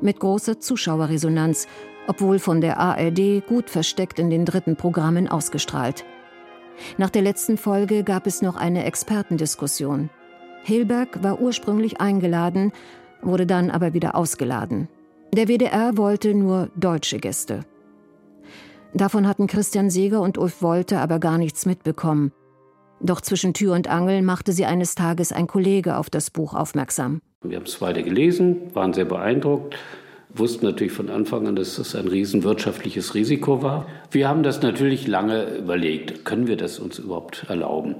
Mit 0.00 0.20
großer 0.20 0.60
Zuschauerresonanz, 0.60 1.66
obwohl 2.06 2.38
von 2.38 2.60
der 2.60 2.78
ARD 2.78 3.44
gut 3.48 3.68
versteckt 3.68 4.20
in 4.20 4.30
den 4.30 4.44
dritten 4.44 4.76
Programmen 4.76 5.26
ausgestrahlt. 5.26 6.04
Nach 6.96 7.10
der 7.10 7.22
letzten 7.22 7.58
Folge 7.58 8.04
gab 8.04 8.28
es 8.28 8.42
noch 8.42 8.54
eine 8.54 8.84
Expertendiskussion. 8.84 10.08
Hilberg 10.62 11.20
war 11.24 11.40
ursprünglich 11.40 12.00
eingeladen, 12.00 12.70
wurde 13.22 13.46
dann 13.46 13.72
aber 13.72 13.92
wieder 13.92 14.14
ausgeladen. 14.14 14.86
Der 15.34 15.48
WDR 15.48 15.96
wollte 15.96 16.32
nur 16.32 16.70
deutsche 16.76 17.18
Gäste. 17.18 17.64
Davon 18.92 19.28
hatten 19.28 19.46
Christian 19.46 19.88
Seeger 19.88 20.20
und 20.20 20.36
Ulf 20.36 20.62
Wolte 20.62 20.98
aber 20.98 21.20
gar 21.20 21.38
nichts 21.38 21.64
mitbekommen. 21.64 22.32
Doch 23.00 23.20
zwischen 23.20 23.54
Tür 23.54 23.74
und 23.74 23.88
Angel 23.88 24.20
machte 24.20 24.52
sie 24.52 24.66
eines 24.66 24.94
Tages 24.94 25.32
ein 25.32 25.46
Kollege 25.46 25.96
auf 25.96 26.10
das 26.10 26.30
Buch 26.30 26.54
aufmerksam. 26.54 27.22
Wir 27.42 27.56
haben 27.56 27.66
es 27.66 27.76
beide 27.76 28.02
gelesen, 28.02 28.74
waren 28.74 28.92
sehr 28.92 29.06
beeindruckt, 29.06 29.76
wussten 30.34 30.66
natürlich 30.66 30.92
von 30.92 31.08
Anfang 31.08 31.46
an, 31.46 31.56
dass 31.56 31.76
das 31.76 31.94
ein 31.94 32.08
riesenwirtschaftliches 32.08 33.14
Risiko 33.14 33.62
war. 33.62 33.86
Wir 34.10 34.28
haben 34.28 34.42
das 34.42 34.60
natürlich 34.60 35.06
lange 35.06 35.44
überlegt, 35.56 36.24
können 36.24 36.48
wir 36.48 36.56
das 36.56 36.78
uns 36.78 36.98
überhaupt 36.98 37.46
erlauben? 37.48 37.94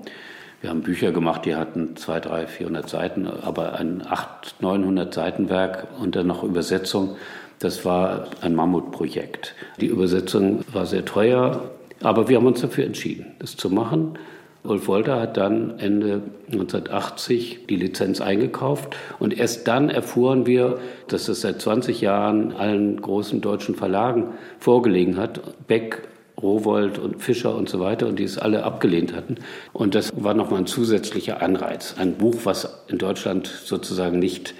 Wir 0.61 0.69
haben 0.69 0.83
Bücher 0.83 1.12
gemacht, 1.12 1.47
die 1.47 1.55
hatten 1.55 1.97
200, 1.97 2.27
300, 2.27 2.51
400 2.51 2.89
Seiten, 2.91 3.27
aber 3.27 3.79
ein 3.79 4.03
800, 4.07 4.61
900 4.61 5.15
Seiten 5.15 5.49
Werk 5.49 5.87
und 5.99 6.17
dann 6.17 6.27
noch 6.27 6.45
Übersetzung, 6.45 7.17
das 7.61 7.85
war 7.85 8.27
ein 8.41 8.55
Mammutprojekt. 8.55 9.55
Die 9.81 9.87
Übersetzung 9.87 10.65
war 10.73 10.87
sehr 10.87 11.05
teuer, 11.05 11.70
aber 12.03 12.28
wir 12.28 12.39
haben 12.39 12.47
uns 12.47 12.62
dafür 12.62 12.85
entschieden, 12.85 13.37
das 13.39 13.57
zu 13.57 13.70
machen. 13.70 14.19
Ulf 14.62 14.89
Wolter 14.89 15.20
hat 15.20 15.37
dann 15.37 15.78
Ende 15.78 16.23
1980 16.53 17.66
die 17.69 17.77
Lizenz 17.77 18.20
eingekauft 18.20 18.97
und 19.19 19.39
erst 19.39 19.69
dann 19.69 19.89
erfuhren 19.89 20.47
wir, 20.47 20.78
dass 21.09 21.28
es 21.28 21.43
seit 21.43 21.61
20 21.62 22.01
Jahren 22.01 22.53
allen 22.53 23.01
großen 23.01 23.41
deutschen 23.41 23.74
Verlagen 23.74 24.35
vorgelegen 24.59 25.16
hat. 25.16 25.41
Beck, 25.66 26.03
Rowold 26.41 26.99
und 26.99 27.23
Fischer 27.23 27.55
und 27.55 27.69
so 27.69 27.81
weiter 27.81 28.07
und 28.07 28.19
die 28.19 28.24
es 28.24 28.39
alle 28.39 28.65
abgelehnt 28.65 29.15
hatten. 29.15 29.37
Und 29.73 29.95
das 29.95 30.12
war 30.16 30.35
nochmal 30.35 30.61
ein 30.61 30.66
zusätzlicher 30.66 31.43
Anreiz. 31.43 31.97
Ein 31.99 32.15
Buch, 32.15 32.37
was 32.45 32.85
in 32.89 32.99
Deutschland 32.99 33.47
sozusagen 33.47 34.19
nicht 34.19 34.55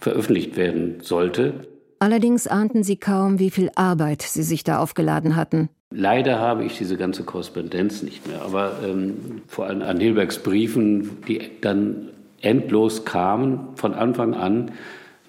veröffentlicht 0.00 0.56
werden 0.56 0.98
sollte. 1.02 1.66
Allerdings 2.00 2.46
ahnten 2.46 2.82
sie 2.82 2.96
kaum, 2.96 3.38
wie 3.38 3.50
viel 3.50 3.70
Arbeit 3.74 4.22
sie 4.22 4.42
sich 4.42 4.64
da 4.64 4.78
aufgeladen 4.78 5.36
hatten. 5.36 5.68
Leider 5.90 6.38
habe 6.38 6.64
ich 6.64 6.78
diese 6.78 6.96
ganze 6.96 7.24
Korrespondenz 7.24 8.02
nicht 8.02 8.26
mehr, 8.26 8.42
aber 8.42 8.78
ähm, 8.82 9.42
vor 9.46 9.66
allem 9.66 9.82
an 9.82 10.00
Hilbergs 10.00 10.38
Briefen, 10.38 11.18
die 11.28 11.42
dann 11.60 12.08
endlos 12.40 13.04
kamen, 13.04 13.68
von 13.74 13.92
Anfang 13.92 14.34
an 14.34 14.70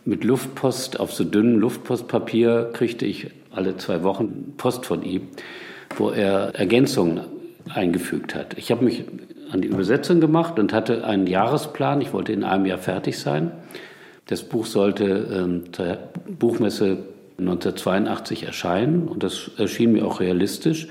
mit 0.05 0.23
Luftpost, 0.23 0.99
auf 0.99 1.13
so 1.13 1.25
dünnem 1.25 1.59
Luftpostpapier 1.59 2.69
kriegte 2.71 3.05
ich 3.05 3.31
alle 3.51 3.75
zwei 3.75 4.01
Wochen 4.03 4.53
Post 4.55 4.85
von 4.85 5.03
ihm, 5.03 5.27
wo 5.97 6.09
er 6.09 6.55
Ergänzungen 6.55 7.21
eingefügt 7.73 8.33
hat. 8.33 8.57
Ich 8.57 8.71
habe 8.71 8.85
mich 8.85 9.03
an 9.51 9.61
die 9.61 9.67
Übersetzung 9.67 10.21
gemacht 10.21 10.57
und 10.57 10.71
hatte 10.71 11.03
einen 11.03 11.27
Jahresplan. 11.27 11.99
Ich 11.99 12.13
wollte 12.13 12.31
in 12.31 12.45
einem 12.45 12.65
Jahr 12.65 12.77
fertig 12.77 13.19
sein. 13.19 13.51
Das 14.31 14.43
Buch 14.43 14.65
sollte 14.65 15.27
ähm, 15.29 15.73
zur 15.73 15.97
Buchmesse 16.39 16.99
1982 17.37 18.43
erscheinen 18.43 19.09
und 19.09 19.23
das 19.23 19.51
erschien 19.57 19.91
mir 19.91 20.07
auch 20.07 20.21
realistisch. 20.21 20.87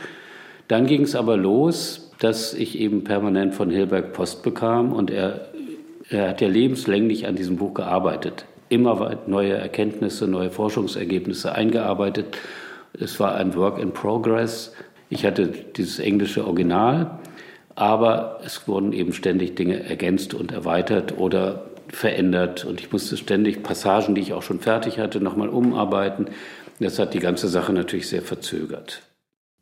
Dann 0.69 0.85
ging 0.85 1.05
es 1.05 1.17
aber 1.17 1.39
los, 1.39 2.13
dass 2.19 2.53
ich 2.53 2.79
eben 2.79 3.03
permanent 3.03 3.55
von 3.55 3.71
Hilberg 3.71 4.13
Post 4.13 4.43
bekam 4.43 4.93
und 4.93 5.11
er, 5.11 5.49
er 6.11 6.29
hat 6.29 6.43
ja 6.43 6.49
lebenslänglich 6.49 7.27
an 7.27 7.35
diesem 7.35 7.57
Buch 7.57 7.73
gearbeitet. 7.73 8.45
Immer 8.69 9.17
neue 9.27 9.55
Erkenntnisse, 9.55 10.29
neue 10.29 10.51
Forschungsergebnisse 10.51 11.55
eingearbeitet. 11.55 12.37
Es 12.93 13.19
war 13.21 13.37
ein 13.37 13.57
Work 13.57 13.79
in 13.79 13.93
Progress. 13.93 14.75
Ich 15.09 15.25
hatte 15.25 15.47
dieses 15.47 15.99
englische 15.99 16.45
Original, 16.45 17.19
aber 17.75 18.41
es 18.45 18.69
wurden 18.69 18.93
eben 18.93 19.15
ständig 19.15 19.55
Dinge 19.55 19.83
ergänzt 19.83 20.35
und 20.35 20.53
erweitert 20.53 21.17
oder 21.17 21.70
verändert 21.93 22.65
und 22.65 22.81
ich 22.81 22.93
musste 22.93 23.17
ständig 23.17 23.63
Passagen, 23.63 24.15
die 24.15 24.21
ich 24.21 24.33
auch 24.33 24.43
schon 24.43 24.61
fertig 24.61 24.99
hatte, 24.99 25.21
nochmal 25.21 25.49
umarbeiten. 25.49 26.29
Das 26.79 26.99
hat 26.99 27.15
die 27.15 27.19
ganze 27.19 27.49
Sache 27.49 27.73
natürlich 27.73 28.09
sehr 28.09 28.23
verzögert. 28.23 29.03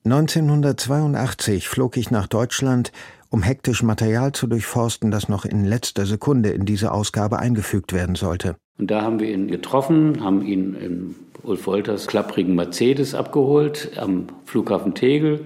1982 0.05 1.68
flog 1.68 1.96
ich 1.96 2.10
nach 2.10 2.28
Deutschland, 2.28 2.92
um 3.30 3.42
hektisch 3.42 3.82
Material 3.82 4.32
zu 4.32 4.46
durchforsten, 4.46 5.10
das 5.10 5.28
noch 5.28 5.44
in 5.44 5.64
letzter 5.64 6.06
Sekunde 6.06 6.50
in 6.50 6.64
diese 6.64 6.92
Ausgabe 6.92 7.38
eingefügt 7.38 7.92
werden 7.92 8.14
sollte. 8.14 8.56
Und 8.78 8.90
da 8.90 9.02
haben 9.02 9.20
wir 9.20 9.28
ihn 9.28 9.48
getroffen, 9.48 10.22
haben 10.22 10.46
ihn 10.46 10.74
in 10.74 11.14
Ulf 11.42 11.66
Wolters 11.66 12.06
klapprigen 12.06 12.55
Mercedes 12.55 13.14
abgeholt 13.14 13.90
am 13.96 14.26
Flughafen 14.44 14.94
Tegel, 14.94 15.44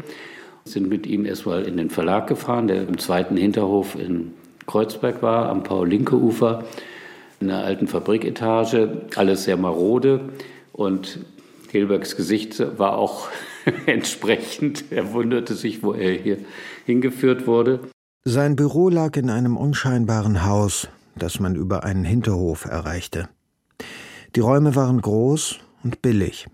sind 0.65 0.89
mit 0.89 1.07
ihm 1.07 1.25
erstmal 1.25 1.63
in 1.65 1.77
den 1.77 1.91
Verlag 1.91 2.27
gefahren, 2.27 2.69
der 2.69 2.87
im 2.87 2.99
zweiten 2.99 3.37
Hinterhof 3.37 3.97
in 3.99 4.33
Kreuzberg 4.67 5.23
war, 5.23 5.49
am 5.49 5.63
Paul-Linke-Ufer, 5.63 6.65
in 7.41 7.51
einer 7.51 7.65
alten 7.65 7.89
Fabriketage, 7.89 9.03
alles 9.17 9.45
sehr 9.45 9.57
marode. 9.57 10.21
Und 10.73 11.19
Hilbergs 11.71 12.17
Gesicht 12.17 12.63
war 12.79 12.97
auch 12.99 13.29
entsprechend. 13.87 14.85
Er 14.91 15.13
wunderte 15.13 15.55
sich, 15.55 15.83
wo 15.83 15.93
er 15.93 16.13
hier 16.13 16.39
hingeführt 16.87 17.47
wurde. 17.47 17.81
Sein 18.25 18.57
Büro 18.57 18.89
lag 18.89 19.17
in 19.17 19.31
einem 19.31 19.57
unscheinbaren 19.57 20.47
Haus, 20.47 20.89
das 21.17 21.41
man 21.41 21.57
über 21.57 21.83
einen 21.85 22.05
Hinterhof 22.05 22.67
erreichte. 22.67 23.29
Die 24.37 24.41
Räume 24.41 24.77
waren 24.77 25.01
groß 25.01 25.59
und 25.83 26.03
billig. 26.03 26.47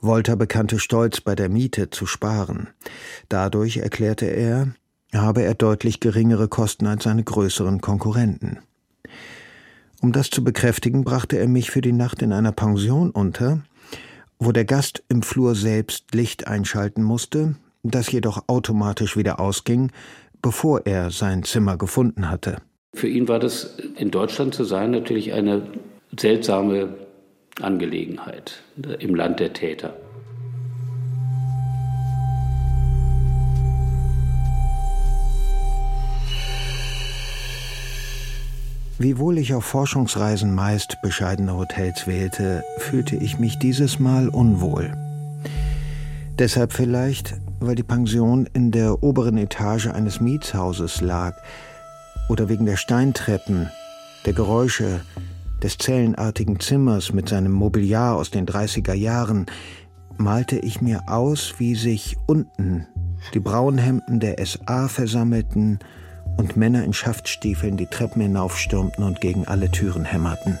Wolter 0.00 0.34
bekannte 0.34 0.80
stolz 0.80 1.20
bei 1.20 1.36
der 1.36 1.48
Miete 1.48 1.90
zu 1.90 2.06
sparen. 2.06 2.68
Dadurch, 3.28 3.76
erklärte 3.76 4.26
er, 4.26 4.74
habe 5.20 5.42
er 5.42 5.54
deutlich 5.54 6.00
geringere 6.00 6.48
Kosten 6.48 6.86
als 6.86 7.04
seine 7.04 7.22
größeren 7.22 7.80
Konkurrenten. 7.80 8.58
Um 10.00 10.12
das 10.12 10.30
zu 10.30 10.42
bekräftigen, 10.42 11.04
brachte 11.04 11.38
er 11.38 11.48
mich 11.48 11.70
für 11.70 11.80
die 11.80 11.92
Nacht 11.92 12.22
in 12.22 12.32
einer 12.32 12.52
Pension 12.52 13.10
unter, 13.10 13.62
wo 14.38 14.50
der 14.50 14.64
Gast 14.64 15.04
im 15.08 15.22
Flur 15.22 15.54
selbst 15.54 16.14
Licht 16.14 16.48
einschalten 16.48 17.02
musste, 17.02 17.54
das 17.82 18.10
jedoch 18.10 18.44
automatisch 18.48 19.16
wieder 19.16 19.38
ausging, 19.38 19.92
bevor 20.40 20.86
er 20.86 21.10
sein 21.10 21.44
Zimmer 21.44 21.76
gefunden 21.76 22.30
hatte. 22.30 22.56
Für 22.94 23.08
ihn 23.08 23.28
war 23.28 23.38
das 23.38 23.76
in 23.96 24.10
Deutschland 24.10 24.54
zu 24.54 24.64
sein 24.64 24.90
natürlich 24.90 25.32
eine 25.32 25.62
seltsame 26.18 26.94
Angelegenheit 27.60 28.62
im 28.98 29.14
Land 29.14 29.40
der 29.40 29.52
Täter. 29.52 29.94
Wiewohl 39.02 39.38
ich 39.38 39.52
auf 39.52 39.64
Forschungsreisen 39.64 40.54
meist 40.54 41.02
bescheidene 41.02 41.56
Hotels 41.56 42.06
wählte, 42.06 42.62
fühlte 42.78 43.16
ich 43.16 43.36
mich 43.36 43.58
dieses 43.58 43.98
Mal 43.98 44.28
unwohl. 44.28 44.92
Deshalb 46.38 46.72
vielleicht, 46.72 47.34
weil 47.58 47.74
die 47.74 47.82
Pension 47.82 48.48
in 48.52 48.70
der 48.70 49.02
oberen 49.02 49.38
Etage 49.38 49.88
eines 49.88 50.20
Mietshauses 50.20 51.00
lag 51.00 51.34
oder 52.28 52.48
wegen 52.48 52.64
der 52.64 52.76
Steintreppen, 52.76 53.68
der 54.24 54.34
Geräusche, 54.34 55.00
des 55.64 55.78
zellenartigen 55.78 56.60
Zimmers 56.60 57.12
mit 57.12 57.28
seinem 57.28 57.50
Mobiliar 57.50 58.14
aus 58.14 58.30
den 58.30 58.46
30er 58.46 58.94
Jahren, 58.94 59.46
malte 60.16 60.60
ich 60.60 60.80
mir 60.80 61.08
aus, 61.08 61.54
wie 61.58 61.74
sich 61.74 62.16
unten 62.28 62.86
die 63.34 63.40
Braunhemden 63.40 64.20
der 64.20 64.36
SA 64.46 64.86
versammelten 64.86 65.80
und 66.36 66.56
Männer 66.56 66.84
in 66.84 66.92
Schaftstiefeln 66.92 67.76
die 67.76 67.86
Treppen 67.86 68.22
hinaufstürmten 68.22 69.04
und 69.04 69.20
gegen 69.20 69.46
alle 69.46 69.70
Türen 69.70 70.04
hämmerten. 70.04 70.58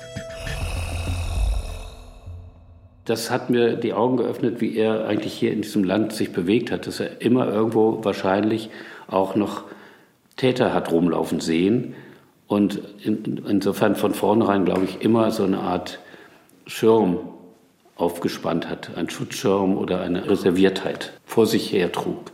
Das 3.04 3.30
hat 3.30 3.50
mir 3.50 3.76
die 3.76 3.94
Augen 3.94 4.16
geöffnet, 4.16 4.60
wie 4.60 4.76
er 4.76 5.06
eigentlich 5.06 5.32
hier 5.32 5.52
in 5.52 5.62
diesem 5.62 5.82
Land 5.82 6.12
sich 6.12 6.32
bewegt 6.32 6.70
hat, 6.70 6.86
dass 6.86 7.00
er 7.00 7.20
immer 7.20 7.48
irgendwo 7.48 8.04
wahrscheinlich 8.04 8.70
auch 9.08 9.34
noch 9.34 9.64
Täter 10.36 10.72
hat 10.72 10.90
rumlaufen 10.92 11.40
sehen 11.40 11.94
und 12.46 12.80
in, 13.02 13.42
insofern 13.48 13.96
von 13.96 14.14
vornherein, 14.14 14.64
glaube 14.64 14.84
ich, 14.84 15.02
immer 15.02 15.30
so 15.30 15.44
eine 15.44 15.60
Art 15.60 15.98
Schirm 16.66 17.18
aufgespannt 17.96 18.68
hat, 18.68 18.96
ein 18.96 19.10
Schutzschirm 19.10 19.76
oder 19.76 20.00
eine 20.00 20.28
Reserviertheit 20.28 21.12
vor 21.24 21.46
sich 21.46 21.72
her 21.72 21.90
trug. 21.92 22.32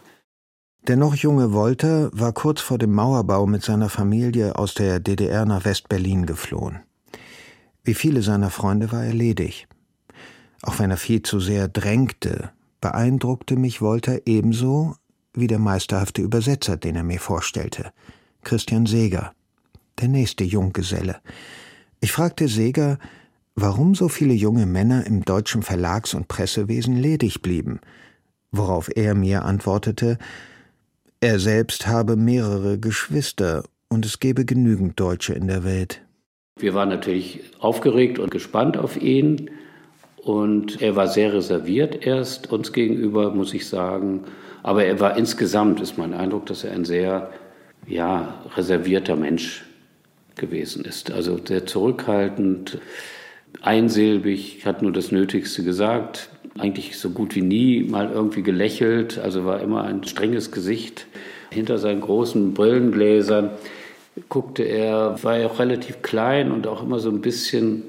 Der 0.88 0.96
noch 0.96 1.14
junge 1.14 1.52
Wolter 1.52 2.08
war 2.14 2.32
kurz 2.32 2.62
vor 2.62 2.78
dem 2.78 2.94
Mauerbau 2.94 3.46
mit 3.46 3.62
seiner 3.62 3.90
Familie 3.90 4.56
aus 4.56 4.72
der 4.72 5.00
DDR 5.00 5.44
nach 5.44 5.66
West-Berlin 5.66 6.24
geflohen. 6.24 6.80
Wie 7.84 7.92
viele 7.92 8.22
seiner 8.22 8.48
Freunde 8.48 8.90
war 8.90 9.04
er 9.04 9.12
ledig. 9.12 9.68
Auch 10.62 10.78
wenn 10.78 10.90
er 10.90 10.96
viel 10.96 11.20
zu 11.20 11.40
sehr 11.40 11.68
drängte, 11.68 12.52
beeindruckte 12.80 13.56
mich 13.56 13.82
Wolter 13.82 14.26
ebenso 14.26 14.96
wie 15.34 15.46
der 15.46 15.58
meisterhafte 15.58 16.22
Übersetzer, 16.22 16.78
den 16.78 16.96
er 16.96 17.04
mir 17.04 17.20
vorstellte, 17.20 17.92
Christian 18.42 18.86
Seeger, 18.86 19.32
der 20.00 20.08
nächste 20.08 20.44
Junggeselle. 20.44 21.16
Ich 22.00 22.12
fragte 22.12 22.48
Seeger, 22.48 22.98
warum 23.54 23.94
so 23.94 24.08
viele 24.08 24.32
junge 24.32 24.64
Männer 24.64 25.06
im 25.06 25.22
deutschen 25.22 25.62
Verlags- 25.62 26.14
und 26.14 26.28
Pressewesen 26.28 26.96
ledig 26.96 27.42
blieben, 27.42 27.80
worauf 28.52 28.88
er 28.96 29.14
mir 29.14 29.44
antwortete, 29.44 30.16
er 31.20 31.38
selbst 31.38 31.86
habe 31.86 32.16
mehrere 32.16 32.78
Geschwister 32.78 33.64
und 33.88 34.04
es 34.04 34.20
gebe 34.20 34.44
genügend 34.44 34.98
Deutsche 35.00 35.34
in 35.34 35.46
der 35.46 35.64
Welt. 35.64 36.02
Wir 36.58 36.74
waren 36.74 36.88
natürlich 36.88 37.40
aufgeregt 37.60 38.18
und 38.18 38.30
gespannt 38.30 38.76
auf 38.76 39.00
ihn. 39.00 39.50
Und 40.16 40.82
er 40.82 40.96
war 40.96 41.06
sehr 41.06 41.32
reserviert 41.32 42.06
erst 42.06 42.52
uns 42.52 42.72
gegenüber, 42.72 43.30
muss 43.30 43.54
ich 43.54 43.66
sagen. 43.68 44.24
Aber 44.62 44.84
er 44.84 45.00
war 45.00 45.16
insgesamt, 45.16 45.80
ist 45.80 45.96
mein 45.96 46.12
Eindruck, 46.12 46.46
dass 46.46 46.64
er 46.64 46.72
ein 46.72 46.84
sehr 46.84 47.30
ja, 47.86 48.34
reservierter 48.56 49.16
Mensch 49.16 49.64
gewesen 50.36 50.84
ist. 50.84 51.10
Also 51.10 51.38
sehr 51.42 51.64
zurückhaltend, 51.64 52.78
einsilbig, 53.62 54.66
hat 54.66 54.82
nur 54.82 54.92
das 54.92 55.12
Nötigste 55.12 55.62
gesagt, 55.62 56.30
eigentlich 56.58 56.98
so 56.98 57.10
gut 57.10 57.34
wie 57.34 57.42
nie 57.42 57.82
mal 57.84 58.10
irgendwie 58.10 58.42
gelächelt, 58.42 59.18
also 59.18 59.44
war 59.44 59.60
immer 59.60 59.84
ein 59.84 60.04
strenges 60.04 60.50
Gesicht. 60.50 61.06
Hinter 61.50 61.78
seinen 61.78 62.00
großen 62.00 62.54
Brillengläsern 62.54 63.50
guckte 64.28 64.62
er, 64.62 65.22
war 65.22 65.38
ja 65.38 65.46
auch 65.46 65.58
relativ 65.58 66.02
klein 66.02 66.50
und 66.50 66.66
auch 66.66 66.82
immer 66.82 66.98
so 66.98 67.10
ein 67.10 67.20
bisschen 67.20 67.84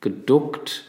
geduckt. 0.00 0.84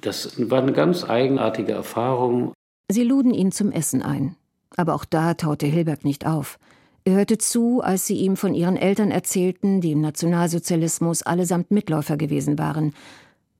Das 0.00 0.50
war 0.50 0.62
eine 0.62 0.72
ganz 0.72 1.08
eigenartige 1.08 1.72
Erfahrung. 1.72 2.52
Sie 2.90 3.04
luden 3.04 3.34
ihn 3.34 3.52
zum 3.52 3.72
Essen 3.72 4.02
ein. 4.02 4.36
Aber 4.76 4.94
auch 4.94 5.04
da 5.04 5.34
taute 5.34 5.66
Hilberg 5.66 6.04
nicht 6.04 6.26
auf. 6.26 6.58
Er 7.04 7.14
hörte 7.14 7.38
zu, 7.38 7.80
als 7.82 8.06
sie 8.06 8.16
ihm 8.16 8.36
von 8.36 8.54
ihren 8.54 8.76
Eltern 8.76 9.10
erzählten, 9.10 9.80
die 9.80 9.92
im 9.92 10.00
Nationalsozialismus 10.00 11.22
allesamt 11.22 11.70
Mitläufer 11.70 12.16
gewesen 12.16 12.58
waren. 12.58 12.92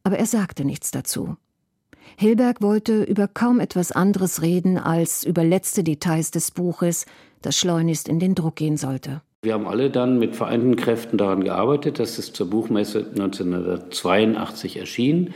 Aber 0.03 0.19
er 0.19 0.27
sagte 0.27 0.65
nichts 0.65 0.91
dazu. 0.91 1.37
Hilberg 2.17 2.63
wollte 2.63 3.03
über 3.03 3.29
kaum 3.29 3.61
etwas 3.61 3.93
anderes 3.93 4.43
reden 4.43 4.79
als 4.79 5.25
über 5.25 5.45
letzte 5.45 5.85
Details 5.85 6.31
des 6.31 6.51
Buches, 6.51 7.07
das 7.43 7.57
schleunigst 7.57 8.09
in 8.09 8.19
den 8.19 8.35
Druck 8.35 8.57
gehen 8.57 8.77
sollte. 8.77 9.23
Wir 9.43 9.55
haben 9.55 9.69
alle 9.69 9.89
dann 9.91 10.19
mit 10.19 10.35
vereinten 10.35 10.75
Kräften 10.75 11.17
daran 11.17 11.45
gearbeitet, 11.45 12.01
dass 12.01 12.19
es 12.19 12.33
zur 12.33 12.51
Buchmesse 12.51 13.07
1982 13.11 14.79
erschien. 14.79 15.33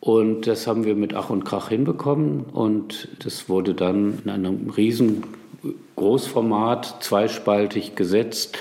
Und 0.00 0.46
das 0.46 0.66
haben 0.66 0.84
wir 0.84 0.94
mit 0.94 1.14
Ach 1.14 1.30
und 1.30 1.44
Krach 1.44 1.68
hinbekommen. 1.68 2.42
Und 2.42 3.08
das 3.24 3.48
wurde 3.48 3.74
dann 3.74 4.18
in 4.24 4.30
einem 4.30 4.70
riesen 4.70 5.22
Großformat, 5.94 7.02
zweispaltig 7.02 7.94
gesetzt. 7.94 8.58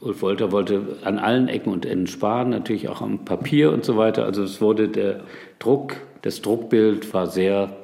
Ulf 0.00 0.22
Wolter 0.22 0.52
wollte 0.52 0.98
an 1.04 1.18
allen 1.18 1.48
Ecken 1.48 1.72
und 1.72 1.86
Enden 1.86 2.06
sparen, 2.06 2.50
natürlich 2.50 2.88
auch 2.88 3.00
am 3.00 3.24
Papier 3.24 3.72
und 3.72 3.84
so 3.84 3.96
weiter. 3.96 4.24
Also 4.24 4.42
es 4.42 4.60
wurde 4.60 4.88
der 4.88 5.20
Druck, 5.58 5.96
das 6.22 6.42
Druckbild 6.42 7.12
war 7.14 7.26
sehr 7.26 7.76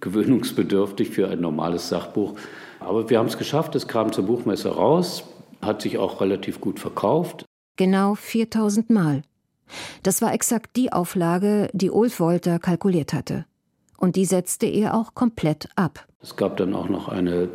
gewöhnungsbedürftig 0.00 1.10
für 1.10 1.28
ein 1.28 1.40
normales 1.40 1.88
Sachbuch. 1.88 2.34
Aber 2.80 3.10
wir 3.10 3.18
haben 3.18 3.28
es 3.28 3.38
geschafft, 3.38 3.74
es 3.74 3.88
kam 3.88 4.12
zur 4.12 4.24
Buchmesse 4.24 4.68
raus 4.68 5.24
hat 5.64 5.82
sich 5.82 5.98
auch 5.98 6.20
relativ 6.20 6.60
gut 6.60 6.78
verkauft. 6.78 7.44
Genau 7.76 8.14
4000 8.14 8.90
Mal. 8.90 9.22
Das 10.02 10.22
war 10.22 10.32
exakt 10.32 10.76
die 10.76 10.92
Auflage, 10.92 11.68
die 11.72 11.90
Ulf 11.90 12.20
Wolter 12.20 12.58
kalkuliert 12.58 13.12
hatte. 13.12 13.46
Und 13.96 14.16
die 14.16 14.26
setzte 14.26 14.66
er 14.66 14.94
auch 14.94 15.14
komplett 15.14 15.68
ab. 15.76 16.06
Es 16.20 16.36
gab 16.36 16.56
dann 16.58 16.74
auch 16.74 16.88
noch 16.88 17.08
eine 17.08 17.48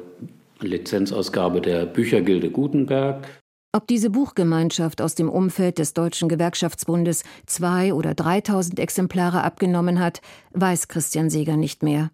Lizenzausgabe 0.59 1.61
der 1.61 1.85
Büchergilde 1.85 2.49
Gutenberg. 2.49 3.27
Ob 3.71 3.85
diese 3.85 4.09
Buchgemeinschaft 4.09 4.99
aus 4.99 5.13
dem 5.13 5.29
Umfeld 5.29 5.77
des 5.77 5.93
Deutschen 5.93 6.27
Gewerkschaftsbundes 6.27 7.23
zwei 7.45 7.93
oder 7.93 8.15
dreitausend 8.15 8.79
Exemplare 8.79 9.43
abgenommen 9.43 9.99
hat, 9.99 10.21
weiß 10.53 10.87
Christian 10.87 11.29
Seeger 11.29 11.55
nicht 11.55 11.83
mehr. 11.83 12.09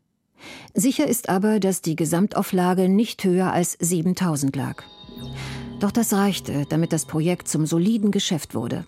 Sicher 0.74 1.08
ist 1.08 1.30
aber, 1.30 1.62
dass 1.62 1.82
die 1.82 1.96
Gesamtauflage 1.96 2.90
nicht 2.90 3.24
höher 3.24 3.54
als 3.54 3.78
7000 3.80 4.54
lag. 4.54 4.84
Doch 5.80 5.92
das 5.92 6.12
reichte, 6.12 6.66
damit 6.68 6.92
das 6.92 7.06
Projekt 7.06 7.48
zum 7.48 7.66
soliden 7.66 8.12
Geschäft 8.12 8.54
wurde. 8.54 8.86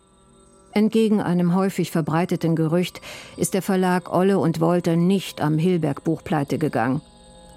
Entgegen 0.74 1.22
einem 1.22 1.56
häufig 1.56 1.90
verbreiteten 1.90 2.58
Gerücht 2.58 3.00
ist 3.38 3.54
der 3.54 3.62
Verlag 3.62 4.12
Olle 4.14 4.40
und 4.40 4.60
Wolter 4.60 4.98
nicht 4.98 5.40
am 5.40 5.58
Hilberg-Buch 5.58 6.22
pleite 6.22 6.58
gegangen, 6.58 7.02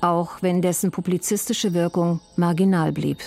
auch 0.03 0.41
wenn 0.41 0.63
dessen 0.63 0.93
publizistische 0.93 1.75
Wirkung 1.75 2.21
marginal 2.37 2.93
blieb. 2.93 3.19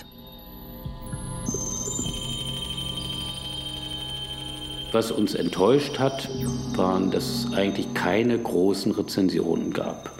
Was 4.94 5.10
uns 5.10 5.34
enttäuscht 5.34 5.98
hat, 5.98 6.30
waren, 6.76 7.10
dass 7.10 7.26
es 7.26 7.54
eigentlich 7.54 7.92
keine 7.96 8.38
großen 8.38 8.92
Rezensionen 8.92 9.74
gab. 9.74 10.12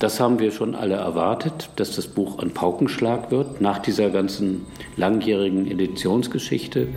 Das 0.00 0.18
haben 0.18 0.40
wir 0.40 0.50
schon 0.50 0.74
alle 0.74 0.96
erwartet, 0.96 1.70
dass 1.76 1.94
das 1.94 2.08
Buch 2.08 2.40
ein 2.40 2.52
Paukenschlag 2.52 3.30
wird 3.30 3.60
nach 3.60 3.78
dieser 3.78 4.10
ganzen 4.10 4.66
langjährigen 4.96 5.70
Editionsgeschichte. 5.70 6.88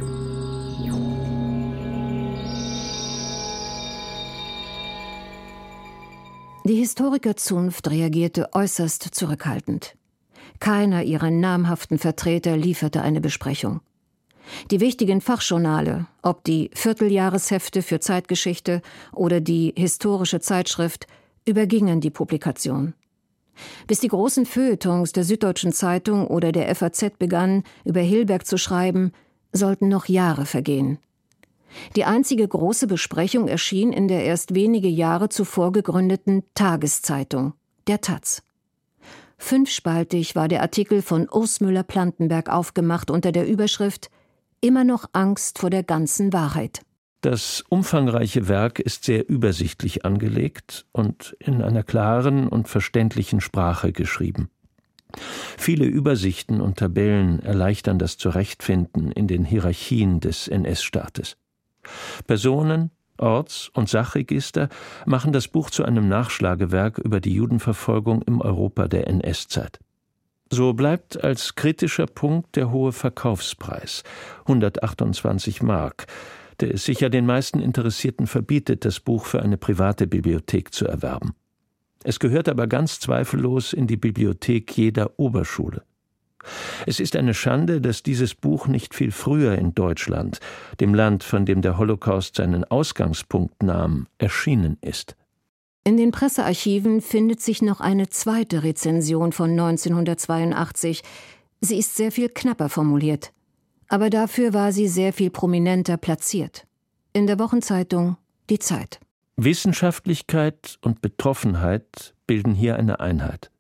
Die 6.64 6.76
Historikerzunft 6.76 7.91
reagierte 7.91 8.49
äußerst 8.53 9.03
zurückhaltend. 9.14 9.95
Keiner 10.60 11.03
ihrer 11.03 11.30
namhaften 11.30 11.99
Vertreter 11.99 12.57
lieferte 12.57 13.03
eine 13.03 13.22
Besprechung. 13.22 13.81
Die 14.70 14.80
wichtigen 14.80 15.22
Fachjournale, 15.22 16.08
ob 16.22 16.44
die 16.44 16.70
Vierteljahreshefte 16.74 17.82
für 17.82 18.00
Zeitgeschichte 18.00 18.82
oder 19.14 19.42
die 19.42 19.74
historische 19.78 20.40
Zeitschrift, 20.40 21.08
übergingen 21.46 22.02
die 22.02 22.10
Publikation. 22.10 22.94
Bis 23.88 24.00
die 24.00 24.08
großen 24.08 24.46
Feuilletons 24.46 25.12
der 25.12 25.24
Süddeutschen 25.24 25.74
Zeitung 25.74 26.28
oder 26.28 26.52
der 26.52 26.74
FAZ 26.74 27.18
begannen, 27.20 27.64
über 27.84 28.02
Hilberg 28.02 28.46
zu 28.46 28.58
schreiben, 28.58 29.12
sollten 29.52 29.88
noch 29.88 30.06
Jahre 30.06 30.46
vergehen. 30.46 30.98
Die 31.96 32.06
einzige 32.06 32.48
große 32.48 32.88
Besprechung 32.88 33.48
erschien 33.48 33.94
in 33.94 34.08
der 34.08 34.24
erst 34.26 34.56
wenige 34.56 34.88
Jahre 34.88 35.30
zuvor 35.30 35.72
gegründeten 35.72 36.44
Tageszeitung, 36.54 37.54
der 37.88 38.02
Taz. 38.02 38.44
Fünfspaltig 39.38 40.36
war 40.36 40.48
der 40.48 40.62
Artikel 40.62 41.02
von 41.02 41.28
Urs 41.30 41.62
Müller-Plantenberg 41.62 42.50
aufgemacht 42.50 43.10
unter 43.10 43.32
der 43.32 43.48
Überschrift 43.48 44.12
Immer 44.64 44.84
noch 44.84 45.06
Angst 45.14 45.58
vor 45.58 45.72
der 45.72 45.82
ganzen 45.82 46.34
Wahrheit. 46.34 46.82
Das 47.22 47.64
umfangreiche 47.68 48.48
Werk 48.48 48.80
ist 48.80 49.06
sehr 49.06 49.28
übersichtlich 49.28 50.06
angelegt 50.06 50.86
und 50.92 51.36
in 51.40 51.64
einer 51.64 51.82
klaren 51.82 52.48
und 52.48 52.70
verständlichen 52.70 53.42
Sprache 53.42 53.92
geschrieben. 53.92 54.52
Viele 55.58 55.86
Übersichten 55.86 56.62
und 56.62 56.78
Tabellen 56.78 57.40
erleichtern 57.40 57.98
das 57.98 58.18
Zurechtfinden 58.18 59.12
in 59.12 59.28
den 59.28 59.46
Hierarchien 59.46 60.20
des 60.20 60.48
NS-Staates. 60.48 61.38
Personen, 62.28 62.92
Orts- 63.18 63.70
und 63.74 63.90
Sachregister 63.90 64.70
machen 65.08 65.34
das 65.34 65.48
Buch 65.48 65.72
zu 65.72 65.84
einem 65.84 66.08
Nachschlagewerk 66.08 67.00
über 67.00 67.20
die 67.20 67.34
Judenverfolgung 67.34 68.22
im 68.22 68.42
Europa 68.42 68.88
der 68.88 69.08
NS-Zeit. 69.08 69.80
So 70.53 70.73
bleibt 70.73 71.23
als 71.23 71.56
kritischer 71.56 72.07
Punkt 72.07 72.57
der 72.57 72.72
hohe 72.72 72.91
Verkaufspreis 72.91 74.03
128 74.40 75.64
Mark, 75.64 76.07
der 76.60 76.73
es 76.73 76.84
sicher 76.84 77.10
den 77.10 77.26
meisten 77.26 77.61
Interessierten 77.61 78.28
verbietet, 78.28 78.84
das 78.84 78.99
Buch 78.99 79.23
für 79.23 79.41
eine 79.41 79.56
private 79.56 80.07
Bibliothek 80.07 80.73
zu 80.73 80.86
erwerben. 80.86 81.36
Es 82.03 82.19
gehört 82.19 82.49
aber 82.49 82.68
ganz 82.68 82.99
zweifellos 82.99 83.72
in 83.72 83.88
die 83.88 83.95
Bibliothek 83.95 84.76
jeder 84.78 85.18
Oberschule. 85.18 85.84
Es 86.86 86.99
ist 86.99 87.15
eine 87.15 87.34
Schande, 87.34 87.80
dass 87.80 88.03
dieses 88.03 88.36
Buch 88.36 88.68
nicht 88.68 88.94
viel 88.94 89.11
früher 89.11 89.57
in 89.57 89.73
Deutschland, 89.73 90.41
dem 90.82 90.94
Land, 90.94 91.23
von 91.23 91.45
dem 91.45 91.61
der 91.61 91.78
Holocaust 91.78 92.36
seinen 92.36 92.65
Ausgangspunkt 92.65 93.64
nahm, 93.64 94.07
erschienen 94.18 94.78
ist. 94.82 95.15
In 95.84 95.98
den 95.98 96.12
Pressearchiven 96.12 97.02
findet 97.02 97.41
sich 97.41 97.62
noch 97.62 97.80
eine 97.80 98.10
zweite 98.10 98.64
Rezension 98.64 99.32
von 99.32 99.52
1982. 99.52 101.02
Sie 101.60 101.78
ist 101.78 101.95
sehr 101.95 102.12
viel 102.12 102.30
knapper 102.30 102.70
formuliert 102.70 103.34
aber 103.91 104.10
dafür 104.10 104.53
war 104.53 104.72
sie 104.72 104.88
sehr 104.88 105.12
viel 105.12 105.30
prominenter 105.30 105.98
platziert. 105.98 106.66
In 107.12 107.28
der 107.28 107.38
Wochenzeitung 107.40 108.16
Die 108.49 108.58
Zeit. 108.58 109.02
Wissenschaftlichkeit 109.36 110.78
und 110.82 111.02
Betroffenheit 111.02 112.14
bilden 112.26 112.53
hier 112.53 112.78
eine 112.78 113.02
Einheit. 113.02 113.52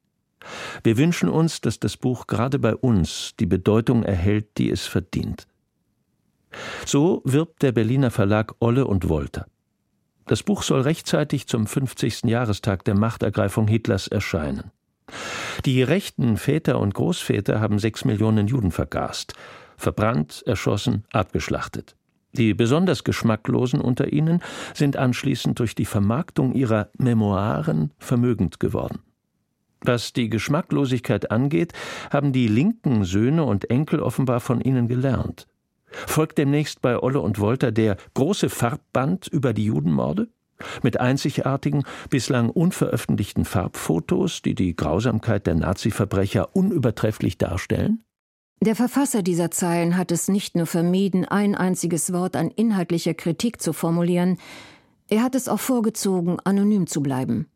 Wir 0.83 0.97
wünschen 0.97 1.27
uns, 1.27 1.59
dass 1.59 1.79
das 1.79 1.97
Buch 1.97 2.27
gerade 2.27 2.59
bei 2.59 2.75
uns 2.75 3.33
die 3.41 3.45
Bedeutung 3.45 4.03
erhält, 4.03 4.57
die 4.57 4.69
es 4.69 4.87
verdient. 4.87 5.47
So 6.85 7.21
wirbt 7.25 7.61
der 7.61 7.73
Berliner 7.73 8.09
Verlag 8.09 8.55
Olle 8.59 8.87
und 8.87 9.09
Wolter. 9.09 9.47
Das 10.31 10.43
Buch 10.43 10.63
soll 10.63 10.79
rechtzeitig 10.79 11.47
zum 11.47 11.67
50. 11.67 12.23
Jahrestag 12.23 12.85
der 12.85 12.95
Machtergreifung 12.95 13.67
Hitlers 13.67 14.07
erscheinen. 14.07 14.71
Die 15.65 15.83
rechten 15.83 16.37
Väter 16.37 16.79
und 16.79 16.93
Großväter 16.93 17.59
haben 17.59 17.79
sechs 17.79 18.05
Millionen 18.05 18.47
Juden 18.47 18.71
vergast, 18.71 19.33
verbrannt, 19.75 20.41
erschossen, 20.45 21.03
abgeschlachtet. 21.11 21.97
Die 22.31 22.53
besonders 22.53 23.03
Geschmacklosen 23.03 23.81
unter 23.81 24.13
ihnen 24.13 24.39
sind 24.73 24.95
anschließend 24.95 25.59
durch 25.59 25.75
die 25.75 25.83
Vermarktung 25.83 26.53
ihrer 26.53 26.87
Memoiren 26.97 27.91
vermögend 27.99 28.61
geworden. 28.61 28.99
Was 29.81 30.13
die 30.13 30.29
Geschmacklosigkeit 30.29 31.29
angeht, 31.29 31.73
haben 32.09 32.31
die 32.31 32.47
linken 32.47 33.03
Söhne 33.03 33.43
und 33.43 33.69
Enkel 33.69 33.99
offenbar 33.99 34.39
von 34.39 34.61
ihnen 34.61 34.87
gelernt. 34.87 35.47
Folgt 35.91 36.37
demnächst 36.37 36.81
bei 36.81 37.01
Olle 37.01 37.19
und 37.19 37.39
Wolter 37.39 37.71
der 37.71 37.97
große 38.13 38.49
Farbband 38.49 39.27
über 39.27 39.53
die 39.53 39.65
Judenmorde? 39.65 40.29
Mit 40.83 40.99
einzigartigen, 40.99 41.83
bislang 42.09 42.49
unveröffentlichten 42.49 43.45
Farbfotos, 43.45 44.41
die 44.41 44.55
die 44.55 44.75
Grausamkeit 44.75 45.47
der 45.47 45.55
Nazi-Verbrecher 45.55 46.55
unübertrefflich 46.55 47.37
darstellen? 47.37 48.03
Der 48.63 48.75
Verfasser 48.75 49.23
dieser 49.23 49.49
Zeilen 49.49 49.97
hat 49.97 50.11
es 50.11 50.27
nicht 50.27 50.55
nur 50.55 50.67
vermieden, 50.67 51.25
ein 51.25 51.55
einziges 51.55 52.13
Wort 52.13 52.35
an 52.35 52.51
inhaltlicher 52.51 53.15
Kritik 53.15 53.59
zu 53.59 53.73
formulieren, 53.73 54.37
er 55.11 55.23
hat 55.23 55.35
es 55.35 55.49
auch 55.49 55.59
vorgezogen, 55.59 56.39
anonym 56.45 56.87
zu 56.87 57.01
bleiben. 57.01 57.47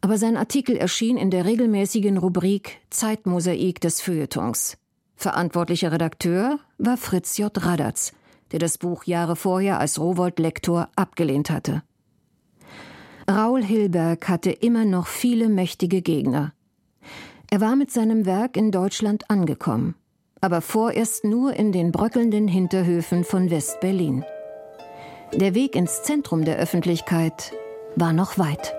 Aber 0.00 0.16
sein 0.16 0.36
Artikel 0.36 0.76
erschien 0.76 1.16
in 1.16 1.30
der 1.30 1.44
regelmäßigen 1.44 2.18
Rubrik 2.18 2.80
Zeitmosaik 2.90 3.80
des 3.80 4.00
Feuilletons. 4.00 4.78
Verantwortlicher 5.22 5.92
Redakteur 5.92 6.58
war 6.78 6.96
Fritz 6.96 7.38
J. 7.38 7.52
Radatz, 7.64 8.12
der 8.50 8.58
das 8.58 8.76
Buch 8.76 9.04
Jahre 9.04 9.36
vorher 9.36 9.78
als 9.78 10.00
Rowold-Lektor 10.00 10.88
abgelehnt 10.96 11.48
hatte. 11.48 11.84
Raul 13.30 13.62
Hilberg 13.62 14.28
hatte 14.28 14.50
immer 14.50 14.84
noch 14.84 15.06
viele 15.06 15.48
mächtige 15.48 16.02
Gegner. 16.02 16.52
Er 17.52 17.60
war 17.60 17.76
mit 17.76 17.92
seinem 17.92 18.26
Werk 18.26 18.56
in 18.56 18.72
Deutschland 18.72 19.30
angekommen, 19.30 19.94
aber 20.40 20.60
vorerst 20.60 21.24
nur 21.24 21.54
in 21.54 21.70
den 21.70 21.92
bröckelnden 21.92 22.48
Hinterhöfen 22.48 23.22
von 23.22 23.48
West-Berlin. 23.48 24.24
Der 25.32 25.54
Weg 25.54 25.76
ins 25.76 26.02
Zentrum 26.02 26.44
der 26.44 26.56
Öffentlichkeit 26.56 27.52
war 27.94 28.12
noch 28.12 28.38
weit. 28.38 28.74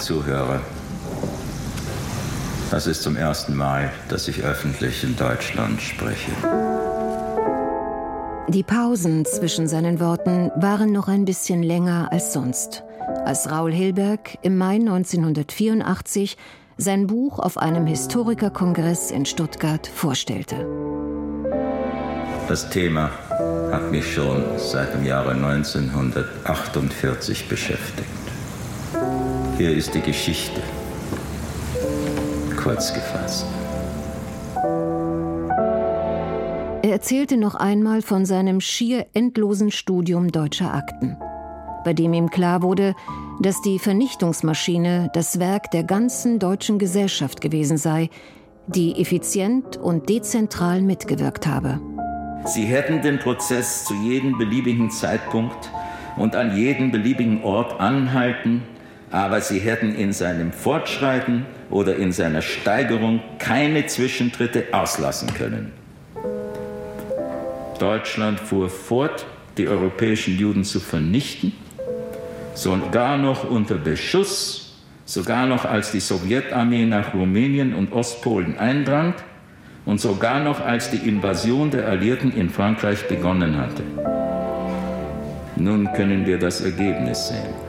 Zuhörer. 0.00 0.60
Das 2.70 2.86
ist 2.86 3.02
zum 3.02 3.16
ersten 3.16 3.56
Mal, 3.56 3.90
dass 4.08 4.28
ich 4.28 4.42
öffentlich 4.42 5.04
in 5.04 5.16
Deutschland 5.16 5.82
spreche. 5.82 6.30
Die 8.48 8.62
Pausen 8.62 9.24
zwischen 9.24 9.66
seinen 9.68 10.00
Worten 10.00 10.50
waren 10.56 10.92
noch 10.92 11.08
ein 11.08 11.24
bisschen 11.24 11.62
länger 11.62 12.08
als 12.10 12.32
sonst, 12.32 12.82
als 13.24 13.50
Raul 13.50 13.72
Hilberg 13.72 14.36
im 14.42 14.58
Mai 14.58 14.74
1984 14.76 16.36
sein 16.76 17.06
Buch 17.06 17.38
auf 17.38 17.56
einem 17.58 17.86
Historikerkongress 17.86 19.10
in 19.10 19.26
Stuttgart 19.26 19.86
vorstellte. 19.86 20.66
Das 22.48 22.70
Thema 22.70 23.10
hat 23.70 23.92
mich 23.92 24.14
schon 24.14 24.42
seit 24.56 24.94
dem 24.94 25.04
Jahre 25.04 25.32
1948 25.32 27.48
beschäftigt. 27.48 28.19
Hier 29.60 29.76
ist 29.76 29.94
die 29.94 30.00
Geschichte. 30.00 30.62
Kurz 32.56 32.94
gefasst. 32.94 33.44
Er 36.82 36.92
erzählte 36.92 37.36
noch 37.36 37.56
einmal 37.56 38.00
von 38.00 38.24
seinem 38.24 38.62
schier 38.62 39.08
endlosen 39.12 39.70
Studium 39.70 40.32
deutscher 40.32 40.72
Akten, 40.72 41.18
bei 41.84 41.92
dem 41.92 42.14
ihm 42.14 42.30
klar 42.30 42.62
wurde, 42.62 42.94
dass 43.42 43.60
die 43.60 43.78
Vernichtungsmaschine 43.78 45.10
das 45.12 45.38
Werk 45.38 45.70
der 45.72 45.84
ganzen 45.84 46.38
deutschen 46.38 46.78
Gesellschaft 46.78 47.42
gewesen 47.42 47.76
sei, 47.76 48.08
die 48.66 48.98
effizient 48.98 49.76
und 49.76 50.08
dezentral 50.08 50.80
mitgewirkt 50.80 51.46
habe. 51.46 51.82
Sie 52.46 52.64
hätten 52.64 53.02
den 53.02 53.18
Prozess 53.18 53.84
zu 53.84 53.92
jedem 53.92 54.38
beliebigen 54.38 54.90
Zeitpunkt 54.90 55.70
und 56.16 56.34
an 56.34 56.56
jedem 56.56 56.90
beliebigen 56.90 57.44
Ort 57.44 57.78
anhalten, 57.78 58.62
aber 59.10 59.40
sie 59.40 59.58
hätten 59.58 59.94
in 59.94 60.12
seinem 60.12 60.52
Fortschreiten 60.52 61.46
oder 61.68 61.96
in 61.96 62.12
seiner 62.12 62.42
Steigerung 62.42 63.20
keine 63.38 63.86
Zwischentritte 63.86 64.64
auslassen 64.72 65.34
können. 65.34 65.72
Deutschland 67.78 68.38
fuhr 68.38 68.68
fort, 68.68 69.26
die 69.56 69.66
europäischen 69.66 70.38
Juden 70.38 70.64
zu 70.64 70.80
vernichten, 70.80 71.52
sogar 72.54 73.16
noch 73.16 73.48
unter 73.48 73.76
Beschuss, 73.76 74.76
sogar 75.04 75.46
noch 75.46 75.64
als 75.64 75.90
die 75.90 76.00
Sowjetarmee 76.00 76.84
nach 76.84 77.14
Rumänien 77.14 77.74
und 77.74 77.92
Ostpolen 77.92 78.58
eindrang 78.58 79.14
und 79.86 80.00
sogar 80.00 80.40
noch 80.40 80.60
als 80.60 80.90
die 80.90 81.08
Invasion 81.08 81.70
der 81.70 81.88
Alliierten 81.88 82.32
in 82.32 82.50
Frankreich 82.50 83.08
begonnen 83.08 83.56
hatte. 83.56 83.82
Nun 85.56 85.92
können 85.94 86.26
wir 86.26 86.38
das 86.38 86.60
Ergebnis 86.60 87.28
sehen. 87.28 87.59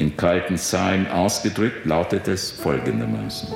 In 0.00 0.16
kalten 0.16 0.56
Zahlen 0.56 1.06
ausgedrückt 1.08 1.84
lautet 1.84 2.26
es 2.26 2.50
folgendermaßen. 2.50 3.50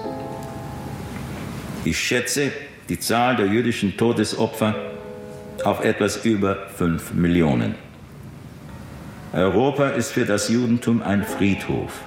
Ich 1.86 1.98
schätze 1.98 2.52
die 2.90 2.98
Zahl 2.98 3.36
der 3.36 3.46
jüdischen 3.46 3.96
Todesopfer 3.96 4.74
auf 5.64 5.82
etwas 5.82 6.22
über 6.26 6.68
fünf 6.68 7.14
Millionen. 7.14 7.76
Europa 9.32 9.88
ist 9.88 10.12
für 10.12 10.26
das 10.26 10.50
Judentum 10.50 11.00
ein 11.00 11.24
Friedhof. 11.24 12.02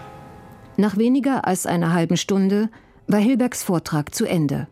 Nach 0.77 0.97
weniger 0.97 1.47
als 1.47 1.65
einer 1.65 1.91
halben 1.91 2.15
Stunde 2.15 2.69
war 3.07 3.19
Hilbergs 3.19 3.63
Vortrag 3.63 4.13
zu 4.13 4.25
Ende. 4.25 4.67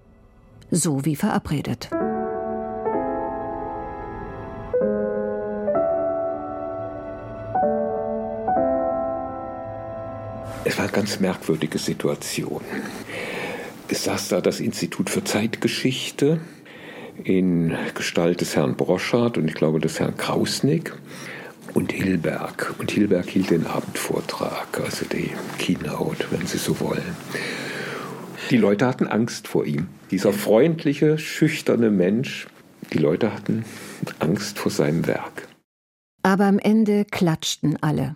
So 0.69 1.05
wie 1.05 1.15
verabredet. 1.15 1.89
Es 10.67 10.77
war 10.77 10.85
eine 10.85 10.93
ganz 10.93 11.19
merkwürdige 11.19 11.77
Situation. 11.77 12.61
Es 13.87 14.05
saß 14.05 14.29
da 14.29 14.41
das 14.41 14.59
Institut 14.59 15.11
für 15.11 15.23
Zeitgeschichte 15.23 16.41
in 17.23 17.77
Gestalt 17.93 18.41
des 18.41 18.55
Herrn 18.55 18.75
Broschardt 18.75 19.37
und 19.37 19.47
ich 19.47 19.53
glaube 19.53 19.79
des 19.79 19.99
Herrn 19.99 20.17
Krausnick 20.17 20.91
und 21.75 21.91
Hilberg. 21.91 22.73
Und 22.79 22.89
Hilberg 22.89 23.29
hielt 23.29 23.51
den 23.51 23.67
Abendvortrag, 23.67 24.81
also 24.83 25.05
die 25.05 25.29
Keynote, 25.59 26.25
wenn 26.31 26.47
Sie 26.47 26.57
so 26.57 26.79
wollen. 26.79 27.15
Die 28.49 28.57
Leute 28.57 28.87
hatten 28.87 29.05
Angst 29.05 29.47
vor 29.47 29.65
ihm. 29.65 29.87
Dieser 30.09 30.33
freundliche, 30.33 31.19
schüchterne 31.19 31.91
Mensch, 31.91 32.47
die 32.91 32.97
Leute 32.97 33.33
hatten 33.33 33.65
Angst 34.17 34.57
vor 34.57 34.71
seinem 34.71 35.05
Werk. 35.05 35.47
Aber 36.23 36.45
am 36.45 36.57
Ende 36.57 37.05
klatschten 37.05 37.77
alle 37.81 38.15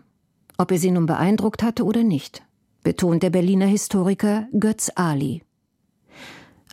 ob 0.59 0.71
er 0.71 0.77
sie 0.77 0.91
nun 0.91 1.05
beeindruckt 1.05 1.63
hatte 1.63 1.85
oder 1.85 2.03
nicht, 2.03 2.43
betont 2.83 3.23
der 3.23 3.29
Berliner 3.29 3.65
Historiker 3.65 4.47
Götz 4.51 4.91
Ali. 4.93 5.41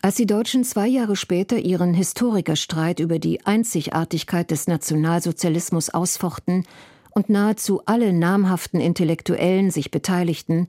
Als 0.03 0.17
die 0.17 0.27
Deutschen 0.27 0.65
zwei 0.65 0.89
Jahre 0.89 1.15
später 1.15 1.57
ihren 1.57 1.95
Historikerstreit 1.95 2.99
über 2.99 3.21
die 3.21 3.47
Einzigartigkeit 3.47 4.51
des 4.51 4.67
Nationalsozialismus 4.67 5.91
ausfochten 5.91 6.65
und 7.11 7.31
nahezu 7.31 7.81
alle 7.87 8.13
namhaften 8.13 8.81
Intellektuellen 8.81 9.71
sich 9.71 9.93
beteiligten, 9.93 10.69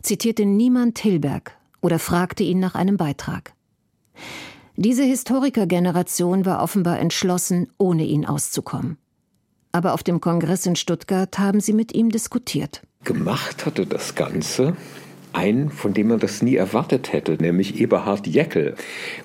zitierte 0.00 0.46
niemand 0.46 0.98
Hilberg 0.98 1.56
oder 1.82 1.98
fragte 1.98 2.42
ihn 2.42 2.58
nach 2.58 2.74
einem 2.74 2.96
Beitrag. 2.96 3.52
Diese 4.76 5.04
Historikergeneration 5.04 6.46
war 6.46 6.62
offenbar 6.62 6.98
entschlossen, 6.98 7.68
ohne 7.76 8.04
ihn 8.04 8.24
auszukommen 8.24 8.96
aber 9.76 9.92
auf 9.92 10.02
dem 10.02 10.22
Kongress 10.22 10.64
in 10.64 10.74
Stuttgart 10.74 11.38
haben 11.38 11.60
sie 11.60 11.74
mit 11.74 11.94
ihm 11.94 12.08
diskutiert. 12.08 12.80
Gemacht 13.04 13.66
hatte 13.66 13.84
das 13.84 14.14
Ganze 14.14 14.74
ein, 15.34 15.68
von 15.68 15.92
dem 15.92 16.08
man 16.08 16.18
das 16.18 16.40
nie 16.40 16.56
erwartet 16.56 17.12
hätte, 17.12 17.32
nämlich 17.32 17.78
Eberhard 17.78 18.26
Jäckel. 18.26 18.74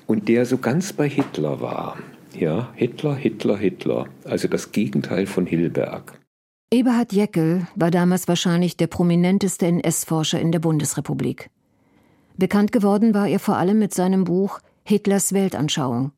Und 0.06 0.28
der 0.28 0.44
so 0.44 0.58
ganz 0.58 0.92
bei 0.92 1.08
Hitler 1.08 1.62
war. 1.62 1.96
Ja, 2.38 2.68
Hitler, 2.74 3.14
Hitler, 3.14 3.56
Hitler. 3.56 4.06
Also 4.24 4.46
das 4.46 4.72
Gegenteil 4.72 5.26
von 5.26 5.46
Hilberg. 5.46 6.20
Eberhard 6.70 7.14
Jeckel 7.14 7.66
war 7.74 7.90
damals 7.90 8.28
wahrscheinlich 8.28 8.76
der 8.76 8.88
prominenteste 8.88 9.66
NS-Forscher 9.66 10.38
in 10.38 10.52
der 10.52 10.58
Bundesrepublik. 10.58 11.48
Bekannt 12.36 12.72
geworden 12.72 13.14
war 13.14 13.26
er 13.26 13.38
vor 13.38 13.56
allem 13.56 13.78
mit 13.78 13.94
seinem 13.94 14.24
Buch 14.24 14.60
Hitlers 14.84 15.32
Weltanschauung. 15.32 16.12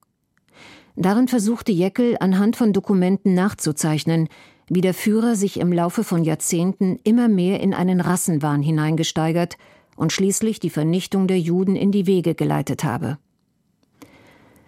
Darin 0.96 1.26
versuchte 1.26 1.72
Jeckel 1.72 2.16
anhand 2.20 2.56
von 2.56 2.72
Dokumenten 2.72 3.34
nachzuzeichnen, 3.34 4.28
wie 4.68 4.80
der 4.80 4.94
Führer 4.94 5.34
sich 5.34 5.58
im 5.58 5.72
Laufe 5.72 6.04
von 6.04 6.24
Jahrzehnten 6.24 6.98
immer 7.04 7.28
mehr 7.28 7.60
in 7.60 7.74
einen 7.74 8.00
Rassenwahn 8.00 8.62
hineingesteigert 8.62 9.56
und 9.96 10.12
schließlich 10.12 10.60
die 10.60 10.70
Vernichtung 10.70 11.26
der 11.26 11.38
Juden 11.38 11.76
in 11.76 11.90
die 11.90 12.06
Wege 12.06 12.34
geleitet 12.34 12.84
habe. 12.84 13.18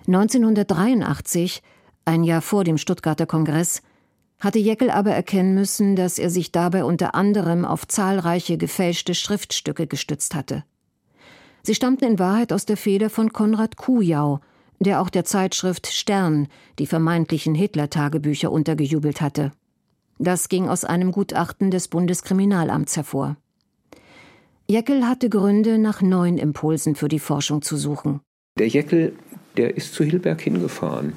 1983, 0.06 1.62
ein 2.04 2.22
Jahr 2.22 2.42
vor 2.42 2.64
dem 2.64 2.78
Stuttgarter 2.78 3.26
Kongress, 3.26 3.82
hatte 4.38 4.58
Jeckel 4.58 4.90
aber 4.90 5.12
erkennen 5.12 5.54
müssen, 5.54 5.96
dass 5.96 6.18
er 6.18 6.30
sich 6.30 6.52
dabei 6.52 6.84
unter 6.84 7.14
anderem 7.14 7.64
auf 7.64 7.88
zahlreiche 7.88 8.58
gefälschte 8.58 9.14
Schriftstücke 9.14 9.86
gestützt 9.86 10.34
hatte. 10.34 10.64
Sie 11.62 11.74
stammten 11.74 12.04
in 12.04 12.18
Wahrheit 12.18 12.52
aus 12.52 12.66
der 12.66 12.76
Feder 12.76 13.10
von 13.10 13.32
Konrad 13.32 13.76
Kujau, 13.76 14.40
der 14.78 15.00
auch 15.00 15.10
der 15.10 15.24
Zeitschrift 15.24 15.86
Stern 15.86 16.48
die 16.78 16.86
vermeintlichen 16.86 17.54
Hitler-Tagebücher 17.54 18.52
untergejubelt 18.52 19.20
hatte. 19.20 19.52
Das 20.18 20.48
ging 20.48 20.68
aus 20.68 20.84
einem 20.84 21.12
Gutachten 21.12 21.70
des 21.70 21.88
Bundeskriminalamts 21.88 22.96
hervor. 22.96 23.36
Jeckel 24.68 25.06
hatte 25.06 25.28
Gründe, 25.28 25.78
nach 25.78 26.02
neuen 26.02 26.38
Impulsen 26.38 26.96
für 26.96 27.08
die 27.08 27.18
Forschung 27.18 27.62
zu 27.62 27.76
suchen. 27.76 28.20
Der 28.58 28.68
Jeckel, 28.68 29.12
der 29.56 29.76
ist 29.76 29.94
zu 29.94 30.02
Hilberg 30.02 30.40
hingefahren, 30.40 31.12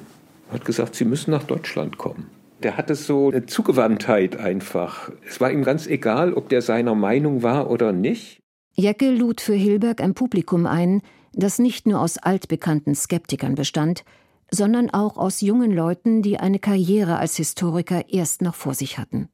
hat 0.52 0.64
gesagt, 0.64 0.94
Sie 0.94 1.04
müssen 1.04 1.30
nach 1.30 1.44
Deutschland 1.44 1.98
kommen. 1.98 2.26
Der 2.62 2.76
hatte 2.76 2.94
so 2.94 3.30
eine 3.30 3.46
Zugewandtheit 3.46 4.36
einfach. 4.36 5.10
Es 5.26 5.40
war 5.40 5.50
ihm 5.50 5.64
ganz 5.64 5.86
egal, 5.86 6.34
ob 6.34 6.50
der 6.50 6.60
seiner 6.60 6.94
Meinung 6.94 7.42
war 7.42 7.70
oder 7.70 7.92
nicht. 7.92 8.38
Jeckel 8.74 9.16
lud 9.16 9.40
für 9.40 9.54
Hilberg 9.54 10.00
ein 10.00 10.14
Publikum 10.14 10.66
ein, 10.66 11.00
das 11.32 11.58
nicht 11.58 11.86
nur 11.86 12.00
aus 12.00 12.18
altbekannten 12.18 12.94
Skeptikern 12.94 13.54
bestand, 13.54 14.04
sondern 14.50 14.90
auch 14.90 15.16
aus 15.16 15.40
jungen 15.40 15.72
Leuten, 15.72 16.22
die 16.22 16.38
eine 16.38 16.58
Karriere 16.58 17.18
als 17.18 17.36
Historiker 17.36 18.08
erst 18.08 18.42
noch 18.42 18.54
vor 18.54 18.74
sich 18.74 18.98
hatten. 18.98 19.28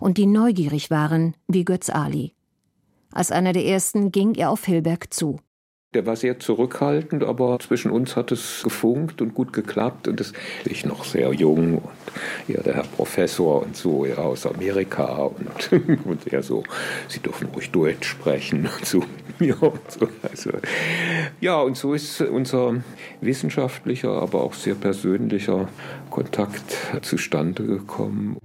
Und 0.00 0.18
die 0.18 0.26
neugierig 0.26 0.90
waren, 0.90 1.36
wie 1.48 1.64
Götz 1.64 1.90
Ali. 1.90 2.34
Als 3.12 3.32
einer 3.32 3.52
der 3.52 3.64
ersten 3.64 4.12
ging 4.12 4.34
er 4.34 4.50
auf 4.50 4.64
Hilberg 4.64 5.12
zu. 5.12 5.40
Der 5.94 6.06
war 6.06 6.16
sehr 6.16 6.40
zurückhaltend, 6.40 7.22
aber 7.22 7.58
zwischen 7.60 7.90
uns 7.90 8.16
hat 8.16 8.32
es 8.32 8.62
gefunkt 8.64 9.22
und 9.22 9.34
gut 9.34 9.52
geklappt. 9.52 10.08
Und 10.08 10.18
das, 10.18 10.32
ich 10.64 10.84
noch 10.84 11.04
sehr 11.04 11.32
jung 11.32 11.78
und 11.78 11.84
ja, 12.48 12.60
der 12.62 12.74
Herr 12.74 12.84
Professor 12.84 13.62
und 13.62 13.76
so, 13.76 14.04
ja, 14.04 14.16
aus 14.16 14.46
Amerika 14.46 15.04
und, 15.04 15.72
und 16.04 16.32
er 16.32 16.42
so, 16.42 16.64
Sie 17.08 17.20
dürfen 17.20 17.48
ruhig 17.54 17.70
Deutsch 17.70 18.08
sprechen 18.08 18.68
und 18.76 18.86
so. 18.86 19.02
Ja, 19.40 19.56
und 19.56 19.90
so. 19.90 20.08
Also, 20.22 20.50
ja, 21.40 21.60
und 21.60 21.76
so 21.76 21.94
ist 21.94 22.20
unser 22.20 22.76
wissenschaftlicher, 23.20 24.10
aber 24.10 24.42
auch 24.42 24.54
sehr 24.54 24.74
persönlicher 24.74 25.68
Kontakt 26.10 26.76
zustande 27.02 27.64
gekommen. 27.64 28.36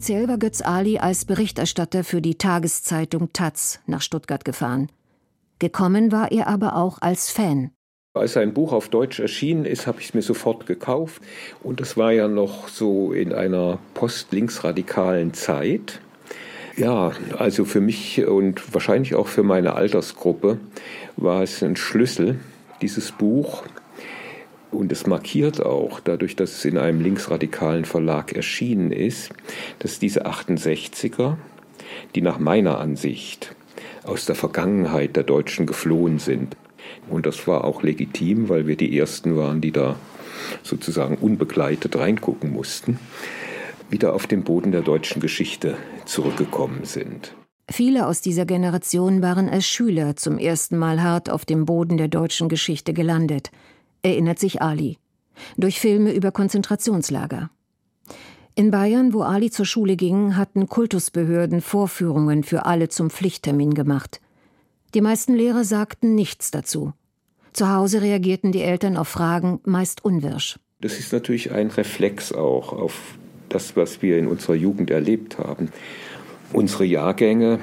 Offiziell 0.00 0.28
war 0.28 0.38
Götz 0.38 0.62
Ali 0.62 0.96
als 0.96 1.26
Berichterstatter 1.26 2.04
für 2.04 2.22
die 2.22 2.36
Tageszeitung 2.36 3.34
Taz 3.34 3.80
nach 3.86 4.00
Stuttgart 4.00 4.46
gefahren. 4.46 4.88
Gekommen 5.58 6.10
war 6.10 6.32
er 6.32 6.46
aber 6.46 6.76
auch 6.76 7.02
als 7.02 7.30
Fan. 7.30 7.70
Als 8.14 8.32
sein 8.32 8.54
Buch 8.54 8.72
auf 8.72 8.88
Deutsch 8.88 9.20
erschienen 9.20 9.66
ist, 9.66 9.86
habe 9.86 10.00
ich 10.00 10.08
es 10.08 10.14
mir 10.14 10.22
sofort 10.22 10.64
gekauft. 10.64 11.20
Und 11.62 11.82
es 11.82 11.98
war 11.98 12.12
ja 12.12 12.28
noch 12.28 12.68
so 12.68 13.12
in 13.12 13.34
einer 13.34 13.78
postlinksradikalen 13.92 15.34
Zeit. 15.34 16.00
Ja, 16.78 17.12
also 17.36 17.66
für 17.66 17.82
mich 17.82 18.26
und 18.26 18.72
wahrscheinlich 18.72 19.14
auch 19.14 19.26
für 19.26 19.42
meine 19.42 19.74
Altersgruppe 19.74 20.60
war 21.18 21.42
es 21.42 21.62
ein 21.62 21.76
Schlüssel, 21.76 22.40
dieses 22.80 23.12
Buch. 23.12 23.64
Und 24.70 24.92
es 24.92 25.06
markiert 25.06 25.64
auch, 25.64 26.00
dadurch, 26.00 26.36
dass 26.36 26.52
es 26.52 26.64
in 26.64 26.78
einem 26.78 27.00
linksradikalen 27.00 27.84
Verlag 27.84 28.32
erschienen 28.32 28.92
ist, 28.92 29.30
dass 29.80 29.98
diese 29.98 30.26
68er, 30.26 31.36
die 32.14 32.22
nach 32.22 32.38
meiner 32.38 32.78
Ansicht 32.78 33.54
aus 34.04 34.26
der 34.26 34.36
Vergangenheit 34.36 35.16
der 35.16 35.24
Deutschen 35.24 35.66
geflohen 35.66 36.18
sind, 36.18 36.56
und 37.08 37.26
das 37.26 37.46
war 37.46 37.64
auch 37.64 37.82
legitim, 37.82 38.48
weil 38.48 38.66
wir 38.66 38.76
die 38.76 38.96
Ersten 38.96 39.36
waren, 39.36 39.60
die 39.60 39.72
da 39.72 39.96
sozusagen 40.62 41.16
unbegleitet 41.16 41.96
reingucken 41.96 42.52
mussten, 42.52 42.98
wieder 43.90 44.14
auf 44.14 44.26
den 44.26 44.42
Boden 44.42 44.72
der 44.72 44.82
deutschen 44.82 45.20
Geschichte 45.20 45.76
zurückgekommen 46.04 46.84
sind. 46.84 47.34
Viele 47.68 48.06
aus 48.06 48.20
dieser 48.20 48.46
Generation 48.46 49.22
waren 49.22 49.48
als 49.48 49.66
Schüler 49.66 50.16
zum 50.16 50.38
ersten 50.38 50.76
Mal 50.76 51.02
hart 51.02 51.30
auf 51.30 51.44
dem 51.44 51.66
Boden 51.66 51.96
der 51.96 52.08
deutschen 52.08 52.48
Geschichte 52.48 52.92
gelandet– 52.92 53.50
erinnert 54.02 54.38
sich 54.38 54.62
Ali. 54.62 54.98
Durch 55.56 55.80
Filme 55.80 56.12
über 56.12 56.32
Konzentrationslager. 56.32 57.50
In 58.54 58.70
Bayern, 58.70 59.14
wo 59.14 59.22
Ali 59.22 59.50
zur 59.50 59.64
Schule 59.64 59.96
ging, 59.96 60.36
hatten 60.36 60.68
Kultusbehörden 60.68 61.60
Vorführungen 61.60 62.42
für 62.42 62.66
alle 62.66 62.88
zum 62.88 63.08
Pflichttermin 63.10 63.74
gemacht. 63.74 64.20
Die 64.94 65.00
meisten 65.00 65.34
Lehrer 65.34 65.64
sagten 65.64 66.14
nichts 66.14 66.50
dazu. 66.50 66.92
Zu 67.52 67.72
Hause 67.72 68.02
reagierten 68.02 68.52
die 68.52 68.62
Eltern 68.62 68.96
auf 68.96 69.08
Fragen 69.08 69.60
meist 69.64 70.04
unwirsch. 70.04 70.58
Das 70.80 70.98
ist 70.98 71.12
natürlich 71.12 71.52
ein 71.52 71.68
Reflex 71.68 72.32
auch 72.32 72.72
auf 72.72 72.94
das, 73.48 73.76
was 73.76 74.02
wir 74.02 74.18
in 74.18 74.26
unserer 74.26 74.54
Jugend 74.54 74.90
erlebt 74.90 75.38
haben. 75.38 75.70
Unsere 76.52 76.84
Jahrgänge, 76.84 77.60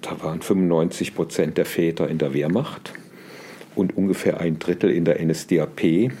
da 0.00 0.22
waren 0.22 0.42
95 0.42 1.14
Prozent 1.14 1.58
der 1.58 1.64
Väter 1.64 2.08
in 2.08 2.18
der 2.18 2.34
Wehrmacht 2.34 2.92
und 3.74 3.96
ungefähr 3.96 4.40
ein 4.40 4.58
Drittel 4.58 4.90
in 4.90 5.04
der 5.04 5.24
NSDAP 5.24 6.12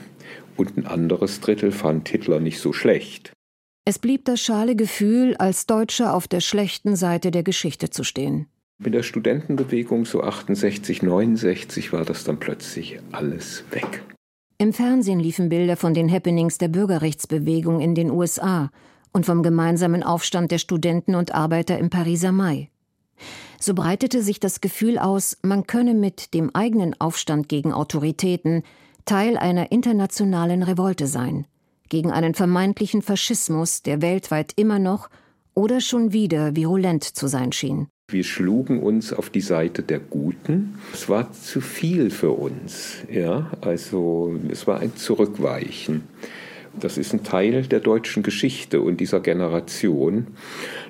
und 0.56 0.76
ein 0.76 0.86
anderes 0.86 1.40
Drittel 1.40 1.72
fand 1.72 2.08
Hitler 2.08 2.40
nicht 2.40 2.60
so 2.60 2.72
schlecht. 2.72 3.32
Es 3.84 3.98
blieb 3.98 4.24
das 4.24 4.40
schale 4.40 4.76
Gefühl, 4.76 5.36
als 5.36 5.66
Deutscher 5.66 6.14
auf 6.14 6.28
der 6.28 6.40
schlechten 6.40 6.94
Seite 6.94 7.30
der 7.30 7.42
Geschichte 7.42 7.90
zu 7.90 8.04
stehen. 8.04 8.46
Mit 8.78 8.94
der 8.94 9.02
Studentenbewegung 9.02 10.04
so 10.04 10.22
68, 10.22 11.02
69 11.02 11.92
war 11.92 12.04
das 12.04 12.24
dann 12.24 12.38
plötzlich 12.38 12.98
alles 13.10 13.64
weg. 13.70 14.02
Im 14.58 14.72
Fernsehen 14.72 15.18
liefen 15.18 15.48
Bilder 15.48 15.76
von 15.76 15.94
den 15.94 16.10
Happenings 16.10 16.58
der 16.58 16.68
Bürgerrechtsbewegung 16.68 17.80
in 17.80 17.94
den 17.94 18.10
USA 18.10 18.70
und 19.12 19.26
vom 19.26 19.42
gemeinsamen 19.42 20.02
Aufstand 20.02 20.52
der 20.52 20.58
Studenten 20.58 21.14
und 21.16 21.34
Arbeiter 21.34 21.78
im 21.78 21.90
Pariser 21.90 22.32
Mai 22.32 22.70
so 23.62 23.74
breitete 23.74 24.22
sich 24.22 24.40
das 24.40 24.60
Gefühl 24.60 24.98
aus, 24.98 25.38
man 25.42 25.66
könne 25.66 25.94
mit 25.94 26.34
dem 26.34 26.54
eigenen 26.54 27.00
Aufstand 27.00 27.48
gegen 27.48 27.72
Autoritäten 27.72 28.62
Teil 29.04 29.36
einer 29.36 29.72
internationalen 29.72 30.62
Revolte 30.62 31.06
sein, 31.06 31.46
gegen 31.88 32.10
einen 32.10 32.34
vermeintlichen 32.34 33.02
Faschismus, 33.02 33.82
der 33.82 34.02
weltweit 34.02 34.52
immer 34.56 34.78
noch 34.78 35.08
oder 35.54 35.80
schon 35.80 36.12
wieder 36.12 36.56
virulent 36.56 37.04
zu 37.04 37.26
sein 37.28 37.52
schien. 37.52 37.88
Wir 38.08 38.24
schlugen 38.24 38.82
uns 38.82 39.12
auf 39.12 39.30
die 39.30 39.40
Seite 39.40 39.82
der 39.82 40.00
Guten. 40.00 40.78
Es 40.92 41.08
war 41.08 41.32
zu 41.32 41.60
viel 41.60 42.10
für 42.10 42.32
uns, 42.32 42.98
ja, 43.10 43.50
also 43.60 44.38
es 44.50 44.66
war 44.66 44.80
ein 44.80 44.96
Zurückweichen. 44.96 46.02
Das 46.74 46.96
ist 46.96 47.12
ein 47.12 47.22
Teil 47.22 47.62
der 47.62 47.80
deutschen 47.80 48.22
Geschichte 48.22 48.80
und 48.80 48.98
dieser 48.98 49.20
Generation. 49.20 50.28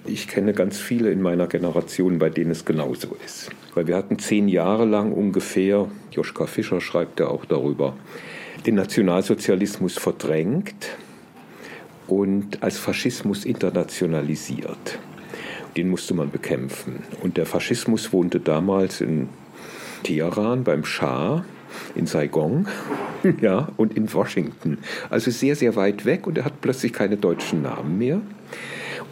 Ich 0.06 0.28
kenne 0.28 0.52
ganz 0.52 0.78
viele 0.78 1.10
in 1.10 1.20
meiner 1.20 1.48
Generation, 1.48 2.18
bei 2.18 2.30
denen 2.30 2.52
es 2.52 2.64
genauso 2.64 3.16
ist. 3.24 3.50
Weil 3.74 3.88
wir 3.88 3.96
hatten 3.96 4.18
zehn 4.18 4.48
Jahre 4.48 4.84
lang 4.84 5.12
ungefähr, 5.12 5.88
Joschka 6.12 6.46
Fischer 6.46 6.80
schreibt 6.80 7.18
ja 7.18 7.26
auch 7.26 7.44
darüber, 7.44 7.96
den 8.64 8.76
Nationalsozialismus 8.76 9.98
verdrängt 9.98 10.90
und 12.06 12.62
als 12.62 12.78
Faschismus 12.78 13.44
internationalisiert. 13.44 14.98
Den 15.76 15.88
musste 15.88 16.14
man 16.14 16.30
bekämpfen. 16.30 17.02
Und 17.22 17.36
der 17.36 17.46
Faschismus 17.46 18.12
wohnte 18.12 18.38
damals 18.38 19.00
in 19.00 19.28
Teheran 20.04 20.62
beim 20.62 20.84
Schah 20.84 21.44
in 21.94 22.06
Saigon 22.06 22.66
ja, 23.40 23.68
und 23.76 23.96
in 23.96 24.12
Washington. 24.12 24.78
Also 25.10 25.30
sehr, 25.30 25.56
sehr 25.56 25.76
weit 25.76 26.04
weg 26.04 26.26
und 26.26 26.38
er 26.38 26.44
hat 26.44 26.60
plötzlich 26.60 26.92
keine 26.92 27.16
deutschen 27.16 27.62
Namen 27.62 27.98
mehr. 27.98 28.20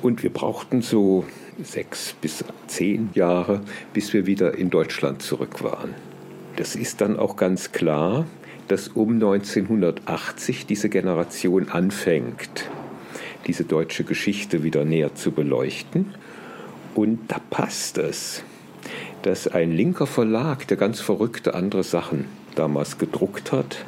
Und 0.02 0.22
wir 0.22 0.32
brauchten 0.32 0.82
so 0.82 1.24
sechs 1.62 2.14
bis 2.20 2.44
zehn 2.66 3.10
Jahre, 3.14 3.60
bis 3.92 4.12
wir 4.12 4.26
wieder 4.26 4.56
in 4.56 4.70
Deutschland 4.70 5.22
zurück 5.22 5.62
waren. 5.62 5.94
Das 6.56 6.74
ist 6.74 7.00
dann 7.00 7.18
auch 7.18 7.36
ganz 7.36 7.72
klar, 7.72 8.26
dass 8.68 8.88
um 8.88 9.14
1980 9.14 10.66
diese 10.66 10.88
Generation 10.88 11.68
anfängt, 11.68 12.70
diese 13.46 13.64
deutsche 13.64 14.04
Geschichte 14.04 14.62
wieder 14.62 14.84
näher 14.84 15.14
zu 15.14 15.32
beleuchten. 15.32 16.14
Und 16.94 17.20
da 17.28 17.40
passt 17.50 17.98
es, 17.98 18.42
dass 19.22 19.48
ein 19.48 19.72
linker 19.72 20.06
Verlag, 20.06 20.66
der 20.68 20.76
ganz 20.76 21.00
verrückte 21.00 21.54
andere 21.54 21.84
Sachen 21.84 22.26
damals 22.60 22.98
gedruckt 22.98 23.52
hat, 23.52 23.86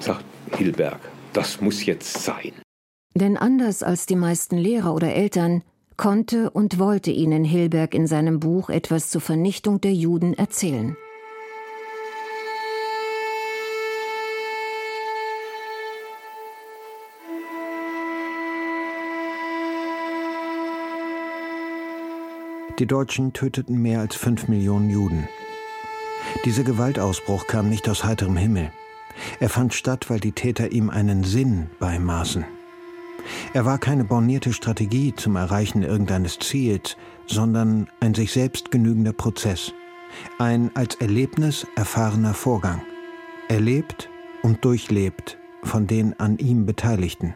sagt, 0.00 0.24
Hilberg, 0.56 0.98
das 1.34 1.60
muss 1.60 1.84
jetzt 1.84 2.24
sein. 2.24 2.52
Denn 3.14 3.36
anders 3.36 3.82
als 3.82 4.06
die 4.06 4.16
meisten 4.16 4.56
Lehrer 4.56 4.94
oder 4.94 5.12
Eltern 5.12 5.62
konnte 5.98 6.50
und 6.50 6.78
wollte 6.78 7.10
ihnen 7.10 7.44
Hilberg 7.44 7.94
in 7.94 8.06
seinem 8.06 8.40
Buch 8.40 8.70
etwas 8.70 9.10
zur 9.10 9.20
Vernichtung 9.20 9.82
der 9.82 9.92
Juden 9.92 10.32
erzählen. 10.32 10.96
Die 22.78 22.86
Deutschen 22.86 23.32
töteten 23.34 23.80
mehr 23.80 24.00
als 24.00 24.16
fünf 24.16 24.48
Millionen 24.48 24.90
Juden. 24.90 25.28
Dieser 26.44 26.64
Gewaltausbruch 26.64 27.46
kam 27.46 27.68
nicht 27.68 27.88
aus 27.88 28.04
heiterem 28.04 28.36
Himmel. 28.36 28.70
Er 29.40 29.48
fand 29.48 29.74
statt, 29.74 30.10
weil 30.10 30.20
die 30.20 30.32
Täter 30.32 30.72
ihm 30.72 30.90
einen 30.90 31.24
Sinn 31.24 31.70
beimaßen. 31.78 32.44
Er 33.52 33.64
war 33.64 33.78
keine 33.78 34.04
bornierte 34.04 34.52
Strategie 34.52 35.14
zum 35.14 35.36
Erreichen 35.36 35.82
irgendeines 35.82 36.38
Ziels, 36.38 36.96
sondern 37.26 37.88
ein 38.00 38.14
sich 38.14 38.32
selbst 38.32 38.70
genügender 38.70 39.12
Prozess. 39.12 39.72
Ein 40.38 40.70
als 40.74 40.94
Erlebnis 40.96 41.66
erfahrener 41.74 42.34
Vorgang. 42.34 42.82
Erlebt 43.48 44.08
und 44.42 44.64
durchlebt 44.64 45.38
von 45.62 45.86
den 45.86 46.18
an 46.20 46.38
ihm 46.38 46.66
Beteiligten. 46.66 47.34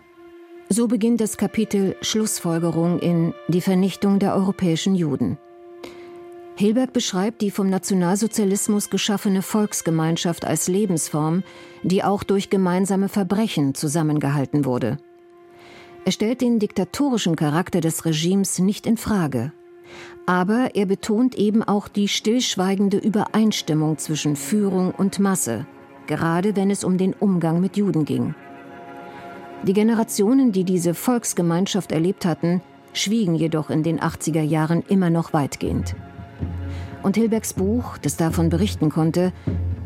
So 0.68 0.86
beginnt 0.86 1.20
das 1.20 1.36
Kapitel 1.36 1.96
Schlussfolgerung 2.00 3.00
in 3.00 3.34
Die 3.48 3.60
Vernichtung 3.60 4.20
der 4.20 4.36
europäischen 4.36 4.94
Juden. 4.94 5.36
Hilberg 6.60 6.92
beschreibt 6.92 7.40
die 7.40 7.50
vom 7.50 7.70
Nationalsozialismus 7.70 8.90
geschaffene 8.90 9.40
Volksgemeinschaft 9.40 10.44
als 10.44 10.68
Lebensform, 10.68 11.42
die 11.82 12.04
auch 12.04 12.22
durch 12.22 12.50
gemeinsame 12.50 13.08
Verbrechen 13.08 13.74
zusammengehalten 13.74 14.66
wurde. 14.66 14.98
Er 16.04 16.12
stellt 16.12 16.42
den 16.42 16.58
diktatorischen 16.58 17.34
Charakter 17.34 17.80
des 17.80 18.04
Regimes 18.04 18.58
nicht 18.58 18.86
in 18.86 18.98
Frage. 18.98 19.54
Aber 20.26 20.72
er 20.74 20.84
betont 20.84 21.34
eben 21.34 21.62
auch 21.62 21.88
die 21.88 22.08
stillschweigende 22.08 22.98
Übereinstimmung 22.98 23.96
zwischen 23.96 24.36
Führung 24.36 24.90
und 24.90 25.18
Masse, 25.18 25.66
gerade 26.06 26.56
wenn 26.56 26.70
es 26.70 26.84
um 26.84 26.98
den 26.98 27.14
Umgang 27.14 27.62
mit 27.62 27.78
Juden 27.78 28.04
ging. 28.04 28.34
Die 29.62 29.72
Generationen, 29.72 30.52
die 30.52 30.64
diese 30.64 30.92
Volksgemeinschaft 30.92 31.90
erlebt 31.90 32.26
hatten, 32.26 32.60
schwiegen 32.92 33.34
jedoch 33.34 33.70
in 33.70 33.82
den 33.82 33.98
80er 33.98 34.42
Jahren 34.42 34.82
immer 34.88 35.08
noch 35.08 35.32
weitgehend. 35.32 35.94
Und 37.02 37.16
Hilbergs 37.16 37.54
Buch, 37.54 37.98
das 37.98 38.16
davon 38.16 38.48
berichten 38.48 38.90
konnte, 38.90 39.32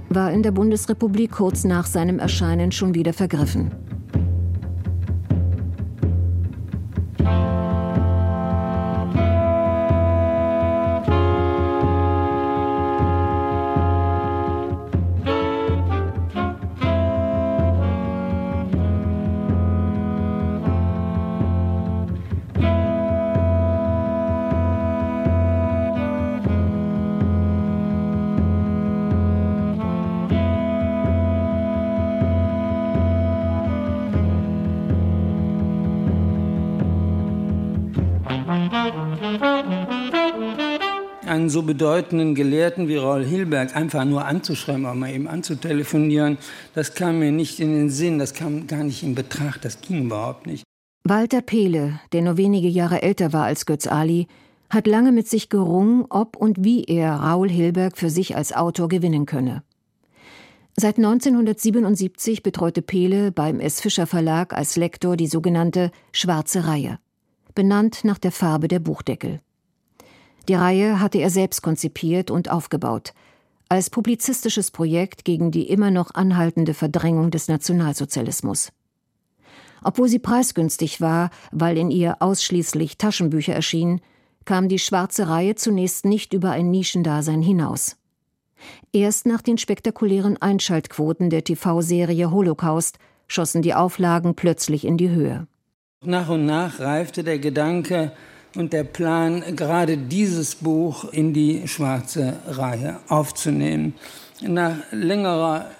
war 0.08 0.32
in 0.32 0.42
der 0.42 0.52
Bundesrepublik 0.52 1.32
kurz 1.32 1.64
nach 1.64 1.86
seinem 1.86 2.18
Erscheinen 2.18 2.72
schon 2.72 2.94
wieder 2.94 3.12
vergriffen. 3.12 3.72
So 41.54 41.62
bedeutenden 41.62 42.34
Gelehrten 42.34 42.88
wie 42.88 42.96
Raul 42.96 43.24
Hilberg 43.24 43.76
einfach 43.76 44.04
nur 44.04 44.24
anzuschreiben, 44.24 44.84
aber 44.84 44.96
mal 44.96 45.14
eben 45.14 45.28
anzutelefonieren, 45.28 46.36
das 46.74 46.94
kam 46.94 47.20
mir 47.20 47.30
nicht 47.30 47.60
in 47.60 47.72
den 47.72 47.90
Sinn, 47.90 48.18
das 48.18 48.34
kam 48.34 48.66
gar 48.66 48.82
nicht 48.82 49.04
in 49.04 49.14
Betracht, 49.14 49.64
das 49.64 49.80
ging 49.80 50.06
überhaupt 50.06 50.46
nicht. 50.46 50.64
Walter 51.04 51.42
Pehle, 51.42 52.00
der 52.12 52.22
nur 52.22 52.36
wenige 52.36 52.66
Jahre 52.66 53.02
älter 53.02 53.32
war 53.32 53.44
als 53.44 53.66
Götz 53.66 53.86
Ali, 53.86 54.26
hat 54.68 54.88
lange 54.88 55.12
mit 55.12 55.28
sich 55.28 55.48
gerungen, 55.48 56.04
ob 56.10 56.36
und 56.36 56.64
wie 56.64 56.82
er 56.82 57.12
Raul 57.12 57.48
Hilberg 57.48 57.96
für 57.96 58.10
sich 58.10 58.34
als 58.34 58.52
Autor 58.52 58.88
gewinnen 58.88 59.24
könne. 59.24 59.62
Seit 60.76 60.96
1977 60.96 62.42
betreute 62.42 62.82
Pehle 62.82 63.30
beim 63.30 63.60
S. 63.60 63.80
Fischer 63.80 64.08
Verlag 64.08 64.52
als 64.52 64.74
Lektor 64.74 65.16
die 65.16 65.28
sogenannte 65.28 65.92
Schwarze 66.10 66.66
Reihe, 66.66 66.98
benannt 67.54 68.00
nach 68.02 68.18
der 68.18 68.32
Farbe 68.32 68.66
der 68.66 68.80
Buchdeckel. 68.80 69.40
Die 70.48 70.54
Reihe 70.54 71.00
hatte 71.00 71.18
er 71.18 71.30
selbst 71.30 71.62
konzipiert 71.62 72.30
und 72.30 72.50
aufgebaut, 72.50 73.14
als 73.68 73.90
publizistisches 73.90 74.70
Projekt 74.70 75.24
gegen 75.24 75.50
die 75.50 75.68
immer 75.68 75.90
noch 75.90 76.14
anhaltende 76.14 76.74
Verdrängung 76.74 77.30
des 77.30 77.48
Nationalsozialismus. 77.48 78.72
Obwohl 79.82 80.08
sie 80.08 80.18
preisgünstig 80.18 81.00
war, 81.00 81.30
weil 81.50 81.76
in 81.78 81.90
ihr 81.90 82.16
ausschließlich 82.20 82.98
Taschenbücher 82.98 83.54
erschienen, 83.54 84.00
kam 84.44 84.68
die 84.68 84.78
schwarze 84.78 85.28
Reihe 85.28 85.54
zunächst 85.54 86.04
nicht 86.04 86.34
über 86.34 86.50
ein 86.50 86.70
Nischendasein 86.70 87.42
hinaus. 87.42 87.96
Erst 88.92 89.26
nach 89.26 89.42
den 89.42 89.58
spektakulären 89.58 90.40
Einschaltquoten 90.40 91.30
der 91.30 91.44
TV-Serie 91.44 92.30
Holocaust 92.30 92.98
schossen 93.28 93.62
die 93.62 93.74
Auflagen 93.74 94.34
plötzlich 94.34 94.84
in 94.84 94.96
die 94.96 95.10
Höhe. 95.10 95.46
Nach 96.02 96.28
und 96.28 96.44
nach 96.44 96.80
reifte 96.80 97.24
der 97.24 97.38
Gedanke, 97.38 98.12
und 98.54 98.72
der 98.72 98.84
Plan, 98.84 99.42
gerade 99.56 99.96
dieses 99.96 100.56
Buch 100.56 101.12
in 101.12 101.32
die 101.32 101.66
schwarze 101.66 102.36
Reihe 102.46 103.00
aufzunehmen. 103.08 103.94
Nach 104.40 104.76
längerer 104.90 105.70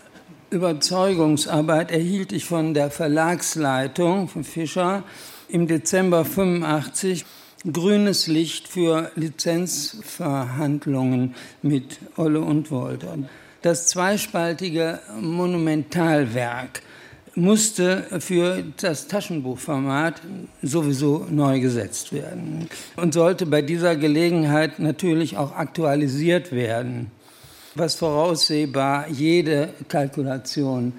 Überzeugungsarbeit 0.51 1.91
erhielt 1.91 2.33
ich 2.33 2.45
von 2.45 2.75
der 2.75 2.91
Verlagsleitung 2.91 4.29
von 4.29 4.45
Fischer 4.45 5.03
im 5.49 5.67
Dezember 5.67 6.25
85 6.25 7.25
grünes 7.73 8.27
Licht 8.27 8.69
für 8.69 9.11
Lizenzverhandlungen 9.17 11.35
mit 11.63 11.99
Olle 12.17 12.41
und 12.41 12.71
Wolter. 12.71 13.17
Das 13.63 13.87
zweispaltige 13.87 15.01
Monumentalwerk 15.21 16.83
musste 17.37 18.21
für 18.21 18.63
das 18.81 19.09
Taschenbuchformat 19.09 20.21
sowieso 20.63 21.27
neu 21.31 21.61
gesetzt 21.61 22.13
werden 22.13 22.69
und 22.97 23.15
sollte 23.15 23.47
bei 23.47 23.63
dieser 23.63 23.97
Gelegenheit 23.97 24.79
natürlich 24.79 25.37
auch 25.37 25.53
aktualisiert 25.53 26.53
werden, 26.53 27.11
was 27.75 27.97
voraussehbar 27.97 29.09
jede 29.09 29.71
Kalkulation 29.89 30.93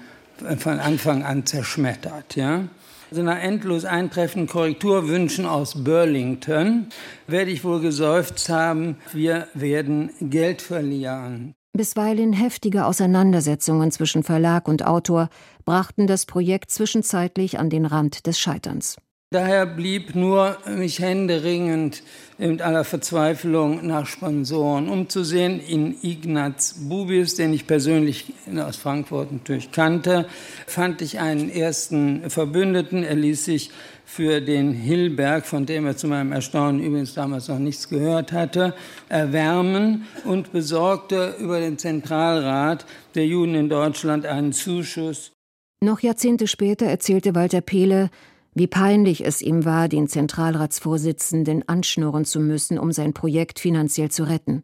von 0.58 0.78
Anfang 0.78 1.22
an 1.22 1.46
zerschmettert. 1.46 2.36
Ja? 2.36 2.64
Also 3.10 3.22
nach 3.22 3.38
endlos 3.38 3.84
eintreffenden 3.84 4.48
Korrekturwünschen 4.48 5.46
aus 5.46 5.84
Burlington 5.84 6.86
werde 7.26 7.50
ich 7.50 7.64
wohl 7.64 7.80
geseufzt 7.80 8.48
haben, 8.48 8.96
wir 9.12 9.48
werden 9.54 10.10
Geld 10.20 10.60
verlieren. 10.60 11.55
Bisweilen 11.76 12.32
heftige 12.32 12.86
Auseinandersetzungen 12.86 13.90
zwischen 13.90 14.22
Verlag 14.22 14.68
und 14.68 14.86
Autor 14.86 15.28
brachten 15.64 16.06
das 16.06 16.26
Projekt 16.26 16.70
zwischenzeitlich 16.70 17.58
an 17.58 17.70
den 17.70 17.86
Rand 17.86 18.26
des 18.26 18.38
Scheiterns. 18.38 18.96
Daher 19.30 19.66
blieb 19.66 20.14
nur 20.14 20.56
mich 20.68 21.00
händeringend 21.00 22.04
mit 22.38 22.62
aller 22.62 22.84
Verzweiflung 22.84 23.84
nach 23.84 24.06
Sponsoren 24.06 24.88
umzusehen. 24.88 25.58
In 25.58 25.96
Ignaz 26.00 26.76
Bubius, 26.88 27.34
den 27.34 27.52
ich 27.52 27.66
persönlich 27.66 28.32
aus 28.56 28.76
Frankfurt 28.76 29.32
natürlich 29.32 29.72
kannte, 29.72 30.28
fand 30.68 31.02
ich 31.02 31.18
einen 31.18 31.50
ersten 31.50 32.30
Verbündeten. 32.30 33.02
Er 33.02 33.16
ließ 33.16 33.44
sich 33.44 33.72
für 34.06 34.40
den 34.40 34.72
Hillberg, 34.72 35.44
von 35.44 35.66
dem 35.66 35.84
er 35.84 35.96
zu 35.96 36.06
meinem 36.06 36.32
Erstaunen 36.32 36.80
übrigens 36.80 37.12
damals 37.12 37.48
noch 37.48 37.58
nichts 37.58 37.88
gehört 37.88 38.32
hatte, 38.32 38.72
erwärmen 39.08 40.06
und 40.24 40.52
besorgte 40.52 41.34
über 41.40 41.58
den 41.58 41.76
Zentralrat 41.76 42.86
der 43.16 43.26
Juden 43.26 43.56
in 43.56 43.68
Deutschland 43.68 44.24
einen 44.24 44.52
Zuschuss. 44.52 45.32
Noch 45.82 46.00
Jahrzehnte 46.00 46.46
später 46.46 46.86
erzählte 46.86 47.34
Walter 47.34 47.60
Pehle, 47.60 48.08
wie 48.54 48.68
peinlich 48.68 49.26
es 49.26 49.42
ihm 49.42 49.64
war, 49.66 49.88
den 49.88 50.08
Zentralratsvorsitzenden 50.08 51.68
anschnurren 51.68 52.24
zu 52.24 52.40
müssen, 52.40 52.78
um 52.78 52.92
sein 52.92 53.12
Projekt 53.12 53.58
finanziell 53.58 54.10
zu 54.10 54.22
retten. 54.22 54.62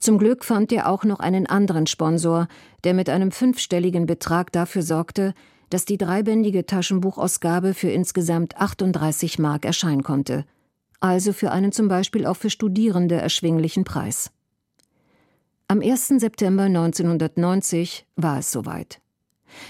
Zum 0.00 0.18
Glück 0.18 0.44
fand 0.44 0.72
er 0.72 0.88
auch 0.88 1.04
noch 1.04 1.20
einen 1.20 1.46
anderen 1.46 1.86
Sponsor, 1.86 2.48
der 2.84 2.94
mit 2.94 3.08
einem 3.08 3.30
fünfstelligen 3.30 4.06
Betrag 4.06 4.50
dafür 4.50 4.82
sorgte, 4.82 5.34
dass 5.70 5.84
die 5.84 5.96
dreibändige 5.96 6.66
Taschenbuchausgabe 6.66 7.74
für 7.74 7.90
insgesamt 7.90 8.56
38 8.56 9.38
Mark 9.38 9.64
erscheinen 9.64 10.02
konnte, 10.02 10.44
also 11.00 11.32
für 11.32 11.50
einen 11.50 11.72
zum 11.72 11.88
Beispiel 11.88 12.26
auch 12.26 12.36
für 12.36 12.50
Studierende 12.50 13.14
erschwinglichen 13.14 13.84
Preis. 13.84 14.30
Am 15.68 15.80
1. 15.80 16.08
September 16.18 16.64
1990 16.64 18.04
war 18.16 18.40
es 18.40 18.52
soweit. 18.52 19.00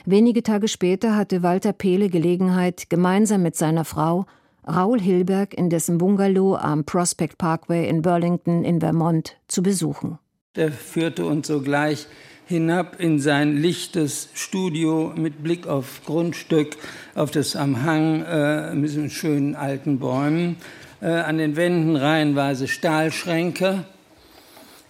Wenige 0.04 0.42
Tage 0.42 0.68
später 0.68 1.14
hatte 1.14 1.42
Walter 1.42 1.72
Pehle 1.72 2.08
Gelegenheit, 2.08 2.90
gemeinsam 2.90 3.42
mit 3.42 3.56
seiner 3.56 3.84
Frau 3.84 4.26
Raul 4.66 5.00
Hilberg 5.00 5.54
in 5.54 5.70
dessen 5.70 5.98
Bungalow 5.98 6.56
am 6.56 6.84
Prospect 6.84 7.38
Parkway 7.38 7.88
in 7.88 8.02
Burlington 8.02 8.64
in 8.64 8.80
Vermont 8.80 9.36
zu 9.48 9.62
besuchen. 9.62 10.18
Er 10.54 10.72
führte 10.72 11.24
uns 11.24 11.48
sogleich 11.48 12.06
hinab 12.50 12.98
in 12.98 13.20
sein 13.20 13.58
lichtes 13.58 14.28
Studio 14.34 15.12
mit 15.14 15.40
Blick 15.40 15.68
auf 15.68 16.00
Grundstück, 16.04 16.76
auf 17.14 17.30
das 17.30 17.54
am 17.54 17.84
Hang 17.84 18.24
äh, 18.24 18.74
mit 18.74 18.90
so 18.90 19.08
schönen 19.08 19.54
alten 19.54 20.00
Bäumen. 20.00 20.56
Äh, 21.00 21.10
an 21.10 21.38
den 21.38 21.54
Wänden 21.54 21.94
reihenweise 21.94 22.66
Stahlschränke, 22.66 23.84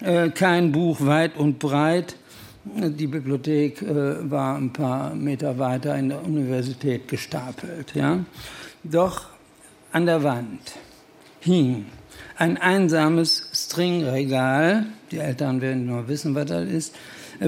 äh, 0.01 0.31
kein 0.31 0.73
Buch 0.73 1.05
weit 1.05 1.37
und 1.37 1.59
breit, 1.59 2.16
die 2.65 3.07
Bibliothek 3.07 3.82
äh, 3.82 4.31
war 4.31 4.57
ein 4.57 4.73
paar 4.73 5.15
Meter 5.15 5.59
weiter 5.59 5.95
in 5.97 6.09
der 6.09 6.24
Universität 6.24 7.09
gestapelt. 7.09 7.95
Ja? 7.95 8.24
Doch 8.85 9.27
an 9.93 10.07
der 10.07 10.23
Wand 10.23 10.73
hing 11.41 11.85
ein 12.39 12.57
einsames 12.57 13.51
Stringregal, 13.53 14.87
die 15.11 15.19
Eltern 15.19 15.61
werden 15.61 15.85
nur 15.85 16.09
wissen, 16.09 16.35
was 16.35 16.47
das 16.47 16.66
ist, 16.66 16.95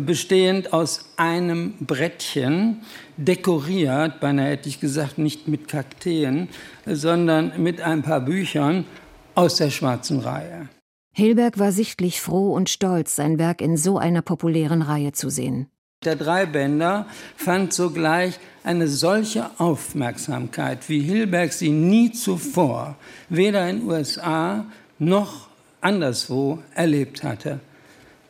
bestehend 0.01 0.73
aus 0.73 1.05
einem 1.17 1.75
Brettchen, 1.81 2.83
dekoriert, 3.17 4.21
beinahe 4.21 4.51
hätte 4.51 4.69
ich 4.69 4.81
gesagt, 4.81 5.19
nicht 5.19 5.49
mit 5.49 5.69
Kakteen, 5.69 6.49
sondern 6.87 7.63
mit 7.63 7.81
ein 7.81 8.03
paar 8.03 8.21
Büchern 8.21 8.87
aus 9.35 9.57
der 9.57 9.71
schwarzen 9.71 10.21
Reihe. 10.21 10.69
Hilberg 11.15 11.59
war 11.59 11.73
sichtlich 11.73 12.21
froh 12.21 12.55
und 12.55 12.71
stolz, 12.71 13.17
sein 13.17 13.39
Werk 13.39 13.61
in 13.61 13.77
so 13.77 13.99
einer 13.99 14.23
populären 14.23 14.81
Reihe 14.81 15.13
zu 15.13 15.29
sehen. 15.29 15.69
Der 16.05 16.17
Dreibänder 16.17 17.07
fand 17.37 17.73
sogleich 17.73 18.41
eine 18.65 18.89
solche 18.89 19.51
Aufmerksamkeit, 19.59 20.89
wie 20.89 21.01
Hilberg 21.01 21.53
sie 21.53 21.71
nie 21.71 22.11
zuvor, 22.11 22.97
weder 23.29 23.69
in 23.69 23.81
den 23.81 23.89
USA 23.89 24.65
noch 24.99 25.49
anderswo 25.81 26.59
erlebt 26.75 27.23
hatte. 27.23 27.61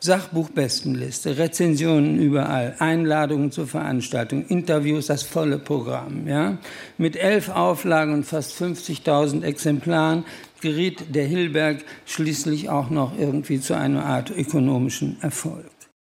Sachbuchbestenliste, 0.03 1.37
Rezensionen 1.37 2.19
überall, 2.19 2.75
Einladungen 2.79 3.51
zur 3.51 3.67
Veranstaltung, 3.67 4.45
Interviews, 4.47 5.07
das 5.07 5.23
volle 5.23 5.57
Programm. 5.57 6.27
Ja? 6.27 6.57
Mit 6.97 7.15
elf 7.15 7.47
Auflagen 7.47 8.13
und 8.13 8.25
fast 8.25 8.61
50.000 8.61 9.43
Exemplaren 9.43 10.25
geriet 10.59 11.15
der 11.15 11.23
Hilberg 11.25 11.85
schließlich 12.05 12.69
auch 12.69 12.89
noch 12.89 13.17
irgendwie 13.17 13.61
zu 13.61 13.77
einer 13.77 14.03
Art 14.03 14.29
ökonomischen 14.29 15.15
Erfolg. 15.21 15.71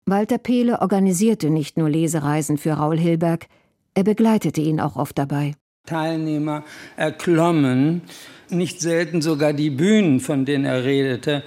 Walter 0.06 0.38
Pehle 0.38 0.80
organisierte 0.82 1.50
nicht 1.50 1.78
nur 1.78 1.90
Lesereisen 1.90 2.58
für 2.58 2.74
Raul 2.74 2.98
Hilberg, 2.98 3.48
er 3.96 4.06
begleitete 4.06 4.62
ihn 4.62 4.80
auch 4.80 4.96
oft 4.96 5.18
dabei. 5.18 5.56
Teilnehmer 5.86 6.64
erklommen, 6.96 8.04
nicht 8.50 8.80
selten 8.80 9.22
sogar 9.22 9.52
die 9.52 9.70
Bühnen, 9.70 10.22
von 10.22 10.46
denen 10.46 10.64
er 10.64 10.86
redete, 10.86 11.44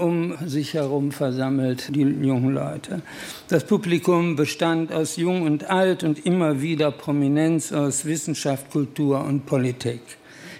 um 0.00 0.34
sich 0.46 0.74
herum 0.74 1.12
versammelt 1.12 1.94
die 1.94 2.02
jungen 2.02 2.54
Leute. 2.54 3.02
Das 3.48 3.64
Publikum 3.64 4.36
bestand 4.36 4.92
aus 4.92 5.16
Jung 5.16 5.42
und 5.42 5.68
Alt 5.70 6.04
und 6.04 6.24
immer 6.24 6.62
wieder 6.62 6.90
Prominenz 6.90 7.72
aus 7.72 8.04
Wissenschaft, 8.04 8.70
Kultur 8.70 9.24
und 9.24 9.46
Politik. 9.46 10.00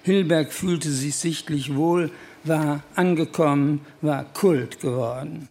Hilberg 0.03 0.53
fühlte 0.53 0.91
sich 0.91 1.17
sichtlich 1.17 1.75
wohl, 1.75 2.11
war 2.45 2.83
angekommen, 2.95 3.81
war 4.01 4.25
Kult 4.33 4.81
geworden. 4.81 5.49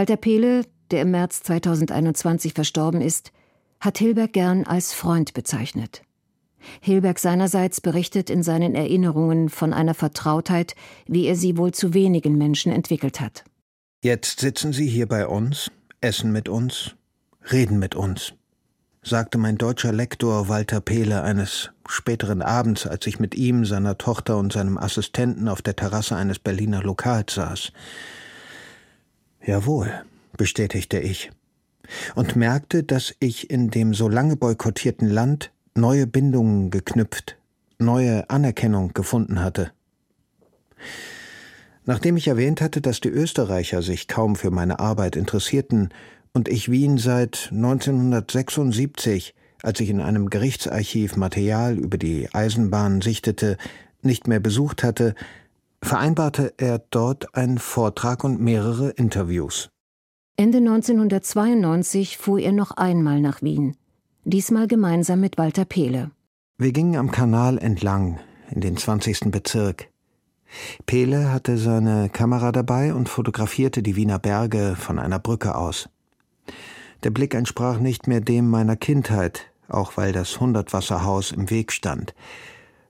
Walter 0.00 0.16
Pehle, 0.16 0.62
der 0.90 1.02
im 1.02 1.10
März 1.10 1.42
2021 1.42 2.54
verstorben 2.54 3.02
ist, 3.02 3.32
hat 3.80 3.98
Hilberg 3.98 4.32
gern 4.32 4.64
als 4.64 4.94
Freund 4.94 5.34
bezeichnet. 5.34 6.00
Hilberg 6.80 7.18
seinerseits 7.18 7.82
berichtet 7.82 8.30
in 8.30 8.42
seinen 8.42 8.74
Erinnerungen 8.74 9.50
von 9.50 9.74
einer 9.74 9.92
Vertrautheit, 9.92 10.74
wie 11.06 11.26
er 11.26 11.36
sie 11.36 11.58
wohl 11.58 11.72
zu 11.72 11.92
wenigen 11.92 12.38
Menschen 12.38 12.72
entwickelt 12.72 13.20
hat. 13.20 13.44
Jetzt 14.02 14.40
sitzen 14.40 14.72
Sie 14.72 14.88
hier 14.88 15.06
bei 15.06 15.26
uns, 15.26 15.70
essen 16.00 16.32
mit 16.32 16.48
uns, 16.48 16.94
reden 17.52 17.78
mit 17.78 17.94
uns, 17.94 18.32
sagte 19.02 19.36
mein 19.36 19.58
deutscher 19.58 19.92
Lektor 19.92 20.48
Walter 20.48 20.80
Pehle 20.80 21.22
eines 21.24 21.72
späteren 21.86 22.40
Abends, 22.40 22.86
als 22.86 23.06
ich 23.06 23.20
mit 23.20 23.34
ihm, 23.34 23.66
seiner 23.66 23.98
Tochter 23.98 24.38
und 24.38 24.54
seinem 24.54 24.78
Assistenten 24.78 25.46
auf 25.46 25.60
der 25.60 25.76
Terrasse 25.76 26.16
eines 26.16 26.38
Berliner 26.38 26.82
Lokals 26.82 27.34
saß. 27.34 27.72
Jawohl, 29.50 29.90
bestätigte 30.36 31.00
ich 31.00 31.32
und 32.14 32.36
merkte, 32.36 32.84
dass 32.84 33.16
ich 33.18 33.50
in 33.50 33.68
dem 33.68 33.94
so 33.94 34.08
lange 34.08 34.36
boykottierten 34.36 35.08
Land 35.08 35.50
neue 35.74 36.06
Bindungen 36.06 36.70
geknüpft, 36.70 37.36
neue 37.80 38.30
Anerkennung 38.30 38.94
gefunden 38.94 39.42
hatte. 39.42 39.72
Nachdem 41.84 42.16
ich 42.16 42.28
erwähnt 42.28 42.60
hatte, 42.60 42.80
dass 42.80 43.00
die 43.00 43.08
Österreicher 43.08 43.82
sich 43.82 44.06
kaum 44.06 44.36
für 44.36 44.52
meine 44.52 44.78
Arbeit 44.78 45.16
interessierten 45.16 45.88
und 46.32 46.46
ich 46.46 46.70
Wien 46.70 46.96
seit 46.96 47.48
1976, 47.50 49.34
als 49.64 49.80
ich 49.80 49.90
in 49.90 50.00
einem 50.00 50.30
Gerichtsarchiv 50.30 51.16
Material 51.16 51.76
über 51.76 51.98
die 51.98 52.32
Eisenbahn 52.32 53.00
sichtete, 53.00 53.56
nicht 54.00 54.28
mehr 54.28 54.38
besucht 54.38 54.84
hatte, 54.84 55.16
vereinbarte 55.82 56.54
er 56.58 56.78
dort 56.90 57.34
einen 57.34 57.58
Vortrag 57.58 58.24
und 58.24 58.40
mehrere 58.40 58.90
Interviews. 58.90 59.70
Ende 60.36 60.58
1992 60.58 62.16
fuhr 62.16 62.38
er 62.38 62.52
noch 62.52 62.72
einmal 62.72 63.20
nach 63.20 63.42
Wien, 63.42 63.76
diesmal 64.24 64.66
gemeinsam 64.66 65.20
mit 65.20 65.38
Walter 65.38 65.64
Pehle. 65.64 66.10
Wir 66.58 66.72
gingen 66.72 66.96
am 66.96 67.10
Kanal 67.10 67.58
entlang 67.58 68.20
in 68.50 68.60
den 68.60 68.76
20. 68.76 69.30
Bezirk. 69.30 69.88
Pehle 70.86 71.32
hatte 71.32 71.58
seine 71.58 72.08
Kamera 72.08 72.52
dabei 72.52 72.92
und 72.94 73.08
fotografierte 73.08 73.82
die 73.82 73.96
Wiener 73.96 74.18
Berge 74.18 74.76
von 74.78 74.98
einer 74.98 75.18
Brücke 75.18 75.54
aus. 75.54 75.88
Der 77.02 77.10
Blick 77.10 77.34
entsprach 77.34 77.78
nicht 77.78 78.06
mehr 78.06 78.20
dem 78.20 78.48
meiner 78.48 78.76
Kindheit, 78.76 79.50
auch 79.68 79.96
weil 79.96 80.12
das 80.12 80.40
Hundertwasserhaus 80.40 81.32
im 81.32 81.50
Weg 81.50 81.72
stand. 81.72 82.14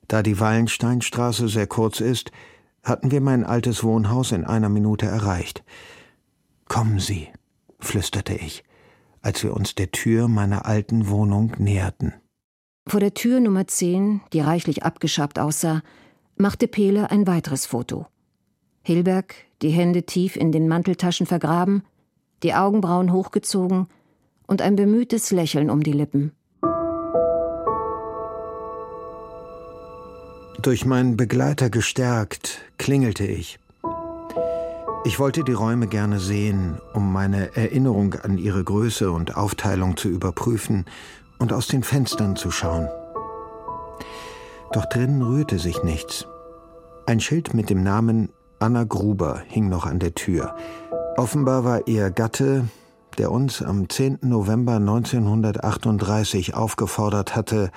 Da 0.09 0.23
die 0.23 0.41
Wallensteinstraße 0.41 1.49
sehr 1.49 1.67
kurz 1.67 2.01
ist, 2.01 2.33
hatten 2.83 3.11
wir 3.11 3.21
mein 3.21 3.45
altes 3.45 3.85
Wohnhaus 3.85 4.33
in 4.33 4.45
einer 4.45 4.69
Minute 4.69 5.07
erreicht. 5.07 5.65
Kommen 6.67 6.99
Sie, 6.99 7.29
flüsterte 7.79 8.35
ich, 8.35 8.65
als 9.23 9.43
wir 9.43 9.55
uns 9.55 9.75
der 9.75 9.91
Tür 9.91 10.29
meiner 10.29 10.67
alten 10.67 11.09
Wohnung 11.09 11.55
näherten. 11.59 12.15
Vor 12.87 13.01
der 13.01 13.15
Tür 13.15 13.41
Nummer 13.41 13.67
10, 13.67 14.23
die 14.33 14.41
reichlich 14.41 14.83
abgeschabt 14.83 15.39
aussah, 15.39 15.83
machte 16.37 16.69
Pele 16.69 17.11
ein 17.11 17.27
weiteres 17.27 17.67
Foto. 17.67 18.07
Hilberg, 18.83 19.35
die 19.63 19.71
Hände 19.71 20.05
tief 20.05 20.37
in 20.37 20.53
den 20.53 20.67
Manteltaschen 20.69 21.27
vergraben, 21.27 21.83
die 22.43 22.55
Augenbrauen 22.55 23.13
hochgezogen 23.13 23.89
und 24.47 24.63
ein 24.63 24.75
bemühtes 24.75 25.31
Lächeln 25.31 25.71
um 25.71 25.83
die 25.83 25.93
Lippen. 25.93 26.33
Durch 30.63 30.85
meinen 30.85 31.17
Begleiter 31.17 31.71
gestärkt, 31.71 32.61
klingelte 32.77 33.25
ich. 33.25 33.59
Ich 35.05 35.19
wollte 35.19 35.43
die 35.43 35.55
Räume 35.55 35.87
gerne 35.87 36.21
sehen, 36.21 36.79
um 36.93 37.11
meine 37.15 37.57
Erinnerung 37.57 38.13
an 38.15 38.37
ihre 38.37 38.63
Größe 38.63 39.11
und 39.11 39.39
Aufteilung 39.39 39.97
zu 39.97 40.11
überprüfen 40.11 40.85
und 41.39 41.55
aus 41.55 41.67
den 41.69 41.83
Fenstern 41.83 42.37
zu 42.37 42.51
schauen. 42.51 42.91
Doch 44.73 44.85
drinnen 44.85 45.23
rührte 45.23 45.59
sich 45.59 45.83
nichts. 45.83 46.27
Ein 47.07 47.21
Schild 47.21 47.55
mit 47.55 47.71
dem 47.71 47.83
Namen 47.83 48.29
Anna 48.59 48.85
Gruber 48.85 49.43
hing 49.47 49.71
noch 49.71 49.87
an 49.87 49.99
der 49.99 50.15
Tür. 50.15 50.55
Offenbar 51.17 51.65
war 51.65 51.89
ihr 51.89 52.11
Gatte, 52.11 52.69
der 53.17 53.33
uns 53.33 53.63
am 53.63 53.89
10. 53.89 54.19
November 54.23 54.75
1938 54.75 56.53
aufgefordert 56.53 57.35
hatte, 57.35 57.71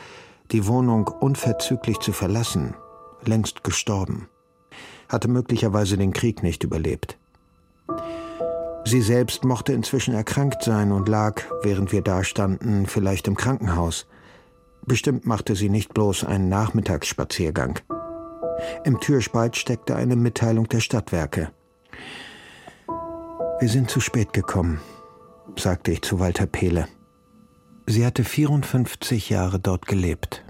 die 0.53 0.67
Wohnung 0.67 1.07
unverzüglich 1.07 1.99
zu 1.99 2.13
verlassen, 2.13 2.75
längst 3.25 3.63
gestorben, 3.63 4.30
hatte 5.09 5.27
möglicherweise 5.27 5.97
den 5.97 6.13
Krieg 6.13 6.43
nicht 6.43 6.63
überlebt. 6.63 7.17
Sie 8.85 9.01
selbst 9.01 9.45
mochte 9.45 9.73
inzwischen 9.73 10.13
erkrankt 10.13 10.63
sein 10.63 10.91
und 10.91 11.09
lag, 11.09 11.41
während 11.63 11.91
wir 11.91 12.01
dastanden, 12.01 12.85
vielleicht 12.85 13.27
im 13.27 13.35
Krankenhaus. 13.35 14.05
Bestimmt 14.85 15.25
machte 15.25 15.55
sie 15.55 15.69
nicht 15.69 15.93
bloß 15.93 16.23
einen 16.23 16.49
Nachmittagsspaziergang. 16.49 17.80
Im 18.84 18.99
Türspalt 18.99 19.55
steckte 19.55 19.95
eine 19.95 20.15
Mitteilung 20.15 20.67
der 20.67 20.81
Stadtwerke. 20.81 21.51
Wir 23.59 23.69
sind 23.69 23.89
zu 23.89 23.99
spät 24.01 24.34
gekommen, 24.34 24.81
sagte 25.57 25.91
ich 25.91 26.01
zu 26.01 26.19
Walter 26.19 26.45
Pehle. 26.45 26.88
Sie 27.85 28.05
hatte 28.05 28.23
54 28.23 29.30
Jahre 29.30 29.59
dort 29.59 29.88
gelebt. 29.88 30.43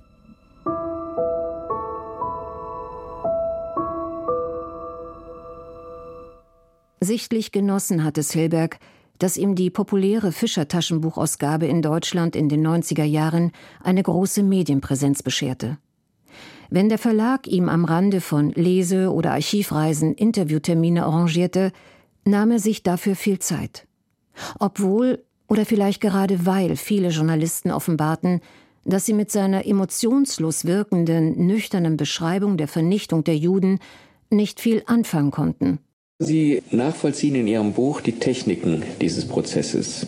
Sichtlich 7.03 7.51
genossen 7.51 8.05
hat 8.05 8.17
es 8.17 8.31
Hilberg, 8.31 8.79
dass 9.19 9.35
ihm 9.35 9.55
die 9.55 9.69
populäre 9.69 10.31
Fischer-Taschenbuchausgabe 10.31 11.65
in 11.65 11.81
Deutschland 11.81 12.33
in 12.33 12.47
den 12.47 12.65
90er 12.65 13.03
Jahren 13.03 13.51
eine 13.83 14.01
große 14.01 14.41
Medienpräsenz 14.41 15.21
bescherte. 15.21 15.77
Wenn 16.69 16.87
der 16.87 16.97
Verlag 16.97 17.45
ihm 17.45 17.67
am 17.67 17.83
Rande 17.83 18.21
von 18.21 18.51
Lese- 18.51 19.11
oder 19.11 19.33
Archivreisen 19.33 20.13
Interviewtermine 20.13 21.03
arrangierte, 21.05 21.73
nahm 22.23 22.51
er 22.51 22.59
sich 22.59 22.83
dafür 22.83 23.17
viel 23.17 23.39
Zeit. 23.39 23.85
Obwohl 24.59 25.25
oder 25.49 25.65
vielleicht 25.65 25.99
gerade 25.99 26.45
weil 26.45 26.77
viele 26.77 27.09
Journalisten 27.09 27.71
offenbarten, 27.71 28.39
dass 28.85 29.05
sie 29.05 29.13
mit 29.13 29.29
seiner 29.29 29.67
emotionslos 29.67 30.63
wirkenden, 30.63 31.47
nüchternen 31.47 31.97
Beschreibung 31.97 32.55
der 32.55 32.69
Vernichtung 32.69 33.25
der 33.25 33.35
Juden 33.35 33.79
nicht 34.29 34.61
viel 34.61 34.83
anfangen 34.85 35.31
konnten. 35.31 35.79
Sie 36.19 36.61
nachvollziehen 36.71 37.35
in 37.35 37.47
Ihrem 37.47 37.73
Buch 37.73 38.01
die 38.01 38.19
Techniken 38.19 38.83
dieses 39.01 39.27
Prozesses. 39.27 40.07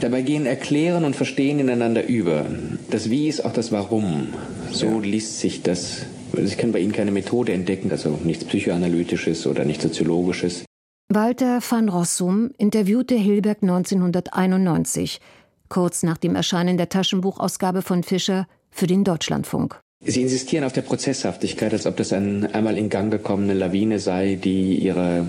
Dabei 0.00 0.22
gehen 0.22 0.44
Erklären 0.44 1.04
und 1.04 1.16
Verstehen 1.16 1.58
ineinander 1.58 2.06
über. 2.06 2.46
Das 2.90 3.08
Wie 3.08 3.28
ist 3.28 3.44
auch 3.44 3.52
das 3.52 3.72
Warum. 3.72 4.28
So 4.70 4.86
ja. 4.86 4.98
liest 4.98 5.40
sich 5.40 5.62
das. 5.62 6.02
Ich 6.36 6.58
kann 6.58 6.72
bei 6.72 6.80
Ihnen 6.80 6.92
keine 6.92 7.12
Methode 7.12 7.52
entdecken, 7.52 7.90
also 7.90 8.18
nichts 8.22 8.44
Psychoanalytisches 8.44 9.46
oder 9.46 9.64
nichts 9.64 9.84
Soziologisches. 9.84 10.64
Walter 11.08 11.60
van 11.66 11.88
Rossum 11.88 12.50
interviewte 12.58 13.14
Hilberg 13.14 13.62
1991, 13.62 15.20
kurz 15.68 16.02
nach 16.02 16.18
dem 16.18 16.34
Erscheinen 16.34 16.76
der 16.76 16.88
Taschenbuchausgabe 16.88 17.80
von 17.80 18.02
Fischer 18.02 18.46
für 18.70 18.86
den 18.86 19.04
Deutschlandfunk. 19.04 19.80
Sie 20.08 20.22
insistieren 20.22 20.62
auf 20.62 20.72
der 20.72 20.82
Prozesshaftigkeit, 20.82 21.72
als 21.72 21.84
ob 21.84 21.96
das 21.96 22.12
eine 22.12 22.54
einmal 22.54 22.78
in 22.78 22.88
Gang 22.88 23.10
gekommene 23.10 23.54
Lawine 23.54 23.98
sei, 23.98 24.38
die 24.42 24.76
ihre 24.76 25.26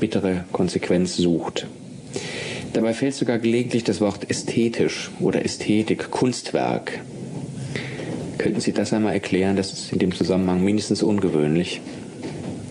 bittere 0.00 0.44
Konsequenz 0.52 1.16
sucht. 1.16 1.66
Dabei 2.74 2.92
fällt 2.92 3.14
sogar 3.14 3.38
gelegentlich 3.38 3.84
das 3.84 4.02
Wort 4.02 4.30
ästhetisch 4.30 5.10
oder 5.20 5.44
Ästhetik, 5.44 6.10
Kunstwerk. 6.10 7.00
Könnten 8.36 8.60
Sie 8.60 8.72
das 8.72 8.92
einmal 8.92 9.14
erklären? 9.14 9.56
Das 9.56 9.72
ist 9.72 9.92
in 9.92 9.98
dem 9.98 10.14
Zusammenhang 10.14 10.62
mindestens 10.62 11.02
ungewöhnlich. 11.02 11.80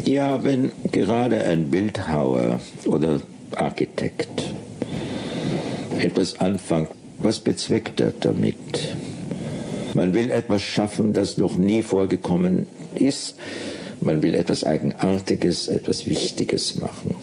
Ja, 0.06 0.44
wenn 0.44 0.72
gerade 0.92 1.44
ein 1.44 1.72
Bildhauer 1.72 2.60
oder 2.86 3.20
Architekt 3.56 4.54
etwas 6.00 6.40
anfängt, 6.40 6.90
was 7.18 7.40
bezweckt 7.40 8.00
er 8.00 8.14
damit? 8.20 8.56
Man 9.94 10.14
will 10.14 10.32
etwas 10.32 10.62
schaffen, 10.62 11.14
das 11.14 11.38
noch 11.38 11.58
nie 11.58 11.82
vorgekommen 11.82 12.68
ist. 12.96 13.36
Man 14.02 14.22
will 14.22 14.36
etwas 14.36 14.64
Eigenartiges, 14.64 15.68
etwas 15.68 16.06
Wichtiges 16.06 16.76
machen. 16.76 17.16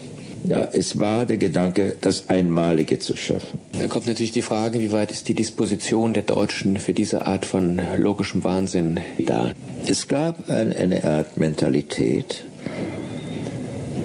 Ja, 0.47 0.69
es 0.73 0.99
war 0.99 1.25
der 1.25 1.37
Gedanke, 1.37 1.95
das 2.01 2.29
Einmalige 2.29 2.99
zu 2.99 3.15
schaffen. 3.15 3.59
Da 3.79 3.87
kommt 3.87 4.05
natürlich 4.05 4.31
die 4.31 4.43
Frage, 4.43 4.79
wie 4.79 4.91
weit 4.91 5.11
ist 5.11 5.27
die 5.27 5.33
Disposition 5.33 6.13
der 6.13 6.23
Deutschen 6.23 6.77
für 6.77 6.93
diese 6.93 7.25
Art 7.25 7.45
von 7.45 7.81
logischem 7.97 8.43
Wahnsinn 8.43 8.99
da? 9.25 9.53
Es 9.87 10.07
gab 10.07 10.49
eine, 10.49 10.75
eine 10.75 11.03
Art 11.03 11.37
Mentalität, 11.37 12.45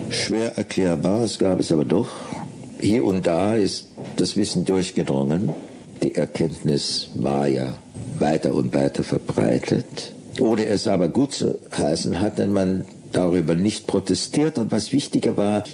schwer 0.08 0.56
erklärbar, 0.56 1.24
es 1.24 1.38
gab 1.38 1.60
es 1.60 1.72
aber 1.72 1.84
doch. 1.84 2.08
Hier 2.80 3.04
und 3.04 3.26
da 3.26 3.56
ist 3.56 3.88
das 4.16 4.36
Wissen 4.36 4.64
durchgedrungen. 4.64 5.50
Die 6.02 6.14
Erkenntnis 6.14 7.10
war 7.14 7.46
ja 7.48 7.74
weiter 8.20 8.54
und 8.54 8.74
weiter 8.74 9.02
verbreitet. 9.02 10.12
Ohne 10.38 10.66
es 10.66 10.86
aber 10.86 11.08
gut 11.08 11.32
zu 11.32 11.58
heißen, 11.76 12.20
hat 12.20 12.38
denn 12.38 12.52
man 12.52 12.84
darüber 13.12 13.54
nicht 13.54 13.86
protestiert. 13.86 14.58
Und 14.58 14.72
was 14.72 14.92
wichtiger 14.92 15.36
war, 15.36 15.64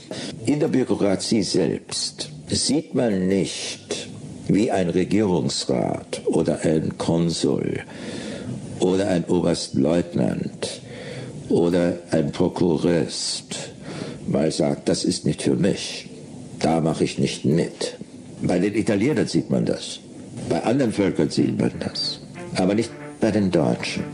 in 0.47 0.61
der 0.61 0.69
Bürokratie 0.69 1.43
selbst 1.43 2.31
sieht 2.49 2.95
man 2.95 3.29
nicht, 3.29 4.09
wie 4.49 4.71
ein 4.71 4.91
Regierungsrat 4.91 6.23
oder 6.27 6.61
ein 6.63 6.97
Konsul 6.99 7.81
oder 8.81 9.09
ein 9.09 9.25
Oberstleutnant 9.25 10.81
oder 11.49 11.99
ein 12.11 12.33
Prokurist 12.33 13.57
mal 14.27 14.51
sagt, 14.51 14.89
das 14.89 15.05
ist 15.05 15.25
nicht 15.25 15.43
für 15.43 15.55
mich, 15.55 16.09
da 16.59 16.81
mache 16.81 17.05
ich 17.05 17.19
nicht 17.19 17.45
mit. 17.45 17.97
Bei 18.43 18.59
den 18.59 18.75
Italienern 18.75 19.27
sieht 19.27 19.51
man 19.51 19.65
das, 19.65 20.01
bei 20.49 20.63
anderen 20.63 20.93
Völkern 20.93 21.31
sieht 21.31 21.59
man 21.59 21.73
das, 21.79 22.21
aber 22.61 22.75
nicht 22.75 22.91
bei 23.21 23.31
den 23.31 23.51
Deutschen. 23.51 24.05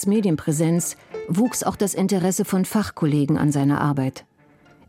Hilbergs 0.00 0.06
Medienpräsenz 0.06 0.96
wuchs 1.28 1.62
auch 1.62 1.76
das 1.76 1.94
Interesse 1.94 2.44
von 2.44 2.64
Fachkollegen 2.64 3.36
an 3.36 3.52
seiner 3.52 3.80
Arbeit. 3.80 4.24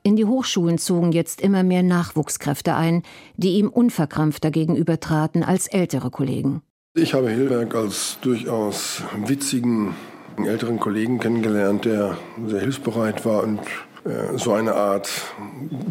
In 0.04 0.16
die 0.16 0.26
Hochschulen 0.26 0.78
zogen 0.78 1.12
jetzt 1.12 1.42
immer 1.42 1.64
mehr 1.64 1.84
Nachwuchskräfte 1.84 2.76
ein, 2.76 3.04
die 3.36 3.58
ihm 3.58 3.70
unverkrampfter 3.70 4.52
gegenübertraten 4.52 5.44
als 5.44 5.68
ältere 5.68 6.10
Kollegen. 6.10 6.62
Ich 6.96 7.14
habe 7.14 7.30
Hilberg 7.30 7.76
als 7.76 8.18
durchaus 8.22 9.04
witzigen 9.26 9.94
älteren 10.38 10.80
Kollegen 10.80 11.20
kennengelernt, 11.20 11.86
der 11.86 12.18
sehr 12.48 12.62
hilfsbereit 12.62 13.26
war 13.26 13.44
und 13.44 13.60
äh, 14.06 14.38
so 14.38 14.54
eine 14.54 14.74
Art 14.74 15.10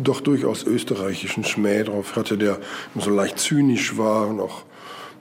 doch 0.03 0.21
durchaus 0.21 0.65
österreichischen 0.65 1.45
Schmäh 1.45 1.85
drauf 1.85 2.17
hatte, 2.17 2.37
der 2.37 2.59
so 2.99 3.11
leicht 3.11 3.39
zynisch 3.39 3.97
war 3.97 4.27
und 4.27 4.41
auch 4.41 4.65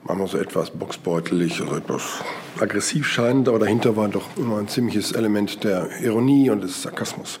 manchmal 0.04 0.28
so 0.28 0.38
etwas 0.38 0.70
boxbeutelig, 0.70 1.60
also 1.60 1.76
etwas 1.76 2.02
aggressiv 2.58 3.06
scheinend, 3.06 3.48
aber 3.48 3.58
dahinter 3.58 3.96
war 3.96 4.08
doch 4.08 4.36
immer 4.36 4.58
ein 4.58 4.68
ziemliches 4.68 5.12
Element 5.12 5.64
der 5.64 5.88
Ironie 6.02 6.50
und 6.50 6.62
des 6.62 6.82
Sarkasmus. 6.82 7.40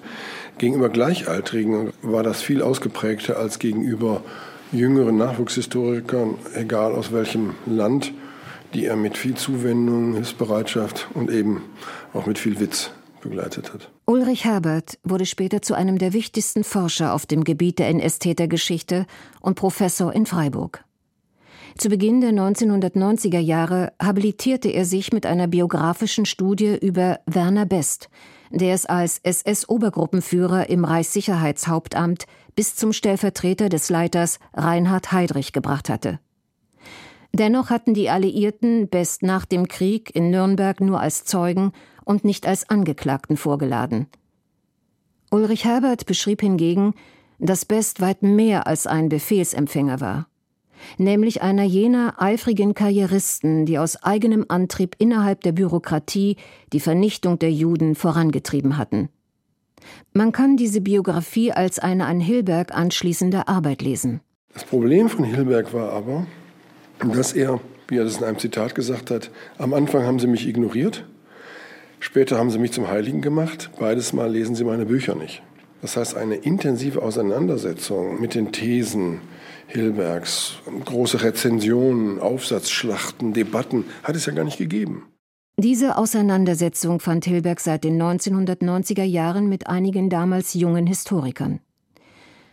Gegenüber 0.58 0.88
Gleichaltrigen 0.88 1.92
war 2.02 2.22
das 2.22 2.42
viel 2.42 2.62
ausgeprägter 2.62 3.38
als 3.38 3.58
gegenüber 3.58 4.22
jüngeren 4.72 5.16
Nachwuchshistorikern, 5.16 6.34
egal 6.54 6.92
aus 6.92 7.12
welchem 7.12 7.54
Land, 7.66 8.12
die 8.74 8.84
er 8.84 8.96
mit 8.96 9.16
viel 9.16 9.34
Zuwendung, 9.34 10.14
Hilfsbereitschaft 10.14 11.08
und 11.14 11.30
eben 11.30 11.62
auch 12.12 12.26
mit 12.26 12.38
viel 12.38 12.60
Witz 12.60 12.90
begleitet 13.20 13.72
hat. 13.72 13.90
Ulrich 14.06 14.44
Herbert 14.44 14.98
wurde 15.04 15.26
später 15.26 15.62
zu 15.62 15.74
einem 15.74 15.98
der 15.98 16.12
wichtigsten 16.12 16.64
Forscher 16.64 17.14
auf 17.14 17.26
dem 17.26 17.44
Gebiet 17.44 17.78
der 17.78 17.88
NS-Tätergeschichte 17.88 19.06
und 19.40 19.54
Professor 19.54 20.12
in 20.12 20.26
Freiburg. 20.26 20.84
Zu 21.76 21.88
Beginn 21.88 22.20
der 22.20 22.32
1990er 22.32 23.38
Jahre 23.38 23.92
habilitierte 24.00 24.68
er 24.68 24.84
sich 24.84 25.12
mit 25.12 25.24
einer 25.24 25.46
biografischen 25.46 26.26
Studie 26.26 26.76
über 26.80 27.20
Werner 27.26 27.64
Best, 27.64 28.10
der 28.50 28.74
es 28.74 28.86
als 28.86 29.18
SS-Obergruppenführer 29.22 30.68
im 30.68 30.84
Reichssicherheitshauptamt 30.84 32.26
bis 32.56 32.74
zum 32.74 32.92
Stellvertreter 32.92 33.68
des 33.68 33.88
Leiters 33.88 34.38
Reinhard 34.52 35.12
Heydrich 35.12 35.52
gebracht 35.52 35.88
hatte. 35.88 36.18
Dennoch 37.32 37.70
hatten 37.70 37.94
die 37.94 38.10
Alliierten 38.10 38.88
Best 38.88 39.22
nach 39.22 39.44
dem 39.44 39.68
Krieg 39.68 40.14
in 40.14 40.30
Nürnberg 40.30 40.80
nur 40.80 41.00
als 41.00 41.24
Zeugen 41.24 41.72
und 42.04 42.24
nicht 42.24 42.46
als 42.46 42.68
Angeklagten 42.68 43.36
vorgeladen. 43.36 44.08
Ulrich 45.30 45.64
Herbert 45.64 46.06
beschrieb 46.06 46.40
hingegen, 46.40 46.94
dass 47.38 47.64
Best 47.64 48.00
weit 48.00 48.22
mehr 48.22 48.66
als 48.66 48.88
ein 48.88 49.08
Befehlsempfänger 49.08 50.00
war 50.00 50.26
nämlich 50.98 51.42
einer 51.42 51.64
jener 51.64 52.14
eifrigen 52.18 52.74
Karrieristen, 52.74 53.66
die 53.66 53.78
aus 53.78 54.02
eigenem 54.02 54.44
Antrieb 54.48 54.96
innerhalb 54.98 55.42
der 55.42 55.52
Bürokratie 55.52 56.36
die 56.72 56.80
Vernichtung 56.80 57.38
der 57.38 57.52
Juden 57.52 57.94
vorangetrieben 57.94 58.76
hatten. 58.76 59.08
Man 60.12 60.32
kann 60.32 60.56
diese 60.56 60.80
Biografie 60.80 61.52
als 61.52 61.78
eine 61.78 62.06
an 62.06 62.20
Hilberg 62.20 62.74
anschließende 62.74 63.48
Arbeit 63.48 63.82
lesen. 63.82 64.20
Das 64.52 64.64
Problem 64.64 65.08
von 65.08 65.24
Hilberg 65.24 65.72
war 65.72 65.92
aber, 65.92 66.26
dass 66.98 67.32
er, 67.32 67.60
wie 67.88 67.96
er 67.96 68.04
das 68.04 68.18
in 68.18 68.24
einem 68.24 68.38
Zitat 68.38 68.74
gesagt 68.74 69.10
hat, 69.10 69.30
am 69.58 69.72
Anfang 69.72 70.04
haben 70.04 70.18
sie 70.18 70.26
mich 70.26 70.46
ignoriert, 70.46 71.06
später 72.00 72.38
haben 72.38 72.50
sie 72.50 72.58
mich 72.58 72.72
zum 72.72 72.88
Heiligen 72.88 73.20
gemacht, 73.20 73.70
beides 73.78 74.12
Mal 74.12 74.30
lesen 74.30 74.54
sie 74.54 74.64
meine 74.64 74.86
Bücher 74.86 75.14
nicht. 75.14 75.42
Das 75.82 75.96
heißt, 75.96 76.16
eine 76.16 76.34
intensive 76.34 77.00
Auseinandersetzung 77.00 78.20
mit 78.20 78.34
den 78.34 78.52
Thesen, 78.52 79.20
Hilbergs. 79.70 80.54
Große 80.84 81.22
Rezensionen, 81.22 82.18
Aufsatzschlachten, 82.18 83.32
Debatten 83.32 83.84
hat 84.02 84.16
es 84.16 84.26
ja 84.26 84.32
gar 84.32 84.44
nicht 84.44 84.58
gegeben. 84.58 85.06
Diese 85.56 85.96
Auseinandersetzung 85.98 87.00
fand 87.00 87.24
Hilberg 87.24 87.60
seit 87.60 87.84
den 87.84 88.00
1990er 88.00 89.04
Jahren 89.04 89.48
mit 89.48 89.66
einigen 89.66 90.08
damals 90.08 90.54
jungen 90.54 90.86
Historikern. 90.86 91.60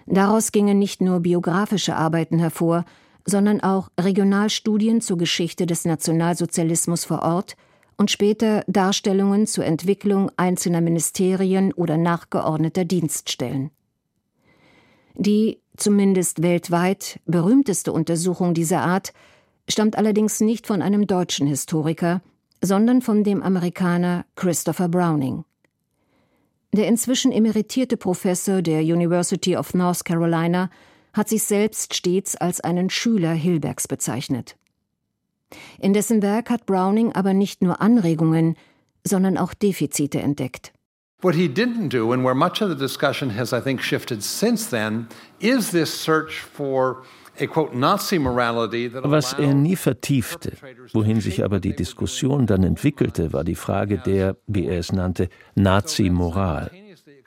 Daraus 0.06 0.52
gingen 0.52 0.78
nicht 0.80 1.02
nur 1.02 1.22
biografische 1.22 1.96
Arbeiten 1.96 2.40
hervor, 2.40 2.86
sondern 3.26 3.62
auch 3.62 3.90
Regionalstudien 4.00 5.02
zur 5.02 5.18
Geschichte 5.18 5.66
des 5.66 5.86
Nationalsozialismus 5.86 7.06
vor 7.06 7.24
Ort 7.24 7.56
und 7.98 8.12
später 8.12 8.64
Darstellungen 8.68 9.48
zur 9.48 9.66
Entwicklung 9.66 10.32
einzelner 10.38 10.82
Ministerien 10.82 11.74
oder 11.74 11.98
nachgeordneter 11.98 12.86
Dienststellen. 12.86 13.72
Die 15.16 15.60
zumindest 15.78 16.42
weltweit 16.42 17.20
berühmteste 17.26 17.94
Untersuchung 17.94 18.54
dieser 18.54 18.82
Art 18.82 19.14
stammt 19.70 19.98
allerdings 19.98 20.40
nicht 20.40 20.68
von 20.68 20.82
einem 20.82 21.08
deutschen 21.08 21.48
Historiker, 21.48 22.22
sondern 22.62 23.02
von 23.02 23.24
dem 23.24 23.44
Amerikaner 23.44 24.26
Christopher 24.36 24.90
Browning. 24.90 25.46
Der 26.74 26.88
inzwischen 26.88 27.32
emeritierte 27.32 27.98
Professor 27.98 28.62
der 28.62 28.82
University 28.82 29.56
of 29.56 29.74
North 29.74 30.04
Carolina 30.04 30.70
hat 31.14 31.30
sich 31.30 31.44
selbst 31.44 31.96
stets 31.96 32.36
als 32.36 32.62
einen 32.62 32.90
Schüler 32.90 33.34
Hilbergs 33.34 33.88
bezeichnet. 33.88 34.58
In 35.80 35.94
dessen 35.94 36.22
Werk 36.22 36.50
hat 36.50 36.66
Browning 36.66 37.14
aber 37.14 37.34
nicht 37.34 37.62
nur 37.62 37.82
Anregungen, 37.82 38.56
sondern 39.04 39.38
auch 39.38 39.54
Defizite 39.54 40.20
entdeckt. 40.20 40.74
What 41.22 41.34
he 41.34 41.48
didn't 41.48 41.90
do, 41.90 42.12
and 42.12 42.24
where 42.24 42.36
much 42.36 42.62
of 42.62 42.70
the 42.70 42.76
discussion 42.76 43.32
has, 43.32 43.52
I 43.52 43.60
think, 43.60 43.82
shifted 43.82 44.22
since 44.22 44.70
then, 44.70 45.08
is 45.40 45.72
this 45.72 45.92
search 45.92 46.42
for 46.42 47.04
was 47.40 49.34
er 49.34 49.54
nie 49.54 49.76
vertiefte, 49.76 50.54
wohin 50.94 51.22
sich 51.22 51.44
aber 51.44 51.60
die 51.60 51.76
Diskussion 51.76 52.48
dann 52.48 52.64
entwickelte, 52.64 53.32
war 53.32 53.44
die 53.44 53.56
Frage 53.56 54.00
der, 54.00 54.38
wie 54.48 54.66
er 54.66 54.80
es 54.80 54.92
nannte, 54.92 55.30
Nazi-Moral, 55.54 56.72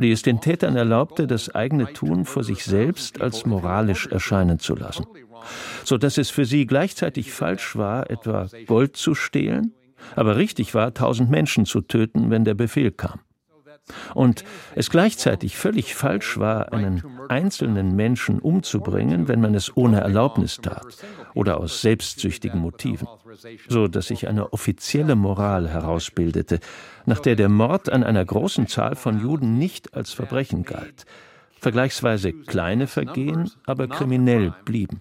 die 0.00 0.10
es 0.10 0.22
den 0.22 0.40
Tätern 0.40 0.74
erlaubte, 0.74 1.28
das 1.28 1.54
eigene 1.54 1.92
Tun 1.92 2.24
vor 2.24 2.42
sich 2.42 2.64
selbst 2.64 3.20
als 3.20 3.46
moralisch 3.46 4.08
erscheinen 4.08 4.58
zu 4.58 4.74
lassen, 4.74 5.06
so 5.84 5.96
dass 5.96 6.18
es 6.18 6.30
für 6.30 6.44
sie 6.44 6.66
gleichzeitig 6.66 7.32
falsch 7.32 7.76
war, 7.76 8.10
etwa 8.10 8.48
Gold 8.66 8.96
zu 8.96 9.14
stehlen, 9.14 9.74
aber 10.16 10.36
richtig 10.36 10.74
war, 10.74 10.92
tausend 10.92 11.30
Menschen 11.30 11.66
zu 11.66 11.82
töten, 11.82 12.30
wenn 12.30 12.44
der 12.44 12.54
Befehl 12.54 12.90
kam 12.90 13.20
und 14.14 14.44
es 14.74 14.90
gleichzeitig 14.90 15.56
völlig 15.56 15.94
falsch 15.94 16.38
war, 16.38 16.72
einen 16.72 17.02
einzelnen 17.28 17.94
Menschen 17.96 18.38
umzubringen, 18.38 19.28
wenn 19.28 19.40
man 19.40 19.54
es 19.54 19.76
ohne 19.76 20.00
Erlaubnis 20.00 20.56
tat 20.56 20.86
oder 21.34 21.58
aus 21.58 21.80
selbstsüchtigen 21.80 22.60
Motiven, 22.60 23.08
so 23.68 23.88
dass 23.88 24.08
sich 24.08 24.28
eine 24.28 24.52
offizielle 24.52 25.16
Moral 25.16 25.68
herausbildete, 25.68 26.60
nach 27.06 27.20
der 27.20 27.36
der 27.36 27.48
Mord 27.48 27.90
an 27.90 28.04
einer 28.04 28.24
großen 28.24 28.66
Zahl 28.66 28.96
von 28.96 29.20
Juden 29.20 29.58
nicht 29.58 29.94
als 29.94 30.12
Verbrechen 30.12 30.64
galt, 30.64 31.04
vergleichsweise 31.58 32.32
kleine 32.32 32.86
Vergehen 32.86 33.50
aber 33.66 33.88
kriminell 33.88 34.54
blieben. 34.64 35.00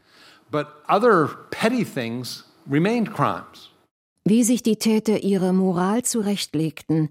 Wie 4.26 4.44
sich 4.44 4.62
die 4.62 4.76
Täter 4.76 5.24
ihre 5.24 5.54
Moral 5.54 6.04
zurechtlegten, 6.04 7.10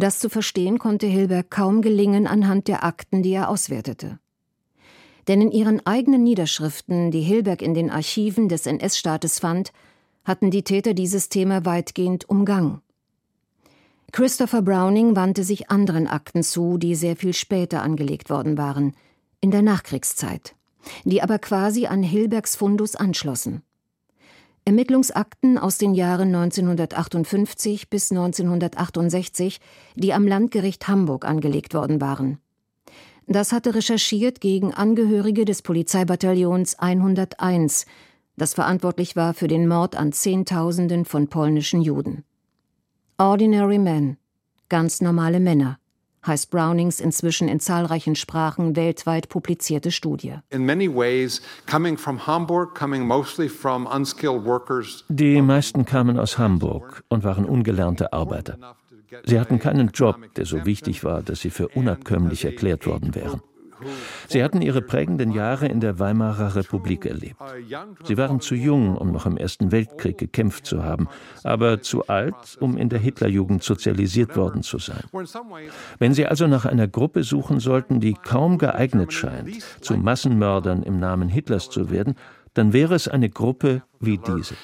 das 0.00 0.18
zu 0.18 0.28
verstehen 0.28 0.78
konnte 0.78 1.06
Hilberg 1.06 1.50
kaum 1.50 1.82
gelingen 1.82 2.26
anhand 2.26 2.68
der 2.68 2.84
Akten, 2.84 3.22
die 3.22 3.32
er 3.32 3.48
auswertete. 3.48 4.18
Denn 5.28 5.40
in 5.40 5.50
ihren 5.50 5.84
eigenen 5.86 6.22
Niederschriften, 6.22 7.10
die 7.10 7.20
Hilberg 7.20 7.62
in 7.62 7.74
den 7.74 7.90
Archiven 7.90 8.48
des 8.48 8.66
NS-Staates 8.66 9.38
fand, 9.38 9.72
hatten 10.24 10.50
die 10.50 10.62
Täter 10.62 10.94
dieses 10.94 11.28
Thema 11.28 11.64
weitgehend 11.64 12.28
umgangen. 12.28 12.80
Christopher 14.12 14.62
Browning 14.62 15.14
wandte 15.14 15.44
sich 15.44 15.70
anderen 15.70 16.08
Akten 16.08 16.42
zu, 16.42 16.78
die 16.78 16.94
sehr 16.94 17.16
viel 17.16 17.32
später 17.32 17.82
angelegt 17.82 18.28
worden 18.28 18.58
waren, 18.58 18.94
in 19.40 19.50
der 19.50 19.62
Nachkriegszeit, 19.62 20.56
die 21.04 21.22
aber 21.22 21.38
quasi 21.38 21.86
an 21.86 22.02
Hilbergs 22.02 22.56
Fundus 22.56 22.96
anschlossen. 22.96 23.62
Ermittlungsakten 24.64 25.58
aus 25.58 25.78
den 25.78 25.94
Jahren 25.94 26.34
1958 26.34 27.88
bis 27.88 28.10
1968, 28.10 29.60
die 29.94 30.12
am 30.12 30.26
Landgericht 30.26 30.86
Hamburg 30.86 31.24
angelegt 31.24 31.74
worden 31.74 32.00
waren. 32.00 32.38
Das 33.26 33.52
hatte 33.52 33.74
recherchiert 33.74 34.40
gegen 34.40 34.74
Angehörige 34.74 35.44
des 35.44 35.62
Polizeibataillons 35.62 36.78
101, 36.78 37.86
das 38.36 38.54
verantwortlich 38.54 39.16
war 39.16 39.34
für 39.34 39.48
den 39.48 39.68
Mord 39.68 39.96
an 39.96 40.12
Zehntausenden 40.12 41.04
von 41.04 41.28
polnischen 41.28 41.82
Juden. 41.82 42.24
Ordinary 43.18 43.78
Men, 43.78 44.16
ganz 44.68 45.00
normale 45.00 45.40
Männer, 45.40 45.78
heißt 46.26 46.50
Brownings 46.50 47.00
inzwischen 47.00 47.48
in 47.48 47.60
zahlreichen 47.60 48.14
Sprachen 48.14 48.76
weltweit 48.76 49.28
publizierte 49.28 49.90
Studie. 49.90 50.34
Die 55.08 55.42
meisten 55.42 55.84
kamen 55.84 56.18
aus 56.18 56.38
Hamburg 56.38 57.04
und 57.08 57.24
waren 57.24 57.44
ungelernte 57.44 58.12
Arbeiter. 58.12 58.58
Sie 59.24 59.40
hatten 59.40 59.58
keinen 59.58 59.88
Job, 59.88 60.16
der 60.36 60.46
so 60.46 60.64
wichtig 60.64 61.02
war, 61.04 61.22
dass 61.22 61.40
sie 61.40 61.50
für 61.50 61.68
unabkömmlich 61.68 62.44
erklärt 62.44 62.86
worden 62.86 63.14
wären. 63.14 63.40
Sie 64.28 64.42
hatten 64.42 64.62
ihre 64.62 64.82
prägenden 64.82 65.32
Jahre 65.32 65.66
in 65.66 65.80
der 65.80 65.98
Weimarer 65.98 66.54
Republik 66.54 67.06
erlebt. 67.06 67.40
Sie 68.04 68.16
waren 68.16 68.40
zu 68.40 68.54
jung, 68.54 68.96
um 68.96 69.12
noch 69.12 69.26
im 69.26 69.36
Ersten 69.36 69.72
Weltkrieg 69.72 70.18
gekämpft 70.18 70.66
zu 70.66 70.82
haben, 70.82 71.08
aber 71.44 71.82
zu 71.82 72.06
alt, 72.06 72.56
um 72.60 72.76
in 72.76 72.88
der 72.88 72.98
Hitlerjugend 72.98 73.62
sozialisiert 73.62 74.36
worden 74.36 74.62
zu 74.62 74.78
sein. 74.78 75.02
Wenn 75.98 76.14
Sie 76.14 76.26
also 76.26 76.46
nach 76.46 76.64
einer 76.64 76.88
Gruppe 76.88 77.22
suchen 77.22 77.60
sollten, 77.60 78.00
die 78.00 78.14
kaum 78.14 78.58
geeignet 78.58 79.12
scheint, 79.12 79.62
zu 79.80 79.96
Massenmördern 79.96 80.82
im 80.82 80.98
Namen 80.98 81.28
Hitlers 81.28 81.70
zu 81.70 81.90
werden, 81.90 82.14
dann 82.54 82.72
wäre 82.72 82.94
es 82.94 83.08
eine 83.08 83.30
Gruppe 83.30 83.82
wie 84.00 84.18
diese. 84.18 84.54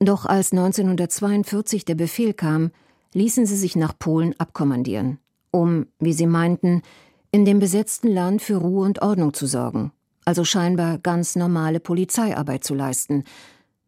Doch 0.00 0.26
als 0.26 0.52
1942 0.52 1.84
der 1.84 1.94
Befehl 1.94 2.34
kam, 2.34 2.70
ließen 3.12 3.46
sie 3.46 3.56
sich 3.56 3.76
nach 3.76 3.98
Polen 3.98 4.34
abkommandieren, 4.38 5.18
um, 5.54 5.86
wie 6.00 6.12
sie 6.12 6.26
meinten, 6.26 6.82
in 7.30 7.44
dem 7.44 7.60
besetzten 7.60 8.08
Land 8.08 8.42
für 8.42 8.56
Ruhe 8.56 8.84
und 8.84 9.02
Ordnung 9.02 9.32
zu 9.32 9.46
sorgen, 9.46 9.92
also 10.24 10.44
scheinbar 10.44 10.98
ganz 10.98 11.36
normale 11.36 11.80
Polizeiarbeit 11.80 12.64
zu 12.64 12.74
leisten. 12.74 13.24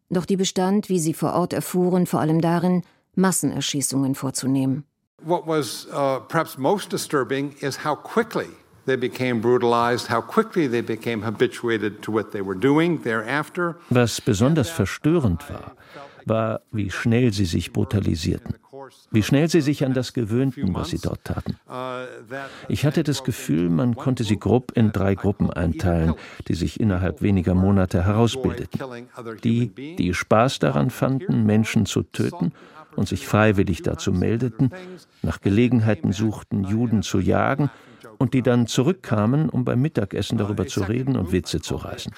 Doch 0.09 0.25
die 0.25 0.37
bestand, 0.37 0.89
wie 0.89 0.99
sie 0.99 1.13
vor 1.13 1.33
Ort 1.33 1.53
erfuhren, 1.53 2.05
vor 2.05 2.21
allem 2.21 2.41
darin, 2.41 2.83
Massenerschießungen 3.15 4.15
vorzunehmen. 4.15 4.85
What 5.23 5.47
was 5.47 5.87
uh, 5.87 6.19
perhaps 6.27 6.57
most 6.57 6.91
disturbing 6.91 7.55
is 7.59 7.83
how 7.83 7.95
quickly 7.95 8.47
they 8.85 8.95
became 8.95 9.41
brutalized, 9.41 10.09
how 10.09 10.21
quickly 10.21 10.69
they 10.69 10.81
became 10.81 11.25
habituated 11.25 12.01
to 12.03 12.13
what 12.13 12.31
they 12.31 12.41
were 12.41 12.57
doing 12.57 13.01
thereafter. 13.01 13.75
Was 13.89 14.21
besonders 14.21 14.69
verstörend 14.69 15.49
war, 15.49 15.75
war, 16.25 16.61
wie 16.71 16.91
schnell 16.91 17.33
sie 17.33 17.45
sich 17.45 17.73
brutalisierten, 17.73 18.55
wie 19.11 19.23
schnell 19.23 19.49
sie 19.49 19.61
sich 19.61 19.85
an 19.85 19.93
das 19.93 20.13
gewöhnten, 20.13 20.73
was 20.73 20.89
sie 20.89 20.99
dort 20.99 21.23
taten. 21.23 21.57
Ich 22.67 22.85
hatte 22.85 23.03
das 23.03 23.23
Gefühl, 23.23 23.69
man 23.69 23.95
konnte 23.95 24.23
sie 24.23 24.37
grob 24.37 24.71
in 24.75 24.91
drei 24.91 25.15
Gruppen 25.15 25.49
einteilen, 25.49 26.13
die 26.47 26.55
sich 26.55 26.79
innerhalb 26.79 27.21
weniger 27.21 27.53
Monate 27.53 28.05
herausbildeten. 28.05 28.79
Die, 29.43 29.67
die 29.95 30.13
Spaß 30.13 30.59
daran 30.59 30.89
fanden, 30.89 31.45
Menschen 31.45 31.85
zu 31.85 32.03
töten 32.03 32.51
und 32.95 33.07
sich 33.07 33.27
freiwillig 33.27 33.83
dazu 33.83 34.11
meldeten, 34.11 34.71
nach 35.21 35.41
Gelegenheiten 35.41 36.11
suchten, 36.11 36.63
Juden 36.63 37.03
zu 37.03 37.19
jagen 37.19 37.69
und 38.17 38.33
die 38.33 38.41
dann 38.41 38.67
zurückkamen, 38.67 39.49
um 39.49 39.63
beim 39.63 39.81
Mittagessen 39.81 40.37
darüber 40.37 40.67
zu 40.67 40.81
reden 40.81 41.15
und 41.15 41.31
Witze 41.31 41.61
zu 41.61 41.75
reißen. 41.75 42.13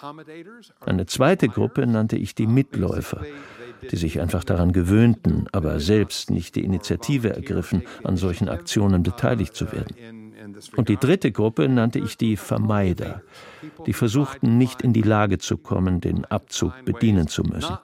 Eine 0.80 1.06
zweite 1.06 1.50
Gruppe 1.50 1.86
nannte 1.86 2.16
ich 2.16 2.36
die 2.36 2.48
Mitläufer, 2.48 3.24
die 3.91 3.97
sich 3.97 4.19
einfach 4.22 4.43
daran 4.43 4.72
gewöhnten, 4.72 5.47
aber 5.51 5.80
selbst 5.80 6.30
nicht 6.31 6.56
die 6.56 6.64
Initiative 6.64 7.35
ergriffen, 7.35 7.84
an 8.03 8.18
solchen 8.18 8.49
Aktionen 8.49 9.03
beteiligt 9.03 9.56
zu 9.56 9.72
werden. 9.72 9.95
Und 10.76 10.89
die 10.89 10.97
dritte 10.97 11.31
Gruppe 11.31 11.68
nannte 11.68 11.99
ich 11.99 12.18
die 12.18 12.38
Vermeider, 12.38 13.22
die 13.85 13.93
versuchten 13.93 14.57
nicht 14.57 14.81
in 14.81 14.93
die 14.93 15.01
Lage 15.01 15.38
zu 15.38 15.57
kommen, 15.57 16.01
den 16.01 16.26
Abzug 16.26 16.73
bedienen 16.85 17.27
zu 17.27 17.43
müssen. 17.43 17.77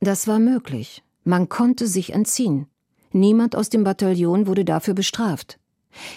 Das 0.00 0.28
war 0.28 0.38
möglich. 0.38 1.02
Man 1.24 1.48
konnte 1.48 1.86
sich 1.86 2.12
entziehen. 2.12 2.66
Niemand 3.12 3.56
aus 3.56 3.68
dem 3.68 3.84
Bataillon 3.84 4.46
wurde 4.46 4.64
dafür 4.64 4.94
bestraft. 4.94 5.58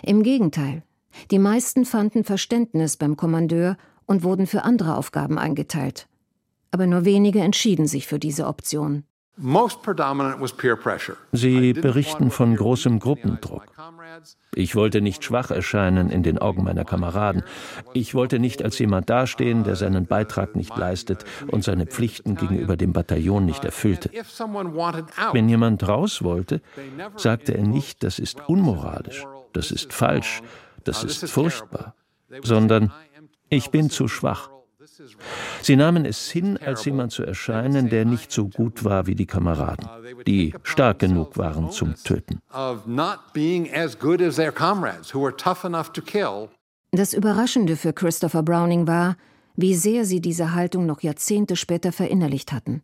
Im 0.03 0.24
Gegenteil, 0.24 0.84
die 1.32 1.40
meisten 1.40 1.86
fanden 1.86 2.24
Verständnis 2.24 2.98
beim 2.98 3.18
Kommandeur 3.18 3.78
und 4.06 4.24
wurden 4.24 4.48
für 4.48 4.64
andere 4.64 4.96
Aufgaben 4.96 5.38
eingeteilt. 5.38 6.08
Aber 6.72 6.88
nur 6.88 7.06
wenige 7.06 7.40
entschieden 7.40 7.88
sich 7.88 8.08
für 8.08 8.20
diese 8.20 8.48
Option. 8.48 9.04
Sie 11.32 11.74
berichten 11.74 12.30
von 12.30 12.56
großem 12.56 13.00
Gruppendruck. 13.00 13.64
Ich 14.54 14.76
wollte 14.76 15.02
nicht 15.02 15.24
schwach 15.24 15.50
erscheinen 15.50 16.12
in 16.12 16.22
den 16.22 16.38
Augen 16.38 16.64
meiner 16.64 16.86
Kameraden. 16.86 17.42
Ich 17.94 18.14
wollte 18.14 18.38
nicht 18.38 18.64
als 18.64 18.78
jemand 18.78 19.10
dastehen, 19.10 19.64
der 19.64 19.76
seinen 19.76 20.06
Beitrag 20.06 20.56
nicht 20.56 20.78
leistet 20.78 21.26
und 21.48 21.64
seine 21.64 21.88
Pflichten 21.88 22.36
gegenüber 22.36 22.78
dem 22.78 22.94
Bataillon 22.94 23.46
nicht 23.46 23.66
erfüllte. 23.66 24.12
Wenn 25.32 25.50
jemand 25.50 25.88
raus 25.88 26.24
wollte, 26.24 26.62
sagte 27.16 27.56
er 27.58 27.64
nicht, 27.64 28.04
das 28.04 28.20
ist 28.20 28.48
unmoralisch, 28.48 29.26
das 29.52 29.72
ist 29.72 29.94
falsch, 29.94 30.44
das 30.84 31.04
ist 31.04 31.28
furchtbar, 31.32 31.96
sondern 32.44 32.92
ich 33.54 33.70
bin 33.70 33.90
zu 33.90 34.08
schwach. 34.08 34.50
Sie 35.62 35.76
nahmen 35.76 36.06
es 36.06 36.30
hin, 36.30 36.58
als 36.58 36.86
jemand 36.86 37.12
zu 37.12 37.24
erscheinen, 37.24 37.90
der 37.90 38.06
nicht 38.06 38.32
so 38.32 38.48
gut 38.48 38.84
war 38.84 39.08
wie 39.08 39.16
die 39.16 39.26
Kameraden, 39.26 39.88
die 40.28 40.54
stark 40.64 41.00
genug 41.00 41.38
waren 41.38 41.72
zum 41.72 41.96
Töten. 42.04 42.40
Das 46.92 47.14
Überraschende 47.14 47.76
für 47.76 47.94
Christopher 47.94 48.44
Browning 48.44 48.88
war, 48.88 49.16
wie 49.56 49.76
sehr 49.76 50.06
sie 50.06 50.22
diese 50.22 50.53
Haltung 50.53 50.86
noch 50.86 51.02
Jahrzehnte 51.02 51.56
später 51.56 51.92
verinnerlicht 51.92 52.52
hatten. 52.52 52.82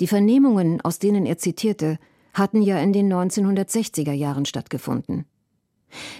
Die 0.00 0.06
Vernehmungen, 0.06 0.80
aus 0.80 0.98
denen 0.98 1.24
er 1.26 1.38
zitierte, 1.38 1.98
hatten 2.32 2.62
ja 2.62 2.78
in 2.78 2.92
den 2.92 3.12
1960er 3.12 4.12
Jahren 4.12 4.44
stattgefunden. 4.44 5.26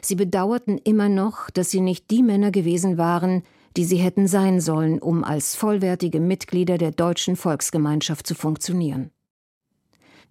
Sie 0.01 0.15
bedauerten 0.15 0.79
immer 0.79 1.09
noch, 1.09 1.51
dass 1.51 1.71
sie 1.71 1.81
nicht 1.81 2.11
die 2.11 2.23
Männer 2.23 2.53
gewesen 2.53 2.97
waren, 2.97 3.43
die 3.77 3.85
sie 3.85 3.97
hätten 3.97 4.29
sein 4.29 4.61
sollen, 4.61 4.99
um 5.01 5.25
als 5.25 5.57
vollwertige 5.57 6.21
Mitglieder 6.21 6.79
der 6.79 6.93
deutschen 6.93 7.37
Volksgemeinschaft 7.37 8.27
zu 8.27 8.35
funktionieren. 8.35 9.11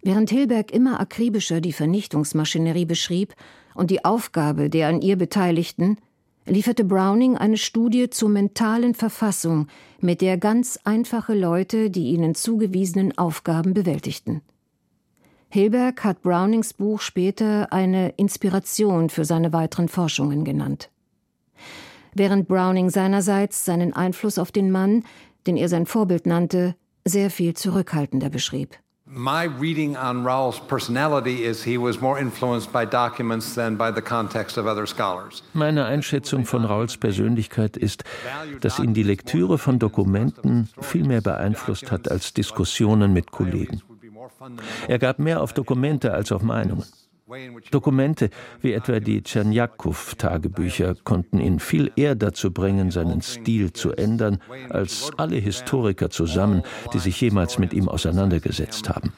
Während 0.02 0.30
Hilberg 0.30 0.72
immer 0.72 1.00
akribischer 1.00 1.62
die 1.62 1.74
Vernichtungsmaschinerie 1.74 2.86
beschrieb 2.86 3.34
und 3.74 3.90
die 3.90 4.04
Aufgabe 4.04 4.70
der 4.70 4.90
an 4.90 5.02
ihr 5.02 5.16
Beteiligten, 5.16 5.98
lieferte 6.46 6.84
Browning 6.84 7.38
eine 7.38 7.58
Studie 7.58 8.10
zur 8.10 8.30
mentalen 8.30 8.96
Verfassung, 8.96 9.68
mit 10.02 10.20
der 10.20 10.38
ganz 10.38 10.78
einfache 10.84 11.34
Leute 11.34 11.90
die 11.90 12.10
ihnen 12.10 12.36
zugewiesenen 12.36 13.18
Aufgaben 13.18 13.74
bewältigten. 13.74 14.42
Hilberg 15.50 16.04
hat 16.04 16.22
Brownings 16.22 16.74
Buch 16.74 17.00
später 17.00 17.72
eine 17.72 18.10
Inspiration 18.18 19.10
für 19.10 19.24
seine 19.24 19.54
weiteren 19.54 19.88
Forschungen 19.88 20.44
genannt 20.44 20.90
während 22.16 22.48
Browning 22.48 22.90
seinerseits 22.90 23.66
seinen 23.66 23.94
Einfluss 23.94 24.38
auf 24.38 24.52
den 24.52 24.72
Mann, 24.72 25.04
den 25.48 25.58
er 25.58 25.70
sein 25.70 25.86
Vorbild 25.86 26.26
nannte, 26.26 26.76
sehr 27.06 27.30
viel 27.30 27.54
zurückhaltender 27.54 28.30
beschrieb. 28.30 28.78
My 29.06 29.46
reading 29.46 29.96
on 29.96 30.26
Raoul's 30.26 30.60
personality 30.60 31.44
is 31.44 31.64
he 31.64 31.78
was 31.78 32.00
more 32.00 32.18
influenced 32.18 32.72
by 32.72 32.86
documents 32.86 33.54
than 33.54 33.78
by 33.78 33.92
the 33.94 34.02
context 34.02 34.58
of 34.58 34.66
other 34.66 34.88
scholars. 34.88 35.44
Meine 35.54 35.86
Einschätzung 35.86 36.46
von 36.46 36.66
Raoul's 36.66 36.98
Persönlichkeit 36.98 37.78
ist, 37.78 38.06
dass 38.62 38.80
ihn 38.80 38.94
die 38.94 39.04
Lektüre 39.04 39.58
von 39.58 39.78
Dokumenten 39.78 40.70
viel 40.80 41.06
mehr 41.06 41.22
beeinflusst 41.22 41.92
hat 41.92 42.10
als 42.10 42.34
Diskussionen 42.34 43.14
mit 43.14 43.30
Kollegen. 43.30 43.82
Er 44.88 45.00
gab 45.00 45.20
mehr 45.20 45.42
auf 45.42 45.54
Dokumente 45.54 46.14
als 46.14 46.32
auf 46.32 46.42
Meinungen. 46.42 46.86
Dokumente 47.72 48.30
wie 48.62 48.74
etwa 48.74 49.00
die 49.00 49.22
Tscherniakow-Tagebücher 49.22 50.96
konnten 51.04 51.40
ihn 51.40 51.60
viel 51.60 51.92
eher 51.96 52.16
dazu 52.16 52.52
bringen, 52.52 52.92
seinen 52.92 53.22
Stil 53.22 53.74
zu 53.74 53.92
ändern, 53.92 54.40
als 54.70 55.12
alle 55.18 55.38
Historiker 55.38 56.10
zusammen, 56.10 56.64
die 56.94 57.00
sich 57.00 57.20
jemals 57.20 57.58
mit 57.58 57.74
ihm 57.74 57.90
auseinandergesetzt 57.90 58.90
haben. 58.90 59.14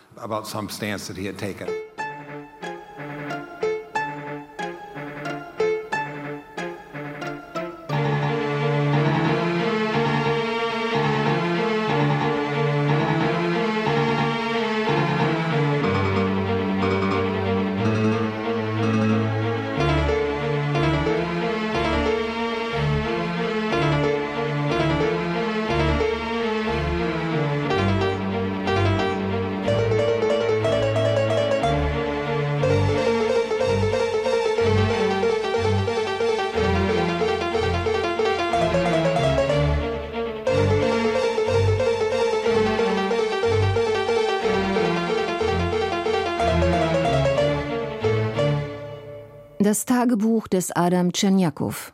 Das 49.76 49.84
Tagebuch 49.84 50.48
des 50.48 50.72
Adam 50.72 51.12
Tschernjakow. 51.12 51.92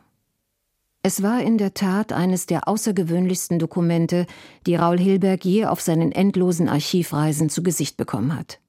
Es 1.02 1.20
war 1.24 1.42
in 1.42 1.58
der 1.58 1.74
Tat 1.74 2.12
eines 2.12 2.46
der 2.46 2.68
außergewöhnlichsten 2.68 3.58
Dokumente, 3.58 4.26
die 4.68 4.76
Raul 4.76 5.00
Hilberg 5.00 5.44
je 5.44 5.64
auf 5.64 5.80
seinen 5.80 6.12
endlosen 6.12 6.68
Archivreisen 6.68 7.48
zu 7.48 7.64
Gesicht 7.64 7.96
bekommen 7.96 8.38
hat. 8.38 8.60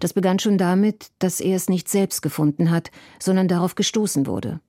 Das 0.00 0.12
begann 0.12 0.38
schon 0.38 0.58
damit, 0.58 1.06
dass 1.18 1.40
er 1.40 1.56
es 1.56 1.70
nicht 1.70 1.88
selbst 1.88 2.20
gefunden 2.20 2.70
hat, 2.70 2.90
sondern 3.18 3.48
darauf 3.48 3.74
gestoßen 3.74 4.26
wurde. 4.26 4.60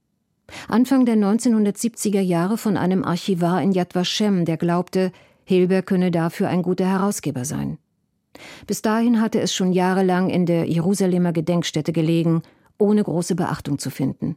Anfang 0.68 1.04
der 1.04 1.16
1970er 1.16 2.22
Jahre 2.22 2.56
von 2.56 2.78
einem 2.78 3.04
Archivar 3.04 3.60
in 3.60 3.72
Yad 3.72 3.94
Vashem, 3.94 4.46
der 4.46 4.56
glaubte, 4.56 5.12
Hilber 5.44 5.82
könne 5.82 6.10
dafür 6.10 6.48
ein 6.48 6.62
guter 6.62 6.86
Herausgeber 6.86 7.44
sein. 7.44 7.76
Bis 8.66 8.80
dahin 8.80 9.20
hatte 9.20 9.40
es 9.40 9.52
schon 9.52 9.74
jahrelang 9.74 10.30
in 10.30 10.46
der 10.46 10.64
Jerusalemer 10.64 11.34
Gedenkstätte 11.34 11.92
gelegen, 11.92 12.42
ohne 12.78 13.02
große 13.02 13.34
Beachtung 13.34 13.78
zu 13.78 13.90
finden. 13.90 14.36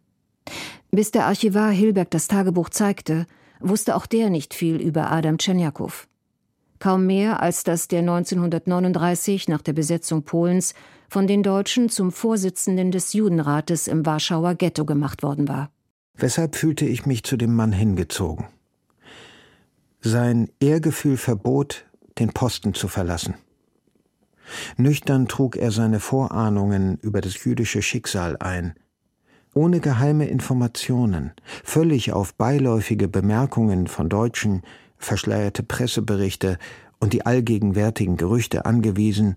Bis 0.92 1.12
der 1.12 1.26
Archivar 1.26 1.72
Hilberg 1.72 2.12
das 2.12 2.28
Tagebuch 2.28 2.70
zeigte, 2.70 3.26
wusste 3.60 3.96
auch 3.96 4.06
der 4.06 4.30
nicht 4.30 4.54
viel 4.54 4.76
über 4.82 5.12
Adam 5.12 5.38
Tschernjakow. 5.38 6.08
Kaum 6.80 7.06
mehr, 7.06 7.42
als 7.42 7.64
dass 7.64 7.88
der 7.88 8.00
1939 8.00 9.48
nach 9.48 9.62
der 9.62 9.74
Besetzung 9.74 10.24
Polens 10.24 10.74
von 11.10 11.28
den 11.28 11.44
Deutschen 11.44 11.90
zum 11.90 12.12
Vorsitzenden 12.12 12.92
des 12.92 13.14
Judenrates 13.14 13.88
im 13.88 14.06
Warschauer 14.06 14.56
Ghetto 14.56 14.84
gemacht 14.84 15.22
worden 15.22 15.48
war. 15.48 15.70
Weshalb 16.16 16.56
fühlte 16.56 16.86
ich 16.86 17.06
mich 17.06 17.24
zu 17.24 17.38
dem 17.38 17.56
Mann 17.56 17.72
hingezogen? 17.72 18.48
Sein 20.02 20.50
Ehrgefühl 20.60 21.18
verbot, 21.18 21.86
den 22.18 22.34
Posten 22.34 22.74
zu 22.74 22.88
verlassen. 22.88 23.36
Nüchtern 24.78 25.28
trug 25.28 25.56
er 25.56 25.72
seine 25.72 26.00
Vorahnungen 26.00 26.98
über 27.02 27.22
das 27.22 27.44
jüdische 27.44 27.82
Schicksal 27.82 28.38
ein. 28.40 28.74
Ohne 29.54 29.80
geheime 29.82 30.28
Informationen, 30.28 31.32
völlig 31.64 32.14
auf 32.14 32.34
beiläufige 32.36 33.08
Bemerkungen 33.08 33.88
von 33.88 34.08
Deutschen, 34.08 34.62
verschleierte 34.98 35.64
Presseberichte 35.64 36.58
und 37.00 37.14
die 37.14 37.26
allgegenwärtigen 37.26 38.16
Gerüchte 38.16 38.66
angewiesen, 38.66 39.36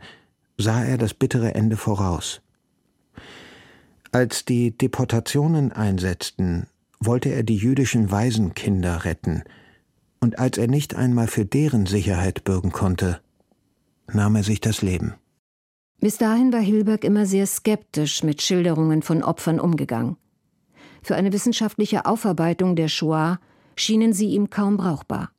sah 0.57 0.85
er 0.85 0.99
das 0.99 1.15
bittere 1.15 1.55
Ende 1.55 1.77
voraus. 1.77 2.43
Als 4.13 4.45
die 4.45 4.71
Deportationen 4.71 5.73
einsetzten, 5.73 6.69
wollte 7.01 7.31
er 7.31 7.43
die 7.43 7.57
jüdischen 7.57 8.11
Waisenkinder 8.11 9.05
retten, 9.05 9.43
und 10.21 10.39
als 10.39 10.57
er 10.57 10.69
nicht 10.69 10.95
einmal 10.95 11.27
für 11.27 11.45
deren 11.45 11.87
Sicherheit 11.87 12.45
bürgen 12.45 12.71
konnte, 12.71 13.21
nahm 14.13 14.37
er 14.37 14.43
sich 14.43 14.61
das 14.61 14.83
Leben. 14.83 15.15
Bis 15.99 16.19
dahin 16.19 16.53
war 16.53 16.61
Hilberg 16.61 17.05
immer 17.05 17.25
sehr 17.25 17.47
skeptisch 17.47 18.23
mit 18.23 18.43
Schilderungen 18.43 19.03
von 19.03 19.23
Opfern 19.23 19.59
umgegangen. 19.59 20.17
Für 21.03 21.17
eine 21.17 21.33
wissenschaftliche 21.33 22.07
Aufarbeitung 22.07 22.77
der 22.77 22.89
Shoah 22.89 23.39
schienen 23.77 24.13
sie 24.13 24.29
ihm 24.29 24.51
kaum 24.51 24.77
brauchbar. 24.77 25.31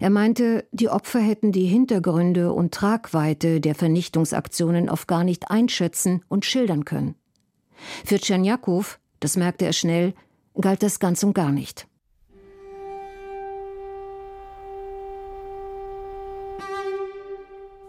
Er 0.00 0.10
meinte, 0.10 0.66
die 0.72 0.90
Opfer 0.90 1.20
hätten 1.20 1.52
die 1.52 1.66
Hintergründe 1.66 2.52
und 2.52 2.74
Tragweite 2.74 3.60
der 3.60 3.74
Vernichtungsaktionen 3.74 4.90
oft 4.90 5.08
gar 5.08 5.24
nicht 5.24 5.50
einschätzen 5.50 6.22
und 6.28 6.44
schildern 6.44 6.84
können. 6.84 7.14
Für 8.04 8.18
Tschernjakow, 8.18 8.98
das 9.20 9.36
merkte 9.36 9.64
er 9.64 9.72
schnell, 9.72 10.12
galt 10.60 10.82
das 10.82 11.00
ganz 11.00 11.22
und 11.22 11.34
gar 11.34 11.52
nicht. 11.52 11.87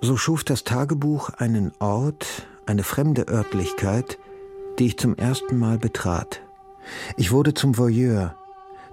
So 0.02 0.16
schuf 0.16 0.46
das 0.46 0.64
Tagebuch 0.64 1.30
einen 1.30 1.74
Ort, 1.80 2.48
eine 2.66 2.84
fremde 2.84 3.28
Örtlichkeit, 3.28 4.18
die 4.78 4.86
ich 4.86 4.98
zum 4.98 5.16
ersten 5.16 5.58
Mal 5.58 5.78
betrat. 5.78 6.42
Ich 7.18 7.32
wurde 7.32 7.54
zum 7.54 7.78
Voyeur, 7.78 8.36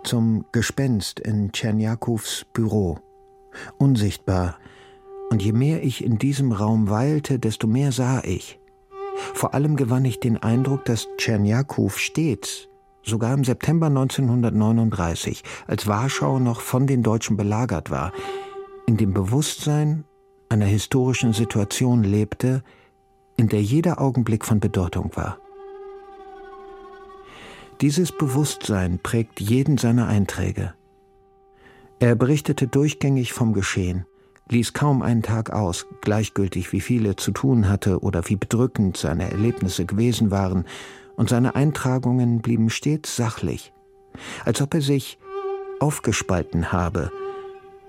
zum 0.03 0.45
Gespenst 0.51 1.21
in 1.21 1.53
Tschernjakows 1.53 2.47
Büro, 2.53 2.99
unsichtbar, 3.79 4.59
und 5.31 5.43
je 5.43 5.53
mehr 5.53 5.85
ich 5.85 6.05
in 6.05 6.19
diesem 6.19 6.51
Raum 6.51 6.91
weilte, 6.91 7.39
desto 7.39 7.69
mehr 7.69 7.93
sah 7.93 8.23
ich. 8.25 8.59
Vor 9.33 9.55
allem 9.55 9.77
gewann 9.77 10.05
ich 10.05 10.19
den 10.19 10.37
Eindruck, 10.43 10.85
dass 10.87 11.07
Tschernjakow 11.19 11.97
stets, 11.97 12.69
sogar 13.05 13.33
im 13.33 13.45
September 13.45 13.87
1939, 13.87 15.45
als 15.69 15.87
Warschau 15.87 16.41
noch 16.41 16.61
von 16.61 16.89
den 16.89 17.05
Deutschen 17.05 17.37
belagert 17.37 17.91
war, 17.91 18.13
in 18.87 18.97
dem 18.97 19.15
Bewusstsein 19.15 20.05
einer 20.49 20.67
historischen 20.67 21.33
Situation 21.33 22.03
lebte, 22.05 22.63
in 23.37 23.49
der 23.49 23.63
jeder 23.63 24.01
Augenblick 24.01 24.45
von 24.45 24.61
Bedeutung 24.61 25.11
war. 25.15 25.39
Dieses 27.81 28.11
Bewusstsein 28.11 28.99
prägt 28.99 29.41
jeden 29.41 29.77
seiner 29.77 30.09
Einträge. 30.09 30.73
Er 31.99 32.15
berichtete 32.15 32.69
durchgängig 32.69 33.33
vom 33.33 33.53
Geschehen, 33.53 34.07
ließ 34.49 34.73
kaum 34.73 35.03
einen 35.03 35.23
Tag 35.23 35.51
aus, 35.51 35.87
gleichgültig 36.01 36.73
wie 36.73 36.81
viele 36.81 37.17
zu 37.17 37.33
tun 37.33 37.69
hatte 37.69 38.01
oder 38.01 38.29
wie 38.29 38.37
bedrückend 38.37 38.97
seine 38.97 39.31
Erlebnisse 39.31 39.85
gewesen 39.85 40.31
waren, 40.31 40.65
und 41.17 41.31
seine 41.31 41.55
Eintragungen 41.55 42.43
blieben 42.43 42.69
stets 42.69 43.17
sachlich, 43.17 43.73
als 44.45 44.61
ob 44.61 44.75
er 44.75 44.83
sich 44.83 45.19
aufgespalten 45.81 46.73
habe 46.73 47.11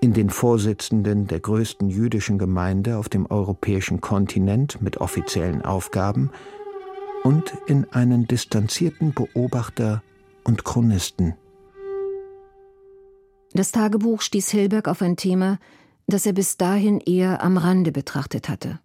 in 0.00 0.12
den 0.12 0.30
Vorsitzenden 0.30 1.26
der 1.26 1.40
größten 1.40 1.90
jüdischen 1.90 2.38
Gemeinde 2.38 2.98
auf 2.98 3.08
dem 3.08 3.26
europäischen 3.26 4.00
Kontinent 4.00 4.80
mit 4.80 4.98
offiziellen 4.98 5.62
Aufgaben 5.62 6.30
und 7.24 7.52
in 7.66 7.84
einen 7.92 8.26
distanzierten 8.26 9.12
Beobachter 9.12 10.02
und 10.44 10.64
Chronisten. 10.64 11.34
Das 13.52 13.72
Tagebuch 13.72 14.22
stieß 14.22 14.50
Hilberg 14.50 14.88
auf 14.88 15.02
ein 15.02 15.16
Thema, 15.16 15.58
das 16.06 16.26
er 16.26 16.32
bis 16.32 16.56
dahin 16.56 17.00
eher 17.00 17.42
am 17.42 17.56
Rande 17.56 17.92
betrachtet 17.92 18.48
hatte. 18.48 18.80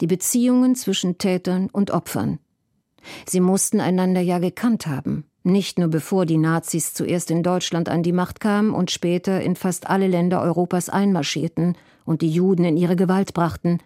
Die 0.00 0.06
Beziehungen 0.06 0.74
zwischen 0.74 1.18
Tätern 1.18 1.68
und 1.70 1.90
Opfern. 1.90 2.38
Sie 3.26 3.40
mussten 3.40 3.80
einander 3.80 4.20
ja 4.20 4.38
gekannt 4.38 4.86
haben, 4.86 5.24
nicht 5.48 5.78
nur 5.78 5.88
bevor 5.88 6.26
die 6.26 6.38
Nazis 6.38 6.94
zuerst 6.94 7.30
in 7.30 7.42
Deutschland 7.42 7.88
an 7.88 8.02
die 8.02 8.12
Macht 8.12 8.40
kamen 8.40 8.70
und 8.70 8.90
später 8.90 9.40
in 9.40 9.56
fast 9.56 9.88
alle 9.90 10.06
Länder 10.06 10.40
Europas 10.40 10.88
einmarschierten 10.88 11.76
und 12.04 12.22
die 12.22 12.30
Juden 12.30 12.64
in 12.64 12.76
ihre 12.76 12.96
Gewalt 12.96 13.34
brachten, 13.34 13.78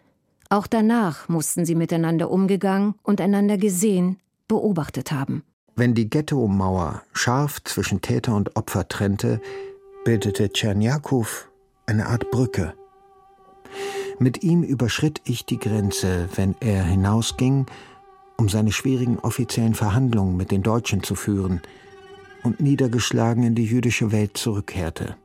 auch 0.50 0.66
danach 0.66 1.30
mussten 1.30 1.64
sie 1.64 1.74
miteinander 1.74 2.30
umgegangen 2.30 2.94
und 3.02 3.22
einander 3.22 3.56
gesehen, 3.56 4.18
beobachtet 4.48 5.10
haben. 5.10 5.44
Wenn 5.74 5.94
die 5.94 6.10
Ghetto-Mauer 6.10 7.02
scharf 7.14 7.64
zwischen 7.64 8.02
Täter 8.02 8.36
und 8.36 8.54
Opfer 8.54 8.86
trennte, 8.86 9.40
bildete 10.04 10.52
Tschernjakow 10.52 11.48
eine 11.86 12.06
Art 12.06 12.30
Brücke. 12.30 12.74
Mit 14.18 14.42
ihm 14.42 14.62
überschritt 14.62 15.22
ich 15.24 15.46
die 15.46 15.58
Grenze, 15.58 16.28
wenn 16.34 16.54
er 16.60 16.84
hinausging 16.84 17.66
um 18.36 18.48
seine 18.48 18.72
schwierigen 18.72 19.18
offiziellen 19.18 19.74
Verhandlungen 19.74 20.36
mit 20.36 20.50
den 20.50 20.62
Deutschen 20.62 21.02
zu 21.02 21.14
führen 21.14 21.60
und 22.42 22.60
niedergeschlagen 22.60 23.44
in 23.44 23.54
die 23.54 23.64
jüdische 23.64 24.12
Welt 24.12 24.36
zurückkehrte. 24.36 25.16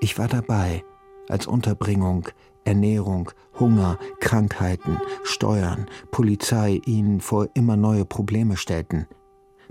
Ich 0.00 0.18
war 0.18 0.28
dabei, 0.28 0.84
als 1.28 1.46
Unterbringung, 1.46 2.28
Ernährung, 2.64 3.30
Hunger, 3.58 3.98
Krankheiten, 4.20 5.00
Steuern, 5.24 5.86
Polizei 6.10 6.80
ihn 6.84 7.20
vor 7.20 7.48
immer 7.54 7.76
neue 7.76 8.04
Probleme 8.04 8.56
stellten, 8.56 9.06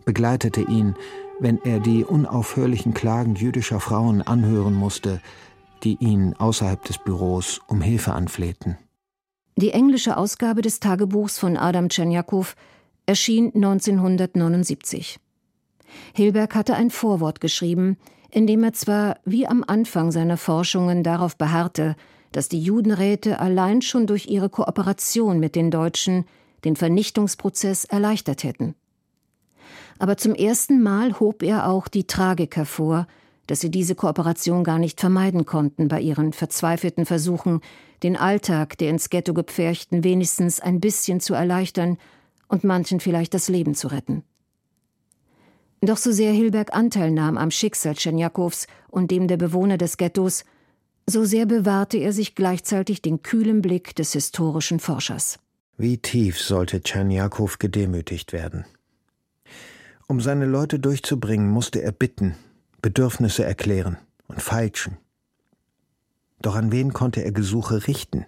begleitete 0.06 0.62
ihn, 0.62 0.96
wenn 1.40 1.60
er 1.64 1.80
die 1.80 2.04
unaufhörlichen 2.04 2.94
Klagen 2.94 3.36
jüdischer 3.36 3.80
Frauen 3.80 4.22
anhören 4.22 4.74
musste, 4.74 5.22
die 5.84 5.98
ihn 6.00 6.34
außerhalb 6.34 6.84
des 6.84 6.98
Büros 6.98 7.62
um 7.68 7.82
Hilfe 7.82 8.14
anflehten. 8.14 8.78
Die 9.60 9.72
englische 9.72 10.18
Ausgabe 10.18 10.62
des 10.62 10.80
Tagebuchs 10.80 11.40
von 11.40 11.58
Adam 11.58 11.90
Tschernjakow 11.90 12.56
erschien 13.08 13.48
1979. 13.56 15.20
Hilberg 16.14 16.54
hatte 16.54 16.76
ein 16.76 16.92
Vorwort 16.92 17.42
geschrieben, 17.42 17.98
in 18.30 18.46
dem 18.46 18.64
er 18.64 18.74
zwar 18.74 19.18
wie 19.26 19.48
am 19.48 19.64
Anfang 19.66 20.12
seiner 20.12 20.38
Forschungen 20.38 21.02
darauf 21.02 21.38
beharrte, 21.38 21.96
dass 22.32 22.50
die 22.50 22.62
Judenräte 22.62 23.40
allein 23.40 23.82
schon 23.82 24.06
durch 24.06 24.28
ihre 24.28 24.50
Kooperation 24.50 25.40
mit 25.40 25.56
den 25.56 25.72
Deutschen 25.72 26.26
den 26.64 26.76
Vernichtungsprozess 26.76 27.84
erleichtert 27.84 28.44
hätten. 28.44 28.76
Aber 29.98 30.18
zum 30.18 30.36
ersten 30.36 30.84
Mal 30.84 31.20
hob 31.20 31.42
er 31.42 31.68
auch 31.68 31.88
die 31.88 32.06
Tragik 32.06 32.58
hervor, 32.58 33.08
dass 33.48 33.62
sie 33.62 33.72
diese 33.72 33.96
Kooperation 33.96 34.64
gar 34.64 34.78
nicht 34.78 35.00
vermeiden 35.00 35.46
konnten 35.46 35.88
bei 35.88 36.00
ihren 36.00 36.34
verzweifelten 36.34 37.06
Versuchen, 37.06 37.62
den 38.04 38.16
Alltag 38.16 38.78
der 38.78 38.90
ins 38.90 39.10
Ghetto 39.10 39.34
gepferchten 39.34 40.04
wenigstens 40.04 40.60
ein 40.60 40.80
bisschen 40.80 41.20
zu 41.20 41.34
erleichtern 41.34 41.98
und 42.48 42.64
manchen 42.64 43.00
vielleicht 43.00 43.34
das 43.34 43.50
Leben 43.50 43.74
zu 43.74 43.88
retten. 43.88 44.24
Doch 45.82 45.98
so 45.98 46.12
sehr 46.12 46.32
Hilberg 46.32 46.74
Anteil 46.74 47.12
nahm 47.12 47.38
am 47.38 47.52
Schicksal 47.52 47.96
Tschernjakows 47.96 48.68
und 48.90 49.12
dem 49.12 49.28
der 49.28 49.38
Bewohner 49.38 49.78
des 49.78 49.98
Ghettos, 49.98 50.44
so 51.06 51.24
sehr 51.24 51.46
bewahrte 51.46 51.98
er 51.98 52.12
sich 52.14 52.36
gleichzeitig 52.36 53.02
den 53.02 53.22
kühlen 53.22 53.62
Blick 53.62 53.96
des 53.96 54.14
historischen 54.14 54.80
Forschers. 54.80 55.40
Wie 55.78 56.00
tief 56.00 56.42
sollte 56.42 56.82
Tschernjakow 56.82 57.60
gedemütigt 57.60 58.34
werden? 58.34 58.66
Um 60.08 60.20
seine 60.20 60.46
Leute 60.46 60.80
durchzubringen, 60.80 61.50
musste 61.50 61.82
er 61.82 61.92
bitten, 61.92 62.36
Bedürfnisse 62.88 63.44
erklären 63.44 63.98
und 64.30 64.42
feilschen. 64.42 64.98
Doch 66.42 66.56
an 66.56 66.72
wen 66.72 66.94
konnte 66.94 67.22
er 67.22 67.34
Gesuche 67.34 67.86
richten? 67.86 68.26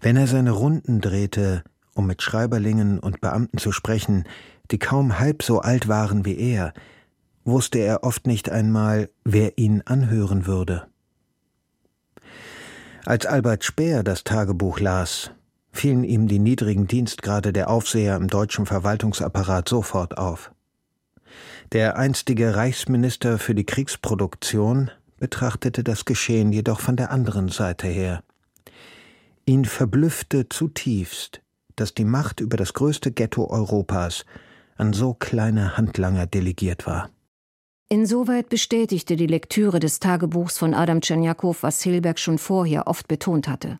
Wenn 0.00 0.16
er 0.16 0.28
seine 0.28 0.52
Runden 0.52 1.00
drehte, 1.00 1.64
um 1.94 2.06
mit 2.06 2.22
Schreiberlingen 2.22 3.00
und 3.00 3.20
Beamten 3.20 3.58
zu 3.58 3.72
sprechen, 3.72 4.22
die 4.70 4.78
kaum 4.78 5.18
halb 5.18 5.42
so 5.42 5.58
alt 5.58 5.88
waren 5.88 6.24
wie 6.24 6.38
er, 6.38 6.74
wusste 7.44 7.80
er 7.80 8.04
oft 8.04 8.28
nicht 8.28 8.50
einmal, 8.50 9.10
wer 9.24 9.58
ihn 9.58 9.82
anhören 9.84 10.46
würde. 10.46 10.86
Als 13.04 13.26
Albert 13.26 13.64
Speer 13.64 14.04
das 14.04 14.22
Tagebuch 14.22 14.78
las, 14.78 15.32
fielen 15.72 16.04
ihm 16.04 16.28
die 16.28 16.38
niedrigen 16.38 16.86
Dienstgrade 16.86 17.52
der 17.52 17.68
Aufseher 17.68 18.14
im 18.14 18.28
deutschen 18.28 18.64
Verwaltungsapparat 18.64 19.68
sofort 19.68 20.18
auf. 20.18 20.52
Der 21.72 21.96
einstige 21.96 22.54
Reichsminister 22.54 23.38
für 23.38 23.54
die 23.54 23.64
Kriegsproduktion 23.64 24.90
betrachtete 25.18 25.82
das 25.82 26.04
Geschehen 26.04 26.52
jedoch 26.52 26.80
von 26.80 26.96
der 26.96 27.10
anderen 27.10 27.48
Seite 27.48 27.86
her. 27.86 28.22
Ihn 29.46 29.64
verblüffte 29.64 30.50
zutiefst, 30.50 31.40
dass 31.74 31.94
die 31.94 32.04
Macht 32.04 32.40
über 32.40 32.58
das 32.58 32.74
größte 32.74 33.10
Ghetto 33.10 33.48
Europas 33.48 34.26
an 34.76 34.92
so 34.92 35.14
kleine 35.14 35.78
Handlanger 35.78 36.26
delegiert 36.26 36.86
war. 36.86 37.08
Insoweit 37.88 38.50
bestätigte 38.50 39.16
die 39.16 39.26
Lektüre 39.26 39.80
des 39.80 39.98
Tagebuchs 39.98 40.58
von 40.58 40.74
Adam 40.74 41.00
Tschernjakow, 41.00 41.62
was 41.62 41.82
Hilberg 41.82 42.18
schon 42.18 42.36
vorher 42.36 42.86
oft 42.86 43.08
betont 43.08 43.48
hatte. 43.48 43.78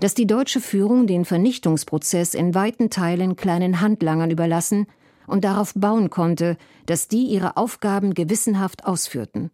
Dass 0.00 0.14
die 0.14 0.26
deutsche 0.26 0.60
Führung 0.60 1.06
den 1.06 1.24
Vernichtungsprozess 1.24 2.34
in 2.34 2.52
weiten 2.52 2.90
Teilen 2.90 3.36
kleinen 3.36 3.80
Handlangern 3.80 4.32
überlassen 4.32 4.88
und 5.30 5.44
darauf 5.44 5.72
bauen 5.74 6.10
konnte, 6.10 6.56
dass 6.86 7.08
die 7.08 7.24
ihre 7.24 7.56
Aufgaben 7.56 8.14
gewissenhaft 8.14 8.84
ausführten. 8.84 9.50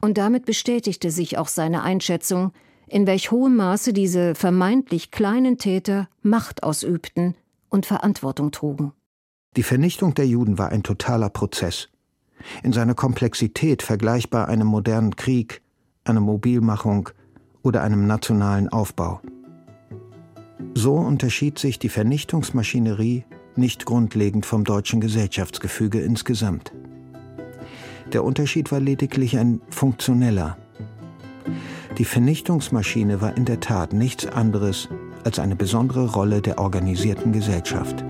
Und 0.00 0.18
damit 0.18 0.44
bestätigte 0.44 1.10
sich 1.10 1.38
auch 1.38 1.48
seine 1.48 1.82
Einschätzung, 1.82 2.52
in 2.86 3.06
welch 3.06 3.30
hohem 3.30 3.56
Maße 3.56 3.92
diese 3.92 4.34
vermeintlich 4.34 5.10
kleinen 5.10 5.58
Täter 5.58 6.08
Macht 6.22 6.62
ausübten 6.62 7.34
und 7.68 7.86
Verantwortung 7.86 8.50
trugen. 8.50 8.92
Die 9.56 9.62
Vernichtung 9.62 10.14
der 10.14 10.26
Juden 10.26 10.58
war 10.58 10.70
ein 10.70 10.82
totaler 10.82 11.30
Prozess. 11.30 11.88
In 12.62 12.72
seiner 12.72 12.94
Komplexität 12.94 13.82
vergleichbar 13.82 14.48
einem 14.48 14.66
modernen 14.66 15.16
Krieg, 15.16 15.62
einer 16.04 16.20
Mobilmachung 16.20 17.08
oder 17.62 17.82
einem 17.82 18.06
nationalen 18.06 18.68
Aufbau. 18.68 19.20
So 20.74 20.96
unterschied 20.96 21.58
sich 21.58 21.78
die 21.78 21.88
Vernichtungsmaschinerie 21.88 23.24
nicht 23.56 23.86
grundlegend 23.86 24.46
vom 24.46 24.64
deutschen 24.64 25.00
Gesellschaftsgefüge 25.00 26.00
insgesamt. 26.00 26.72
Der 28.12 28.24
Unterschied 28.24 28.70
war 28.70 28.80
lediglich 28.80 29.38
ein 29.38 29.60
funktioneller. 29.70 30.56
Die 31.98 32.04
Vernichtungsmaschine 32.04 33.20
war 33.20 33.36
in 33.36 33.44
der 33.44 33.60
Tat 33.60 33.92
nichts 33.92 34.26
anderes 34.26 34.88
als 35.24 35.38
eine 35.38 35.56
besondere 35.56 36.12
Rolle 36.12 36.42
der 36.42 36.58
organisierten 36.58 37.32
Gesellschaft. 37.32 38.04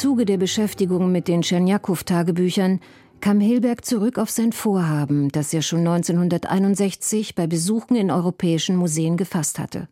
Zuge 0.00 0.24
der 0.24 0.38
Beschäftigung 0.38 1.12
mit 1.12 1.28
den 1.28 1.42
Tschernjakow-Tagebüchern 1.42 2.80
kam 3.20 3.38
Hilberg 3.38 3.84
zurück 3.84 4.16
auf 4.16 4.30
sein 4.30 4.50
Vorhaben, 4.50 5.28
das 5.28 5.52
er 5.52 5.60
schon 5.60 5.80
1961 5.80 7.34
bei 7.34 7.46
Besuchen 7.46 7.96
in 7.96 8.10
europäischen 8.10 8.76
Museen 8.76 9.18
gefasst 9.18 9.58
hatte. 9.58 9.88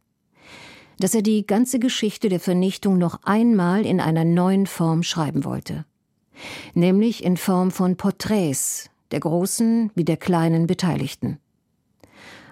Dass 0.99 1.15
er 1.15 1.21
die 1.21 1.47
ganze 1.47 1.79
Geschichte 1.79 2.31
der 2.31 2.41
Vernichtung 2.41 2.97
noch 2.97 3.21
einmal 3.25 3.85
in 3.85 4.01
einer 4.01 4.25
neuen 4.25 4.65
Form 4.65 5.03
schreiben 5.03 5.45
wollte. 5.45 5.85
Nämlich 6.73 7.23
in 7.23 7.37
Form 7.37 7.71
von 7.71 7.99
Porträts 7.99 8.89
der 9.11 9.21
großen 9.21 9.91
wie 9.95 10.05
der 10.05 10.17
kleinen 10.17 10.67
Beteiligten. 10.67 11.37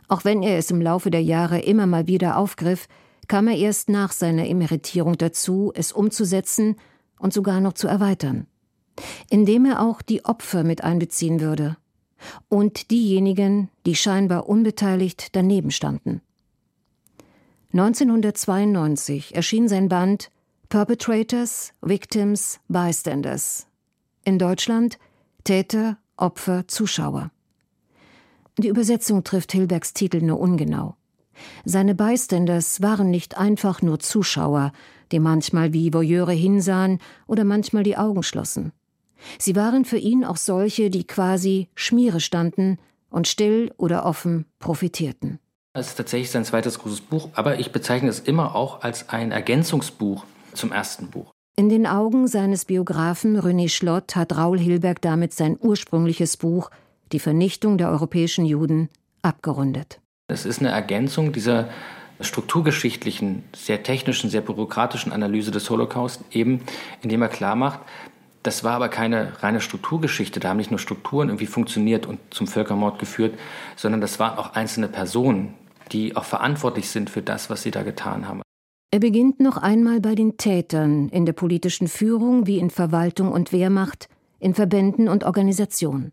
Auch 0.08 0.26
wenn 0.26 0.42
er 0.42 0.58
es 0.58 0.70
im 0.70 0.82
Laufe 0.82 1.10
der 1.10 1.22
Jahre 1.22 1.60
immer 1.60 1.86
mal 1.86 2.06
wieder 2.06 2.36
aufgriff, 2.36 2.86
kam 3.28 3.48
er 3.48 3.56
erst 3.56 3.88
nach 3.88 4.12
seiner 4.12 4.46
Emeritierung 4.46 5.16
dazu, 5.16 5.72
es 5.74 5.92
umzusetzen 5.92 6.76
und 7.18 7.32
sogar 7.32 7.60
noch 7.60 7.74
zu 7.74 7.88
erweitern, 7.88 8.46
indem 9.30 9.64
er 9.64 9.80
auch 9.82 10.02
die 10.02 10.24
Opfer 10.24 10.64
mit 10.64 10.84
einbeziehen 10.84 11.40
würde 11.40 11.76
und 12.48 12.90
diejenigen, 12.90 13.70
die 13.84 13.94
scheinbar 13.94 14.48
unbeteiligt 14.48 15.34
daneben 15.36 15.70
standen. 15.70 16.22
1992 17.72 19.34
erschien 19.34 19.68
sein 19.68 19.88
Band 19.88 20.30
Perpetrators, 20.68 21.72
Victims, 21.80 22.58
Bystanders. 22.68 23.66
In 24.24 24.38
Deutschland 24.38 24.98
Täter, 25.44 25.98
Opfer, 26.16 26.66
Zuschauer. 26.66 27.30
Die 28.58 28.68
Übersetzung 28.68 29.22
trifft 29.22 29.52
Hilbergs 29.52 29.92
Titel 29.92 30.22
nur 30.22 30.40
ungenau. 30.40 30.96
Seine 31.64 31.94
Bystanders 31.94 32.80
waren 32.80 33.10
nicht 33.10 33.36
einfach 33.36 33.82
nur 33.82 34.00
Zuschauer, 34.00 34.72
die 35.12 35.20
manchmal 35.20 35.72
wie 35.72 35.92
Voyeure 35.92 36.32
hinsahen 36.32 36.98
oder 37.26 37.44
manchmal 37.44 37.82
die 37.82 37.96
Augen 37.96 38.22
schlossen. 38.22 38.72
Sie 39.38 39.56
waren 39.56 39.84
für 39.84 39.98
ihn 39.98 40.24
auch 40.24 40.36
solche, 40.36 40.90
die 40.90 41.06
quasi 41.06 41.68
Schmiere 41.74 42.20
standen 42.20 42.78
und 43.08 43.28
still 43.28 43.72
oder 43.76 44.04
offen 44.04 44.46
profitierten. 44.58 45.38
Es 45.72 45.88
ist 45.88 45.96
tatsächlich 45.96 46.30
sein 46.30 46.44
zweites 46.44 46.78
großes 46.78 47.02
Buch, 47.02 47.28
aber 47.34 47.58
ich 47.58 47.70
bezeichne 47.70 48.08
es 48.08 48.20
immer 48.20 48.54
auch 48.54 48.82
als 48.82 49.10
ein 49.10 49.30
Ergänzungsbuch 49.30 50.24
zum 50.54 50.72
ersten 50.72 51.08
Buch. 51.08 51.32
In 51.58 51.68
den 51.68 51.86
Augen 51.86 52.28
seines 52.28 52.66
Biografen 52.66 53.38
René 53.38 53.68
Schlott 53.68 54.16
hat 54.16 54.36
Raul 54.36 54.58
Hilberg 54.58 55.00
damit 55.00 55.32
sein 55.32 55.58
ursprüngliches 55.60 56.36
Buch 56.36 56.70
Die 57.12 57.20
Vernichtung 57.20 57.78
der 57.78 57.90
europäischen 57.90 58.44
Juden 58.44 58.88
abgerundet. 59.22 60.00
Es 60.28 60.44
ist 60.44 60.60
eine 60.60 60.70
Ergänzung 60.70 61.32
dieser 61.32 61.68
strukturgeschichtlichen, 62.20 63.44
sehr 63.54 63.82
technischen, 63.82 64.30
sehr 64.30 64.40
bürokratischen 64.40 65.12
Analyse 65.12 65.50
des 65.50 65.68
Holocaust, 65.70 66.22
eben 66.30 66.62
indem 67.02 67.22
er 67.22 67.28
klar 67.28 67.56
macht, 67.56 67.80
das 68.46 68.62
war 68.62 68.74
aber 68.74 68.88
keine 68.88 69.42
reine 69.42 69.60
Strukturgeschichte, 69.60 70.38
da 70.38 70.50
haben 70.50 70.58
nicht 70.58 70.70
nur 70.70 70.78
Strukturen 70.78 71.28
irgendwie 71.28 71.46
funktioniert 71.46 72.06
und 72.06 72.20
zum 72.30 72.46
Völkermord 72.46 73.00
geführt, 73.00 73.36
sondern 73.74 74.00
das 74.00 74.20
waren 74.20 74.38
auch 74.38 74.54
einzelne 74.54 74.86
Personen, 74.86 75.54
die 75.90 76.16
auch 76.16 76.24
verantwortlich 76.24 76.88
sind 76.88 77.10
für 77.10 77.22
das, 77.22 77.50
was 77.50 77.62
sie 77.62 77.72
da 77.72 77.82
getan 77.82 78.28
haben. 78.28 78.42
Er 78.92 79.00
beginnt 79.00 79.40
noch 79.40 79.56
einmal 79.56 80.00
bei 80.00 80.14
den 80.14 80.36
Tätern 80.36 81.08
in 81.08 81.26
der 81.26 81.32
politischen 81.32 81.88
Führung 81.88 82.46
wie 82.46 82.58
in 82.58 82.70
Verwaltung 82.70 83.32
und 83.32 83.52
Wehrmacht, 83.52 84.08
in 84.38 84.54
Verbänden 84.54 85.08
und 85.08 85.24
Organisationen. 85.24 86.12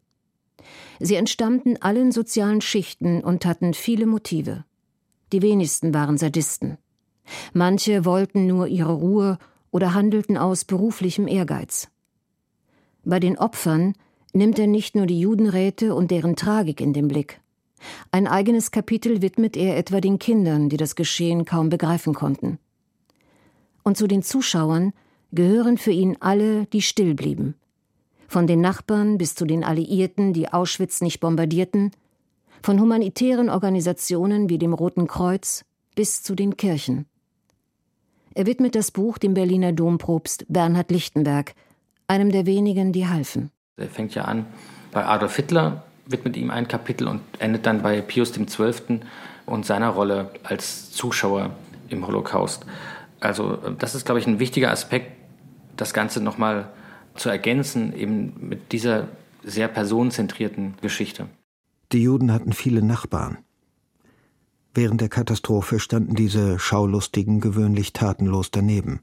Sie 0.99 1.15
entstammten 1.15 1.82
allen 1.82 2.11
sozialen 2.11 2.61
Schichten 2.61 3.23
und 3.23 3.45
hatten 3.45 3.75
viele 3.75 4.07
Motive. 4.07 4.65
Die 5.34 5.42
wenigsten 5.42 5.95
waren 5.95 6.18
Sadisten. 6.20 6.78
Manche 7.53 8.06
wollten 8.06 8.45
nur 8.45 8.68
ihre 8.68 8.94
Ruhe 8.94 9.40
oder 9.72 9.95
handelten 9.95 10.38
aus 10.38 10.64
beruflichem 10.64 11.28
Ehrgeiz. 11.28 11.90
Bei 13.03 13.20
den 13.20 13.40
Opfern 13.40 13.95
nimmt 14.34 14.60
er 14.60 14.68
nicht 14.68 14.95
nur 14.95 15.08
die 15.08 15.20
Judenräte 15.20 15.95
und 15.95 16.12
deren 16.12 16.36
Tragik 16.36 16.80
in 16.80 16.94
den 16.94 17.08
Blick. 17.08 17.42
Ein 18.12 18.28
eigenes 18.28 18.70
Kapitel 18.70 19.24
widmet 19.24 19.58
er 19.58 19.76
etwa 19.76 20.02
den 20.02 20.20
Kindern, 20.20 20.70
die 20.70 20.78
das 20.78 20.95
Geschehen 20.95 21.45
kaum 21.45 21.70
begreifen 21.70 22.14
konnten. 22.14 22.60
Und 23.82 23.98
zu 23.98 24.06
den 24.06 24.22
Zuschauern 24.22 24.94
gehören 25.32 25.80
für 25.80 25.92
ihn 25.92 26.16
alle, 26.20 26.68
die 26.68 26.84
still 26.84 27.16
blieben. 27.16 27.56
Von 28.28 28.45
den 28.45 28.62
Nachbarn 28.62 29.18
bis 29.18 29.34
zu 29.34 29.45
den 29.45 29.64
Alliierten, 29.64 30.32
die 30.34 30.53
Auschwitz 30.53 31.02
nicht 31.02 31.20
bombardierten, 31.20 31.92
von 32.64 32.80
humanitären 32.80 33.50
Organisationen 33.50 34.50
wie 34.50 34.58
dem 34.58 34.74
Roten 34.74 35.06
Kreuz 35.06 35.66
bis 35.95 36.24
zu 36.24 36.33
den 36.33 36.56
Kirchen. 36.56 37.06
Er 38.33 38.48
widmet 38.48 38.74
das 38.74 38.90
Buch 38.90 39.17
dem 39.17 39.33
Berliner 39.33 39.74
Dompropst 39.74 40.45
Bernhard 40.48 40.90
Lichtenberg, 40.90 41.53
einem 42.08 42.32
der 42.32 42.45
wenigen, 42.45 42.93
die 42.93 43.08
halfen. 43.08 43.51
Er 43.77 43.90
fängt 43.90 44.16
ja 44.16 44.24
an 44.24 44.45
bei 44.92 45.06
Adolf 45.06 45.35
Hitler, 45.35 45.83
widmet 46.06 46.38
ihm 46.38 46.51
ein 46.51 46.67
Kapitel 46.67 47.08
und 47.08 47.22
endet 47.40 47.66
dann 47.66 47.82
bei 47.82 48.01
Pius 48.01 48.32
XII. 48.32 49.01
und 49.45 49.66
seiner 49.66 49.90
Rolle 49.90 50.32
als 50.43 50.92
Zuschauer 50.92 51.51
im 51.90 52.08
Holocaust. 52.08 52.66
Also 53.19 53.58
das 53.77 53.93
ist, 53.93 54.06
glaube 54.06 54.19
ich, 54.19 54.27
ein 54.27 54.40
wichtiger 54.40 54.72
Aspekt, 54.72 55.11
das 55.75 55.93
Ganze 55.93 56.22
nochmal 56.22 56.69
zu 57.16 57.30
ergänzen, 57.30 57.93
eben 57.93 58.33
mit 58.40 58.72
dieser 58.72 59.09
sehr 59.43 59.67
personenzentrierten 59.67 60.75
Geschichte. 60.82 61.27
Die 61.94 62.02
Juden 62.02 62.32
hatten 62.32 62.54
viele 62.54 62.82
Nachbarn. 62.82 63.38
Während 64.74 65.00
der 65.00 65.10
Katastrophe 65.10 65.80
standen 65.80 66.16
diese 66.16 66.58
Schaulustigen 66.58 67.40
gewöhnlich 67.40 67.94
tatenlos 67.94 68.50
daneben. 68.50 69.02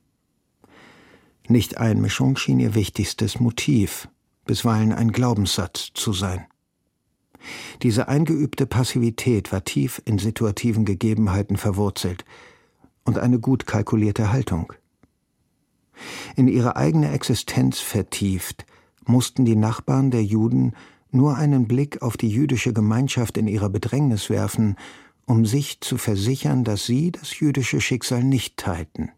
Nicht-Einmischung 1.46 2.36
schien 2.36 2.58
ihr 2.58 2.74
wichtigstes 2.74 3.38
Motiv, 3.38 4.08
bisweilen 4.44 4.92
ein 4.92 5.12
Glaubenssatz 5.12 5.92
zu 5.94 6.12
sein. 6.12 6.46
Diese 7.82 8.08
eingeübte 8.08 8.66
Passivität 8.66 9.52
war 9.52 9.64
tief 9.64 10.02
in 10.04 10.18
situativen 10.18 10.84
Gegebenheiten 10.84 11.56
verwurzelt 11.56 12.24
und 13.04 13.18
eine 13.18 13.38
gut 13.38 13.66
kalkulierte 13.66 14.32
Haltung. 14.32 14.72
In 16.34 16.48
ihre 16.48 16.74
eigene 16.74 17.12
Existenz 17.12 17.78
vertieft, 17.78 18.66
mussten 19.06 19.44
die 19.44 19.56
Nachbarn 19.56 20.10
der 20.10 20.24
Juden 20.24 20.72
nur 21.14 21.36
einen 21.36 21.66
Blick 21.66 22.02
auf 22.02 22.16
die 22.16 22.28
jüdische 22.28 22.72
Gemeinschaft 22.72 23.36
in 23.36 23.46
ihrer 23.46 23.68
Bedrängnis 23.68 24.30
werfen, 24.30 24.76
um 25.26 25.46
sich 25.46 25.80
zu 25.80 25.96
versichern, 25.96 26.64
dass 26.64 26.86
sie 26.86 27.12
das 27.12 27.38
jüdische 27.38 27.80
Schicksal 27.80 28.24
nicht 28.24 28.56
teilten. 28.56 29.10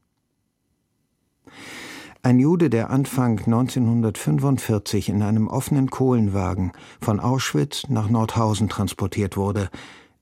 Ein 2.25 2.39
Jude, 2.39 2.71
der 2.71 2.91
Anfang 2.91 3.39
1945 3.39 5.09
in 5.09 5.23
einem 5.23 5.49
offenen 5.49 5.91
Kohlenwagen 5.91 6.73
von 7.01 7.19
Auschwitz 7.19 7.89
nach 7.89 8.09
Nordhausen 8.09 8.69
transportiert 8.69 9.37
wurde, 9.37 9.71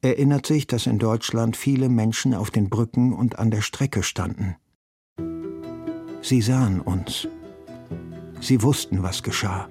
erinnert 0.00 0.46
sich, 0.46 0.66
dass 0.66 0.86
in 0.86 0.98
Deutschland 0.98 1.56
viele 1.56 1.88
Menschen 1.88 2.34
auf 2.34 2.50
den 2.50 2.70
Brücken 2.70 3.12
und 3.12 3.38
an 3.38 3.50
der 3.50 3.60
Strecke 3.60 4.02
standen. 4.02 4.56
Sie 6.22 6.40
sahen 6.40 6.80
uns. 6.80 7.28
Sie 8.40 8.62
wussten, 8.62 9.02
was 9.02 9.22
geschah. 9.22 9.68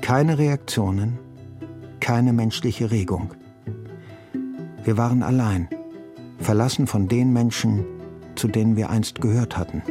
Keine 0.00 0.38
Reaktionen, 0.38 1.18
keine 2.00 2.32
menschliche 2.32 2.90
Regung. 2.90 3.34
Wir 4.84 4.96
waren 4.96 5.22
allein, 5.22 5.68
verlassen 6.38 6.86
von 6.86 7.08
den 7.08 7.32
Menschen, 7.32 7.84
zu 8.34 8.48
denen 8.48 8.76
wir 8.76 8.90
einst 8.90 9.20
gehört 9.20 9.58
hatten. 9.58 9.82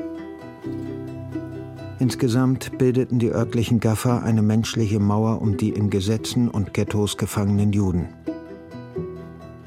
Insgesamt 2.00 2.78
bildeten 2.78 3.20
die 3.20 3.32
örtlichen 3.32 3.80
Gaffer 3.80 4.24
eine 4.24 4.42
menschliche 4.42 5.00
Mauer 5.00 5.42
um 5.42 5.58
die 5.58 5.70
in 5.70 5.90
Gesetzen 5.90 6.48
und 6.50 6.74
Ghettos 6.74 7.18
gefangenen 7.18 7.74
Juden. 7.74 8.08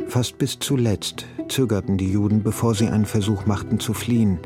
Fast 0.09 0.39
bis 0.39 0.59
zuletzt 0.59 1.27
zögerten 1.49 1.97
die 1.97 2.11
Juden, 2.11 2.43
bevor 2.43 2.75
sie 2.75 2.89
einen 2.89 3.07
Versuch 3.07 3.47
machten 3.47 3.79
zu 3.79 3.95
fliehen, 3.95 4.39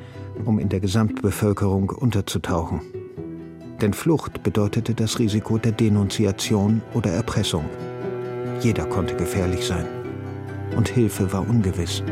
um 0.44 0.58
in 0.58 0.68
der 0.68 0.80
Gesamtbevölkerung 0.80 1.90
unterzutauchen. 1.90 2.80
Denn 3.84 3.92
Flucht 3.92 4.42
bedeutete 4.42 4.94
das 4.94 5.18
Risiko 5.18 5.58
der 5.58 5.72
Denunziation 5.72 6.80
oder 6.94 7.10
Erpressung. 7.10 7.66
Jeder 8.62 8.86
konnte 8.86 9.14
gefährlich 9.14 9.66
sein. 9.66 9.84
Und 10.74 10.88
Hilfe 10.88 11.30
war 11.34 11.46
ungewiss. 11.46 12.02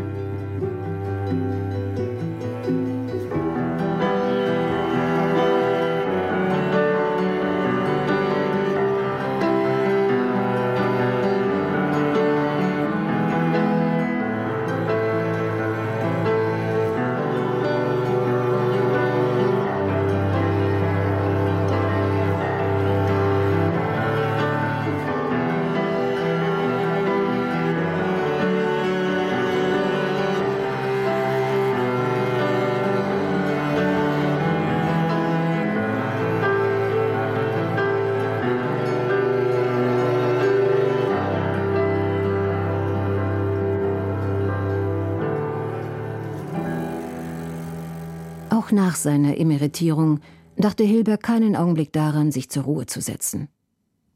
Nach 48.73 48.97
seiner 48.97 49.39
Emeritierung 49.39 50.20
dachte 50.57 50.84
Hilberg 50.84 51.23
keinen 51.23 51.57
Augenblick 51.57 51.92
daran, 51.92 52.33
sich 52.33 52.51
zur 52.51 52.65
Ruhe 52.65 52.86
zu 52.86 53.01
setzen. 53.01 53.49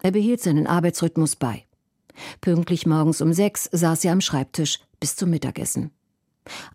Er 0.03 0.11
behielt 0.11 0.41
seinen 0.41 0.67
Arbeitsrhythmus 0.67 1.37
bei. 1.37 1.65
Pünktlich 2.41 2.87
morgens 2.87 3.21
um 3.21 3.33
sechs 3.33 3.69
saß 3.73 4.05
er 4.05 4.13
am 4.13 4.21
Schreibtisch 4.21 4.81
bis 5.01 5.17
zum 5.17 5.31
Mittagessen. 5.31 5.91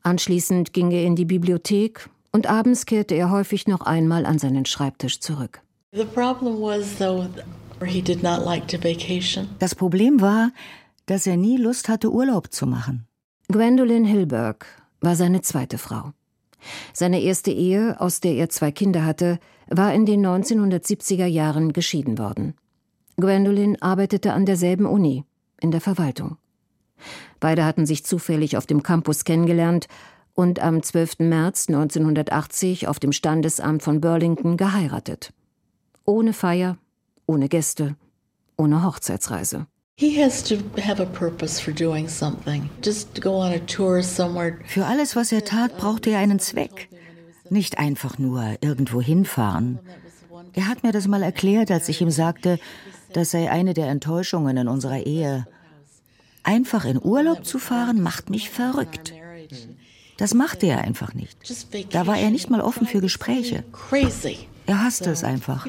Anschließend 0.04 0.74
ging 0.74 0.92
er 0.92 1.04
in 1.04 1.16
die 1.16 1.26
Bibliothek 1.26 2.10
und 2.32 2.48
abends 2.48 2.86
kehrte 2.86 3.16
er 3.16 3.32
häufig 3.32 3.68
noch 3.68 3.82
einmal 3.82 4.26
an 4.26 4.40
seinen 4.40 4.66
Schreibtisch 4.66 5.20
zurück. 5.20 5.62
Das 9.60 9.76
Problem 9.76 10.22
war, 10.22 10.52
dass 11.06 11.28
er 11.28 11.38
nie 11.38 11.58
Lust 11.58 11.90
hatte, 11.90 12.12
Urlaub 12.12 12.54
zu 12.54 12.68
machen. 12.68 13.08
Gwendolyn 13.50 14.06
Hilberg 14.06 14.66
war 15.02 15.16
seine 15.16 15.42
zweite 15.42 15.78
Frau. 15.78 16.14
Seine 16.94 17.22
erste 17.22 17.52
Ehe, 17.52 18.00
aus 18.00 18.20
der 18.20 18.34
er 18.36 18.50
zwei 18.50 18.72
Kinder 18.72 19.06
hatte, 19.06 19.40
war 19.68 19.94
in 19.94 20.06
den 20.06 20.26
1970er 20.26 21.26
Jahren 21.26 21.74
geschieden 21.74 22.18
worden. 22.18 22.56
Gwendolyn 23.18 23.82
arbeitete 23.82 24.34
an 24.34 24.46
derselben 24.46 24.86
Uni, 24.86 25.26
in 25.60 25.72
der 25.72 25.82
Verwaltung. 25.82 26.38
Beide 27.40 27.66
hatten 27.66 27.86
sich 27.86 28.06
zufällig 28.06 28.58
auf 28.58 28.66
dem 28.66 28.84
Campus 28.84 29.24
kennengelernt 29.24 29.88
und 30.34 30.60
am 30.60 30.82
12. 30.82 31.20
März 31.20 31.68
1980 31.70 32.88
auf 32.88 33.00
dem 33.00 33.12
Standesamt 33.12 33.84
von 33.84 34.02
Burlington 34.02 34.58
geheiratet. 34.58 35.34
Ohne 36.06 36.34
Feier, 36.34 36.78
ohne 37.26 37.50
Gäste, 37.50 37.96
ohne 38.58 38.84
Hochzeitsreise. 38.84 39.68
Für 44.66 44.86
alles, 44.88 45.16
was 45.16 45.32
er 45.32 45.46
tat, 45.46 45.78
brauchte 45.78 46.10
er 46.10 46.18
einen 46.18 46.40
Zweck. 46.40 46.90
Nicht 47.52 47.78
einfach 47.78 48.18
nur 48.18 48.58
irgendwo 48.62 49.00
hinfahren. 49.00 49.80
Er 50.54 50.68
hat 50.68 50.84
mir 50.84 50.92
das 50.92 51.08
mal 51.08 51.22
erklärt, 51.22 51.70
als 51.70 51.88
ich 51.88 52.02
ihm 52.02 52.10
sagte, 52.10 52.58
das 53.14 53.30
sei 53.32 53.52
eine 53.52 53.76
der 53.76 53.90
Enttäuschungen 53.90 54.58
in 54.58 54.68
unserer 54.68 55.06
Ehe. 55.06 55.46
Einfach 56.44 56.86
in 56.86 57.00
Urlaub 57.00 57.46
zu 57.46 57.60
fahren, 57.60 58.02
macht 58.02 58.32
mich 58.32 58.50
verrückt. 58.50 59.14
Das 60.18 60.34
machte 60.34 60.66
er 60.66 60.82
einfach 60.82 61.14
nicht. 61.14 61.38
Da 61.92 62.08
war 62.08 62.18
er 62.18 62.32
nicht 62.32 62.50
mal 62.50 62.62
offen 62.62 62.88
für 62.88 63.02
Gespräche. 63.02 63.64
Er 64.66 64.84
hasste 64.84 65.12
es 65.12 65.24
einfach. 65.24 65.68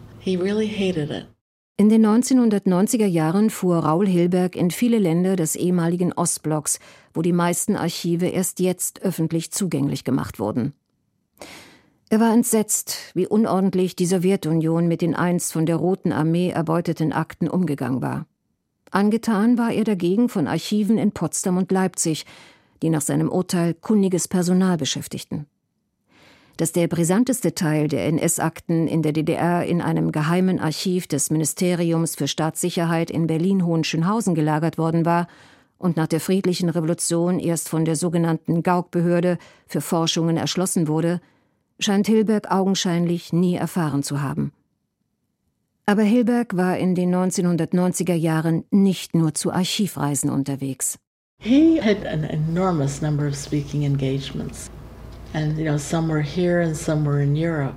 In 1.79 1.89
den 1.89 2.07
1990er 2.07 3.07
Jahren 3.07 3.49
fuhr 3.49 3.79
Raul 3.79 4.07
Hilberg 4.07 4.57
in 4.57 4.71
viele 4.71 4.99
Länder 4.99 5.37
des 5.37 5.57
ehemaligen 5.57 6.13
Ostblocks, 6.13 6.79
wo 7.15 7.23
die 7.23 7.33
meisten 7.33 7.77
Archive 7.77 8.27
erst 8.27 8.61
jetzt 8.61 9.03
öffentlich 9.03 9.53
zugänglich 9.53 10.05
gemacht 10.05 10.39
wurden. 10.39 10.75
Er 12.11 12.21
war 12.21 12.35
entsetzt, 12.35 12.99
wie 13.15 13.27
unordentlich 13.27 13.97
die 13.97 14.05
Sowjetunion 14.05 14.87
mit 14.87 15.01
den 15.01 15.15
einst 15.15 15.53
von 15.53 15.65
der 15.65 15.77
Roten 15.77 16.13
Armee 16.13 16.51
erbeuteten 16.51 17.13
Akten 17.13 17.49
umgegangen 17.49 18.03
war. 18.03 18.27
Angetan 18.91 19.57
war 19.57 19.73
er 19.73 19.85
dagegen 19.85 20.29
von 20.29 20.47
Archiven 20.47 20.99
in 20.99 21.13
Potsdam 21.13 21.57
und 21.57 21.73
Leipzig, 21.73 22.27
die 22.83 22.91
nach 22.91 23.01
seinem 23.01 23.31
Urteil 23.31 23.73
kundiges 23.73 24.29
Personal 24.29 24.77
beschäftigten 24.77 25.47
dass 26.57 26.73
der 26.73 26.89
brisanteste 26.89 27.55
Teil 27.55 27.89
der 27.89 28.07
NS-Akten 28.07 28.87
in 28.87 29.03
der 29.03 29.13
DDR 29.13 29.65
in 29.65 29.81
einem 29.81 30.13
geheimen 30.13 30.61
Archiv 30.61 31.07
des 31.07 31.31
Ministeriums 31.31 32.15
für 32.15 32.29
Staatssicherheit 32.29 33.11
in 33.11 33.27
Berlin-Hohenschönhausen 33.27 34.35
gelagert 34.35 34.79
worden 34.79 35.05
war 35.05 35.27
und 35.79 35.97
nach 35.97 36.07
der 36.07 36.21
friedlichen 36.21 36.69
Revolution 36.69 37.39
erst 37.41 37.69
von 37.69 37.85
der 37.85 37.97
sogenannten 37.97 38.63
Gauk-Behörde 38.63 39.39
für 39.67 39.81
Forschungen 39.81 40.37
erschlossen 40.37 40.87
wurde, 40.89 41.21
scheint 41.81 42.07
Hilberg 42.07 42.51
augenscheinlich 42.51 43.33
nie 43.33 43.57
erfahren 43.57 44.03
zu 44.03 44.23
haben. 44.23 44.53
Aber 45.85 46.03
Hilberg 46.03 46.57
war 46.57 46.79
in 46.79 46.95
den 46.95 47.13
1990er 47.13 48.15
Jahren 48.15 48.65
nicht 48.71 49.15
nur 49.15 49.35
zu 49.35 49.53
Archivreisen 49.53 50.31
unterwegs. 50.31 50.99
He 51.39 51.81
had 51.81 52.07
an 52.07 52.23
enormous 52.23 53.03
number 53.03 53.27
of 53.27 53.35
speaking 53.35 53.83
engagements. 53.83 54.71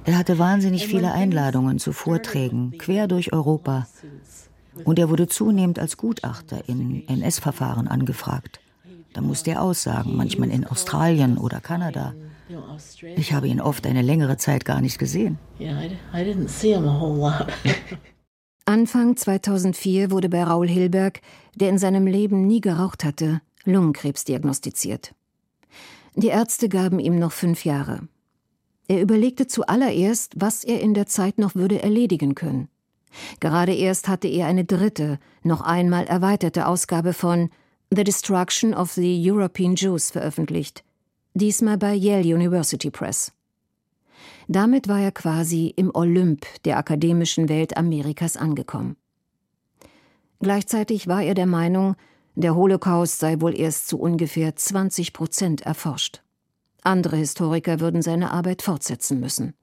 Er 0.05 0.17
hatte 0.17 0.37
wahnsinnig 0.37 0.87
viele 0.87 1.11
Einladungen 1.11 1.79
zu 1.79 1.93
Vorträgen 1.93 2.77
quer 2.77 3.07
durch 3.07 3.33
Europa. 3.33 3.87
Und 4.83 4.99
er 4.99 5.09
wurde 5.09 5.27
zunehmend 5.27 5.79
als 5.79 5.97
Gutachter 5.97 6.67
in 6.67 7.07
NS-Verfahren 7.07 7.87
angefragt. 7.87 8.59
Da 9.13 9.21
musste 9.21 9.51
er 9.51 9.61
aussagen, 9.61 10.17
manchmal 10.17 10.49
in 10.49 10.65
Australien 10.65 11.37
oder 11.37 11.61
Kanada. 11.61 12.13
Ich 13.15 13.31
habe 13.33 13.47
ihn 13.47 13.61
oft 13.61 13.87
eine 13.87 14.01
längere 14.01 14.37
Zeit 14.37 14.65
gar 14.65 14.81
nicht 14.81 14.99
gesehen. 14.99 15.39
Anfang 18.65 19.15
2004 19.15 20.11
wurde 20.11 20.27
bei 20.27 20.43
Raul 20.43 20.67
Hilberg, 20.67 21.21
der 21.55 21.69
in 21.69 21.77
seinem 21.77 22.07
Leben 22.07 22.45
nie 22.45 22.61
geraucht 22.61 23.03
hatte, 23.03 23.41
Lungenkrebs 23.63 24.25
diagnostiziert. 24.25 25.13
Die 26.15 26.27
Ärzte 26.27 26.69
gaben 26.69 26.99
ihm 26.99 27.19
noch 27.19 27.33
fünf 27.33 27.65
Jahre. 27.65 28.07
Er 28.87 29.01
überlegte 29.01 29.47
zuallererst, 29.47 30.33
was 30.37 30.63
er 30.63 30.79
in 30.79 30.93
der 30.93 31.07
Zeit 31.07 31.37
noch 31.37 31.55
würde 31.55 31.81
erledigen 31.81 32.35
können. 32.35 32.69
Gerade 33.39 33.73
erst 33.73 34.07
hatte 34.07 34.27
er 34.27 34.47
eine 34.47 34.65
dritte, 34.65 35.19
noch 35.43 35.61
einmal 35.61 36.05
erweiterte 36.05 36.67
Ausgabe 36.67 37.13
von 37.13 37.49
The 37.93 38.03
Destruction 38.03 38.73
of 38.73 38.91
the 38.93 39.31
European 39.31 39.75
Jews 39.75 40.11
veröffentlicht, 40.11 40.83
diesmal 41.33 41.77
bei 41.77 41.93
Yale 41.93 42.35
University 42.35 42.89
Press. 42.89 43.31
Damit 44.47 44.87
war 44.87 44.99
er 44.99 45.11
quasi 45.11 45.73
im 45.75 45.91
Olymp 45.93 46.45
der 46.65 46.77
akademischen 46.77 47.49
Welt 47.49 47.77
Amerikas 47.77 48.37
angekommen. 48.37 48.95
Gleichzeitig 50.39 51.07
war 51.07 51.23
er 51.23 51.33
der 51.33 51.47
Meinung, 51.47 51.95
der 52.35 52.55
Holocaust 52.55 53.19
sei 53.19 53.41
wohl 53.41 53.57
erst 53.57 53.87
zu 53.87 53.99
ungefähr 53.99 54.55
20 54.55 55.13
Prozent 55.13 55.61
erforscht. 55.61 56.21
Andere 56.83 57.15
Historiker 57.15 57.79
würden 57.79 58.01
seine 58.01 58.31
Arbeit 58.31 58.61
fortsetzen 58.61 59.19
müssen. 59.19 59.53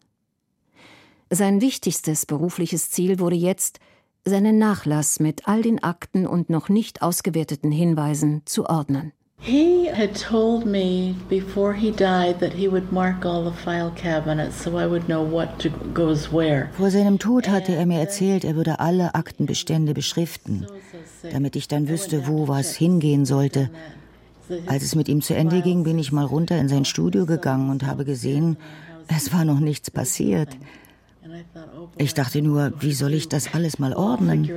Sein 1.31 1.61
wichtigstes 1.61 2.27
berufliches 2.27 2.91
Ziel 2.91 3.19
wurde 3.19 3.37
jetzt, 3.37 3.79
seinen 4.25 4.59
Nachlass 4.59 5.21
mit 5.21 5.49
all 5.49 5.63
den 5.63 5.83
Akten 5.83 6.27
und 6.27 6.51
noch 6.51 6.69
nicht 6.69 7.03
ausgewerteten 7.03 7.73
Hinweisen 7.73 8.43
zu 8.45 8.67
ordnen. 8.67 9.13
He 9.45 9.89
had 9.89 10.15
told 10.15 10.65
me 10.65 11.17
before 11.29 11.75
he 11.75 11.91
died 11.91 12.39
that 12.39 12.53
he 12.53 12.69
would 12.69 12.93
mark 12.93 13.27
all 13.27 13.43
the 13.43 13.51
file 13.51 13.91
cabinets 13.91 14.63
so 14.63 14.79
I 14.79 14.87
would 14.87 15.07
know 15.09 15.21
what 15.21 15.59
to, 15.61 15.71
goes 15.93 16.33
where. 16.33 16.71
Vor 16.79 16.91
seinem 16.93 17.19
Tod 17.19 17.49
hatte 17.49 17.75
er 17.75 17.85
mir 17.87 17.99
erzählt, 17.99 18.45
er 18.45 18.55
würde 18.55 18.79
alle 18.79 19.17
Aktenbestände 19.17 19.95
beschriften, 19.95 20.67
damit 21.33 21.57
ich 21.57 21.67
dann 21.67 21.89
wüsste, 21.89 22.29
wo 22.29 22.47
was 22.47 22.77
hingehen 22.77 23.27
sollte. 23.27 23.69
Als 24.69 24.85
es 24.85 24.95
mit 24.95 25.09
ihm 25.09 25.23
zu 25.23 25.35
Ende 25.35 25.61
ging, 25.61 25.83
bin 25.83 25.99
ich 25.99 26.13
mal 26.13 26.25
runter 26.25 26.57
in 26.59 26.69
sein 26.69 26.85
Studio 26.85 27.27
gegangen 27.27 27.69
und 27.69 27.85
habe 27.85 28.05
gesehen, 28.05 28.57
es 29.09 29.33
war 29.33 29.45
noch 29.45 29.59
nichts 29.59 29.91
passiert. 29.91 30.51
Ich 31.99 32.15
dachte 32.15 32.41
nur, 32.41 32.73
wie 32.81 32.93
soll 32.93 33.13
ich 33.13 33.29
das 33.29 33.53
alles 33.55 33.79
mal 33.79 33.95
ordnen? 33.95 34.49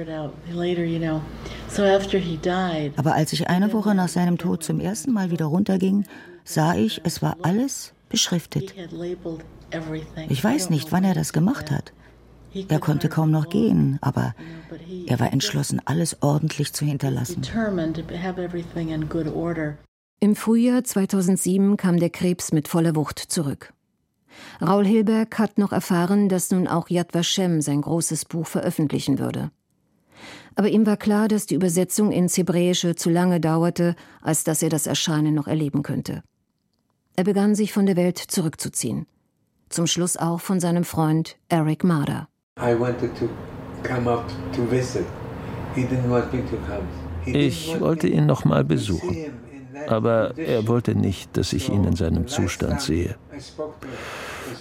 Aber 2.96 3.14
als 3.14 3.34
ich 3.34 3.50
eine 3.50 3.74
Woche 3.74 3.96
nach 3.96 4.08
seinem 4.08 4.38
Tod 4.38 4.64
zum 4.64 4.80
ersten 4.80 5.12
Mal 5.12 5.32
wieder 5.32 5.46
runterging, 5.46 6.06
sah 6.44 6.76
ich, 6.76 7.02
es 7.04 7.22
war 7.22 7.38
alles 7.42 7.94
beschriftet. 8.10 8.74
Ich 10.30 10.44
weiß 10.44 10.70
nicht, 10.70 10.92
wann 10.92 11.04
er 11.04 11.14
das 11.14 11.34
gemacht 11.34 11.72
hat. 11.72 11.92
Er 12.70 12.80
konnte 12.80 13.10
kaum 13.10 13.32
noch 13.32 13.50
gehen, 13.50 13.98
aber 14.02 14.34
er 15.08 15.20
war 15.20 15.34
entschlossen, 15.34 15.82
alles 15.84 16.22
ordentlich 16.22 16.74
zu 16.74 16.86
hinterlassen. 16.86 17.42
Im 20.22 20.36
Frühjahr 20.36 20.84
2007 20.84 21.76
kam 21.76 22.00
der 22.00 22.10
Krebs 22.10 22.54
mit 22.54 22.70
voller 22.70 22.96
Wucht 22.96 23.20
zurück. 23.20 23.74
Raul 24.62 24.86
Hilberg 24.86 25.38
hat 25.38 25.58
noch 25.58 25.72
erfahren, 25.72 26.30
dass 26.30 26.52
nun 26.52 26.68
auch 26.68 26.90
Yad 26.90 27.14
Vashem 27.14 27.62
sein 27.62 27.82
großes 27.82 28.26
Buch 28.26 28.48
veröffentlichen 28.48 29.20
würde. 29.20 29.52
Aber 30.56 30.70
ihm 30.70 30.86
war 30.86 30.98
klar, 30.98 31.28
dass 31.28 31.46
die 31.46 31.56
Übersetzung 31.56 32.12
ins 32.12 32.38
Hebräische 32.38 32.96
zu 32.96 33.10
lange 33.10 33.40
dauerte, 33.40 33.96
als 34.22 34.44
dass 34.44 34.62
er 34.62 34.70
das 34.70 34.88
Erscheinen 34.88 35.36
noch 35.36 35.48
erleben 35.48 35.84
könnte. 35.84 36.24
Er 37.18 37.24
begann 37.24 37.56
sich 37.56 37.74
von 37.74 37.86
der 37.86 37.96
Welt 37.96 38.18
zurückzuziehen. 38.18 39.06
Zum 39.70 39.88
Schluss 39.88 40.16
auch 40.16 40.40
von 40.40 40.60
seinem 40.60 40.84
Freund 40.84 41.38
Eric 41.50 41.84
Marder. 41.84 42.28
Ich 47.26 47.80
wollte 47.80 48.08
ihn 48.08 48.26
noch 48.26 48.46
mal 48.46 48.64
besuchen, 48.64 49.18
aber 49.88 50.38
er 50.38 50.68
wollte 50.68 50.96
nicht, 50.96 51.36
dass 51.36 51.54
ich 51.54 51.70
ihn 51.70 51.84
in 51.84 51.96
seinem 51.96 52.28
Zustand 52.28 52.82
sehe. 52.82 53.16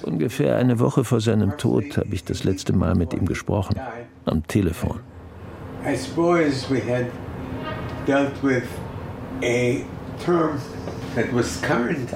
Ungefähr 0.02 0.56
eine 0.56 0.78
Woche 0.78 1.04
vor 1.04 1.20
seinem 1.20 1.56
Tod 1.56 1.96
habe 1.96 2.14
ich 2.14 2.24
das 2.24 2.44
letzte 2.44 2.72
Mal 2.72 2.94
mit 2.94 3.12
ihm 3.12 3.26
gesprochen, 3.26 3.76
am 4.24 4.46
Telefon. 4.46 5.00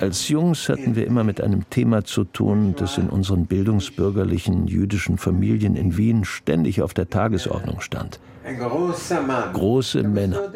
Als 0.00 0.28
Jungs 0.28 0.68
hatten 0.68 0.96
wir 0.96 1.06
immer 1.06 1.24
mit 1.24 1.40
einem 1.40 1.68
Thema 1.70 2.04
zu 2.04 2.24
tun, 2.24 2.74
das 2.76 2.98
in 2.98 3.08
unseren 3.08 3.46
bildungsbürgerlichen 3.46 4.66
jüdischen 4.66 5.18
Familien 5.18 5.76
in 5.76 5.96
Wien 5.96 6.24
ständig 6.24 6.82
auf 6.82 6.94
der 6.94 7.08
Tagesordnung 7.08 7.80
stand. 7.80 8.18
Große 9.52 10.02
Männer. 10.02 10.50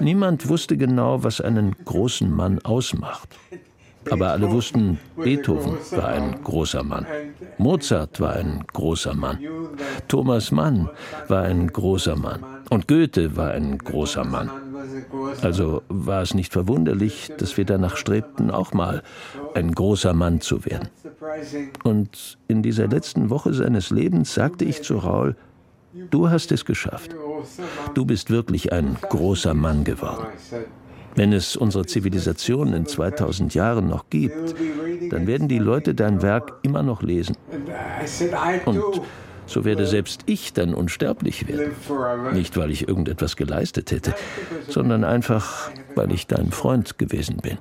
Niemand 0.00 0.48
wusste 0.48 0.76
genau, 0.76 1.22
was 1.22 1.40
einen 1.40 1.76
großen 1.84 2.30
Mann 2.30 2.58
ausmacht. 2.64 3.28
Aber 4.10 4.30
alle 4.30 4.50
wussten, 4.50 4.98
Beethoven 5.16 5.76
war 5.92 6.08
ein 6.08 6.42
großer 6.42 6.82
Mann. 6.82 7.06
Mozart 7.58 8.20
war 8.20 8.34
ein 8.34 8.64
großer 8.72 9.14
Mann. 9.14 9.38
Thomas 10.08 10.50
Mann 10.50 10.88
war 11.28 11.42
ein 11.42 11.68
großer 11.68 12.16
Mann. 12.16 12.44
Und 12.70 12.88
Goethe 12.88 13.36
war 13.36 13.50
ein 13.52 13.78
großer 13.78 14.24
Mann. 14.24 14.50
Also 15.42 15.82
war 15.88 16.22
es 16.22 16.34
nicht 16.34 16.52
verwunderlich, 16.52 17.30
dass 17.38 17.56
wir 17.56 17.64
danach 17.64 17.96
strebten, 17.96 18.50
auch 18.50 18.72
mal 18.72 19.02
ein 19.54 19.72
großer 19.72 20.14
Mann 20.14 20.40
zu 20.40 20.64
werden. 20.64 20.88
Und 21.84 22.38
in 22.48 22.62
dieser 22.62 22.88
letzten 22.88 23.30
Woche 23.30 23.54
seines 23.54 23.90
Lebens 23.90 24.34
sagte 24.34 24.64
ich 24.64 24.82
zu 24.82 24.98
Raul, 24.98 25.36
du 26.10 26.30
hast 26.30 26.52
es 26.52 26.64
geschafft. 26.64 27.14
Du 27.94 28.04
bist 28.04 28.30
wirklich 28.30 28.72
ein 28.72 28.96
großer 29.08 29.54
Mann 29.54 29.84
geworden. 29.84 30.26
Wenn 31.14 31.32
es 31.32 31.56
unsere 31.56 31.86
Zivilisation 31.86 32.72
in 32.72 32.86
2000 32.86 33.54
Jahren 33.54 33.86
noch 33.86 34.08
gibt, 34.08 34.54
dann 35.10 35.26
werden 35.26 35.48
die 35.48 35.58
Leute 35.58 35.94
dein 35.94 36.22
Werk 36.22 36.54
immer 36.62 36.82
noch 36.82 37.02
lesen. 37.02 37.36
Und 38.64 39.02
so 39.46 39.64
werde 39.64 39.86
selbst 39.86 40.22
ich 40.26 40.52
dann 40.52 40.72
unsterblich 40.72 41.46
werden. 41.48 41.72
Nicht, 42.32 42.56
weil 42.56 42.70
ich 42.70 42.88
irgendetwas 42.88 43.36
geleistet 43.36 43.90
hätte, 43.90 44.14
sondern 44.68 45.04
einfach, 45.04 45.70
weil 45.94 46.12
ich 46.12 46.26
dein 46.26 46.50
Freund 46.50 46.98
gewesen 46.98 47.38
bin. 47.42 47.58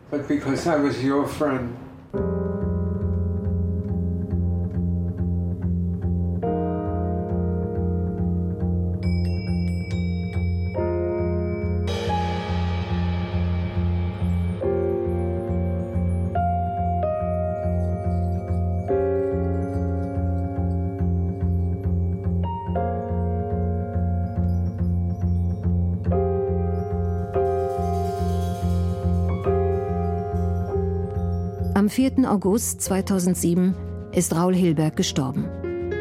4. 31.91 32.31
August 32.31 32.81
2007 32.83 33.75
ist 34.13 34.33
Raul 34.33 34.55
Hilberg 34.55 34.95
gestorben, 34.95 35.45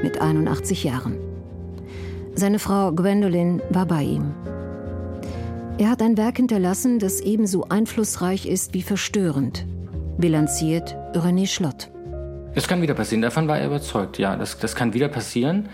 mit 0.05 0.21
81 0.21 0.85
Jahren. 0.85 1.19
Seine 2.37 2.61
Frau 2.61 2.93
Gwendolyn 2.93 3.61
war 3.71 3.87
bei 3.87 4.05
ihm. 4.05 4.33
Er 5.79 5.91
hat 5.91 6.01
ein 6.01 6.17
Werk 6.17 6.37
hinterlassen, 6.37 7.01
das 7.01 7.21
ebenso 7.21 7.69
einflussreich 7.71 8.47
ist 8.47 8.73
wie 8.73 8.83
verstörend, 8.83 9.67
bilanziert 10.17 10.95
René 11.13 11.49
Schlott. 11.49 11.91
Es 12.55 12.69
kann 12.69 12.83
wieder 12.83 12.95
passieren, 12.95 13.23
davon 13.23 13.49
war 13.49 13.59
er 13.59 13.67
überzeugt, 13.67 14.17
ja, 14.19 14.37
das, 14.37 14.61
das 14.61 14.77
kann 14.77 14.95
wieder 14.95 15.09
passieren. 15.09 15.69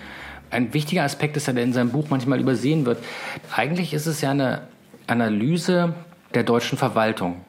Ein 0.49 0.73
wichtiger 0.73 1.03
Aspekt 1.03 1.37
ist, 1.37 1.47
der 1.47 1.59
in 1.59 1.75
seinem 1.75 1.91
Buch 1.91 2.07
manchmal 2.09 2.41
übersehen 2.41 2.87
wird. 2.87 3.05
Eigentlich 3.55 3.93
ist 3.93 4.07
es 4.07 4.23
ja 4.23 4.31
eine 4.31 4.63
Analyse 5.09 5.93
der 6.33 6.43
deutschen 6.43 6.79
Verwaltung 6.79 7.43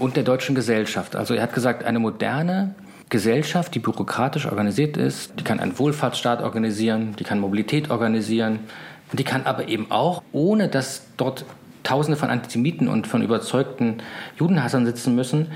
und 0.00 0.16
der 0.16 0.24
deutschen 0.24 0.54
Gesellschaft. 0.54 1.14
Also 1.14 1.34
er 1.34 1.42
hat 1.42 1.54
gesagt, 1.54 1.84
eine 1.84 1.98
moderne 1.98 2.74
Gesellschaft, 3.10 3.74
die 3.74 3.80
bürokratisch 3.80 4.46
organisiert 4.46 4.96
ist, 4.96 5.32
die 5.38 5.44
kann 5.44 5.60
einen 5.60 5.78
Wohlfahrtsstaat 5.78 6.42
organisieren, 6.42 7.14
die 7.18 7.24
kann 7.24 7.38
Mobilität 7.38 7.90
organisieren, 7.90 8.60
die 9.12 9.24
kann 9.24 9.44
aber 9.44 9.68
eben 9.68 9.90
auch, 9.90 10.22
ohne 10.32 10.68
dass 10.68 11.02
dort 11.16 11.44
Tausende 11.82 12.18
von 12.18 12.30
Antisemiten 12.30 12.88
und 12.88 13.06
von 13.06 13.22
überzeugten 13.22 14.02
Judenhassern 14.36 14.84
sitzen 14.84 15.14
müssen, 15.14 15.48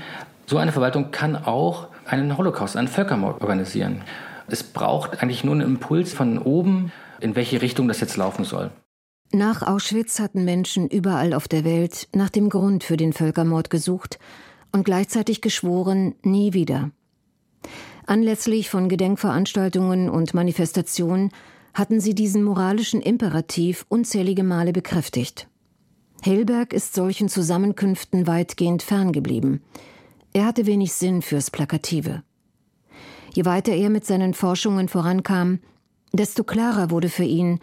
so 0.47 0.57
eine 0.57 0.71
Verwaltung 0.71 1.11
kann 1.11 1.35
auch 1.35 1.87
einen 2.07 2.37
Holocaust, 2.37 2.77
einen 2.77 2.87
Völkermord 2.87 3.41
organisieren. 3.41 4.01
Es 4.47 4.63
braucht 4.63 5.21
eigentlich 5.21 5.43
nur 5.43 5.53
einen 5.53 5.61
Impuls 5.61 6.13
von 6.13 6.39
oben, 6.39 6.91
in 7.19 7.35
welche 7.35 7.61
Richtung 7.61 7.87
das 7.87 7.99
jetzt 7.99 8.17
laufen 8.17 8.43
soll. 8.43 8.71
Nach 9.35 9.63
Auschwitz 9.63 10.21
hatten 10.21 10.45
Menschen 10.45 10.87
überall 10.87 11.33
auf 11.33 11.49
der 11.49 11.65
Welt 11.65 12.07
nach 12.15 12.29
dem 12.29 12.47
Grund 12.47 12.85
für 12.85 12.95
den 12.95 13.11
Völkermord 13.11 13.69
gesucht 13.69 14.17
und 14.71 14.85
gleichzeitig 14.85 15.41
geschworen, 15.41 16.15
nie 16.23 16.53
wieder. 16.53 16.91
Anlässlich 18.05 18.69
von 18.69 18.87
Gedenkveranstaltungen 18.87 20.09
und 20.09 20.33
Manifestationen 20.33 21.31
hatten 21.73 21.99
sie 21.99 22.15
diesen 22.15 22.43
moralischen 22.43 23.01
Imperativ 23.01 23.85
unzählige 23.89 24.43
Male 24.43 24.71
bekräftigt. 24.71 25.49
Hilberg 26.23 26.71
ist 26.71 26.93
solchen 26.93 27.27
Zusammenkünften 27.27 28.27
weitgehend 28.27 28.83
ferngeblieben. 28.83 29.61
Er 30.31 30.45
hatte 30.45 30.65
wenig 30.65 30.93
Sinn 30.93 31.21
fürs 31.21 31.51
Plakative. 31.51 32.23
Je 33.33 33.43
weiter 33.43 33.73
er 33.73 33.89
mit 33.89 34.05
seinen 34.05 34.33
Forschungen 34.33 34.87
vorankam, 34.87 35.59
desto 36.13 36.45
klarer 36.45 36.89
wurde 36.89 37.09
für 37.09 37.25
ihn, 37.25 37.59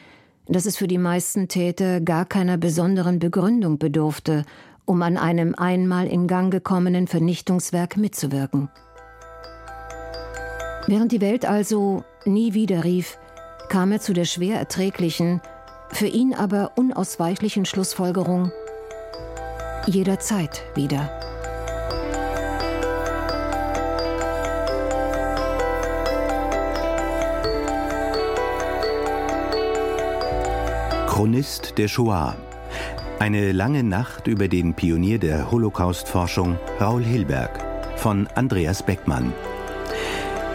dass 0.49 0.67
es 0.67 0.77
für 0.77 0.89
die 0.89 0.99
meisten 0.99 1.49
Täter 1.49 2.01
gar 2.01 2.25
keiner 2.25 2.57
besonderen 2.57 3.19
Begründung 3.19 3.79
bedurfte, 3.79 4.45
um 4.85 5.03
an 5.03 5.17
einem 5.17 5.55
einmal 5.55 6.07
in 6.07 6.27
Gang 6.27 6.53
gekommenen 6.53 7.07
Vernichtungswerk 7.07 7.97
mitzuwirken. 7.97 8.69
Während 10.87 11.12
die 11.12 11.21
Welt 11.21 11.47
also 11.47 12.05
nie 12.25 12.55
wieder 12.55 12.85
rief, 12.85 13.19
kam 13.69 13.93
er 13.93 14.01
zu 14.01 14.12
der 14.12 14.25
schwer 14.25 14.59
erträglichen, 14.59 15.41
für 15.91 16.07
ihn 16.07 16.35
aber 16.35 16.73
unausweichlichen 16.77 17.65
Schlussfolgerung 17.65 18.51
jederzeit 19.87 20.62
wieder. 20.75 21.32
Chronist 31.13 31.77
der 31.77 31.89
Shoah. 31.89 32.37
Eine 33.19 33.53
lange 33.53 33.83
Nacht 33.85 34.29
über 34.29 34.49
den 34.49 34.73
Pionier 34.73 35.19
der 35.19 35.51
Holocaust-Forschung 35.51 36.59
Raul 36.81 37.05
Hilberg 37.05 37.51
von 37.99 38.29
Andreas 38.29 38.83
Beckmann. 38.83 39.35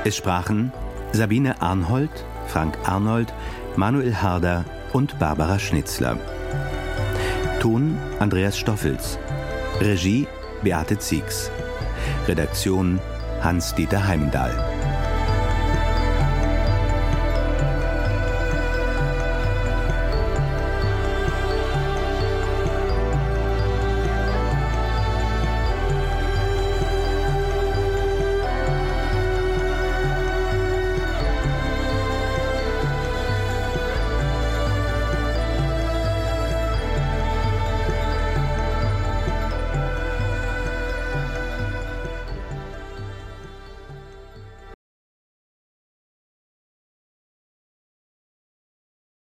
Es 0.04 0.18
sprachen 0.18 0.72
Sabine 1.12 1.62
Arnhold, 1.62 2.10
Frank 2.48 2.76
Arnold, 2.86 3.32
Manuel 3.76 4.16
Harder 4.16 4.66
und 4.94 5.20
Barbara 5.20 5.60
Schnitzler. 5.60 6.18
Ton 7.60 7.96
Andreas 8.18 8.58
Stoffels. 8.58 9.20
Regie 9.80 10.28
Beate 10.64 10.98
Ziegs. 10.98 11.52
Redaktion 12.28 13.00
Hans-Dieter 13.44 14.08
Heimdahl. 14.08 14.97